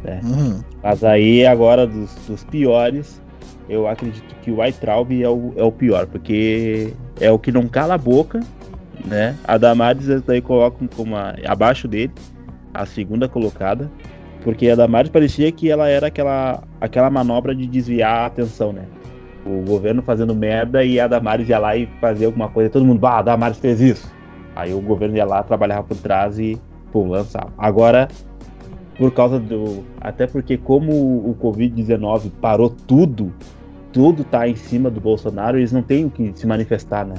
Né? 0.03 0.19
Uhum. 0.23 0.61
Mas 0.81 1.03
aí 1.03 1.45
agora 1.45 1.87
dos, 1.87 2.13
dos, 2.27 2.43
piores, 2.43 3.21
eu 3.69 3.87
acredito 3.87 4.35
que 4.41 4.51
o 4.51 4.57
Weintraub 4.57 5.11
é 5.11 5.29
o, 5.29 5.53
é 5.55 5.63
o 5.63 5.71
pior, 5.71 6.05
porque 6.07 6.93
é 7.19 7.31
o 7.31 7.39
que 7.39 7.51
não 7.51 7.67
cala 7.67 7.93
a 7.93 7.97
boca, 7.97 8.41
né? 9.05 9.35
A 9.45 9.57
Damares 9.57 10.21
daí 10.23 10.41
colocam 10.41 10.87
como 10.87 11.15
a, 11.15 11.35
abaixo 11.47 11.87
dele, 11.87 12.11
a 12.73 12.85
segunda 12.85 13.29
colocada, 13.29 13.89
porque 14.43 14.69
a 14.69 14.75
Damares 14.75 15.09
parecia 15.09 15.51
que 15.51 15.69
ela 15.69 15.87
era 15.87 16.07
aquela, 16.07 16.63
aquela 16.81 17.09
manobra 17.09 17.55
de 17.55 17.65
desviar 17.65 18.23
a 18.23 18.25
atenção, 18.25 18.73
né? 18.73 18.83
O 19.45 19.63
governo 19.65 20.01
fazendo 20.01 20.35
merda 20.35 20.83
e 20.83 20.99
a 20.99 21.07
Damares 21.07 21.47
ia 21.47 21.59
lá 21.59 21.75
e 21.75 21.87
fazia 22.01 22.27
alguma 22.27 22.49
coisa, 22.49 22.69
todo 22.69 22.85
mundo, 22.85 22.99
bah, 22.99 23.19
a 23.19 23.21
Damares 23.21 23.57
fez 23.57 23.79
isso. 23.79 24.11
Aí 24.55 24.73
o 24.73 24.81
governo 24.81 25.15
ia 25.15 25.25
lá, 25.25 25.41
trabalhava 25.43 25.83
por 25.83 25.97
trás 25.97 26.37
e, 26.39 26.59
pum, 26.91 27.09
lançava. 27.09 27.51
Agora, 27.57 28.07
por 29.03 29.11
causa 29.11 29.37
do. 29.37 29.83
Até 29.99 30.25
porque, 30.25 30.55
como 30.55 30.93
o 30.93 31.35
Covid-19 31.41 32.31
parou 32.39 32.69
tudo, 32.69 33.33
tudo 33.91 34.23
tá 34.23 34.47
em 34.47 34.55
cima 34.55 34.89
do 34.89 35.01
Bolsonaro, 35.01 35.57
eles 35.57 35.73
não 35.73 35.81
têm 35.81 36.05
o 36.05 36.09
que 36.09 36.31
se 36.33 36.47
manifestar, 36.47 37.05
né? 37.05 37.15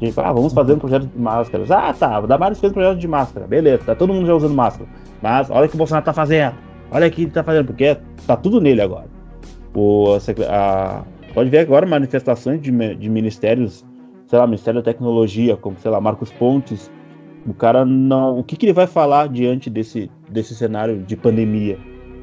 Tipo, 0.00 0.20
ah, 0.22 0.32
vamos 0.32 0.52
fazer 0.52 0.72
um 0.72 0.78
projeto 0.80 1.06
de 1.06 1.16
máscaras. 1.16 1.70
Ah, 1.70 1.92
tá, 1.92 2.18
o 2.18 2.26
Damares 2.26 2.58
fez 2.58 2.72
um 2.72 2.74
projeto 2.74 2.98
de 2.98 3.06
máscara, 3.06 3.46
beleza, 3.46 3.84
tá 3.84 3.94
todo 3.94 4.12
mundo 4.12 4.26
já 4.26 4.34
usando 4.34 4.56
máscara. 4.56 4.90
Mas 5.22 5.48
olha 5.50 5.66
o 5.66 5.68
que 5.68 5.76
o 5.76 5.78
Bolsonaro 5.78 6.04
tá 6.04 6.12
fazendo, 6.12 6.56
olha 6.90 7.06
o 7.06 7.10
que 7.12 7.22
ele 7.22 7.30
tá 7.30 7.44
fazendo, 7.44 7.66
porque 7.66 7.96
tá 8.26 8.36
tudo 8.36 8.60
nele 8.60 8.82
agora. 8.82 9.06
O, 9.72 10.16
a, 10.48 11.04
pode 11.32 11.48
ver 11.48 11.58
agora 11.58 11.86
manifestações 11.86 12.60
de, 12.60 12.72
de 12.96 13.08
ministérios, 13.08 13.86
sei 14.26 14.36
lá, 14.36 14.48
Ministério 14.48 14.80
da 14.80 14.84
Tecnologia, 14.84 15.56
como, 15.56 15.78
sei 15.78 15.92
lá, 15.92 16.00
Marcos 16.00 16.32
Pontes, 16.32 16.90
o 17.46 17.54
cara 17.54 17.84
não. 17.84 18.40
O 18.40 18.42
que, 18.42 18.56
que 18.56 18.66
ele 18.66 18.72
vai 18.72 18.88
falar 18.88 19.28
diante 19.28 19.70
desse, 19.70 20.10
desse 20.30 20.54
cenário 20.54 20.98
de 20.98 21.16
pandemia 21.16 21.78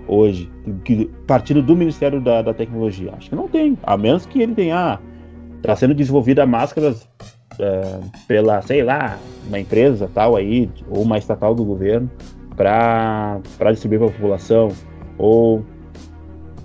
hoje? 0.07 0.49
Que, 0.83 1.09
partindo 1.25 1.61
do 1.61 1.75
Ministério 1.75 2.21
da, 2.21 2.41
da 2.41 2.53
Tecnologia? 2.53 3.13
Acho 3.17 3.29
que 3.29 3.35
não 3.35 3.47
tem. 3.47 3.77
A 3.83 3.97
menos 3.97 4.25
que 4.25 4.41
ele 4.41 4.55
tenha. 4.55 4.77
Ah, 4.77 4.99
tá 5.61 5.75
sendo 5.75 5.93
desenvolvida 5.93 6.45
máscaras 6.45 7.07
é, 7.59 7.99
pela, 8.27 8.61
sei 8.61 8.83
lá, 8.83 9.17
uma 9.47 9.59
empresa 9.59 10.09
tal 10.13 10.35
aí, 10.35 10.69
ou 10.89 11.01
uma 11.01 11.17
estatal 11.17 11.53
do 11.53 11.63
governo, 11.63 12.09
para 12.55 13.41
distribuir 13.71 13.99
para 13.99 14.09
a 14.09 14.11
população. 14.11 14.69
Ou 15.17 15.63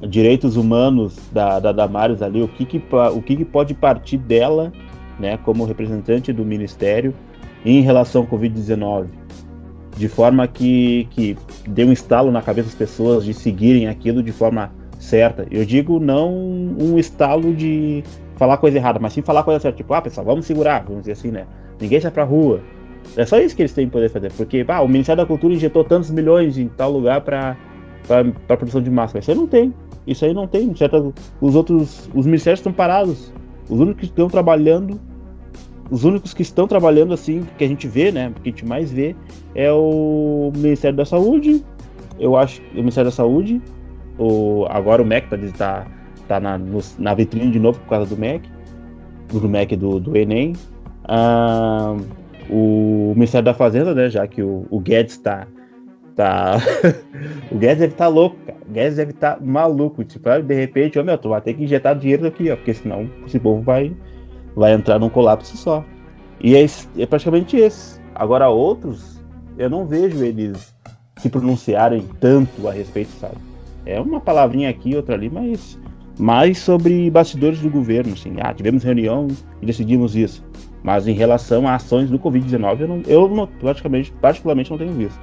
direitos 0.08 0.56
humanos 0.56 1.16
da, 1.32 1.60
da 1.60 1.72
Damares 1.72 2.22
ali, 2.22 2.42
o 2.42 2.48
que, 2.48 2.64
que, 2.64 2.82
o 3.14 3.22
que, 3.22 3.36
que 3.36 3.44
pode 3.44 3.74
partir 3.74 4.18
dela, 4.18 4.72
né, 5.18 5.36
como 5.38 5.64
representante 5.64 6.32
do 6.32 6.44
Ministério 6.44 7.14
em 7.64 7.80
relação 7.80 8.22
ao 8.22 8.28
Covid-19, 8.28 9.06
de 9.96 10.08
forma 10.08 10.46
que, 10.48 11.06
que 11.10 11.36
dê 11.68 11.84
um 11.84 11.92
estalo 11.92 12.30
na 12.30 12.42
cabeça 12.42 12.68
das 12.68 12.76
pessoas 12.76 13.24
de 13.24 13.34
seguirem 13.34 13.88
aquilo 13.88 14.22
de 14.22 14.32
forma 14.32 14.72
certa. 14.98 15.46
Eu 15.50 15.64
digo 15.64 16.00
não 16.00 16.32
um 16.32 16.98
estalo 16.98 17.54
de 17.54 18.02
falar 18.36 18.56
coisa 18.56 18.78
errada, 18.78 18.98
mas 18.98 19.12
sim 19.12 19.22
falar 19.22 19.42
coisa 19.42 19.60
certa. 19.60 19.76
Tipo, 19.76 19.94
ah, 19.94 20.02
pessoal, 20.02 20.26
vamos 20.26 20.46
segurar, 20.46 20.84
vamos 20.84 21.02
dizer 21.02 21.12
assim, 21.12 21.30
né? 21.30 21.46
Ninguém 21.80 22.00
sai 22.00 22.10
pra 22.10 22.24
rua. 22.24 22.60
É 23.16 23.26
só 23.26 23.38
isso 23.38 23.54
que 23.54 23.62
eles 23.62 23.72
têm 23.72 23.86
que 23.86 23.92
poder 23.92 24.08
fazer, 24.08 24.32
porque 24.32 24.64
ah, 24.68 24.80
o 24.80 24.88
Ministério 24.88 25.22
da 25.22 25.26
Cultura 25.26 25.52
injetou 25.52 25.84
tantos 25.84 26.10
milhões 26.10 26.56
em 26.56 26.68
tal 26.68 26.90
lugar 26.90 27.20
para 27.20 27.56
para 28.06 28.56
produção 28.56 28.82
de 28.82 28.90
máscara. 28.90 29.20
Isso 29.20 29.30
aí 29.30 29.36
não 29.36 29.46
tem. 29.46 29.74
Isso 30.06 30.24
aí 30.24 30.34
não 30.34 30.46
tem. 30.46 30.74
Os 31.40 31.54
outros, 31.54 32.10
os 32.14 32.26
ministérios 32.26 32.60
estão 32.60 32.72
parados. 32.72 33.32
Os 33.68 33.78
únicos 33.78 34.00
que 34.00 34.06
estão 34.06 34.28
trabalhando 34.28 35.00
os 35.92 36.04
únicos 36.04 36.32
que 36.32 36.40
estão 36.40 36.66
trabalhando 36.66 37.12
assim, 37.12 37.46
que 37.58 37.62
a 37.62 37.68
gente 37.68 37.86
vê, 37.86 38.10
né? 38.10 38.32
Que 38.42 38.48
a 38.48 38.50
gente 38.50 38.64
mais 38.64 38.90
vê, 38.90 39.14
é 39.54 39.70
o 39.70 40.50
Ministério 40.56 40.96
da 40.96 41.04
Saúde. 41.04 41.62
Eu 42.18 42.34
acho 42.34 42.62
o 42.72 42.76
Ministério 42.76 43.10
da 43.10 43.14
Saúde. 43.14 43.60
O, 44.18 44.64
agora 44.70 45.02
o 45.02 45.04
MEC 45.04 45.28
tá, 45.28 45.36
tá, 45.58 45.86
tá 46.26 46.40
na, 46.40 46.56
no, 46.56 46.80
na 46.98 47.12
vitrine 47.12 47.50
de 47.50 47.58
novo 47.58 47.78
por 47.80 47.90
causa 47.90 48.06
do 48.06 48.18
MEC. 48.18 48.48
Do 49.28 49.46
MEC 49.46 49.76
do, 49.76 50.00
do 50.00 50.16
Enem. 50.16 50.54
Ah, 51.04 51.94
o 52.48 53.12
Ministério 53.14 53.44
da 53.44 53.52
Fazenda, 53.52 53.94
né? 53.94 54.08
Já 54.08 54.26
que 54.26 54.42
o, 54.42 54.66
o 54.70 54.80
Guedes 54.80 55.18
tá. 55.18 55.46
tá... 56.16 56.56
o 57.52 57.58
Guedes 57.58 57.80
deve 57.80 57.92
estar 57.92 58.06
tá 58.06 58.08
louco, 58.08 58.36
cara. 58.46 58.58
O 58.66 58.72
Guedes 58.72 58.96
deve 58.96 59.10
estar 59.10 59.34
tá 59.34 59.44
maluco. 59.44 60.02
Tipo, 60.04 60.40
de 60.40 60.54
repente, 60.54 60.98
ô 60.98 61.04
meu, 61.04 61.18
tu 61.18 61.28
vai 61.28 61.42
ter 61.42 61.52
que 61.52 61.64
injetar 61.64 61.94
dinheiro 61.98 62.26
aqui, 62.26 62.50
ó. 62.50 62.56
Porque 62.56 62.72
senão 62.72 63.10
esse 63.26 63.38
povo 63.38 63.60
vai, 63.60 63.94
vai 64.54 64.72
entrar 64.72 64.98
num 64.98 65.08
colapso 65.08 65.56
só. 65.56 65.84
E 66.40 66.56
é, 66.56 66.66
é 66.98 67.06
praticamente 67.06 67.56
esse. 67.56 68.00
Agora, 68.14 68.48
outros, 68.48 69.20
eu 69.56 69.70
não 69.70 69.86
vejo 69.86 70.22
eles 70.24 70.74
se 71.16 71.28
pronunciarem 71.28 72.06
tanto 72.20 72.68
a 72.68 72.72
respeito, 72.72 73.10
sabe? 73.20 73.36
É 73.86 74.00
uma 74.00 74.20
palavrinha 74.20 74.68
aqui, 74.68 74.94
outra 74.96 75.14
ali, 75.14 75.30
mas 75.30 75.78
mais 76.18 76.58
sobre 76.58 77.10
bastidores 77.10 77.60
do 77.60 77.70
governo, 77.70 78.12
assim. 78.12 78.34
Ah, 78.40 78.52
tivemos 78.52 78.82
reunião 78.82 79.28
e 79.60 79.66
decidimos 79.66 80.14
isso. 80.14 80.44
Mas 80.82 81.06
em 81.06 81.12
relação 81.12 81.66
a 81.66 81.76
ações 81.76 82.10
do 82.10 82.18
Covid-19, 82.18 82.80
eu, 82.80 82.88
não, 82.88 83.02
eu 83.06 83.28
não, 83.28 83.46
praticamente, 83.46 84.12
particularmente 84.20 84.70
não 84.70 84.78
tenho 84.78 84.92
visto. 84.92 85.20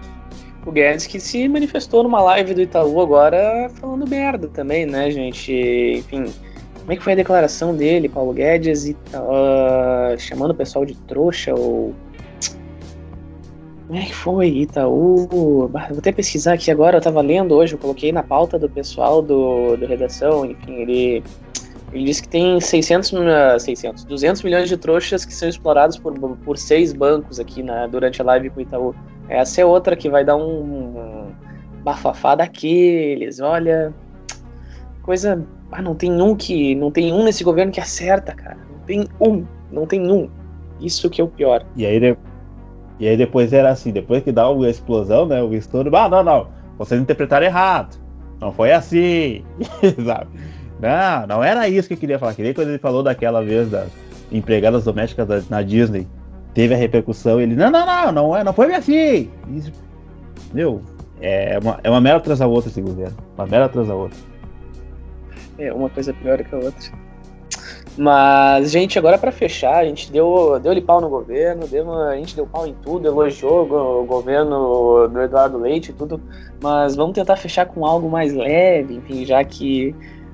O 0.66 0.72
Guedes 0.72 1.06
que 1.06 1.20
se 1.20 1.48
manifestou 1.48 2.04
numa 2.04 2.22
live 2.22 2.54
do 2.54 2.62
Itaú 2.62 3.00
agora 3.02 3.70
falando 3.76 4.08
merda 4.08 4.48
também, 4.48 4.86
né, 4.86 5.10
gente? 5.10 5.52
Enfim, 6.00 6.26
como 6.90 6.96
é 6.96 6.98
que 6.98 7.04
foi 7.04 7.14
a 7.14 7.18
declaração 7.18 7.76
dele, 7.76 8.10
Paulo 8.10 8.34
Guedes, 8.34 8.86
e, 8.88 8.98
uh, 9.14 10.18
chamando 10.18 10.52
o 10.52 10.56
pessoal 10.56 10.84
de 10.84 10.96
trouxa 10.96 11.54
ou. 11.54 11.94
Como 13.86 14.00
é 14.00 14.06
que 14.06 14.16
foi, 14.16 14.48
Itaú? 14.48 15.28
Vou 15.28 15.72
até 15.76 16.12
pesquisar 16.12 16.54
aqui 16.54 16.72
agora, 16.72 16.98
eu 16.98 17.02
tava 17.02 17.22
lendo 17.22 17.54
hoje, 17.54 17.74
eu 17.74 17.78
coloquei 17.78 18.12
na 18.12 18.24
pauta 18.24 18.58
do 18.58 18.68
pessoal 18.68 19.22
do, 19.22 19.78
do 19.78 19.86
redação, 19.86 20.44
enfim, 20.48 20.74
ele 20.78 21.24
ele 21.94 22.06
disse 22.06 22.24
que 22.24 22.30
tem 22.30 22.60
600, 22.60 23.12
600, 23.60 24.04
200 24.06 24.42
milhões 24.42 24.68
de 24.68 24.78
trouxas 24.78 25.26
que 25.26 25.34
são 25.34 25.48
explorados 25.48 25.96
por, 25.98 26.14
por 26.38 26.58
seis 26.58 26.92
bancos 26.92 27.40
aqui 27.40 27.62
na, 27.62 27.86
durante 27.86 28.20
a 28.20 28.26
live 28.26 28.50
com 28.50 28.60
o 28.60 28.62
Itaú. 28.64 28.96
Essa 29.28 29.62
é 29.62 29.66
outra 29.66 29.96
que 29.96 30.10
vai 30.10 30.26
dar 30.26 30.38
um, 30.38 30.64
um 30.64 31.32
bafafá 31.84 32.34
daqueles. 32.34 33.40
Olha, 33.40 33.94
coisa. 35.04 35.46
Ah, 35.72 35.82
não 35.82 35.96
tem 35.96 36.22
um 36.22 36.36
que. 36.36 36.76
Não 36.76 36.92
tem 36.92 37.14
um 37.14 37.24
nesse 37.24 37.44
governo 37.44 37.72
que 37.72 37.80
acerta, 37.80 38.34
cara. 38.34 38.58
Não 38.72 38.80
tem 38.86 39.08
um. 39.20 39.46
Não 39.72 39.86
tem 39.86 40.12
um. 40.12 40.30
Isso 40.82 41.10
que 41.10 41.22
é 41.22 41.24
o 41.24 41.28
pior. 41.28 41.66
E 41.76 41.86
aí, 41.86 42.00
de... 42.00 42.18
e 43.00 43.08
aí 43.08 43.18
depois 43.18 43.54
era 43.54 43.70
assim, 43.70 43.92
depois 43.92 44.24
que 44.24 44.32
dá 44.32 44.48
a 44.48 44.70
explosão, 44.70 45.26
né? 45.26 45.42
O 45.42 45.54
estouro. 45.54 45.96
Ah, 45.96 46.10
não, 46.10 46.24
não. 46.24 46.48
Vocês 46.78 47.00
interpretaram 47.00 47.46
errado. 47.46 48.00
Não 48.40 48.52
foi 48.52 48.72
assim. 48.72 49.44
Sabe? 50.06 50.28
Não, 50.80 51.28
não 51.28 51.44
era 51.44 51.68
isso 51.68 51.88
que 51.88 51.94
eu 51.94 51.98
queria 51.98 52.18
falar. 52.18 52.34
Queria 52.34 52.54
quando 52.54 52.70
ele 52.70 52.78
falou 52.78 53.04
daquela 53.04 53.44
vez 53.44 53.70
das 53.70 53.90
empregadas 54.32 54.86
domésticas 54.86 55.28
da, 55.28 55.42
na 55.50 55.62
Disney. 55.62 56.08
Teve 56.54 56.74
a 56.74 56.78
repercussão, 56.78 57.40
ele, 57.40 57.56
não, 57.56 57.70
não, 57.70 57.86
não, 57.86 58.12
não, 58.12 58.36
é, 58.36 58.44
não 58.44 58.54
foi 58.54 58.74
assim. 58.74 59.30
Meu, 60.54 60.82
é 61.22 61.60
uma, 61.62 61.80
é 61.84 61.90
uma 61.90 62.02
mera 62.02 62.18
atrás 62.18 62.40
da 62.40 62.48
outra 62.48 62.70
esse 62.70 62.82
governo. 62.82 63.16
Uma 63.38 63.46
mera 63.46 63.66
atrás 63.66 63.88
da 63.88 63.94
outra. 63.94 64.18
É, 65.60 65.74
uma 65.74 65.90
coisa 65.90 66.14
pior 66.14 66.44
que 66.44 66.56
a 66.56 66.58
outra. 66.58 66.92
Mas, 67.98 68.72
gente, 68.72 68.98
agora 68.98 69.18
para 69.18 69.32
fechar, 69.32 69.78
a 69.78 69.86
gente 69.86 70.12
deu, 70.12 70.58
deu 70.60 70.82
pau 70.84 71.02
no 71.02 71.10
governo, 71.10 71.68
deu, 71.68 71.92
a 71.92 72.16
gente 72.16 72.36
deu 72.36 72.48
pau 72.48 72.66
em 72.66 72.74
tudo, 72.82 73.08
elogiou 73.08 73.66
o 74.02 74.06
governo 74.06 75.08
do 75.10 75.22
Eduardo 75.22 75.58
Leite 75.58 75.92
e 75.92 75.94
tudo, 75.94 76.22
mas 76.62 76.96
vamos 76.96 77.14
tentar 77.14 77.36
fechar 77.36 77.66
com 77.66 77.86
algo 77.86 78.10
mais 78.10 78.34
leve, 78.34 78.96
enfim, 78.96 79.26
já 79.26 79.44
que 79.44 79.94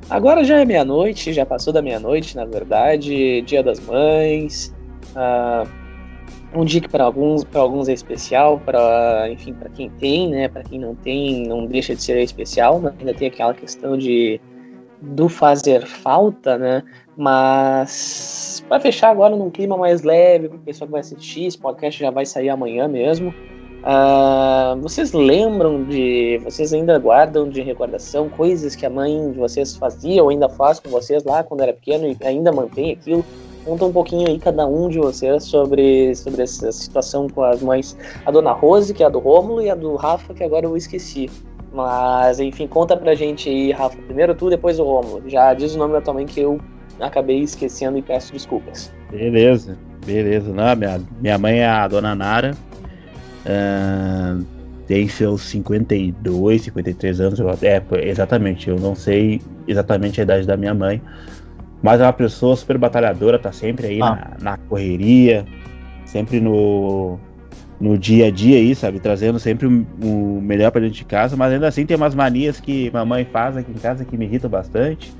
Agora 0.10 0.44
já 0.44 0.60
é 0.60 0.66
meia-noite, 0.66 1.34
já 1.34 1.46
passou 1.46 1.74
da 1.74 1.82
meia-noite, 1.82 2.36
na 2.36 2.46
verdade, 2.46 3.42
Dia 3.42 3.64
das 3.64 3.80
Mães. 3.80 4.74
Uh, 5.16 5.68
um 6.54 6.64
dia 6.64 6.80
que 6.80 6.88
para 6.88 7.04
alguns, 7.04 7.44
alguns 7.56 7.90
é 7.90 7.94
especial, 7.94 8.62
para 8.64 9.28
enfim, 9.32 9.54
para 9.54 9.68
quem 9.70 9.90
tem, 9.90 10.30
né? 10.30 10.48
Para 10.48 10.64
quem 10.64 10.80
não 10.80 10.94
tem, 10.94 11.48
não 11.48 11.66
deixa 11.66 11.96
de 11.96 12.04
ser 12.04 12.22
especial, 12.22 12.80
mas 12.80 12.94
ainda 13.00 13.16
tem 13.16 13.28
aquela 13.28 13.54
questão 13.54 13.98
de 13.98 14.40
do 15.02 15.30
fazer 15.30 15.86
falta, 15.86 16.58
né? 16.58 16.84
Mas 17.18 18.64
para 18.68 18.80
fechar 18.80 19.10
agora 19.10 19.36
num 19.36 19.50
clima 19.50 19.78
mais 19.78 20.04
leve, 20.04 20.50
para 20.50 20.58
o 20.58 20.62
pessoal 20.62 20.88
que 20.88 20.92
vai 20.92 21.02
assistir, 21.02 21.46
esse 21.46 21.58
podcast 21.58 22.00
já 22.00 22.12
vai 22.12 22.26
sair 22.26 22.50
amanhã 22.50 22.88
mesmo. 22.88 23.34
Uh, 23.86 24.82
vocês 24.82 25.14
lembram 25.14 25.84
de. 25.84 26.40
Vocês 26.44 26.74
ainda 26.74 26.98
guardam 26.98 27.48
de 27.48 27.62
recordação 27.62 28.28
coisas 28.30 28.76
que 28.76 28.84
a 28.84 28.90
mãe 28.90 29.32
de 29.32 29.38
vocês 29.38 29.76
fazia 29.76 30.24
ou 30.24 30.30
ainda 30.30 30.50
faz 30.50 30.80
com 30.80 30.90
vocês 30.90 31.24
lá 31.24 31.44
quando 31.44 31.62
era 31.62 31.72
pequeno 31.72 32.08
e 32.08 32.18
ainda 32.26 32.52
mantém 32.52 32.94
aquilo? 32.94 33.24
Conta 33.64 33.86
um 33.86 33.92
pouquinho 33.92 34.28
aí, 34.28 34.40
cada 34.40 34.66
um 34.68 34.90
de 34.90 35.00
vocês, 35.00 35.44
sobre, 35.44 36.16
sobre 36.16 36.44
essa 36.44 36.72
situação 36.72 37.28
com 37.28 37.44
as 37.44 37.62
mães. 37.62 37.98
A 38.26 38.32
dona 38.32 38.52
Rose, 38.52 38.94
que 38.94 39.02
é 39.02 39.06
a 39.08 39.10
do 39.10 39.20
Rômulo, 39.20 39.62
e 39.62 39.70
a 39.70 39.76
do 39.76 39.96
Rafa, 39.96 40.34
que 40.34 40.44
agora 40.44 40.66
eu 40.66 40.78
esqueci. 40.78 41.30
Mas, 41.76 42.40
enfim, 42.40 42.68
conta 42.68 42.96
pra 42.96 43.14
gente 43.14 43.50
aí, 43.50 43.72
Rafa. 43.74 43.98
Primeiro 43.98 44.34
tu, 44.34 44.50
depois 44.50 44.80
o 44.80 44.84
Rômulo. 44.84 45.30
Já 45.30 45.54
diz 45.54 45.76
o 45.76 45.78
nome 45.78 45.92
da 45.92 46.00
tua 46.00 46.14
mãe 46.14 46.26
que 46.26 46.40
eu 46.40 46.58
acabei 47.02 47.42
esquecendo 47.42 47.98
e 47.98 48.02
peço 48.02 48.32
desculpas. 48.32 48.94
Beleza, 49.12 49.78
beleza. 50.06 50.54
Não, 50.54 50.74
minha, 50.74 51.02
minha 51.20 51.38
mãe 51.38 51.60
é 51.60 51.68
a 51.68 51.86
dona 51.86 52.16
Nara. 52.16 52.56
Uh, 53.46 54.46
tem 54.88 55.10
seus 55.10 55.42
52, 55.42 56.62
53 56.62 57.20
anos. 57.20 57.40
É, 57.62 57.84
exatamente. 58.08 58.70
Eu 58.70 58.80
não 58.80 58.96
sei 58.96 59.42
exatamente 59.68 60.22
a 60.22 60.24
idade 60.24 60.48
da 60.48 60.56
minha 60.56 60.74
mãe. 60.74 61.02
Mas 61.84 62.00
é 62.00 62.06
uma 62.06 62.14
pessoa 62.14 62.56
super 62.56 62.78
batalhadora, 62.78 63.38
tá 63.38 63.52
sempre 63.52 63.88
aí 63.88 64.02
ah. 64.02 64.34
na, 64.40 64.52
na, 64.52 64.58
correria, 64.58 65.46
sempre 66.06 66.40
no, 66.40 67.20
no 67.80 67.98
dia 67.98 68.28
a 68.28 68.32
dia 68.32 68.58
aí, 68.58 68.74
sabe? 68.74 69.00
Trazendo 69.00 69.40
sempre 69.40 69.68
o, 69.68 70.42
melhor 70.42 70.72
pra 70.72 70.82
dentro 70.82 70.96
de 70.96 71.06
casa, 71.06 71.36
mas 71.36 71.54
ainda 71.54 71.68
assim 71.68 71.86
tem 71.86 71.98
umas 71.98 72.16
manias 72.16 72.60
que 72.60 72.90
mamãe 72.92 73.26
faz 73.26 73.58
aqui 73.58 73.72
em 73.72 73.76
casa 73.76 74.06
que 74.06 74.18
me 74.18 74.26
irritam 74.26 74.50
bastante. 74.50 75.14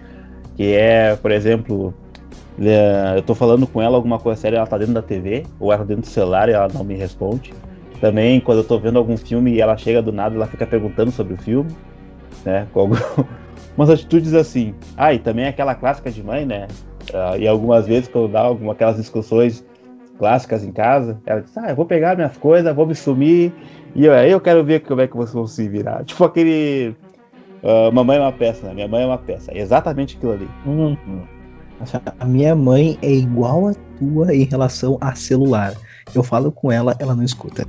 Que 0.56 0.74
é, 0.74 1.16
por 1.16 1.32
exemplo, 1.32 1.94
eu 3.16 3.22
tô 3.24 3.36
falando 3.36 3.68
com 3.68 3.82
ela 3.82 3.96
alguma 3.96 4.18
coisa 4.18 4.40
séria, 4.40 4.58
ela 4.58 4.68
tá 4.68 4.78
dentro 4.78 4.94
da 4.94 5.02
TV, 5.02 5.44
ou 5.60 5.72
ela 5.72 5.80
tá 5.80 5.86
dentro 5.86 6.04
do 6.04 6.08
celular 6.08 6.48
e 6.48 6.54
ela 6.54 6.70
não 6.74 6.84
me 6.84 6.96
responde. 6.96 7.54
Também, 8.00 8.40
quando 8.40 8.60
eu 8.60 8.64
tô 8.64 8.80
vendo 8.80 8.98
algum 8.98 9.18
filme 9.18 9.54
e 9.54 9.62
ela 9.62 9.76
chega 9.78 10.02
do 10.02 10.12
nada, 10.12 10.36
ela 10.36 10.48
fica 10.48 10.66
perguntando 10.66 11.12
sobre 11.12 11.34
o 11.34 11.38
filme, 11.38 11.72
né? 12.46 12.68
Com 12.72 12.82
algumas 12.82 13.90
atitudes 13.90 14.34
assim. 14.34 14.74
Ah, 14.96 15.14
e 15.14 15.20
também 15.20 15.46
aquela 15.46 15.76
clássica 15.76 16.10
de 16.10 16.24
mãe, 16.24 16.46
né? 16.46 16.68
Uh, 17.10 17.38
e 17.38 17.48
algumas 17.48 17.86
vezes, 17.86 18.08
quando 18.08 18.30
dá 18.30 18.42
alguma, 18.42 18.74
aquelas 18.74 18.98
discussões 18.98 19.66
clássicas 20.18 20.64
em 20.64 20.72
casa, 20.72 21.20
ela 21.26 21.42
diz: 21.42 21.58
Ah, 21.58 21.70
eu 21.70 21.76
vou 21.76 21.86
pegar 21.86 22.16
minhas 22.16 22.38
coisas, 22.38 22.76
vou 22.76 22.86
me 22.86 22.96
sumir, 22.96 23.54
e 23.96 24.08
aí 24.10 24.32
eu 24.32 24.42
quero 24.42 24.64
ver 24.64 24.82
como 24.82 25.02
é 25.02 25.08
que 25.08 25.16
vocês 25.16 25.34
vão 25.34 25.48
se 25.48 25.68
virar. 25.68 26.04
Tipo 26.04 26.24
aquele. 26.26 26.96
Uh, 27.64 27.92
mamãe 27.92 28.18
é 28.18 28.22
uma 28.22 28.32
peça, 28.32 28.68
né? 28.68 28.74
Minha 28.74 28.88
mãe 28.88 29.04
é 29.04 29.06
uma 29.06 29.18
peça. 29.18 29.52
É 29.52 29.60
exatamente 29.60 30.18
aquilo 30.18 30.34
ali. 30.34 30.48
Uhum. 30.66 30.96
A 32.20 32.26
minha 32.26 32.56
mãe 32.56 32.98
é 33.02 33.12
igual 33.12 33.68
a 33.68 33.74
tua 33.98 34.34
em 34.36 34.44
relação 34.44 34.98
a 35.02 35.16
celular. 35.16 35.74
Eu 36.14 36.24
falo 36.24 36.52
com 36.52 36.72
ela, 36.72 36.96
ela 37.00 37.16
não 37.16 37.24
escuta. 37.24 37.68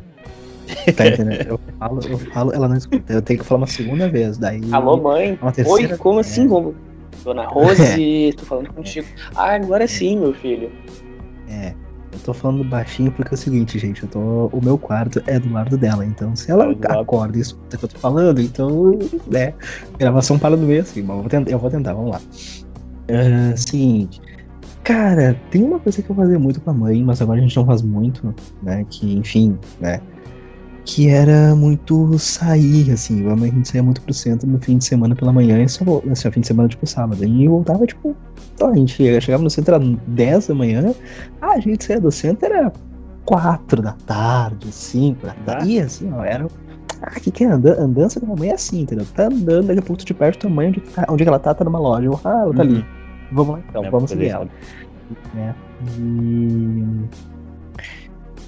Tá 0.96 1.06
entendendo? 1.06 1.46
Eu 1.46 1.60
falo, 1.78 2.00
eu 2.08 2.18
falo, 2.18 2.52
ela 2.52 2.68
não 2.68 2.76
escuta. 2.76 3.12
Eu 3.12 3.22
tenho 3.22 3.38
que 3.38 3.46
falar 3.46 3.60
uma 3.60 3.66
segunda 3.68 4.08
vez. 4.08 4.36
Daí. 4.36 4.60
Alô, 4.72 4.96
mãe? 4.96 5.38
Oi, 5.64 5.96
como 5.96 6.18
assim? 6.18 6.48
Como? 6.48 6.74
Dona 7.22 7.46
Rose, 7.46 8.28
é. 8.28 8.32
tô 8.34 8.44
falando 8.44 8.72
contigo. 8.72 9.06
Ah, 9.34 9.54
agora 9.54 9.86
sim, 9.86 10.18
meu 10.18 10.34
filho. 10.34 10.70
É. 11.48 11.72
Eu 12.16 12.22
tô 12.22 12.34
falando 12.34 12.64
baixinho 12.64 13.12
porque 13.12 13.34
é 13.34 13.36
o 13.36 13.38
seguinte, 13.38 13.78
gente, 13.78 14.02
eu 14.02 14.08
tô, 14.08 14.46
o 14.46 14.60
meu 14.62 14.78
quarto 14.78 15.22
é 15.26 15.38
do 15.38 15.52
lado 15.52 15.76
dela, 15.76 16.04
então 16.04 16.34
se 16.34 16.50
ela 16.50 16.72
acorda 16.98 17.36
e 17.36 17.42
escuta 17.42 17.76
o 17.76 17.78
que 17.78 17.84
eu 17.84 17.88
tô 17.88 17.98
falando, 17.98 18.40
então, 18.40 18.98
né, 19.26 19.52
gravação 19.98 20.38
para 20.38 20.56
no 20.56 20.66
meio 20.66 20.80
assim, 20.80 21.02
mas 21.02 21.16
eu 21.16 21.22
vou 21.22 21.28
tentar, 21.28 21.50
eu 21.50 21.58
vou 21.58 21.70
tentar 21.70 21.92
vamos 21.92 22.12
lá. 22.12 22.20
Uh, 23.08 23.56
seguinte, 23.56 24.20
cara, 24.82 25.38
tem 25.50 25.62
uma 25.62 25.78
coisa 25.78 26.02
que 26.02 26.08
eu 26.08 26.16
fazia 26.16 26.38
muito 26.38 26.60
com 26.60 26.70
a 26.70 26.74
mãe, 26.74 27.04
mas 27.04 27.20
agora 27.20 27.38
a 27.38 27.42
gente 27.42 27.54
não 27.54 27.66
faz 27.66 27.82
muito, 27.82 28.34
né, 28.62 28.84
que, 28.88 29.18
enfim, 29.18 29.58
né, 29.78 30.00
que 30.86 31.08
era 31.08 31.54
muito 31.56 32.16
sair, 32.16 32.92
assim, 32.92 33.28
a 33.28 33.36
gente 33.36 33.68
saía 33.68 33.82
muito 33.82 34.00
pro 34.00 34.14
centro 34.14 34.48
no 34.48 34.58
fim 34.60 34.78
de 34.78 34.84
semana 34.84 35.16
pela 35.16 35.32
manhã 35.32 35.60
e 35.60 35.68
só, 35.68 35.82
assim, 36.10 36.30
fim 36.30 36.40
de 36.40 36.46
semana, 36.46 36.68
tipo, 36.68 36.86
sábado. 36.86 37.22
E 37.24 37.48
voltava, 37.48 37.84
tipo, 37.84 38.16
a 38.62 38.74
gente 38.74 39.20
chegava 39.20 39.42
no 39.42 39.50
centro, 39.50 39.74
era 39.74 39.84
10 40.06 40.46
da 40.46 40.54
manhã, 40.54 40.94
ah, 41.42 41.54
a 41.54 41.60
gente 41.60 41.84
saía 41.84 42.00
do 42.00 42.12
centro, 42.12 42.46
era 42.46 42.72
4 43.24 43.82
da 43.82 43.92
tarde, 44.06 44.70
5 44.70 45.26
da 45.26 45.34
tarde, 45.44 45.72
e 45.72 45.80
assim, 45.80 46.10
ó, 46.12 46.22
era... 46.22 46.46
Ah, 47.02 47.20
que 47.20 47.30
que 47.30 47.44
é 47.44 47.48
andança, 47.48 47.82
andança 47.82 48.20
da 48.20 48.26
mamãe 48.26 48.50
é 48.50 48.54
assim, 48.54 48.80
entendeu? 48.82 49.04
Tá 49.12 49.26
andando, 49.26 49.66
daqui 49.66 49.80
a 49.80 49.82
pouco 49.82 49.98
tu 49.98 50.06
te 50.06 50.14
perde 50.14 50.38
tua 50.38 50.48
mãe, 50.48 50.68
onde, 50.68 50.80
tá, 50.80 51.04
onde 51.10 51.24
ela 51.24 51.38
tá, 51.38 51.52
tá 51.52 51.64
numa 51.64 51.80
loja. 51.80 52.08
ah, 52.24 52.42
ela 52.42 52.54
tá 52.54 52.62
uhum. 52.62 52.68
ali. 52.70 52.86
Vamos 53.32 53.54
lá 53.54 53.62
então, 53.68 53.84
é, 53.84 53.90
vamos 53.90 54.10
seguir 54.10 54.28
ela. 54.28 54.48
Né? 55.34 55.54
E 55.98 56.84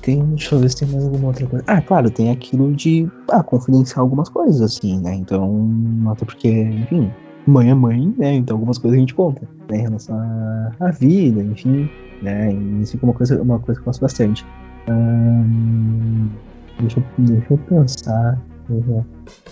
tem. 0.08 0.24
Deixa 0.24 0.54
eu 0.54 0.60
ver 0.60 0.70
se 0.70 0.76
tem 0.76 0.88
mais 0.88 1.04
alguma 1.04 1.28
outra 1.28 1.46
coisa. 1.46 1.64
Ah, 1.66 1.82
claro, 1.82 2.10
tem 2.10 2.30
aquilo 2.30 2.74
de 2.74 3.08
ah, 3.30 3.42
confidenciar 3.42 4.00
algumas 4.00 4.28
coisas, 4.30 4.62
assim, 4.62 4.98
né? 5.00 5.14
Então, 5.14 5.70
até 6.10 6.24
porque, 6.24 6.48
enfim, 6.48 7.12
mãe 7.46 7.70
é 7.70 7.74
mãe, 7.74 8.14
né? 8.16 8.34
Então 8.34 8.56
algumas 8.56 8.78
coisas 8.78 8.96
a 8.96 9.00
gente 9.00 9.14
conta, 9.14 9.42
né? 9.70 9.78
Em 9.78 9.82
relação 9.82 10.16
à 10.80 10.90
vida, 10.90 11.42
enfim, 11.42 11.88
né? 12.22 12.52
E 12.52 12.82
isso 12.82 12.96
é 12.96 13.04
uma 13.04 13.12
coisa, 13.12 13.42
uma 13.42 13.58
coisa 13.58 13.78
que 13.78 13.86
eu 13.86 13.90
gosto 13.90 14.00
bastante. 14.00 14.46
Hum, 14.88 16.28
deixa, 16.80 17.00
eu, 17.00 17.04
deixa 17.18 17.46
eu 17.52 17.58
pensar. 17.58 18.40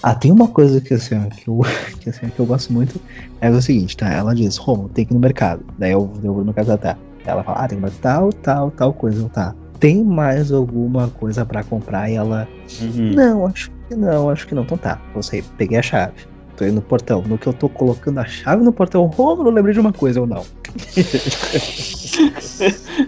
Ah, 0.03 0.15
tem 0.15 0.31
uma 0.31 0.49
coisa 0.49 0.79
que 0.81 0.95
assim, 0.95 1.19
que 1.31 1.49
eu, 1.49 1.61
que, 2.01 2.09
assim, 2.09 2.29
que 2.29 2.41
eu 2.41 2.47
gosto 2.47 2.73
muito, 2.73 3.01
é 3.43 3.51
o 3.51 3.61
seguinte, 3.61 3.97
tá? 3.97 4.11
Ela 4.11 4.35
diz, 4.35 4.57
Romo, 4.57 4.89
tem 4.89 5.05
que 5.05 5.13
ir 5.13 5.15
no 5.15 5.21
mercado. 5.21 5.63
Daí 5.79 5.93
eu, 5.93 6.11
eu 6.23 6.33
vou 6.33 6.45
no 6.45 6.53
mercado, 6.53 6.79
tá? 6.79 6.97
Ela 7.27 7.43
fala, 7.43 7.65
ah, 7.65 7.69
tem 7.69 7.81
que 7.81 7.91
tal, 8.01 8.33
tal, 8.33 8.71
tal 8.71 8.93
coisa, 8.93 9.29
tá? 9.31 9.55
Tem 9.79 10.03
mais 10.03 10.51
alguma 10.53 11.09
coisa 11.09 11.45
para 11.45 11.63
comprar? 11.63 12.11
E 12.11 12.15
ela, 12.15 12.49
uhum. 12.81 13.13
não, 13.15 13.47
acho 13.47 13.71
que 13.89 13.95
não, 13.95 14.31
acho 14.31 14.47
que 14.47 14.55
não. 14.55 14.63
Então 14.63 14.79
tá, 14.79 15.01
você 15.15 15.43
peguei 15.57 15.79
a 15.79 15.83
chave. 15.83 16.15
Tô 16.57 16.65
indo 16.65 16.77
no 16.77 16.83
portão. 16.83 17.23
No 17.23 17.37
que 17.37 17.47
eu 17.47 17.53
tô 17.53 17.69
colocando 17.69 18.19
a 18.19 18.25
chave 18.25 18.65
no 18.65 18.73
portão, 18.73 19.05
Romulo, 19.07 19.51
lembrei 19.51 19.75
de 19.75 19.81
uma 19.81 19.93
coisa 19.93 20.21
ou 20.21 20.27
não. 20.27 20.43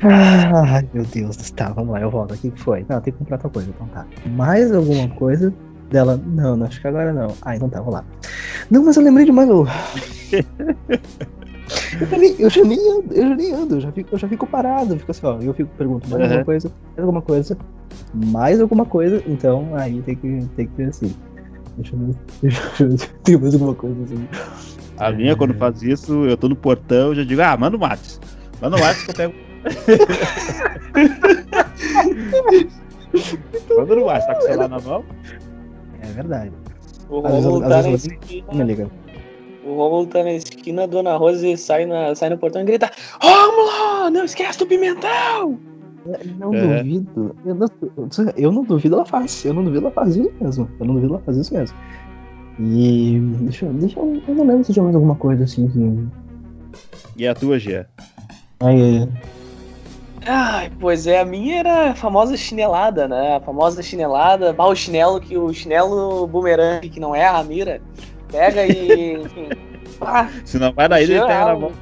Ai, 0.02 0.86
meu 0.92 1.04
Deus. 1.04 1.50
Tá, 1.52 1.70
vamos 1.70 1.92
lá, 1.92 2.00
eu 2.02 2.10
volto. 2.10 2.34
O 2.34 2.36
que 2.36 2.52
foi? 2.56 2.84
Não, 2.88 3.00
tem 3.00 3.12
que 3.12 3.18
comprar 3.18 3.38
tal 3.38 3.50
coisa. 3.50 3.70
Então 3.70 3.86
tá. 3.88 4.06
Mais 4.26 4.70
alguma 4.70 5.08
coisa? 5.08 5.52
Dela, 5.90 6.20
não, 6.26 6.54
não, 6.58 6.66
acho 6.66 6.78
que 6.80 6.86
agora 6.86 7.14
não. 7.14 7.34
Ah, 7.40 7.56
então 7.56 7.70
tá, 7.70 7.80
vou 7.80 7.94
lá. 7.94 8.04
Não, 8.70 8.84
mas 8.84 8.96
eu 8.98 9.02
lembrei 9.02 9.24
de 9.24 9.32
mais. 9.32 9.48
Eu, 12.00 12.18
nem, 12.18 12.36
eu, 12.38 12.50
já 12.50 12.62
nem 12.62 12.78
ando, 12.78 13.14
eu 13.14 13.28
já 13.28 13.34
nem 13.34 13.52
ando, 13.52 13.74
eu 13.76 13.80
já 13.80 13.92
fico, 13.92 14.14
eu 14.14 14.18
já 14.18 14.28
fico 14.28 14.46
parado, 14.46 14.98
fico 14.98 15.10
assim, 15.10 15.26
ó, 15.26 15.38
eu 15.40 15.52
fico 15.52 15.68
pergunto 15.76 16.08
mais 16.08 16.22
uhum. 16.22 16.28
alguma 16.28 16.44
coisa, 16.44 16.70
mais 16.96 17.00
alguma 17.00 17.22
coisa, 17.22 17.58
mais 18.14 18.60
alguma 18.60 18.84
coisa, 18.84 19.20
então 19.26 19.74
aí 19.74 20.00
tem 20.02 20.14
que, 20.14 20.46
tem 20.56 20.66
que 20.66 20.76
ser 20.76 20.88
assim. 20.88 21.12
Deixa 21.76 21.96
eu 21.96 21.98
ver, 21.98 22.14
deixa 22.42 22.84
eu 22.84 22.90
ver, 22.90 23.10
tem 23.24 23.36
mais 23.36 23.54
alguma 23.54 23.74
coisa 23.74 24.00
assim. 24.02 24.28
A 24.98 25.10
minha, 25.12 25.36
quando 25.36 25.54
faz 25.54 25.82
isso, 25.82 26.24
eu 26.24 26.36
tô 26.36 26.48
no 26.48 26.56
portão, 26.56 27.08
eu 27.08 27.16
já 27.16 27.24
digo, 27.24 27.42
ah, 27.42 27.56
manda 27.56 27.76
o 27.76 27.80
Matos. 27.80 28.20
Manda 28.60 28.76
o 28.76 28.80
Matos 28.80 29.04
que 29.04 29.10
eu 29.10 29.14
pego. 29.14 29.34
manda 33.76 33.94
no 33.94 34.06
Matos, 34.06 34.26
tá 34.26 34.34
com 34.34 34.40
o 34.40 34.42
celular 34.42 34.68
na 34.68 34.80
mão? 34.80 35.04
É 36.00 36.06
verdade. 36.08 36.50
O 37.08 37.20
Romulo 37.20 37.60
tá 37.60 37.88
esquina. 37.88 38.52
Me 38.52 38.64
liga. 38.64 38.90
O 39.68 39.74
Romulo 39.74 40.06
tá 40.06 40.24
na 40.24 40.32
esquina, 40.32 40.84
a 40.84 40.86
Dona 40.86 41.16
Rose 41.16 41.56
sai, 41.58 41.84
na, 41.84 42.14
sai 42.14 42.30
no 42.30 42.38
portão 42.38 42.62
e 42.62 42.64
grita: 42.64 42.90
Romulo, 43.20 44.10
não 44.10 44.24
esquece 44.24 44.58
do 44.58 44.66
pimentão! 44.66 45.58
Não 46.38 46.54
é. 46.54 46.82
duvido. 46.82 47.36
Eu 47.44 47.54
não, 47.54 47.68
eu 48.36 48.52
não 48.52 48.64
duvido 48.64 48.94
ela 48.94 49.04
faz. 49.04 49.44
Eu 49.44 49.52
não 49.52 49.62
duvido 49.62 49.86
ela 49.86 49.94
fazer 49.94 50.22
isso 50.22 50.34
mesmo. 50.40 50.70
Eu 50.80 50.86
não 50.86 50.94
duvido 50.94 51.14
ela 51.14 51.22
fazer 51.22 51.40
isso 51.42 51.52
mesmo. 51.52 51.76
E. 52.58 53.20
Deixa, 53.42 53.66
deixa 53.66 54.00
eu. 54.00 54.22
Eu 54.26 54.34
não 54.34 54.46
lembro 54.46 54.64
se 54.64 54.72
tinha 54.72 54.82
mais 54.82 54.94
alguma 54.94 55.16
coisa 55.16 55.44
assim 55.44 55.68
que. 55.68 56.08
E 57.16 57.26
a 57.26 57.34
tua, 57.34 57.58
Gia? 57.58 57.88
Aí. 58.60 59.06
Ai, 60.26 60.70
pois 60.78 61.06
é, 61.06 61.20
a 61.20 61.24
minha 61.24 61.58
era 61.58 61.90
a 61.90 61.94
famosa 61.94 62.36
chinelada, 62.36 63.08
né? 63.08 63.36
A 63.36 63.40
famosa 63.40 63.82
chinelada, 63.82 64.54
o 64.56 64.74
chinelo 64.74 65.20
que 65.20 65.38
o 65.38 65.52
chinelo 65.54 66.26
bumerangue, 66.26 66.90
que 66.90 67.00
não 67.00 67.14
é 67.14 67.26
a 67.26 67.42
mira, 67.42 67.80
pega 68.30 68.66
e, 68.66 69.14
enfim. 69.14 69.48
Ah, 70.00 70.28
Se 70.44 70.60
não 70.60 70.72
vai 70.72 70.88
daí, 70.88 71.02
ele 71.02 71.20
pega 71.20 71.46
na 71.46 71.56
mão. 71.56 71.72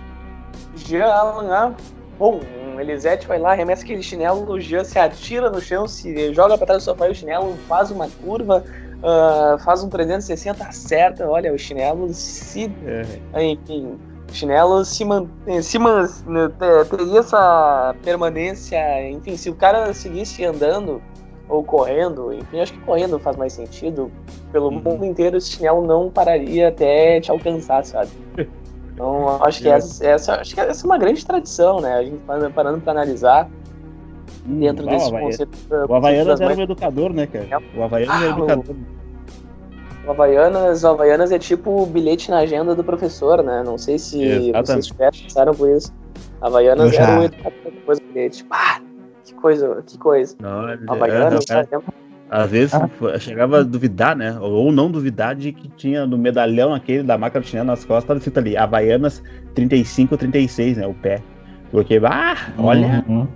Jean 0.75 1.05
Allen, 1.05 1.51
ah, 1.51 1.75
bom, 2.19 2.41
Elisete 2.81 3.27
vai 3.27 3.39
lá, 3.39 3.53
arremessa 3.53 3.83
aquele 3.83 4.03
chinelo, 4.03 4.51
o 4.51 4.59
Jean 4.59 4.85
se 4.85 4.99
atira 4.99 5.51
no 5.51 5.61
chão, 5.61 5.87
se 5.87 6.33
joga 6.33 6.57
para 6.57 6.67
trás 6.67 6.83
do 6.83 6.87
sofá 6.87 7.09
e 7.09 7.11
o 7.11 7.15
chinelo 7.15 7.55
faz 7.69 7.91
uma 7.91 8.09
curva, 8.25 8.65
uh, 9.03 9.59
faz 9.59 9.85
um 9.85 9.91
360, 9.91 10.65
acerta, 10.65 11.29
olha, 11.29 11.53
o 11.53 11.59
chinelo 11.59 12.09
se. 12.15 12.73
É. 12.87 13.43
Enfim 13.51 13.99
chinelo 14.33 14.85
se 14.85 15.05
mantém, 15.05 15.63
se 15.63 15.79
man, 15.79 16.07
né, 16.27 16.51
teria 16.91 17.21
essa 17.21 17.95
permanência, 18.03 19.11
enfim, 19.11 19.37
se 19.37 19.49
o 19.49 19.55
cara 19.55 19.93
seguisse 19.95 20.45
andando 20.45 21.03
ou 21.49 21.63
correndo, 21.63 22.33
enfim, 22.33 22.61
acho 22.61 22.73
que 22.73 22.81
correndo 22.81 23.19
faz 23.19 23.37
mais 23.37 23.53
sentido. 23.53 24.11
Pelo 24.53 24.69
uhum. 24.69 24.81
mundo 24.81 25.05
inteiro, 25.05 25.37
esse 25.37 25.51
chinelo 25.51 25.87
não 25.87 26.11
pararia 26.11 26.69
até 26.69 27.21
te 27.21 27.31
alcançar, 27.31 27.85
sabe? 27.85 28.11
Então, 28.93 29.43
acho 29.43 29.61
que, 29.61 29.69
é. 29.69 29.73
essa, 29.73 30.07
essa, 30.07 30.35
acho 30.41 30.55
que 30.55 30.61
essa 30.61 30.85
é 30.85 30.87
uma 30.87 30.97
grande 30.97 31.25
tradição, 31.25 31.81
né? 31.81 31.97
A 31.97 32.03
gente 32.03 32.19
parando 32.55 32.81
para 32.81 32.93
analisar 32.93 33.47
hum, 34.49 34.59
dentro 34.59 34.87
desse 34.87 35.11
conceito. 35.11 35.59
O 35.87 35.95
Havaianas 35.95 36.41
era 36.41 36.47
mais... 36.47 36.59
um 36.59 36.63
educador, 36.63 37.13
né, 37.13 37.27
cara? 37.27 37.63
O 37.77 37.83
Havaianas 37.83 38.17
ah, 38.17 38.25
era 38.25 38.35
um 38.35 38.39
educador. 38.39 38.75
O... 38.75 38.97
O 40.07 40.11
Havaianas, 40.13 40.85
o 40.85 40.89
Havaianas 40.89 41.33
é 41.33 41.39
tipo 41.39 41.83
o 41.83 41.85
bilhete 41.85 42.31
na 42.31 42.39
agenda 42.39 42.75
do 42.75 42.85
professor, 42.85 43.43
né? 43.43 43.63
Não 43.67 43.77
sei 43.77 43.99
se 43.99 44.23
Exatamente. 44.23 44.95
vocês 44.95 45.13
pensaram 45.21 45.53
por 45.53 45.69
isso. 45.69 45.93
Havaianas 46.41 46.95
já... 46.95 47.03
era 47.03 47.21
o 47.21 47.25
educador 47.25 47.73
depois 47.73 47.99
do 47.99 48.07
bilhete. 48.07 48.47
Que 49.27 49.35
coisa, 49.35 49.83
que 49.85 49.99
coisa. 49.99 50.37
Não, 50.41 50.67
Havaianas, 50.89 51.45
é, 51.51 51.67
às 52.31 52.51
vezes 52.51 52.75
ah. 52.75 52.89
chegava 53.19 53.61
a 53.61 53.63
duvidar, 53.63 54.17
né? 54.17 54.39
Ou 54.41 54.73
não 54.73 54.91
duvidar 54.91 55.35
de 55.35 55.53
que 55.53 55.69
tinha 55.69 56.07
no 56.07 56.17
medalhão 56.17 56.73
aquele 56.73 57.03
da 57.03 57.19
marca 57.19 57.41
do 57.41 57.47
chinelo 57.47 57.67
nas 57.67 57.85
costas, 57.85 58.05
estava 58.05 58.19
escrito 58.19 58.39
ali, 58.39 58.57
Havaianas 58.57 59.23
35 59.55 60.17
36, 60.17 60.77
né? 60.77 60.87
O 60.87 60.95
pé. 60.95 61.23
Porque, 61.71 62.01
ah, 62.05 62.37
olha. 62.59 63.05
Uhum. 63.09 63.27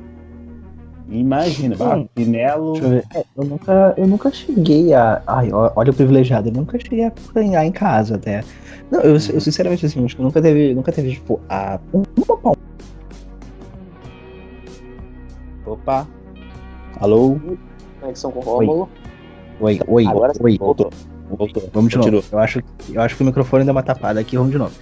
Imagina, 1.10 1.74
hum, 1.80 2.08
chinelo. 2.16 2.76
Eu, 2.78 2.98
é, 2.98 3.24
eu, 3.36 3.44
nunca, 3.44 3.94
eu 3.96 4.06
nunca 4.06 4.30
cheguei 4.30 4.94
a. 4.94 5.20
Ai, 5.26 5.50
olha 5.52 5.90
o 5.90 5.94
privilegiado, 5.94 6.48
eu 6.48 6.52
nunca 6.52 6.78
cheguei 6.78 7.04
a 7.04 7.08
apanhar 7.08 7.64
em 7.64 7.72
casa 7.72 8.14
até. 8.14 8.44
Não, 8.92 9.00
eu, 9.00 9.14
eu 9.14 9.40
sinceramente 9.40 9.86
assim, 9.86 10.04
acho 10.04 10.14
que 10.14 10.22
nunca 10.22 10.40
teve, 10.40 10.72
nunca 10.72 10.92
teve, 10.92 11.10
tipo, 11.12 11.40
a. 11.48 11.80
Uma 11.92 12.36
palma. 12.36 12.58
Opa. 15.70 16.06
Alô? 17.00 17.38
Conexão 18.00 18.32
com 18.32 18.40
o 18.40 18.42
Rômulo. 18.42 18.88
Oi, 19.60 19.80
oi, 19.86 20.06
Agora 20.06 20.32
oi. 20.40 20.58
Voltou. 20.58 20.90
Voltou. 21.28 21.70
Vamos 21.72 21.92
de 21.92 21.98
novo. 21.98 22.24
Eu 22.32 22.38
acho, 22.40 22.60
eu 22.92 23.00
acho 23.00 23.16
que 23.16 23.22
o 23.22 23.26
microfone 23.26 23.64
deu 23.64 23.72
uma 23.72 23.82
tapada 23.82 24.18
aqui, 24.18 24.36
vamos 24.36 24.50
de 24.50 24.58
novo. 24.58 24.72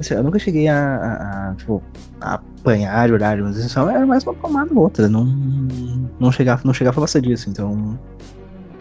Assim, 0.00 0.14
eu 0.14 0.22
nunca 0.22 0.38
cheguei 0.38 0.66
a, 0.66 0.96
a, 0.96 1.50
a, 1.50 1.54
tipo, 1.54 1.82
a 2.20 2.34
apanhar 2.34 3.08
de 3.08 3.12
horário, 3.12 3.44
mas 3.44 3.56
isso 3.58 3.78
era 3.78 4.06
mais 4.06 4.24
uma 4.24 4.32
palmada 4.32 4.72
ou 4.72 4.84
outra. 4.84 5.06
Não, 5.06 5.24
não, 6.18 6.32
chegava, 6.32 6.62
não 6.64 6.72
chegava 6.72 7.04
a 7.04 7.06
falar 7.06 7.20
disso, 7.20 7.50
então. 7.50 7.98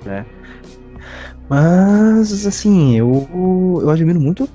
É. 0.05 0.23
Mas, 1.49 2.45
assim, 2.45 2.95
eu, 2.95 3.27
eu 3.81 3.89
admiro 3.89 4.21
muito. 4.21 4.47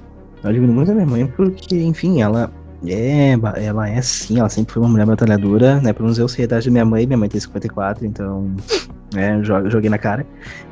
Eu 0.43 0.51
admiro 0.51 0.73
muito 0.73 0.91
a 0.91 0.95
minha 0.95 1.07
mãe, 1.07 1.27
porque, 1.27 1.79
enfim, 1.79 2.23
ela 2.23 2.51
é, 2.87 3.39
ela 3.65 3.89
é 3.89 4.03
sim, 4.03 4.39
ela 4.39 4.49
sempre 4.49 4.75
foi 4.75 4.83
uma 4.83 4.89
mulher 4.89 5.07
batalhadora, 5.07 5.81
né? 5.81 5.93
Pelo 5.93 6.07
menos 6.07 6.19
eu 6.19 6.29
sei 6.29 6.45
a 6.45 6.47
idade 6.47 6.67
da 6.67 6.73
minha 6.73 6.85
mãe, 6.85 7.07
minha 7.07 7.19
mãe 7.19 7.29
tem 7.29 7.41
54, 7.41 8.05
então. 8.05 8.55
É, 9.15 9.43
joguei 9.43 9.91
na 9.91 9.99
cara. 9.99 10.27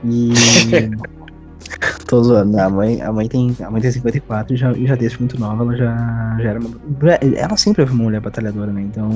E. 0.05 0.32
Tô 2.09 2.23
zoando. 2.23 2.59
A 2.59 2.69
mãe, 2.69 3.01
a 3.01 3.12
mãe, 3.12 3.28
tem, 3.28 3.55
a 3.62 3.70
mãe 3.70 3.81
tem 3.81 3.93
54 3.93 4.55
e 4.55 4.57
já, 4.57 4.73
já 4.73 4.97
desde 4.97 5.19
muito 5.20 5.39
nova 5.39 5.62
ela 5.62 5.77
já, 5.77 6.37
já 6.41 6.51
era 6.51 6.59
uma, 6.59 6.70
Ela 7.37 7.57
sempre 7.57 7.87
foi 7.87 7.95
uma 7.95 8.05
mulher 8.05 8.20
batalhadora, 8.20 8.73
né? 8.73 8.82
Então. 8.82 9.11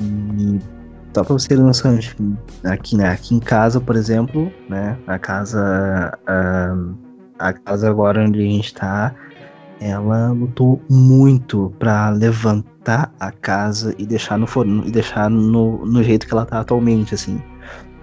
E, 0.00 0.58
só 1.14 1.24
pra 1.24 1.32
você 1.32 1.48
ter 1.48 1.58
noção, 1.58 1.98
aqui, 2.64 2.96
né, 2.96 3.08
aqui 3.08 3.34
em 3.34 3.40
casa, 3.40 3.80
por 3.80 3.96
exemplo, 3.96 4.52
né? 4.68 4.98
A 5.06 5.18
casa. 5.18 6.18
A, 6.26 6.76
a 7.38 7.52
casa 7.52 7.90
agora 7.90 8.22
onde 8.22 8.38
a 8.38 8.42
gente 8.42 8.72
tá, 8.74 9.14
ela 9.84 10.30
lutou 10.30 10.80
muito 10.88 11.72
para 11.78 12.10
levantar 12.10 13.12
a 13.18 13.30
casa 13.30 13.94
e 13.98 14.06
deixar 14.06 14.38
no 14.38 14.46
forno 14.46 14.86
e 14.86 14.90
deixar 14.90 15.28
no, 15.28 15.84
no 15.84 16.02
jeito 16.02 16.26
que 16.26 16.32
ela 16.32 16.46
tá 16.46 16.60
atualmente, 16.60 17.14
assim. 17.14 17.40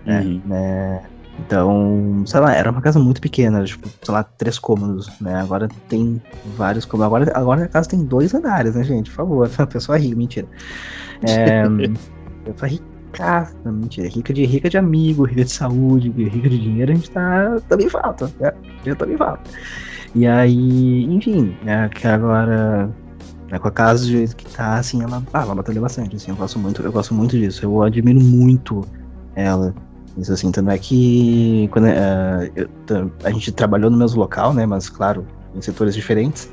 Né? 0.06 0.22
Uhum. 0.22 0.42
né? 0.46 1.02
Então, 1.46 2.24
sei 2.26 2.40
lá, 2.40 2.54
era 2.54 2.70
uma 2.70 2.82
casa 2.82 3.00
muito 3.00 3.22
pequena, 3.22 3.64
tipo, 3.64 3.88
sei 4.02 4.14
lá, 4.14 4.24
três 4.24 4.60
cômodos, 4.60 5.10
né? 5.22 5.40
Agora 5.40 5.70
tem 5.88 6.22
vários 6.58 6.84
cômodos. 6.86 7.08
Agora, 7.08 7.32
agora 7.38 7.64
a 7.64 7.68
casa 7.68 7.90
tem 7.90 8.04
dois 8.04 8.34
andares, 8.34 8.76
né, 8.76 8.84
gente? 8.84 9.10
Por 9.10 9.16
favor, 9.16 9.52
a 9.58 9.68
pessoa 9.68 9.98
rica, 9.98 10.16
mentira. 10.16 10.48
É, 11.24 11.64
pessoa 12.44 12.70
rica, 12.70 13.54
mentira. 13.66 14.10
Rica 14.10 14.34
de, 14.34 14.46
rica 14.46 14.70
de 14.70 14.78
amigo, 14.78 15.24
rica 15.24 15.46
de 15.46 15.52
saúde, 15.52 16.10
rica 16.10 16.50
de 16.50 16.60
dinheiro, 16.60 16.92
a 16.92 16.96
gente 16.96 17.10
tá, 17.10 17.58
tá 17.70 17.78
bem 17.78 17.88
falta, 17.88 18.30
né? 18.40 18.52
Já 18.86 18.96
tá 18.96 19.06
falta. 19.18 19.50
E 20.16 20.26
aí, 20.26 21.04
enfim, 21.06 21.56
é 21.66 21.88
que 21.90 22.08
agora 22.08 22.90
né, 23.50 23.60
com 23.60 23.68
a 23.68 23.72
casa 23.72 24.06
do 24.06 24.12
jeito 24.12 24.36
que 24.36 24.46
tá, 24.46 24.76
assim, 24.76 25.02
ela, 25.04 25.24
ah, 25.34 25.42
ela 25.42 25.56
batalhou 25.56 25.82
bastante, 25.82 26.16
assim, 26.16 26.32
eu 26.32 26.38
gosto 26.38 26.60
muito, 26.60 26.82
eu 26.82 26.92
gosto 26.92 27.14
muito 27.14 27.38
disso, 27.38 27.66
eu 27.66 27.82
admiro 27.82 28.20
muito 28.20 28.82
ela. 29.36 29.74
Isso 30.18 30.34
assim, 30.34 30.52
tanto 30.52 30.70
é 30.70 30.78
que 30.78 31.70
quando, 31.72 31.86
uh, 31.86 32.52
eu, 32.56 33.12
a 33.24 33.32
gente 33.32 33.52
trabalhou 33.52 33.90
no 33.90 33.98
mesmo 33.98 34.20
local, 34.20 34.54
né? 34.54 34.66
Mas 34.66 34.90
claro, 34.90 35.26
em 35.56 35.62
setores 35.62 35.96
diferentes. 35.96 36.50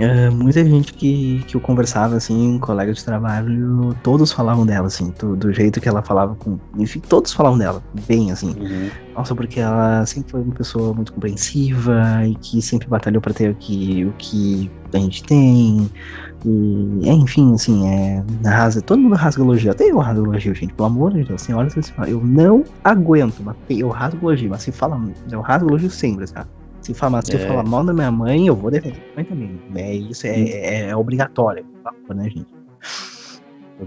É, 0.00 0.30
muita 0.30 0.64
gente 0.64 0.92
que, 0.92 1.42
que 1.46 1.56
eu 1.56 1.60
conversava, 1.60 2.16
assim, 2.16 2.58
colega 2.60 2.92
de 2.92 3.04
trabalho, 3.04 3.94
todos 4.02 4.32
falavam 4.32 4.64
dela, 4.64 4.86
assim, 4.86 5.12
do, 5.18 5.34
do, 5.34 5.52
jeito 5.52 5.80
que 5.80 5.88
ela 5.88 6.02
falava 6.02 6.34
com. 6.36 6.58
Enfim, 6.76 7.00
todos 7.00 7.32
falavam 7.32 7.58
dela, 7.58 7.82
bem, 8.06 8.30
assim. 8.30 8.54
Uhum. 8.58 8.90
Nossa, 9.16 9.34
porque 9.34 9.58
ela 9.58 10.06
sempre 10.06 10.30
foi 10.30 10.42
uma 10.42 10.54
pessoa 10.54 10.94
muito 10.94 11.12
compreensiva 11.12 12.24
e 12.24 12.34
que 12.36 12.62
sempre 12.62 12.86
batalhou 12.86 13.20
para 13.20 13.34
ter 13.34 13.50
o 13.50 13.54
que, 13.56 14.04
o 14.04 14.12
que 14.12 14.70
a 14.92 14.98
gente 14.98 15.24
tem. 15.24 15.90
E, 16.44 17.10
enfim, 17.10 17.54
assim, 17.54 17.88
é. 17.88 18.24
Rasga, 18.44 18.80
todo 18.82 19.00
mundo 19.00 19.16
rasga 19.16 19.42
elogio. 19.42 19.72
Até 19.72 19.90
eu 19.90 19.98
rasgo 19.98 20.26
elogio, 20.26 20.54
gente. 20.54 20.72
Pelo 20.74 20.86
amor 20.86 21.12
de 21.12 21.24
Deus, 21.24 21.42
senhora, 21.42 21.68
eu 22.06 22.20
não 22.24 22.64
aguento, 22.84 23.42
mas 23.42 23.56
eu 23.68 23.88
rasgo 23.88 24.28
elogio, 24.28 24.50
mas 24.50 24.62
se 24.62 24.70
fala, 24.70 25.00
eu 25.30 25.40
rasgo 25.40 25.68
elogio 25.68 25.90
sempre, 25.90 26.26
tá? 26.26 26.46
Se 26.88 26.94
falar, 26.94 27.22
se 27.22 27.36
é. 27.36 27.38
falar 27.40 27.64
mal 27.64 27.84
da 27.84 27.92
minha 27.92 28.10
mãe, 28.10 28.46
eu 28.46 28.56
vou 28.56 28.70
defender 28.70 28.96
minha 28.96 29.14
mãe 29.14 29.24
também. 29.26 29.60
É, 29.74 29.94
isso 29.94 30.26
é, 30.26 30.40
é, 30.40 30.88
é 30.88 30.96
obrigatório, 30.96 31.62
né, 32.14 32.30
gente? 32.30 32.46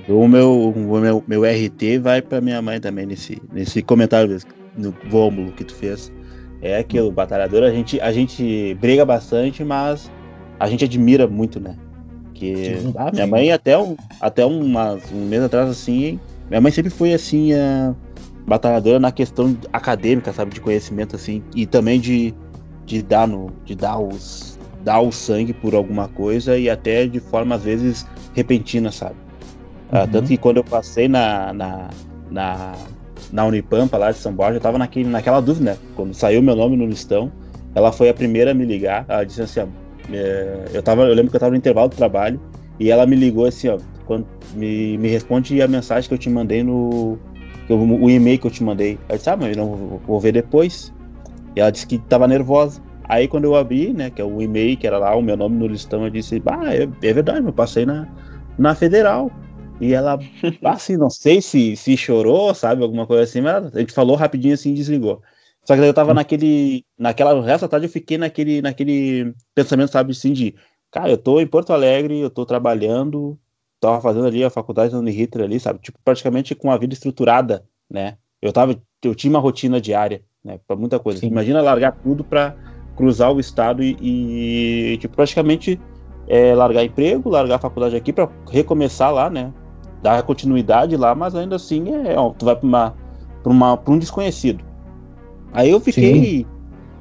O 0.08 0.28
meu, 0.28 0.70
o 0.70 1.00
meu, 1.00 1.24
meu 1.28 1.42
RT 1.42 1.98
vai 2.00 2.22
pra 2.22 2.40
minha 2.40 2.62
mãe 2.62 2.80
também 2.80 3.08
nesse, 3.08 3.42
nesse 3.52 3.82
comentário 3.82 4.38
no 4.78 4.94
Vômulo 5.10 5.52
que 5.54 5.64
tu 5.64 5.74
fez. 5.74 6.14
É 6.62 6.78
aquilo, 6.78 7.12
batalhador, 7.12 7.64
a 7.64 7.72
gente, 7.72 8.00
a 8.00 8.12
gente 8.12 8.78
briga 8.80 9.04
bastante, 9.04 9.64
mas 9.64 10.12
a 10.60 10.68
gente 10.68 10.86
admira 10.86 11.26
muito, 11.26 11.60
né? 11.60 11.76
Que 12.36 12.78
minha 13.14 13.26
mãe 13.26 13.52
até, 13.52 13.76
um, 13.80 13.96
até 14.22 14.46
uma, 14.46 15.00
um 15.12 15.26
mês 15.26 15.42
atrás, 15.42 15.68
assim, 15.72 16.20
minha 16.50 16.62
mãe 16.62 16.72
sempre 16.72 16.92
foi 16.92 17.16
assim, 17.16 17.52
a 17.54 17.96
batalhadora 18.46 19.00
na 19.00 19.12
questão 19.12 19.58
acadêmica, 19.74 20.32
sabe, 20.32 20.54
de 20.54 20.62
conhecimento, 20.62 21.16
assim, 21.16 21.42
e 21.56 21.66
também 21.66 22.00
de 22.00 22.32
de 22.92 23.02
dar 23.02 23.26
no, 23.26 23.50
de 23.64 23.74
dar 23.74 23.98
os 23.98 24.60
dar 24.84 25.00
o 25.00 25.12
sangue 25.12 25.54
por 25.54 25.76
alguma 25.76 26.08
coisa 26.08 26.58
e 26.58 26.70
até 26.70 27.06
de 27.06 27.20
forma 27.20 27.56
às 27.56 27.64
vezes 27.64 28.06
repentina, 28.34 28.92
sabe? 28.92 29.16
Ah, 29.92 30.02
uhum. 30.02 30.08
tanto 30.08 30.28
que 30.28 30.38
quando 30.38 30.58
eu 30.58 30.64
passei 30.64 31.08
na, 31.08 31.54
na, 31.54 31.90
na, 32.30 32.74
na 33.32 33.46
Unipampa 33.46 33.98
lá 33.98 34.12
de 34.12 34.18
São 34.18 34.34
Borja, 34.34 34.58
eu 34.58 34.62
tava 34.62 34.78
naquele, 34.78 35.08
naquela 35.08 35.40
dúvida, 35.40 35.72
né? 35.72 35.78
Quando 35.96 36.14
saiu 36.14 36.42
meu 36.42 36.56
nome 36.56 36.76
no 36.76 36.86
listão, 36.86 37.32
ela 37.76 37.92
foi 37.92 38.10
a 38.10 38.14
primeira 38.14 38.52
a 38.52 38.54
me 38.54 38.66
ligar. 38.66 39.06
Ela 39.08 39.24
disse 39.24 39.42
assim, 39.42 39.60
ó, 39.62 39.66
é, 40.12 40.66
eu, 40.74 40.82
tava, 40.82 41.04
eu 41.04 41.14
lembro 41.14 41.30
que 41.30 41.36
eu 41.36 41.40
tava 41.40 41.52
no 41.52 41.58
intervalo 41.58 41.90
do 41.90 41.96
trabalho 41.96 42.40
e 42.80 42.90
ela 42.90 43.06
me 43.06 43.16
ligou 43.16 43.46
assim, 43.46 43.70
ó, 43.70 43.78
quando, 44.06 44.26
me, 44.56 44.98
me 44.98 45.10
responde 45.10 45.62
a 45.62 45.68
mensagem 45.68 46.08
que 46.08 46.14
eu 46.14 46.18
te 46.18 46.30
mandei 46.30 46.64
no. 46.64 47.20
o, 47.70 48.06
o 48.06 48.10
e-mail 48.10 48.40
que 48.40 48.48
eu 48.48 48.52
te 48.52 48.64
mandei. 48.64 48.98
Eu 49.08 49.18
disse, 49.18 49.30
ah, 49.30 49.38
mas 49.38 49.56
eu 49.56 49.64
não 49.64 50.00
vou 50.08 50.20
ver 50.20 50.32
depois. 50.32 50.92
E 51.56 51.60
ela 51.60 51.72
disse 51.72 51.88
que 51.88 51.96
estava 51.96 52.28
nervosa. 52.28 52.82
Aí 53.04 53.28
quando 53.28 53.46
eu 53.46 53.56
abri, 53.56 53.92
né, 53.94 54.10
que 54.10 54.22
é 54.22 54.26
o 54.26 54.42
e-mail, 54.42 54.78
que 54.78 54.88
era 54.88 54.98
lá 54.98 55.16
o 55.16 55.22
meu 55.22 55.36
nome 55.36 55.58
no 55.58 55.68
listão, 55.68 56.06
eu 56.06 56.10
disse, 56.10 56.40
bah, 56.40 56.74
é, 56.74 56.84
é 56.84 57.14
verdade, 57.14 57.46
eu 57.46 57.54
passei 57.54 57.86
na, 57.86 58.08
na 58.58 58.74
federal. 58.74 59.30
E 59.82 59.94
ela, 59.94 60.18
assim, 60.64 60.96
não 60.96 61.10
sei 61.10 61.42
se, 61.42 61.76
se 61.76 61.98
chorou, 61.98 62.54
sabe, 62.54 62.84
alguma 62.84 63.06
coisa 63.06 63.24
assim, 63.24 63.42
mas 63.42 63.76
a 63.76 63.80
gente 63.80 63.94
falou 63.94 64.16
rapidinho 64.16 64.54
assim 64.54 64.72
e 64.72 64.76
desligou. 64.76 65.22
Só 65.64 65.76
que 65.76 65.82
eu 65.82 65.94
tava 65.94 66.14
naquele, 66.14 66.86
naquela, 66.98 67.34
o 67.36 67.42
resto 67.42 67.64
da 67.64 67.68
tarde 67.68 67.86
eu 67.86 67.92
fiquei 67.92 68.18
naquele, 68.18 68.62
naquele 68.62 69.34
pensamento, 69.54 69.92
sabe, 69.92 70.12
assim, 70.12 70.34
de, 70.34 70.56
cara, 70.90 71.10
eu 71.10 71.18
tô 71.18 71.40
em 71.40 71.48
Porto 71.48 71.74
Alegre, 71.74 72.20
eu 72.20 72.30
tô 72.30 72.46
trabalhando, 72.46 73.38
tava 73.80 74.02
fazendo 74.02 74.26
ali 74.26 74.44
a 74.44 74.50
faculdade 74.50 74.92
da 74.92 75.00
Uniriter 75.00 75.44
ali, 75.44 75.60
sabe, 75.60 75.80
tipo, 75.80 76.00
praticamente 76.04 76.56
com 76.56 76.72
a 76.72 76.78
vida 76.78 76.94
estruturada, 76.94 77.64
né, 77.90 78.18
eu 78.42 78.52
tava, 78.52 78.82
eu 79.04 79.14
tinha 79.14 79.30
uma 79.30 79.40
rotina 79.40 79.80
diária, 79.80 80.24
né, 80.44 80.60
para 80.68 80.76
muita 80.76 81.00
coisa. 81.00 81.20
Sim. 81.20 81.28
Imagina 81.28 81.62
largar 81.62 81.94
tudo 82.04 82.24
para 82.24 82.56
cruzar 82.96 83.32
o 83.32 83.40
estado 83.40 83.84
e, 83.84 83.98
e 84.02 84.98
tipo, 84.98 85.16
praticamente 85.16 85.80
é, 86.28 86.54
largar 86.54 86.84
emprego, 86.84 87.30
largar 87.30 87.56
a 87.56 87.60
faculdade 87.60 87.96
aqui 87.96 88.12
para 88.12 88.30
recomeçar 88.50 89.14
lá, 89.14 89.30
né? 89.30 89.52
Dar 90.02 90.22
continuidade 90.24 90.96
lá, 90.98 91.14
mas 91.14 91.36
ainda 91.36 91.56
assim 91.56 91.86
é, 92.08 92.18
ó, 92.18 92.32
tu 92.32 92.46
vai 92.46 92.56
para 92.56 92.68
uma, 92.68 92.96
pra 93.44 93.52
uma 93.52 93.78
pra 93.78 93.94
um 93.94 94.00
desconhecido. 94.00 94.64
Aí 95.54 95.70
eu 95.70 95.80
fiquei 95.80 96.40
Sim. 96.40 96.46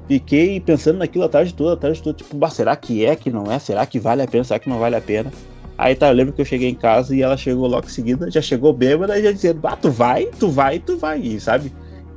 fiquei 0.06 0.60
pensando 0.60 0.98
naquilo 0.98 1.24
a 1.24 1.28
tarde 1.28 1.54
toda, 1.54 1.74
a 1.74 1.76
tarde 1.76 2.02
toda, 2.02 2.16
tipo, 2.16 2.36
bah, 2.36 2.50
será 2.50 2.74
que 2.76 3.04
é, 3.04 3.16
que 3.16 3.30
não 3.30 3.50
é? 3.50 3.58
Será 3.58 3.86
que 3.86 3.98
vale 3.98 4.22
a 4.22 4.26
pena? 4.26 4.44
Será 4.44 4.58
que 4.58 4.68
não 4.68 4.78
vale 4.78 4.96
a 4.96 5.00
pena? 5.00 5.32
Aí 5.78 5.94
tá, 5.94 6.08
eu 6.08 6.14
lembro 6.14 6.34
que 6.34 6.42
eu 6.42 6.44
cheguei 6.44 6.68
em 6.68 6.74
casa 6.74 7.16
e 7.16 7.22
ela 7.22 7.38
chegou 7.38 7.66
logo 7.66 7.86
em 7.86 7.90
seguida, 7.90 8.30
já 8.30 8.42
chegou 8.42 8.70
bêbada 8.70 9.18
e 9.18 9.22
já 9.22 9.32
dizendo, 9.32 9.60
bah, 9.60 9.76
tu 9.76 9.90
vai, 9.90 10.26
tu 10.26 10.50
vai, 10.50 10.78
tu 10.78 10.98
vai, 10.98 11.20
e, 11.20 11.40
sabe? 11.40 11.72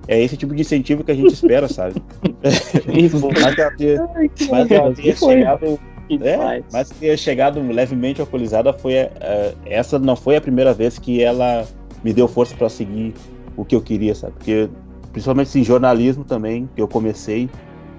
É 0.07 0.21
esse 0.21 0.35
tipo 0.35 0.53
de 0.53 0.61
incentivo 0.61 1.03
que 1.03 1.11
a 1.11 1.15
gente 1.15 1.33
espera, 1.33 1.67
sabe? 1.67 1.95
mas 3.41 3.57
ela 3.57 3.75
tinha, 3.75 4.09
mas 4.49 4.71
ela 4.71 4.93
tinha 4.93 5.15
chegado. 5.15 5.79
É, 6.21 6.61
mas 6.71 6.89
ter 6.89 7.17
chegado 7.17 7.61
levemente 7.61 8.19
alcoolizada 8.19 8.73
foi 8.73 8.93
uh, 9.03 9.57
essa 9.65 9.97
não 9.97 10.15
foi 10.15 10.35
a 10.35 10.41
primeira 10.41 10.73
vez 10.73 10.99
que 10.99 11.23
ela 11.23 11.65
me 12.03 12.13
deu 12.13 12.27
força 12.27 12.53
para 12.55 12.67
seguir 12.67 13.13
o 13.55 13.63
que 13.63 13.73
eu 13.73 13.81
queria, 13.81 14.13
sabe? 14.13 14.33
Porque 14.33 14.69
principalmente 15.13 15.57
em 15.57 15.63
jornalismo 15.63 16.25
também 16.25 16.69
que 16.75 16.81
eu 16.81 16.87
comecei 16.87 17.49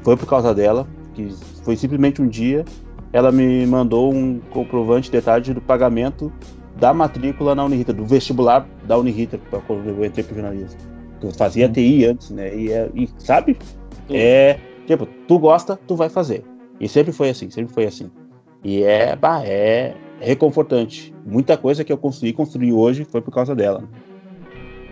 foi 0.02 0.16
por 0.16 0.26
causa 0.26 0.54
dela, 0.54 0.86
que 1.14 1.34
foi 1.64 1.76
simplesmente 1.76 2.20
um 2.20 2.28
dia 2.28 2.64
ela 3.14 3.30
me 3.30 3.64
mandou 3.64 4.12
um 4.12 4.40
comprovante 4.50 5.04
de 5.04 5.12
detalhe 5.12 5.54
do 5.54 5.60
pagamento 5.60 6.32
da 6.76 6.92
matrícula 6.92 7.54
na 7.54 7.64
Uniriter, 7.64 7.94
do 7.94 8.04
vestibular 8.04 8.66
da 8.84 8.98
Uniriter, 8.98 9.38
quando 9.68 9.88
eu 9.88 10.04
entrei 10.04 10.24
para 10.24 10.34
jornalismo. 10.34 10.93
Eu 11.22 11.32
fazia 11.32 11.68
TI 11.68 12.06
antes, 12.06 12.30
né? 12.30 12.54
E, 12.54 12.72
é, 12.72 12.90
e 12.94 13.08
sabe? 13.18 13.56
É. 14.10 14.58
Tipo, 14.86 15.06
tu 15.26 15.38
gosta, 15.38 15.78
tu 15.86 15.96
vai 15.96 16.08
fazer. 16.08 16.44
E 16.78 16.88
sempre 16.88 17.12
foi 17.12 17.30
assim, 17.30 17.50
sempre 17.50 17.72
foi 17.72 17.86
assim. 17.86 18.10
E 18.62 18.82
é, 18.82 19.16
bah, 19.16 19.42
é 19.44 19.94
reconfortante. 20.20 21.14
Muita 21.24 21.56
coisa 21.56 21.84
que 21.84 21.92
eu 21.92 21.98
consegui 21.98 22.32
construir 22.32 22.72
hoje 22.72 23.04
foi 23.04 23.20
por 23.20 23.32
causa 23.32 23.54
dela. 23.54 23.84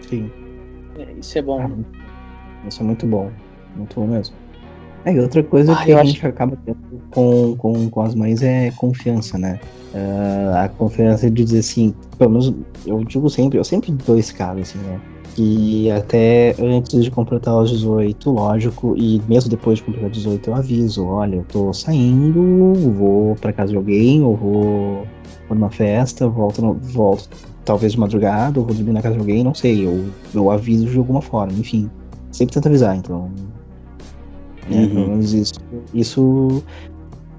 Sim. 0.08 0.30
É, 0.98 1.12
isso 1.18 1.38
é 1.38 1.42
bom. 1.42 1.60
Ah, 1.60 2.68
isso 2.68 2.82
é 2.82 2.84
muito 2.84 3.06
bom. 3.06 3.30
Muito 3.76 3.98
bom 3.98 4.06
mesmo. 4.06 4.34
É, 5.04 5.12
e 5.12 5.20
outra 5.20 5.42
coisa 5.42 5.72
ah, 5.72 5.84
que 5.84 5.92
a 5.92 6.04
gente 6.04 6.24
acaba 6.26 6.56
tendo 6.64 6.78
com, 7.10 7.56
com, 7.56 7.90
com 7.90 8.00
as 8.02 8.14
mães 8.14 8.42
é 8.42 8.70
confiança, 8.72 9.36
né? 9.36 9.58
Uh, 9.92 10.56
a 10.56 10.68
confiança 10.68 11.30
de 11.30 11.44
dizer 11.44 11.58
assim, 11.58 11.94
pelo 12.16 12.30
menos 12.30 12.54
eu 12.86 13.02
digo 13.04 13.28
sempre, 13.28 13.58
eu 13.58 13.64
sempre 13.64 13.90
dou 13.90 14.16
esse 14.16 14.32
caso, 14.32 14.60
assim, 14.60 14.78
né? 14.78 15.00
Que 15.34 15.90
até 15.90 16.54
antes 16.58 17.04
de 17.04 17.10
completar 17.10 17.56
os 17.56 17.70
18, 17.70 18.30
lógico, 18.30 18.94
e 18.96 19.20
mesmo 19.28 19.50
depois 19.50 19.78
de 19.78 19.84
completar 19.84 20.10
18 20.10 20.50
eu 20.50 20.54
aviso, 20.54 21.06
olha, 21.06 21.36
eu 21.36 21.44
tô 21.44 21.72
saindo, 21.72 22.74
vou 22.92 23.34
para 23.36 23.52
casa 23.52 23.70
de 23.70 23.76
alguém, 23.76 24.22
ou 24.22 24.36
vou, 24.36 25.06
vou 25.48 25.58
numa 25.58 25.70
festa, 25.70 26.28
volto, 26.28 26.60
no, 26.60 26.74
volto 26.74 27.28
talvez 27.64 27.92
de 27.92 28.00
madrugada, 28.00 28.58
ou 28.58 28.66
vou 28.66 28.74
dormir 28.74 28.92
na 28.92 29.00
casa 29.00 29.14
de 29.14 29.20
alguém, 29.20 29.42
não 29.42 29.54
sei, 29.54 29.86
eu, 29.86 30.04
eu 30.34 30.50
aviso 30.50 30.86
de 30.86 30.98
alguma 30.98 31.22
forma, 31.22 31.52
enfim, 31.52 31.90
sempre 32.30 32.54
tento 32.54 32.66
avisar, 32.66 32.96
então, 32.96 33.30
né, 34.68 34.82
uhum. 34.82 34.88
pelo 34.88 35.08
menos 35.08 35.32
isso, 35.32 35.54
isso, 35.94 36.62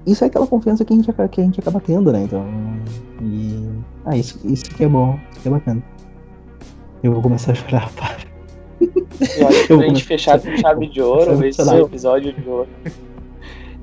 isso 0.06 0.24
é 0.24 0.26
aquela 0.26 0.46
confiança 0.46 0.84
que 0.84 0.92
a 0.92 0.96
gente, 0.96 1.12
que 1.30 1.40
a 1.40 1.44
gente 1.44 1.60
acaba 1.60 1.80
tendo, 1.80 2.10
né, 2.10 2.24
então, 2.24 2.44
e, 3.22 3.68
ah, 4.04 4.16
isso, 4.16 4.40
isso 4.44 4.64
que 4.64 4.84
é 4.84 4.88
bom, 4.88 5.18
isso 5.30 5.40
que 5.42 5.48
é 5.48 5.50
bacana. 5.50 5.93
Eu 7.04 7.12
vou 7.12 7.20
começar 7.20 7.52
a 7.52 7.54
chorar, 7.54 7.92
para. 7.92 8.16
Eu 8.80 9.48
acho 9.48 9.66
que 9.66 9.72
eu 9.74 9.80
a 9.80 9.88
gente 9.88 10.04
fechar 10.04 10.40
com 10.40 10.56
chave 10.56 10.86
de 10.86 11.02
ouro 11.02 11.44
esse 11.44 11.60
episódio 11.60 12.32
de 12.32 12.48
hoje. 12.48 12.70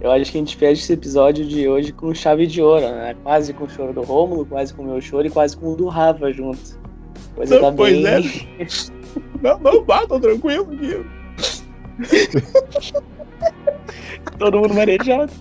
Eu 0.01 0.11
acho 0.11 0.31
que 0.31 0.37
a 0.39 0.41
gente 0.41 0.57
fecha 0.57 0.81
esse 0.81 0.93
episódio 0.93 1.45
de 1.45 1.67
hoje 1.67 1.91
com 1.91 2.11
chave 2.15 2.47
de 2.47 2.63
ouro, 2.63 2.89
né? 2.89 3.15
Quase 3.21 3.53
com 3.53 3.65
o 3.65 3.69
choro 3.69 3.93
do 3.93 4.01
Rômulo, 4.01 4.43
quase 4.47 4.73
com 4.73 4.81
o 4.81 4.85
meu 4.87 4.99
choro 4.99 5.27
e 5.27 5.29
quase 5.29 5.55
com 5.55 5.73
o 5.73 5.75
do 5.75 5.87
Rafa 5.87 6.33
junto. 6.33 6.81
Coisa 7.35 7.55
não, 7.55 7.61
tá 7.61 7.71
pois 7.77 8.01
bem... 8.01 8.05
é. 8.05 8.65
Não, 9.43 9.59
não, 9.59 10.19
tranquilo, 10.19 10.65
Guilherme. 10.65 11.05
Todo 14.39 14.59
mundo 14.61 14.73
marejado. 14.73 15.31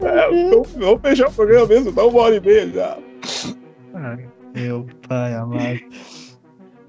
É, 0.00 0.28
vamos 0.76 1.00
fechar 1.00 1.28
o 1.28 1.32
programa 1.32 1.66
mesmo, 1.66 1.92
dá 1.92 2.06
uma 2.06 2.20
hora 2.20 2.36
e 2.36 2.40
meia 2.40 2.68
já. 2.68 2.98
Ai, 3.94 4.28
meu 4.54 4.86
pai 5.08 5.32
amado. 5.32 5.80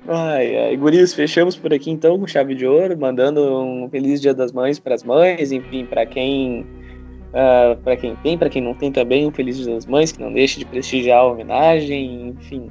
Ai, 0.08 0.58
ai, 0.58 0.76
guris, 0.76 1.14
fechamos 1.14 1.56
por 1.56 1.74
aqui 1.74 1.90
então 1.90 2.20
com 2.20 2.28
chave 2.28 2.56
de 2.56 2.68
ouro, 2.68 2.98
mandando 3.00 3.42
um 3.42 3.90
feliz 3.90 4.20
Dia 4.20 4.34
das 4.34 4.52
Mães 4.52 4.78
para 4.78 4.96
as 4.96 5.04
mães, 5.04 5.52
enfim, 5.52 5.86
para 5.86 6.06
quem 6.06 6.62
uh, 6.62 7.72
ah, 7.74 7.78
para 7.82 7.96
quem 7.96 8.16
tem, 8.18 8.38
para 8.38 8.50
quem 8.50 8.62
não 8.62 8.74
tem 8.74 8.92
também, 8.92 9.26
um 9.26 9.32
feliz 9.32 9.58
Dia 9.58 9.74
das 9.74 9.86
Mães, 9.86 10.12
que 10.12 10.22
não 10.22 10.34
deixe 10.34 10.60
de 10.60 10.66
prestigiar 10.66 11.20
a 11.20 11.26
homenagem, 11.26 12.30
enfim. 12.30 12.70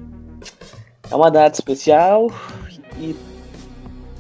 É 1.11 1.17
uma 1.17 1.31
data 1.31 1.55
especial 1.55 2.31
e 2.99 3.17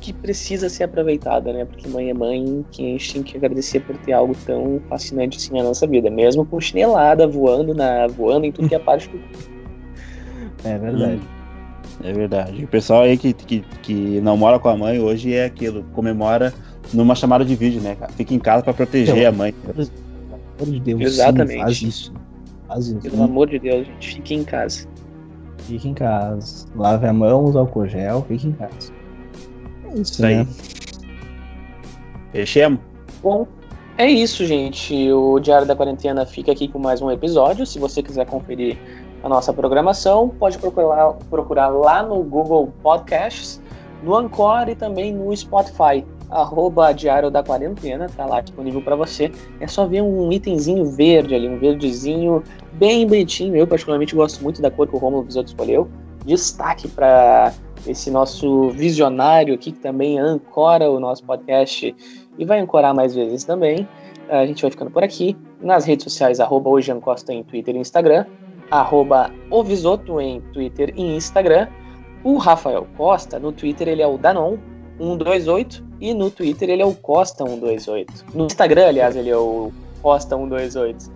que 0.00 0.12
precisa 0.12 0.68
ser 0.68 0.84
aproveitada, 0.84 1.52
né? 1.52 1.64
Porque 1.66 1.86
mãe 1.88 2.10
é 2.10 2.14
mãe, 2.14 2.64
que 2.72 2.82
a 2.82 2.90
gente 2.92 3.12
tem 3.12 3.22
que 3.22 3.36
agradecer 3.36 3.80
por 3.80 3.96
ter 3.98 4.12
algo 4.12 4.34
tão 4.46 4.80
fascinante 4.88 5.36
assim 5.36 5.56
na 5.56 5.62
nossa 5.62 5.86
vida, 5.86 6.10
mesmo 6.10 6.46
com 6.46 6.60
chinelada 6.60 7.26
voando 7.26 7.74
na 7.74 8.06
voando 8.08 8.46
em 8.46 8.52
tudo 8.52 8.68
que 8.68 8.74
é 8.74 8.78
parte 8.78 9.08
do 9.08 9.20
É 10.64 10.78
verdade. 10.78 11.20
É 12.02 12.12
verdade. 12.12 12.64
O 12.64 12.68
pessoal 12.68 13.02
aí 13.02 13.16
que, 13.16 13.32
que, 13.32 13.60
que 13.82 14.20
não 14.20 14.36
mora 14.36 14.58
com 14.58 14.68
a 14.68 14.76
mãe 14.76 14.98
hoje 14.98 15.34
é 15.34 15.44
aquilo, 15.44 15.84
comemora 15.92 16.52
numa 16.92 17.14
chamada 17.14 17.44
de 17.44 17.54
vídeo, 17.54 17.80
né, 17.80 17.94
cara? 17.94 18.12
Fica 18.12 18.34
em 18.34 18.38
casa 18.38 18.62
para 18.62 18.74
proteger 18.74 19.16
então, 19.16 19.28
a 19.28 19.32
mãe. 19.32 19.54
Pelo 20.58 20.72
de 20.72 20.80
Deus, 20.80 21.00
Exatamente. 21.00 21.52
Sim, 21.52 21.60
faz 21.60 21.82
isso. 21.82 22.14
Faz 22.68 22.86
isso. 22.88 23.00
Pelo 23.00 23.22
amor 23.22 23.48
de 23.48 23.58
Deus, 23.58 23.86
gente, 23.86 24.14
fique 24.16 24.34
em 24.34 24.44
casa. 24.44 24.86
Fique 25.58 25.88
em 25.88 25.94
casa. 25.94 26.66
Lave 26.74 27.06
a 27.06 27.12
mão, 27.12 27.44
use 27.44 27.56
álcool 27.56 27.86
gel, 27.86 28.24
fique 28.28 28.48
em 28.48 28.52
casa. 28.52 28.92
É 29.84 29.94
isso, 29.94 30.12
Isso 30.12 30.26
aí. 30.26 30.36
né? 30.36 30.46
Fechemos? 32.32 32.80
Bom, 33.22 33.46
é 33.96 34.10
isso, 34.10 34.44
gente. 34.44 35.12
O 35.12 35.38
Diário 35.38 35.66
da 35.66 35.76
Quarentena 35.76 36.26
fica 36.26 36.50
aqui 36.50 36.66
com 36.66 36.78
mais 36.78 37.00
um 37.00 37.10
episódio. 37.10 37.64
Se 37.66 37.78
você 37.78 38.02
quiser 38.02 38.26
conferir 38.26 38.76
a 39.22 39.28
nossa 39.28 39.52
programação, 39.52 40.28
pode 40.28 40.58
procurar, 40.58 41.12
procurar 41.30 41.68
lá 41.68 42.02
no 42.02 42.22
Google 42.22 42.72
Podcasts, 42.82 43.60
no 44.02 44.14
Anchor 44.16 44.68
e 44.68 44.74
também 44.74 45.12
no 45.12 45.34
Spotify. 45.36 46.04
Arroba 46.28 46.92
Diário 46.92 47.30
da 47.30 47.42
Quarentena, 47.42 48.08
tá 48.16 48.24
lá 48.24 48.40
disponível 48.40 48.80
para 48.80 48.96
você. 48.96 49.30
É 49.60 49.66
só 49.66 49.86
ver 49.86 50.00
um 50.00 50.32
itemzinho 50.32 50.86
verde 50.86 51.34
ali, 51.34 51.46
um 51.46 51.58
verdezinho 51.58 52.42
bem 52.72 53.06
bonitinho. 53.06 53.54
Eu, 53.54 53.66
particularmente, 53.66 54.14
gosto 54.14 54.42
muito 54.42 54.62
da 54.62 54.70
cor 54.70 54.88
que 54.88 54.96
o 54.96 54.98
Romulo 54.98 55.24
Visoto 55.24 55.48
escolheu. 55.48 55.88
Destaque 56.24 56.88
para 56.88 57.52
esse 57.86 58.10
nosso 58.10 58.70
visionário 58.70 59.54
aqui, 59.54 59.72
que 59.72 59.78
também 59.78 60.18
ancora 60.18 60.90
o 60.90 60.98
nosso 60.98 61.22
podcast 61.22 61.94
e 62.38 62.44
vai 62.46 62.60
ancorar 62.60 62.94
mais 62.94 63.14
vezes 63.14 63.44
também. 63.44 63.86
A 64.30 64.46
gente 64.46 64.62
vai 64.62 64.70
ficando 64.70 64.90
por 64.90 65.04
aqui. 65.04 65.36
Nas 65.60 65.84
redes 65.84 66.04
sociais, 66.04 66.40
arroba 66.40 66.70
hoje 66.70 66.90
em 66.90 67.42
Twitter 67.44 67.76
e 67.76 67.78
Instagram, 67.78 68.24
arroba 68.72 69.30
Ovisoto 69.50 70.18
em 70.18 70.40
Twitter 70.52 70.92
e 70.96 71.02
Instagram. 71.14 71.68
O 72.24 72.38
Rafael 72.38 72.86
Costa, 72.96 73.38
no 73.38 73.52
Twitter 73.52 73.86
ele 73.86 74.00
é 74.00 74.06
o 74.06 74.18
Danon128 74.18 75.84
e 76.00 76.14
no 76.14 76.30
Twitter 76.30 76.70
ele 76.70 76.82
é 76.82 76.86
o 76.86 76.94
Costa128. 76.94 78.08
No 78.34 78.46
Instagram, 78.46 78.88
aliás, 78.88 79.14
ele 79.14 79.28
é 79.28 79.36
o 79.36 79.70
Costa128. 80.02 81.10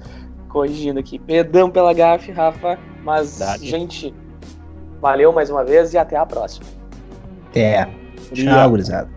Corrigindo 0.49 1.01
aqui. 1.01 1.19
Perdão 1.19 1.71
pela 1.71 1.93
gafe, 1.93 2.31
Rafa, 2.31 2.79
mas, 3.03 3.39
Verdade. 3.39 3.69
gente, 3.69 4.15
valeu 5.01 5.33
mais 5.33 5.49
uma 5.49 5.65
vez 5.65 5.95
e 5.95 5.99
até 5.99 6.17
a 6.17 6.27
próxima. 6.27 6.67
Até. 7.49 7.89
Tchau, 8.33 8.71
gurizada. 8.71 9.09